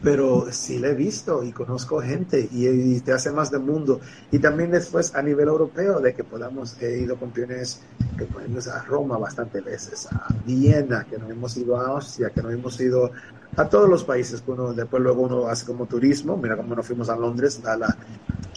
pero 0.02 0.48
sí 0.52 0.80
la 0.80 0.90
he 0.90 0.96
visto 0.96 1.44
y 1.44 1.52
conozco 1.52 2.02
gente 2.02 2.48
y, 2.52 3.00
te 3.02 3.12
hace 3.12 3.32
más 3.32 3.52
del 3.52 3.62
mundo. 3.62 4.00
Y 4.32 4.40
también 4.40 4.72
después 4.72 5.14
a 5.16 5.22
nivel 5.22 5.48
europeo, 5.48 6.00
de 6.00 6.14
que 6.14 6.24
podamos, 6.24 6.82
he 6.82 7.00
ido 7.00 7.18
con 7.18 7.32
piones 7.32 7.82
que 8.18 8.26
podemos 8.26 8.68
a 8.68 8.84
Roma 8.84 9.18
bastantes 9.18 9.64
veces, 9.64 10.08
a 10.12 10.28
Viena, 10.46 11.06
que 11.10 11.18
no 11.18 11.30
hemos 11.30 11.56
ido 11.58 11.78
a 11.78 11.88
Austria, 11.88 12.30
que 12.30 12.42
no 12.42 12.50
hemos 12.50 12.80
ido 12.80 13.12
a 13.56 13.68
todos 13.68 13.90
los 13.90 14.04
países 14.04 14.42
que 14.42 14.52
uno, 14.52 14.74
después 14.74 15.02
luego 15.02 15.24
uno 15.24 15.48
hace 15.48 15.66
como 15.66 15.86
turismo, 15.86 16.38
mira 16.38 16.56
cómo 16.56 16.76
nos 16.76 16.86
fuimos 16.86 17.10
a 17.10 17.18
Londres, 17.18 17.62
a 17.66 17.76
la, 17.76 17.98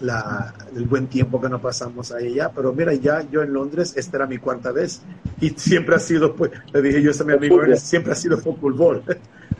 la, 0.00 0.54
el 0.76 0.84
buen 0.84 1.08
tiempo 1.08 1.40
que 1.40 1.48
nos 1.48 1.60
pasamos 1.60 2.12
ahí 2.12 2.34
ya, 2.34 2.50
pero 2.52 2.72
mira, 2.72 2.92
ya 2.94 3.22
yo 3.28 3.42
en 3.42 3.52
Londres, 3.52 3.94
esta 3.96 4.18
era 4.18 4.26
mi 4.26 4.38
cuarta 4.38 4.70
vez 4.70 5.02
y 5.40 5.50
siempre 5.50 5.96
ha 5.96 5.98
sido, 5.98 6.36
pues, 6.36 6.52
le 6.72 6.82
dije 6.82 7.02
yo 7.02 7.10
a 7.18 7.24
mi 7.24 7.32
amigo, 7.32 7.60
siempre 7.76 8.12
ha 8.12 8.16
sido 8.16 8.36
fútbol. 8.38 9.02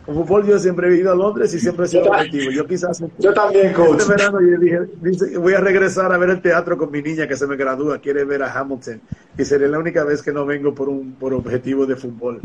Con 0.05 0.17
fútbol 0.17 0.47
yo 0.47 0.59
siempre 0.59 0.89
he 0.89 0.97
ido 0.97 1.13
a 1.13 1.15
Londres 1.15 1.55
y 1.55 1.61
siempre 1.61 1.87
he 1.87 1.89
sido 1.89 2.07
objetivo. 2.07 2.51
Yo 2.51 2.67
quizás 2.67 3.03
yo 3.19 3.33
también, 3.33 3.73
coach. 3.73 4.01
Este 4.01 4.13
verano 4.13 4.41
yo 4.41 4.59
dije, 4.59 5.39
voy 5.39 5.55
a 5.55 5.61
regresar 5.61 6.13
a 6.13 6.19
ver 6.19 6.31
el 6.31 6.43
teatro 6.43 6.77
con 6.77 6.91
mi 6.91 7.03
niña 7.03 7.29
que 7.29 7.37
se 7.37 7.47
me 7.47 7.57
gradúa, 7.57 7.99
quiere 7.99 8.25
ver 8.25 8.43
a 8.43 8.53
Hamilton 8.53 9.01
y 9.39 9.45
sería 9.45 9.69
la 9.69 9.79
única 9.79 10.05
vez 10.05 10.23
que 10.23 10.33
no 10.33 10.45
vengo 10.45 10.75
por 10.75 10.89
un 10.89 11.13
por 11.13 11.33
objetivo 11.35 11.87
de 11.87 11.97
fútbol. 11.97 12.41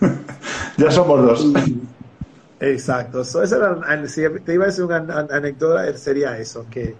ya 0.76 0.90
somos 0.90 1.22
dos. 1.22 1.52
Exacto. 2.60 3.24
So, 3.24 3.42
era, 3.42 4.06
si 4.06 4.22
te 4.44 4.54
iba 4.54 4.64
a 4.64 4.66
decir 4.66 4.84
una 4.84 4.98
anécdota, 4.98 5.96
sería 5.96 6.38
eso, 6.38 6.66
que, 6.70 6.94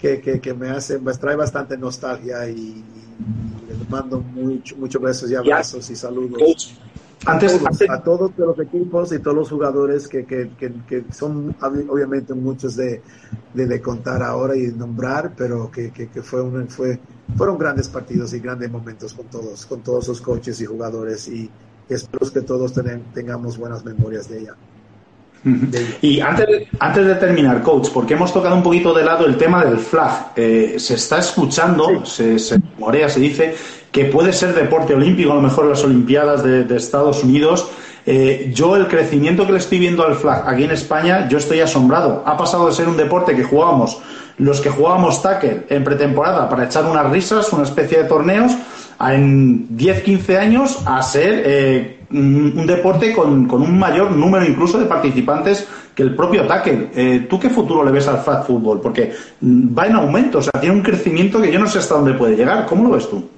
que, 0.00 0.40
que, 0.40 0.54
me 0.54 0.70
hace, 0.70 0.98
me 0.98 1.12
trae 1.12 1.36
bastante 1.36 1.76
nostalgia 1.76 2.48
y, 2.48 2.82
les 3.68 3.90
mando 3.90 4.20
mucho, 4.20 4.76
muchos 4.76 5.00
besos 5.00 5.30
y 5.30 5.34
abrazos 5.34 5.90
y 5.90 5.96
saludos. 5.96 6.74
Antes, 7.26 7.60
a, 7.88 8.02
todos, 8.02 8.32
los 8.36 8.58
equipos 8.60 9.12
y 9.12 9.18
todos 9.18 9.36
los 9.36 9.50
jugadores 9.50 10.08
que, 10.08 10.24
que, 10.26 10.50
que, 10.58 11.04
son 11.10 11.54
obviamente 11.60 12.34
muchos 12.34 12.76
de, 12.76 13.00
de, 13.54 13.80
contar 13.80 14.22
ahora 14.22 14.56
y 14.56 14.66
nombrar, 14.68 15.32
pero 15.36 15.70
que, 15.70 15.90
fue 16.22 16.42
un, 16.42 16.68
fue, 16.68 16.98
fueron 17.36 17.56
grandes 17.56 17.88
partidos 17.88 18.34
y 18.34 18.40
grandes 18.40 18.70
momentos 18.70 19.14
con 19.14 19.26
todos, 19.26 19.64
con 19.64 19.80
todos 19.80 20.08
los 20.08 20.20
coches 20.20 20.60
y 20.60 20.66
jugadores 20.66 21.26
y 21.28 21.50
espero 21.88 22.30
que 22.30 22.42
todos 22.42 22.72
tengamos 23.14 23.56
buenas 23.56 23.84
memorias 23.84 24.28
de 24.28 24.40
ella. 24.40 24.54
Y 26.00 26.20
antes 26.20 26.46
de, 26.46 26.68
antes 26.78 27.06
de 27.06 27.14
terminar, 27.16 27.62
coach, 27.62 27.88
porque 27.92 28.14
hemos 28.14 28.32
tocado 28.32 28.56
un 28.56 28.62
poquito 28.62 28.94
de 28.94 29.04
lado 29.04 29.26
el 29.26 29.36
tema 29.36 29.62
del 29.64 29.78
flag. 29.78 30.32
Eh, 30.36 30.76
se 30.78 30.94
está 30.94 31.18
escuchando, 31.18 32.04
se, 32.06 32.38
se 32.38 32.58
morea, 32.78 33.10
se 33.10 33.20
dice 33.20 33.54
que 33.94 34.06
puede 34.06 34.32
ser 34.32 34.56
deporte 34.56 34.92
olímpico, 34.92 35.30
a 35.30 35.36
lo 35.36 35.40
mejor 35.40 35.66
las 35.66 35.84
Olimpiadas 35.84 36.42
de, 36.42 36.66
Estados 36.76 37.22
Unidos. 37.22 37.70
Eh, 38.04 38.50
yo 38.52 38.74
el 38.74 38.88
crecimiento 38.88 39.46
que 39.46 39.52
le 39.52 39.58
estoy 39.58 39.78
viendo 39.78 40.04
al 40.04 40.16
flag 40.16 40.48
aquí 40.48 40.64
en 40.64 40.72
España, 40.72 41.28
yo 41.28 41.38
estoy 41.38 41.60
asombrado. 41.60 42.24
Ha 42.26 42.36
pasado 42.36 42.66
de 42.66 42.72
ser 42.72 42.88
un 42.88 42.96
deporte 42.96 43.36
que 43.36 43.44
jugábamos 43.44 43.98
los 44.36 44.60
que 44.60 44.68
jugábamos 44.68 45.22
tackle 45.22 45.66
en 45.68 45.84
pretemporada 45.84 46.48
para 46.48 46.64
echar 46.64 46.86
unas 46.86 47.08
risas, 47.08 47.52
una 47.52 47.62
especie 47.62 47.98
de 47.98 48.08
torneos, 48.08 48.50
en 48.98 49.68
10-15 49.78 50.38
años 50.38 50.82
a 50.86 51.00
ser 51.00 51.44
eh, 51.46 52.00
un, 52.10 52.66
deporte 52.66 53.12
con, 53.12 53.48
un 53.48 53.78
mayor 53.78 54.10
número 54.10 54.44
incluso 54.44 54.76
de 54.76 54.86
participantes 54.86 55.68
que 55.94 56.02
el 56.02 56.16
propio 56.16 56.48
tackle. 56.48 56.90
Eh, 56.96 57.26
¿Tú 57.30 57.38
qué 57.38 57.48
futuro 57.48 57.84
le 57.84 57.92
ves 57.92 58.08
al 58.08 58.18
flag 58.18 58.44
football? 58.44 58.80
Porque 58.80 59.12
mm, 59.40 59.78
va 59.78 59.86
en 59.86 59.94
aumento, 59.94 60.38
o 60.38 60.42
sea, 60.42 60.60
tiene 60.60 60.74
un 60.74 60.82
crecimiento 60.82 61.40
que 61.40 61.52
yo 61.52 61.60
no 61.60 61.68
sé 61.68 61.78
hasta 61.78 61.94
dónde 61.94 62.14
puede 62.14 62.34
llegar. 62.34 62.66
¿Cómo 62.66 62.88
lo 62.88 62.96
ves 62.96 63.08
tú? 63.08 63.28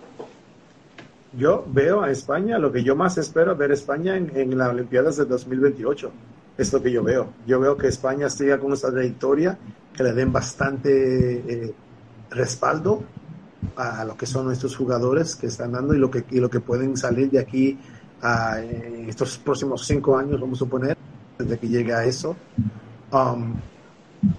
Yo 1.36 1.66
veo 1.68 2.02
a 2.02 2.10
España, 2.10 2.58
lo 2.58 2.72
que 2.72 2.82
yo 2.82 2.96
más 2.96 3.18
espero 3.18 3.54
ver 3.54 3.70
España 3.70 4.16
en, 4.16 4.56
las 4.56 4.70
Olimpiadas 4.70 5.16
de 5.16 5.26
2028. 5.26 6.10
Es 6.56 6.72
lo 6.72 6.82
que 6.82 6.90
yo 6.90 7.02
veo. 7.02 7.28
Yo 7.46 7.60
veo 7.60 7.76
que 7.76 7.88
España 7.88 8.30
siga 8.30 8.58
con 8.58 8.72
esta 8.72 8.90
trayectoria, 8.90 9.58
que 9.94 10.02
le 10.02 10.12
den 10.12 10.32
bastante 10.32 11.34
eh, 11.36 11.74
respaldo 12.30 13.02
a 13.76 14.04
lo 14.04 14.16
que 14.16 14.24
son 14.24 14.46
nuestros 14.46 14.74
jugadores 14.76 15.36
que 15.36 15.48
están 15.48 15.72
dando 15.72 15.94
y 15.94 15.98
lo 15.98 16.10
que, 16.10 16.24
y 16.30 16.40
lo 16.40 16.48
que 16.48 16.60
pueden 16.60 16.96
salir 16.96 17.30
de 17.30 17.38
aquí 17.38 17.78
a 18.22 18.60
estos 18.60 19.36
próximos 19.36 19.84
cinco 19.86 20.16
años, 20.16 20.40
vamos 20.40 20.58
a 20.58 20.60
suponer, 20.60 20.96
desde 21.38 21.58
que 21.58 21.68
llegue 21.68 21.92
a 21.92 22.04
eso. 22.04 22.34
Um, 23.12 23.54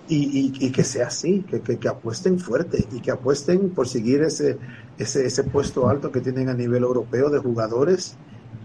y, 0.10 0.54
y, 0.60 0.72
que 0.72 0.84
sea 0.84 1.08
así, 1.08 1.44
que, 1.44 1.88
apuesten 1.88 2.40
fuerte 2.40 2.86
y 2.92 3.00
que 3.00 3.12
apuesten 3.12 3.70
por 3.70 3.88
seguir 3.88 4.22
ese, 4.22 4.58
ese, 4.98 5.26
ese 5.26 5.44
puesto 5.44 5.90
alto 5.90 6.12
que 6.12 6.22
tienen 6.22 6.50
a 6.50 6.54
nivel 6.54 6.84
europeo 6.84 7.30
de 7.30 7.40
jugadores 7.40 8.16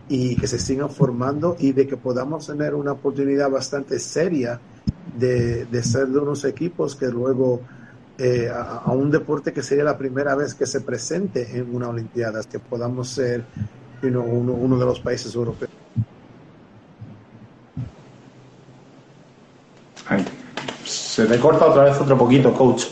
y 0.09 0.37
que 0.37 0.47
se 0.47 0.59
sigan 0.59 0.91
formando 0.91 1.57
y 1.59 1.73
de 1.73 1.87
que 1.87 1.97
podamos 1.97 2.47
tener 2.47 2.75
una 2.75 2.93
oportunidad 2.93 3.51
bastante 3.51 3.99
seria 3.99 4.61
de, 5.19 5.67
de 5.67 5.83
ser 5.83 6.09
de 6.09 6.19
unos 6.19 6.45
equipos 6.45 6.97
que 6.97 7.07
luego 7.07 7.61
eh, 8.19 8.51
a, 8.55 8.91
un 8.93 9.11
deporte 9.11 9.53
que 9.53 9.63
sería 9.63 9.85
la 9.85 9.97
primera 9.97 10.35
vez 10.35 10.55
que 10.55 10.67
se 10.67 10.81
presente 10.81 11.59
en 11.59 11.75
una 11.75 11.89
Olimpiada, 11.89 12.43
que 12.45 12.59
podamos 12.59 13.09
ser 13.09 13.45
uno, 14.03 14.23
uno, 14.23 14.79
de 14.79 14.85
los 14.85 15.01
países 15.01 15.35
europeos. 15.35 15.71
se 20.85 21.27
le 21.27 21.39
corta 21.39 21.67
otra 21.67 21.85
vez 21.85 21.99
otro 22.01 22.19
poquito, 22.19 22.53
coach. 22.53 22.85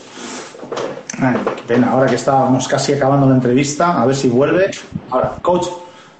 Qué 1.55 1.63
pena, 1.67 1.91
ahora 1.91 2.07
que 2.07 2.15
estábamos 2.15 2.67
casi 2.67 2.93
acabando 2.93 3.27
la 3.27 3.35
entrevista, 3.35 4.01
a 4.01 4.05
ver 4.05 4.15
si 4.15 4.27
vuelve. 4.27 4.71
Ahora, 5.09 5.35
coach, 5.41 5.67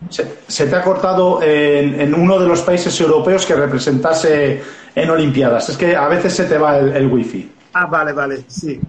se, 0.09 0.67
te 0.67 0.75
ha 0.75 0.83
cortado 0.83 1.41
en, 1.41 2.13
uno 2.13 2.39
de 2.39 2.47
los 2.47 2.61
países 2.61 2.99
europeos 3.01 3.45
que 3.45 3.55
representase 3.55 4.61
en 4.93 5.09
Olimpiadas. 5.09 5.69
Es 5.69 5.77
que 5.77 5.95
a 5.95 6.07
veces 6.07 6.33
se 6.35 6.45
te 6.45 6.57
va 6.57 6.77
el, 6.77 6.93
el 6.93 7.07
wifi. 7.07 7.51
Ah, 7.73 7.85
vale, 7.85 8.13
vale, 8.13 8.43
sí. 8.47 8.79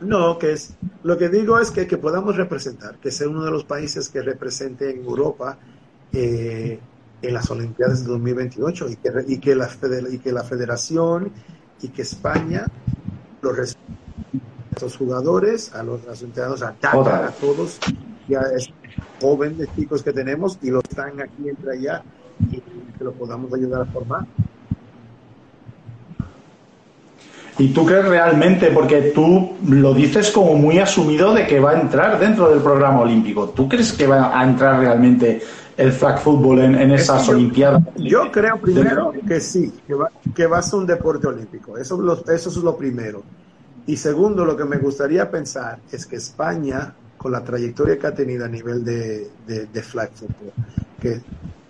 No, 0.00 0.38
que 0.38 0.52
es, 0.52 0.74
lo 1.02 1.18
que 1.18 1.28
digo 1.28 1.58
es 1.58 1.70
que, 1.70 1.86
que 1.86 1.98
podamos 1.98 2.36
representar, 2.36 2.96
que 2.96 3.10
sea 3.10 3.28
uno 3.28 3.44
de 3.44 3.50
los 3.50 3.64
países 3.64 4.08
que 4.08 4.22
represente 4.22 4.90
en 4.90 5.04
Europa 5.04 5.58
eh, 6.12 6.78
en 7.20 7.34
las 7.34 7.50
Olimpiadas 7.50 8.04
de 8.04 8.10
2028 8.10 8.88
y 8.88 8.96
que, 8.96 9.10
y 9.26 9.38
que, 9.38 9.54
la, 9.54 9.68
y 10.10 10.18
que 10.18 10.32
la 10.32 10.44
federación 10.44 11.32
y 11.82 11.88
que 11.88 12.02
España 12.02 12.66
los 13.42 13.58
a 13.58 13.62
los 14.80 14.96
jugadores, 14.96 15.74
a 15.74 15.82
los, 15.82 16.00
a 16.06 16.68
a 16.68 17.30
todos, 17.40 17.78
ya 18.28 18.40
es 18.56 18.68
jóvenes 19.20 19.68
chicos 19.76 20.02
que 20.02 20.12
tenemos 20.12 20.58
y 20.62 20.70
los 20.70 20.82
están 20.88 21.20
aquí 21.20 21.48
entre 21.48 21.72
allá 21.72 22.02
y 22.50 22.60
que 22.60 23.04
lo 23.04 23.12
podamos 23.12 23.52
ayudar 23.52 23.82
a 23.82 23.86
formar. 23.86 24.26
¿Y 27.58 27.68
tú 27.72 27.84
crees 27.84 28.06
realmente, 28.06 28.70
porque 28.70 29.10
tú 29.14 29.56
lo 29.66 29.92
dices 29.92 30.30
como 30.30 30.54
muy 30.54 30.78
asumido 30.78 31.34
de 31.34 31.44
que 31.44 31.58
va 31.58 31.72
a 31.72 31.80
entrar 31.80 32.20
dentro 32.20 32.48
del 32.50 32.60
programa 32.60 33.00
olímpico, 33.00 33.48
¿tú 33.48 33.68
crees 33.68 33.92
que 33.92 34.06
va 34.06 34.38
a 34.38 34.44
entrar 34.44 34.78
realmente 34.78 35.42
el 35.76 35.92
flag 35.92 36.20
football 36.20 36.60
en, 36.60 36.90
esas 36.92 37.28
Olimpiadas? 37.28 37.82
Yo 37.96 38.30
creo 38.30 38.60
primero 38.60 39.12
que 39.26 39.40
sí, 39.40 39.72
que 39.86 39.94
va, 39.94 40.08
que 40.36 40.46
va 40.46 40.58
a 40.58 40.62
ser 40.62 40.78
un 40.78 40.86
deporte 40.86 41.26
olímpico, 41.26 41.76
eso, 41.76 42.00
eso 42.32 42.48
es 42.48 42.56
lo 42.58 42.76
primero. 42.76 43.24
Y 43.88 43.96
segundo, 43.96 44.44
lo 44.44 44.54
que 44.54 44.66
me 44.66 44.76
gustaría 44.76 45.30
pensar 45.30 45.78
es 45.90 46.04
que 46.04 46.16
España, 46.16 46.94
con 47.16 47.32
la 47.32 47.42
trayectoria 47.42 47.98
que 47.98 48.06
ha 48.06 48.14
tenido 48.14 48.44
a 48.44 48.48
nivel 48.48 48.84
de, 48.84 49.30
de 49.46 49.82
flag 49.82 50.10
football, 50.12 50.52
que 51.00 51.22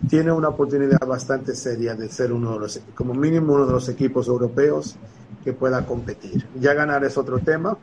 tiene 0.08 0.32
una 0.32 0.48
oportunidad 0.48 0.98
bastante 1.06 1.54
seria 1.54 1.94
de 1.94 2.08
ser 2.08 2.32
uno 2.32 2.54
de 2.54 2.58
los, 2.58 2.80
como 2.96 3.14
mínimo 3.14 3.54
uno 3.54 3.66
de 3.66 3.72
los 3.72 3.88
equipos 3.88 4.26
europeos 4.26 4.96
que 5.44 5.52
pueda 5.52 5.86
competir. 5.86 6.44
Ya 6.58 6.74
ganar 6.74 7.04
es 7.04 7.16
otro 7.16 7.38
tema, 7.38 7.78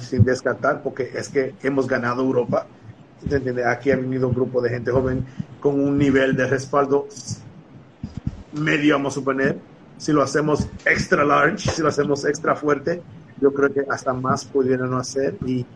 sin 0.00 0.24
descartar, 0.24 0.82
porque 0.82 1.08
es 1.14 1.28
que 1.28 1.54
hemos 1.62 1.86
ganado 1.86 2.24
Europa. 2.24 2.66
Aquí 3.66 3.92
ha 3.92 3.96
venido 3.96 4.26
un 4.26 4.34
grupo 4.34 4.60
de 4.60 4.70
gente 4.70 4.90
joven 4.90 5.24
con 5.60 5.78
un 5.78 5.96
nivel 5.96 6.34
de 6.34 6.48
respaldo 6.48 7.06
medio, 8.52 8.94
vamos 8.94 9.12
a 9.12 9.14
suponer. 9.14 9.58
Si 9.96 10.10
lo 10.10 10.22
hacemos 10.22 10.66
extra 10.84 11.24
large, 11.24 11.70
si 11.70 11.82
lo 11.82 11.88
hacemos 11.88 12.24
extra 12.24 12.56
fuerte, 12.56 13.00
yo 13.40 13.52
creo 13.52 13.72
que 13.72 13.84
hasta 13.88 14.12
más 14.12 14.44
pudieran 14.44 14.92
hacer. 14.94 15.36
Y, 15.46 15.66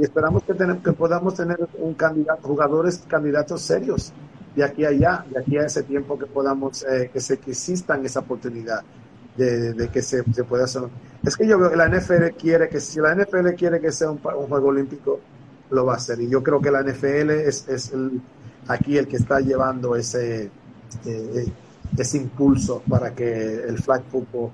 esperamos 0.00 0.42
que, 0.42 0.54
que 0.54 0.92
podamos 0.92 1.34
tener 1.34 1.68
un 1.78 1.94
candidato, 1.94 2.48
jugadores 2.48 3.04
candidatos 3.06 3.62
serios 3.62 4.12
de 4.56 4.64
aquí 4.64 4.84
a 4.84 4.88
allá, 4.88 5.24
de 5.30 5.38
aquí 5.38 5.56
a 5.56 5.66
ese 5.66 5.82
tiempo 5.82 6.18
que 6.18 6.26
podamos, 6.26 6.84
eh, 6.84 7.10
que, 7.12 7.20
se, 7.20 7.38
que 7.38 7.52
existan 7.52 8.04
esa 8.04 8.20
oportunidad 8.20 8.82
de, 9.36 9.88
que 9.92 10.02
se, 10.02 10.22
pueda 10.22 10.64
hacer. 10.64 10.82
Es 11.24 11.36
que 11.36 11.46
yo 11.46 11.58
veo 11.58 11.70
que 11.70 11.76
la 11.76 11.88
NFL 11.88 12.36
quiere 12.38 12.68
que, 12.68 12.80
si 12.80 13.00
la 13.00 13.14
NFL 13.14 13.54
quiere 13.56 13.80
que 13.80 13.90
sea 13.90 14.10
un, 14.10 14.18
juego 14.18 14.68
olímpico, 14.68 15.20
lo 15.70 15.86
va 15.86 15.94
a 15.94 15.96
hacer. 15.96 16.20
Y 16.20 16.28
yo 16.28 16.42
creo 16.42 16.60
que 16.60 16.70
la 16.70 16.82
NFL 16.82 17.30
es, 17.30 17.68
es 17.68 17.92
el, 17.92 18.20
aquí 18.68 18.96
el 18.96 19.08
que 19.08 19.16
está 19.16 19.40
llevando 19.40 19.96
ese, 19.96 20.50
eh, 21.04 21.46
ese 21.96 22.16
impulso 22.18 22.82
para 22.88 23.14
que 23.14 23.54
el 23.64 23.78
flag 23.78 24.02
football 24.10 24.50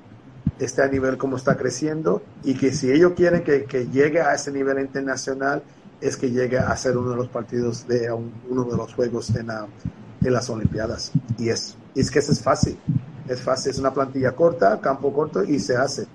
esté 0.60 0.82
a 0.82 0.88
nivel 0.88 1.16
como 1.16 1.36
está 1.36 1.56
creciendo 1.56 2.22
y 2.44 2.54
que 2.54 2.72
si 2.72 2.90
ellos 2.90 3.12
quieren 3.16 3.42
que, 3.42 3.64
que 3.64 3.86
llegue 3.86 4.20
a 4.20 4.34
ese 4.34 4.52
nivel 4.52 4.78
internacional, 4.78 5.62
es 6.00 6.16
que 6.16 6.30
llegue 6.30 6.58
a 6.58 6.74
ser 6.76 6.96
uno 6.96 7.10
de 7.10 7.16
los 7.16 7.28
partidos 7.28 7.86
de 7.86 8.10
uno 8.12 8.64
de 8.64 8.76
los 8.76 8.94
juegos 8.94 9.30
en, 9.30 9.48
en 9.50 10.32
las 10.32 10.48
Olimpiadas. 10.48 11.12
Y 11.38 11.48
es, 11.48 11.76
es 11.94 12.10
que 12.10 12.20
eso 12.20 12.32
es 12.32 12.42
fácil. 12.42 12.78
Es 13.28 13.40
fácil, 13.42 13.70
es 13.70 13.78
una 13.78 13.92
plantilla 13.92 14.32
corta, 14.32 14.80
campo 14.80 15.12
corto 15.12 15.44
y 15.44 15.58
se 15.58 15.76
hace. 15.76 16.06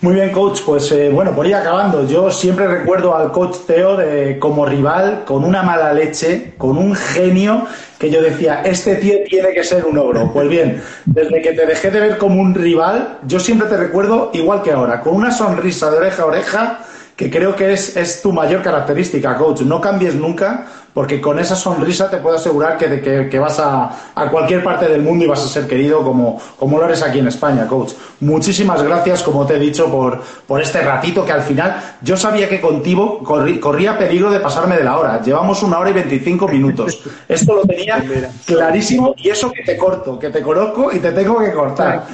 Muy 0.00 0.14
bien, 0.14 0.30
coach. 0.30 0.60
Pues 0.64 0.92
eh, 0.92 1.10
bueno, 1.12 1.34
por 1.34 1.44
ir 1.44 1.56
acabando, 1.56 2.06
yo 2.06 2.30
siempre 2.30 2.68
recuerdo 2.68 3.16
al 3.16 3.32
coach 3.32 3.56
Teo 3.66 3.98
como 4.38 4.64
rival, 4.64 5.24
con 5.24 5.42
una 5.42 5.64
mala 5.64 5.92
leche, 5.92 6.54
con 6.56 6.78
un 6.78 6.94
genio, 6.94 7.66
que 7.98 8.08
yo 8.08 8.22
decía, 8.22 8.62
este 8.62 8.94
tío 8.96 9.16
tiene 9.28 9.52
que 9.52 9.64
ser 9.64 9.84
un 9.84 9.98
ogro. 9.98 10.32
Pues 10.32 10.48
bien, 10.48 10.80
desde 11.04 11.42
que 11.42 11.52
te 11.52 11.66
dejé 11.66 11.90
de 11.90 11.98
ver 11.98 12.18
como 12.18 12.40
un 12.40 12.54
rival, 12.54 13.18
yo 13.26 13.40
siempre 13.40 13.66
te 13.66 13.76
recuerdo 13.76 14.30
igual 14.34 14.62
que 14.62 14.70
ahora, 14.70 15.00
con 15.00 15.16
una 15.16 15.32
sonrisa 15.32 15.90
de 15.90 15.96
oreja 15.96 16.22
a 16.22 16.26
oreja, 16.26 16.78
que 17.16 17.28
creo 17.28 17.56
que 17.56 17.72
es, 17.72 17.96
es 17.96 18.22
tu 18.22 18.32
mayor 18.32 18.62
característica, 18.62 19.36
coach. 19.36 19.62
No 19.62 19.80
cambies 19.80 20.14
nunca, 20.14 20.66
porque 20.98 21.20
con 21.20 21.38
esa 21.38 21.54
sonrisa 21.54 22.10
te 22.10 22.16
puedo 22.16 22.34
asegurar 22.34 22.76
que, 22.76 23.00
que, 23.00 23.28
que 23.28 23.38
vas 23.38 23.60
a, 23.60 24.10
a, 24.16 24.28
cualquier 24.28 24.64
parte 24.64 24.88
del 24.88 25.00
mundo 25.00 25.24
y 25.24 25.28
vas 25.28 25.44
a 25.44 25.46
ser 25.46 25.68
querido 25.68 26.02
como, 26.02 26.42
como 26.58 26.76
lo 26.76 26.86
eres 26.86 27.04
aquí 27.04 27.20
en 27.20 27.28
España, 27.28 27.68
coach. 27.68 27.92
Muchísimas 28.18 28.82
gracias, 28.82 29.22
como 29.22 29.46
te 29.46 29.54
he 29.54 29.58
dicho, 29.60 29.88
por, 29.92 30.20
por 30.44 30.60
este 30.60 30.80
ratito 30.80 31.24
que 31.24 31.30
al 31.30 31.42
final 31.42 31.80
yo 32.02 32.16
sabía 32.16 32.48
que 32.48 32.60
contigo 32.60 33.22
corría 33.22 33.96
peligro 33.96 34.28
de 34.28 34.40
pasarme 34.40 34.76
de 34.76 34.82
la 34.82 34.98
hora. 34.98 35.22
Llevamos 35.22 35.62
una 35.62 35.78
hora 35.78 35.90
y 35.90 35.92
veinticinco 35.92 36.48
minutos. 36.48 37.00
Esto 37.28 37.54
lo 37.54 37.62
tenía 37.62 38.04
clarísimo 38.44 39.14
y 39.18 39.28
eso 39.28 39.52
que 39.52 39.62
te 39.62 39.76
corto, 39.76 40.18
que 40.18 40.30
te 40.30 40.42
conozco 40.42 40.90
y 40.90 40.98
te 40.98 41.12
tengo 41.12 41.38
que 41.38 41.52
cortar. 41.52 42.08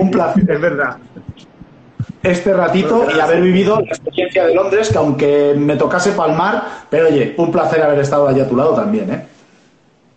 un 0.00 0.10
placer, 0.10 0.50
es 0.50 0.58
verdad 0.58 0.96
este 2.22 2.52
ratito 2.52 3.06
y 3.14 3.18
haber 3.18 3.40
vivido 3.40 3.80
la 3.80 3.88
experiencia 3.88 4.46
de 4.46 4.54
Londres, 4.54 4.90
que 4.90 4.98
aunque 4.98 5.54
me 5.56 5.76
tocase 5.76 6.12
palmar, 6.12 6.86
pero 6.88 7.08
oye, 7.08 7.34
un 7.36 7.50
placer 7.50 7.82
haber 7.82 7.98
estado 7.98 8.28
allí 8.28 8.40
a 8.40 8.48
tu 8.48 8.56
lado 8.56 8.74
también. 8.74 9.10
¿eh? 9.10 9.26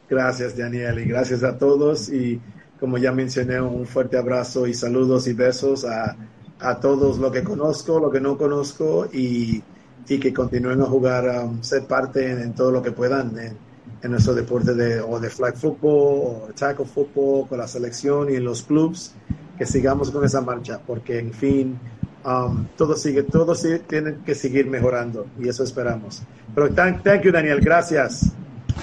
Gracias, 0.09 0.55
Daniel, 0.55 0.99
y 0.99 1.05
gracias 1.05 1.43
a 1.43 1.57
todos. 1.57 2.09
Y 2.09 2.39
como 2.79 2.97
ya 2.97 3.11
mencioné, 3.11 3.59
un 3.59 3.85
fuerte 3.85 4.17
abrazo 4.17 4.67
y 4.67 4.73
saludos 4.73 5.27
y 5.27 5.33
besos 5.33 5.85
a, 5.85 6.15
a 6.59 6.79
todos 6.79 7.17
lo 7.17 7.31
que 7.31 7.43
conozco, 7.43 7.99
lo 7.99 8.11
que 8.11 8.21
no 8.21 8.37
conozco 8.37 9.07
y, 9.11 9.63
y 10.07 10.19
que 10.19 10.33
continúen 10.33 10.81
a 10.81 10.85
jugar, 10.85 11.27
a 11.29 11.43
um, 11.45 11.61
ser 11.61 11.85
parte 11.85 12.29
en, 12.29 12.53
todo 12.53 12.71
lo 12.71 12.81
que 12.81 12.91
puedan 12.91 13.37
en, 13.39 13.57
en, 14.01 14.11
nuestro 14.11 14.33
deporte 14.33 14.73
de, 14.73 15.01
o 15.01 15.19
de 15.19 15.29
flag 15.29 15.55
football 15.55 15.91
o 15.93 16.49
tackle 16.55 16.85
football, 16.85 17.47
con 17.47 17.57
la 17.57 17.67
selección 17.67 18.31
y 18.31 18.35
en 18.35 18.43
los 18.43 18.63
clubs, 18.63 19.13
que 19.57 19.65
sigamos 19.65 20.11
con 20.11 20.23
esa 20.23 20.41
marcha, 20.41 20.79
porque 20.85 21.19
en 21.19 21.33
fin, 21.33 21.79
Um, 22.25 22.65
todo 22.75 22.95
sigue, 22.95 23.21
todo 23.21 23.53
sigue, 23.53 23.79
tiene 23.79 24.15
que 24.25 24.33
seguir 24.33 24.65
mejorando 24.65 25.27
y 25.39 25.47
eso 25.47 25.63
esperamos. 25.63 26.23
Pero 26.55 26.73
thank, 26.73 27.03
thank 27.03 27.21
you, 27.21 27.31
Daniel. 27.31 27.61
Gracias. 27.61 28.31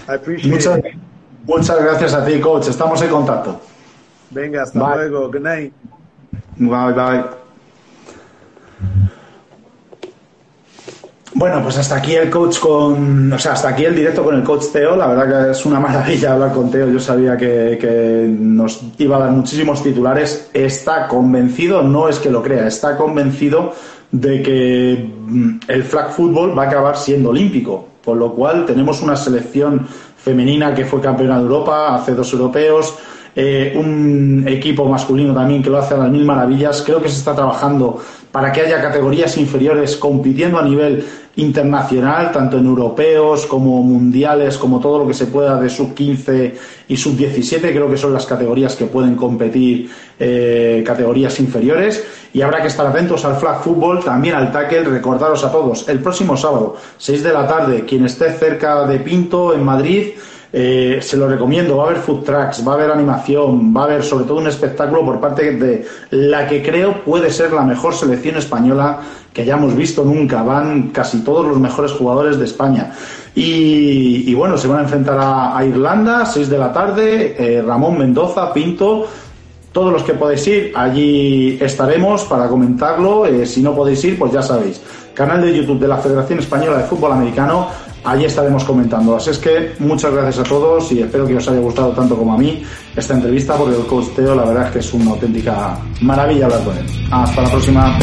I 0.08 0.14
appreciate 0.14 0.54
muchas, 0.54 0.80
muchas 1.44 1.82
gracias 1.82 2.14
a 2.14 2.24
ti, 2.24 2.40
coach. 2.40 2.68
Estamos 2.68 3.02
en 3.02 3.10
contacto. 3.10 3.60
Venga, 4.30 4.62
hasta 4.62 4.78
luego. 4.78 5.28
Good 5.28 5.42
night. 5.42 5.72
Bye, 6.56 6.92
bye. 6.92 7.42
Bueno, 11.34 11.62
pues 11.62 11.78
hasta 11.78 11.96
aquí 11.96 12.14
el 12.14 12.28
coach 12.28 12.58
con, 12.58 13.32
o 13.32 13.38
sea, 13.38 13.52
hasta 13.52 13.70
aquí 13.70 13.86
el 13.86 13.94
directo 13.94 14.22
con 14.22 14.34
el 14.34 14.42
coach 14.42 14.66
Teo. 14.70 14.96
La 14.96 15.06
verdad 15.06 15.46
que 15.46 15.50
es 15.52 15.64
una 15.64 15.80
maravilla 15.80 16.34
hablar 16.34 16.52
con 16.52 16.70
Teo. 16.70 16.90
Yo 16.90 17.00
sabía 17.00 17.36
que, 17.36 18.36
nos 18.38 18.82
iba 18.98 19.16
a 19.16 19.20
dar 19.20 19.30
muchísimos 19.30 19.82
titulares. 19.82 20.50
Está 20.52 21.08
convencido, 21.08 21.82
no 21.82 22.08
es 22.08 22.18
que 22.18 22.30
lo 22.30 22.42
crea, 22.42 22.66
está 22.66 22.96
convencido 22.96 23.72
de 24.10 24.42
que 24.42 25.10
mm, 25.26 25.60
el 25.68 25.82
flag 25.84 26.10
football 26.12 26.56
va 26.56 26.64
a 26.64 26.66
acabar 26.66 26.96
siendo 26.98 27.30
olímpico. 27.30 27.88
Por 28.04 28.16
lo 28.18 28.34
cual 28.34 28.66
tenemos 28.66 29.00
una 29.00 29.16
selección 29.16 29.86
femenina 30.16 30.74
que 30.74 30.84
fue 30.84 31.00
campeona 31.00 31.36
de 31.36 31.42
Europa, 31.42 31.94
hace 31.94 32.14
dos 32.14 32.32
europeos, 32.32 32.94
eh, 33.34 33.72
un 33.74 34.44
equipo 34.46 34.86
masculino 34.86 35.32
también 35.32 35.62
que 35.62 35.70
lo 35.70 35.78
hace 35.78 35.94
a 35.94 35.98
las 35.98 36.10
mil 36.10 36.24
maravillas. 36.24 36.82
Creo 36.84 37.00
que 37.00 37.08
se 37.08 37.16
está 37.16 37.34
trabajando 37.34 38.02
para 38.32 38.50
que 38.50 38.62
haya 38.62 38.80
categorías 38.80 39.36
inferiores 39.36 39.96
compitiendo 39.96 40.58
a 40.58 40.62
nivel 40.62 41.04
internacional, 41.36 42.32
tanto 42.32 42.58
en 42.58 42.66
europeos 42.66 43.46
como 43.46 43.82
mundiales, 43.82 44.56
como 44.58 44.80
todo 44.80 44.98
lo 44.98 45.06
que 45.06 45.14
se 45.14 45.26
pueda 45.26 45.60
de 45.60 45.68
sub 45.68 45.94
15 45.94 46.54
y 46.88 46.96
sub 46.96 47.16
17, 47.16 47.72
creo 47.72 47.90
que 47.90 47.96
son 47.96 48.12
las 48.12 48.26
categorías 48.26 48.74
que 48.74 48.86
pueden 48.86 49.16
competir 49.16 49.90
eh, 50.18 50.82
categorías 50.84 51.38
inferiores. 51.40 52.04
Y 52.34 52.40
habrá 52.40 52.62
que 52.62 52.68
estar 52.68 52.86
atentos 52.86 53.24
al 53.26 53.36
flag 53.36 53.62
football, 53.62 54.02
también 54.02 54.34
al 54.34 54.50
tackle. 54.50 54.84
Recordaros 54.84 55.44
a 55.44 55.52
todos, 55.52 55.86
el 55.88 56.00
próximo 56.00 56.36
sábado, 56.36 56.76
6 56.96 57.22
de 57.22 57.32
la 57.32 57.46
tarde, 57.46 57.84
quien 57.84 58.06
esté 58.06 58.32
cerca 58.32 58.86
de 58.86 58.98
Pinto, 59.00 59.54
en 59.54 59.62
Madrid, 59.62 60.12
eh, 60.54 60.98
se 61.00 61.16
lo 61.16 61.28
recomiendo, 61.28 61.78
va 61.78 61.84
a 61.84 61.86
haber 61.86 62.00
food 62.00 62.24
tracks, 62.24 62.66
va 62.66 62.72
a 62.72 62.74
haber 62.74 62.90
animación, 62.90 63.74
va 63.74 63.82
a 63.82 63.84
haber 63.84 64.02
sobre 64.02 64.24
todo 64.24 64.36
un 64.36 64.46
espectáculo 64.46 65.02
por 65.02 65.18
parte 65.18 65.52
de 65.52 65.86
la 66.10 66.46
que 66.46 66.62
creo 66.62 67.02
puede 67.04 67.30
ser 67.30 67.52
la 67.52 67.62
mejor 67.62 67.94
selección 67.94 68.36
española 68.36 69.00
que 69.32 69.42
hayamos 69.42 69.74
visto 69.74 70.04
nunca. 70.04 70.42
Van 70.42 70.90
casi 70.90 71.20
todos 71.20 71.46
los 71.46 71.58
mejores 71.58 71.92
jugadores 71.92 72.38
de 72.38 72.44
España. 72.44 72.92
Y, 73.34 74.34
bueno, 74.34 74.58
se 74.58 74.68
van 74.68 74.80
a 74.80 74.82
enfrentar 74.82 75.18
a, 75.18 75.64
Irlanda, 75.64 76.26
6 76.26 76.50
de 76.50 76.58
la 76.58 76.70
tarde, 76.70 77.34
eh, 77.38 77.62
Ramón 77.62 77.96
Mendoza, 77.96 78.52
Pinto. 78.52 79.06
Todos 79.72 79.90
los 79.90 80.02
que 80.02 80.12
podéis 80.12 80.46
ir, 80.48 80.72
allí 80.76 81.56
estaremos 81.58 82.24
para 82.24 82.46
comentarlo. 82.48 83.24
Eh, 83.24 83.46
si 83.46 83.62
no 83.62 83.74
podéis 83.74 84.04
ir, 84.04 84.18
pues 84.18 84.32
ya 84.32 84.42
sabéis. 84.42 84.82
Canal 85.14 85.40
de 85.40 85.56
YouTube 85.56 85.78
de 85.78 85.88
la 85.88 85.96
Federación 85.96 86.40
Española 86.40 86.76
de 86.76 86.84
Fútbol 86.84 87.12
Americano 87.12 87.68
allí 88.04 88.24
estaremos 88.24 88.64
comentando. 88.64 89.16
Así 89.16 89.30
es 89.30 89.38
que 89.38 89.74
muchas 89.78 90.12
gracias 90.12 90.46
a 90.46 90.48
todos 90.48 90.90
y 90.92 91.00
espero 91.00 91.26
que 91.26 91.36
os 91.36 91.48
haya 91.48 91.60
gustado 91.60 91.90
tanto 91.90 92.16
como 92.16 92.34
a 92.34 92.38
mí 92.38 92.62
esta 92.96 93.14
entrevista 93.14 93.56
porque 93.56 93.76
el 93.76 93.86
coach 93.86 94.08
Teo 94.14 94.34
la 94.34 94.44
verdad 94.44 94.66
es 94.66 94.72
que 94.72 94.78
es 94.80 94.92
una 94.92 95.10
auténtica 95.12 95.78
maravilla 96.00 96.46
hablar 96.46 96.64
con 96.64 96.76
él. 96.76 96.86
Hasta 97.10 97.42
la 97.42 97.50
próxima. 97.50 97.98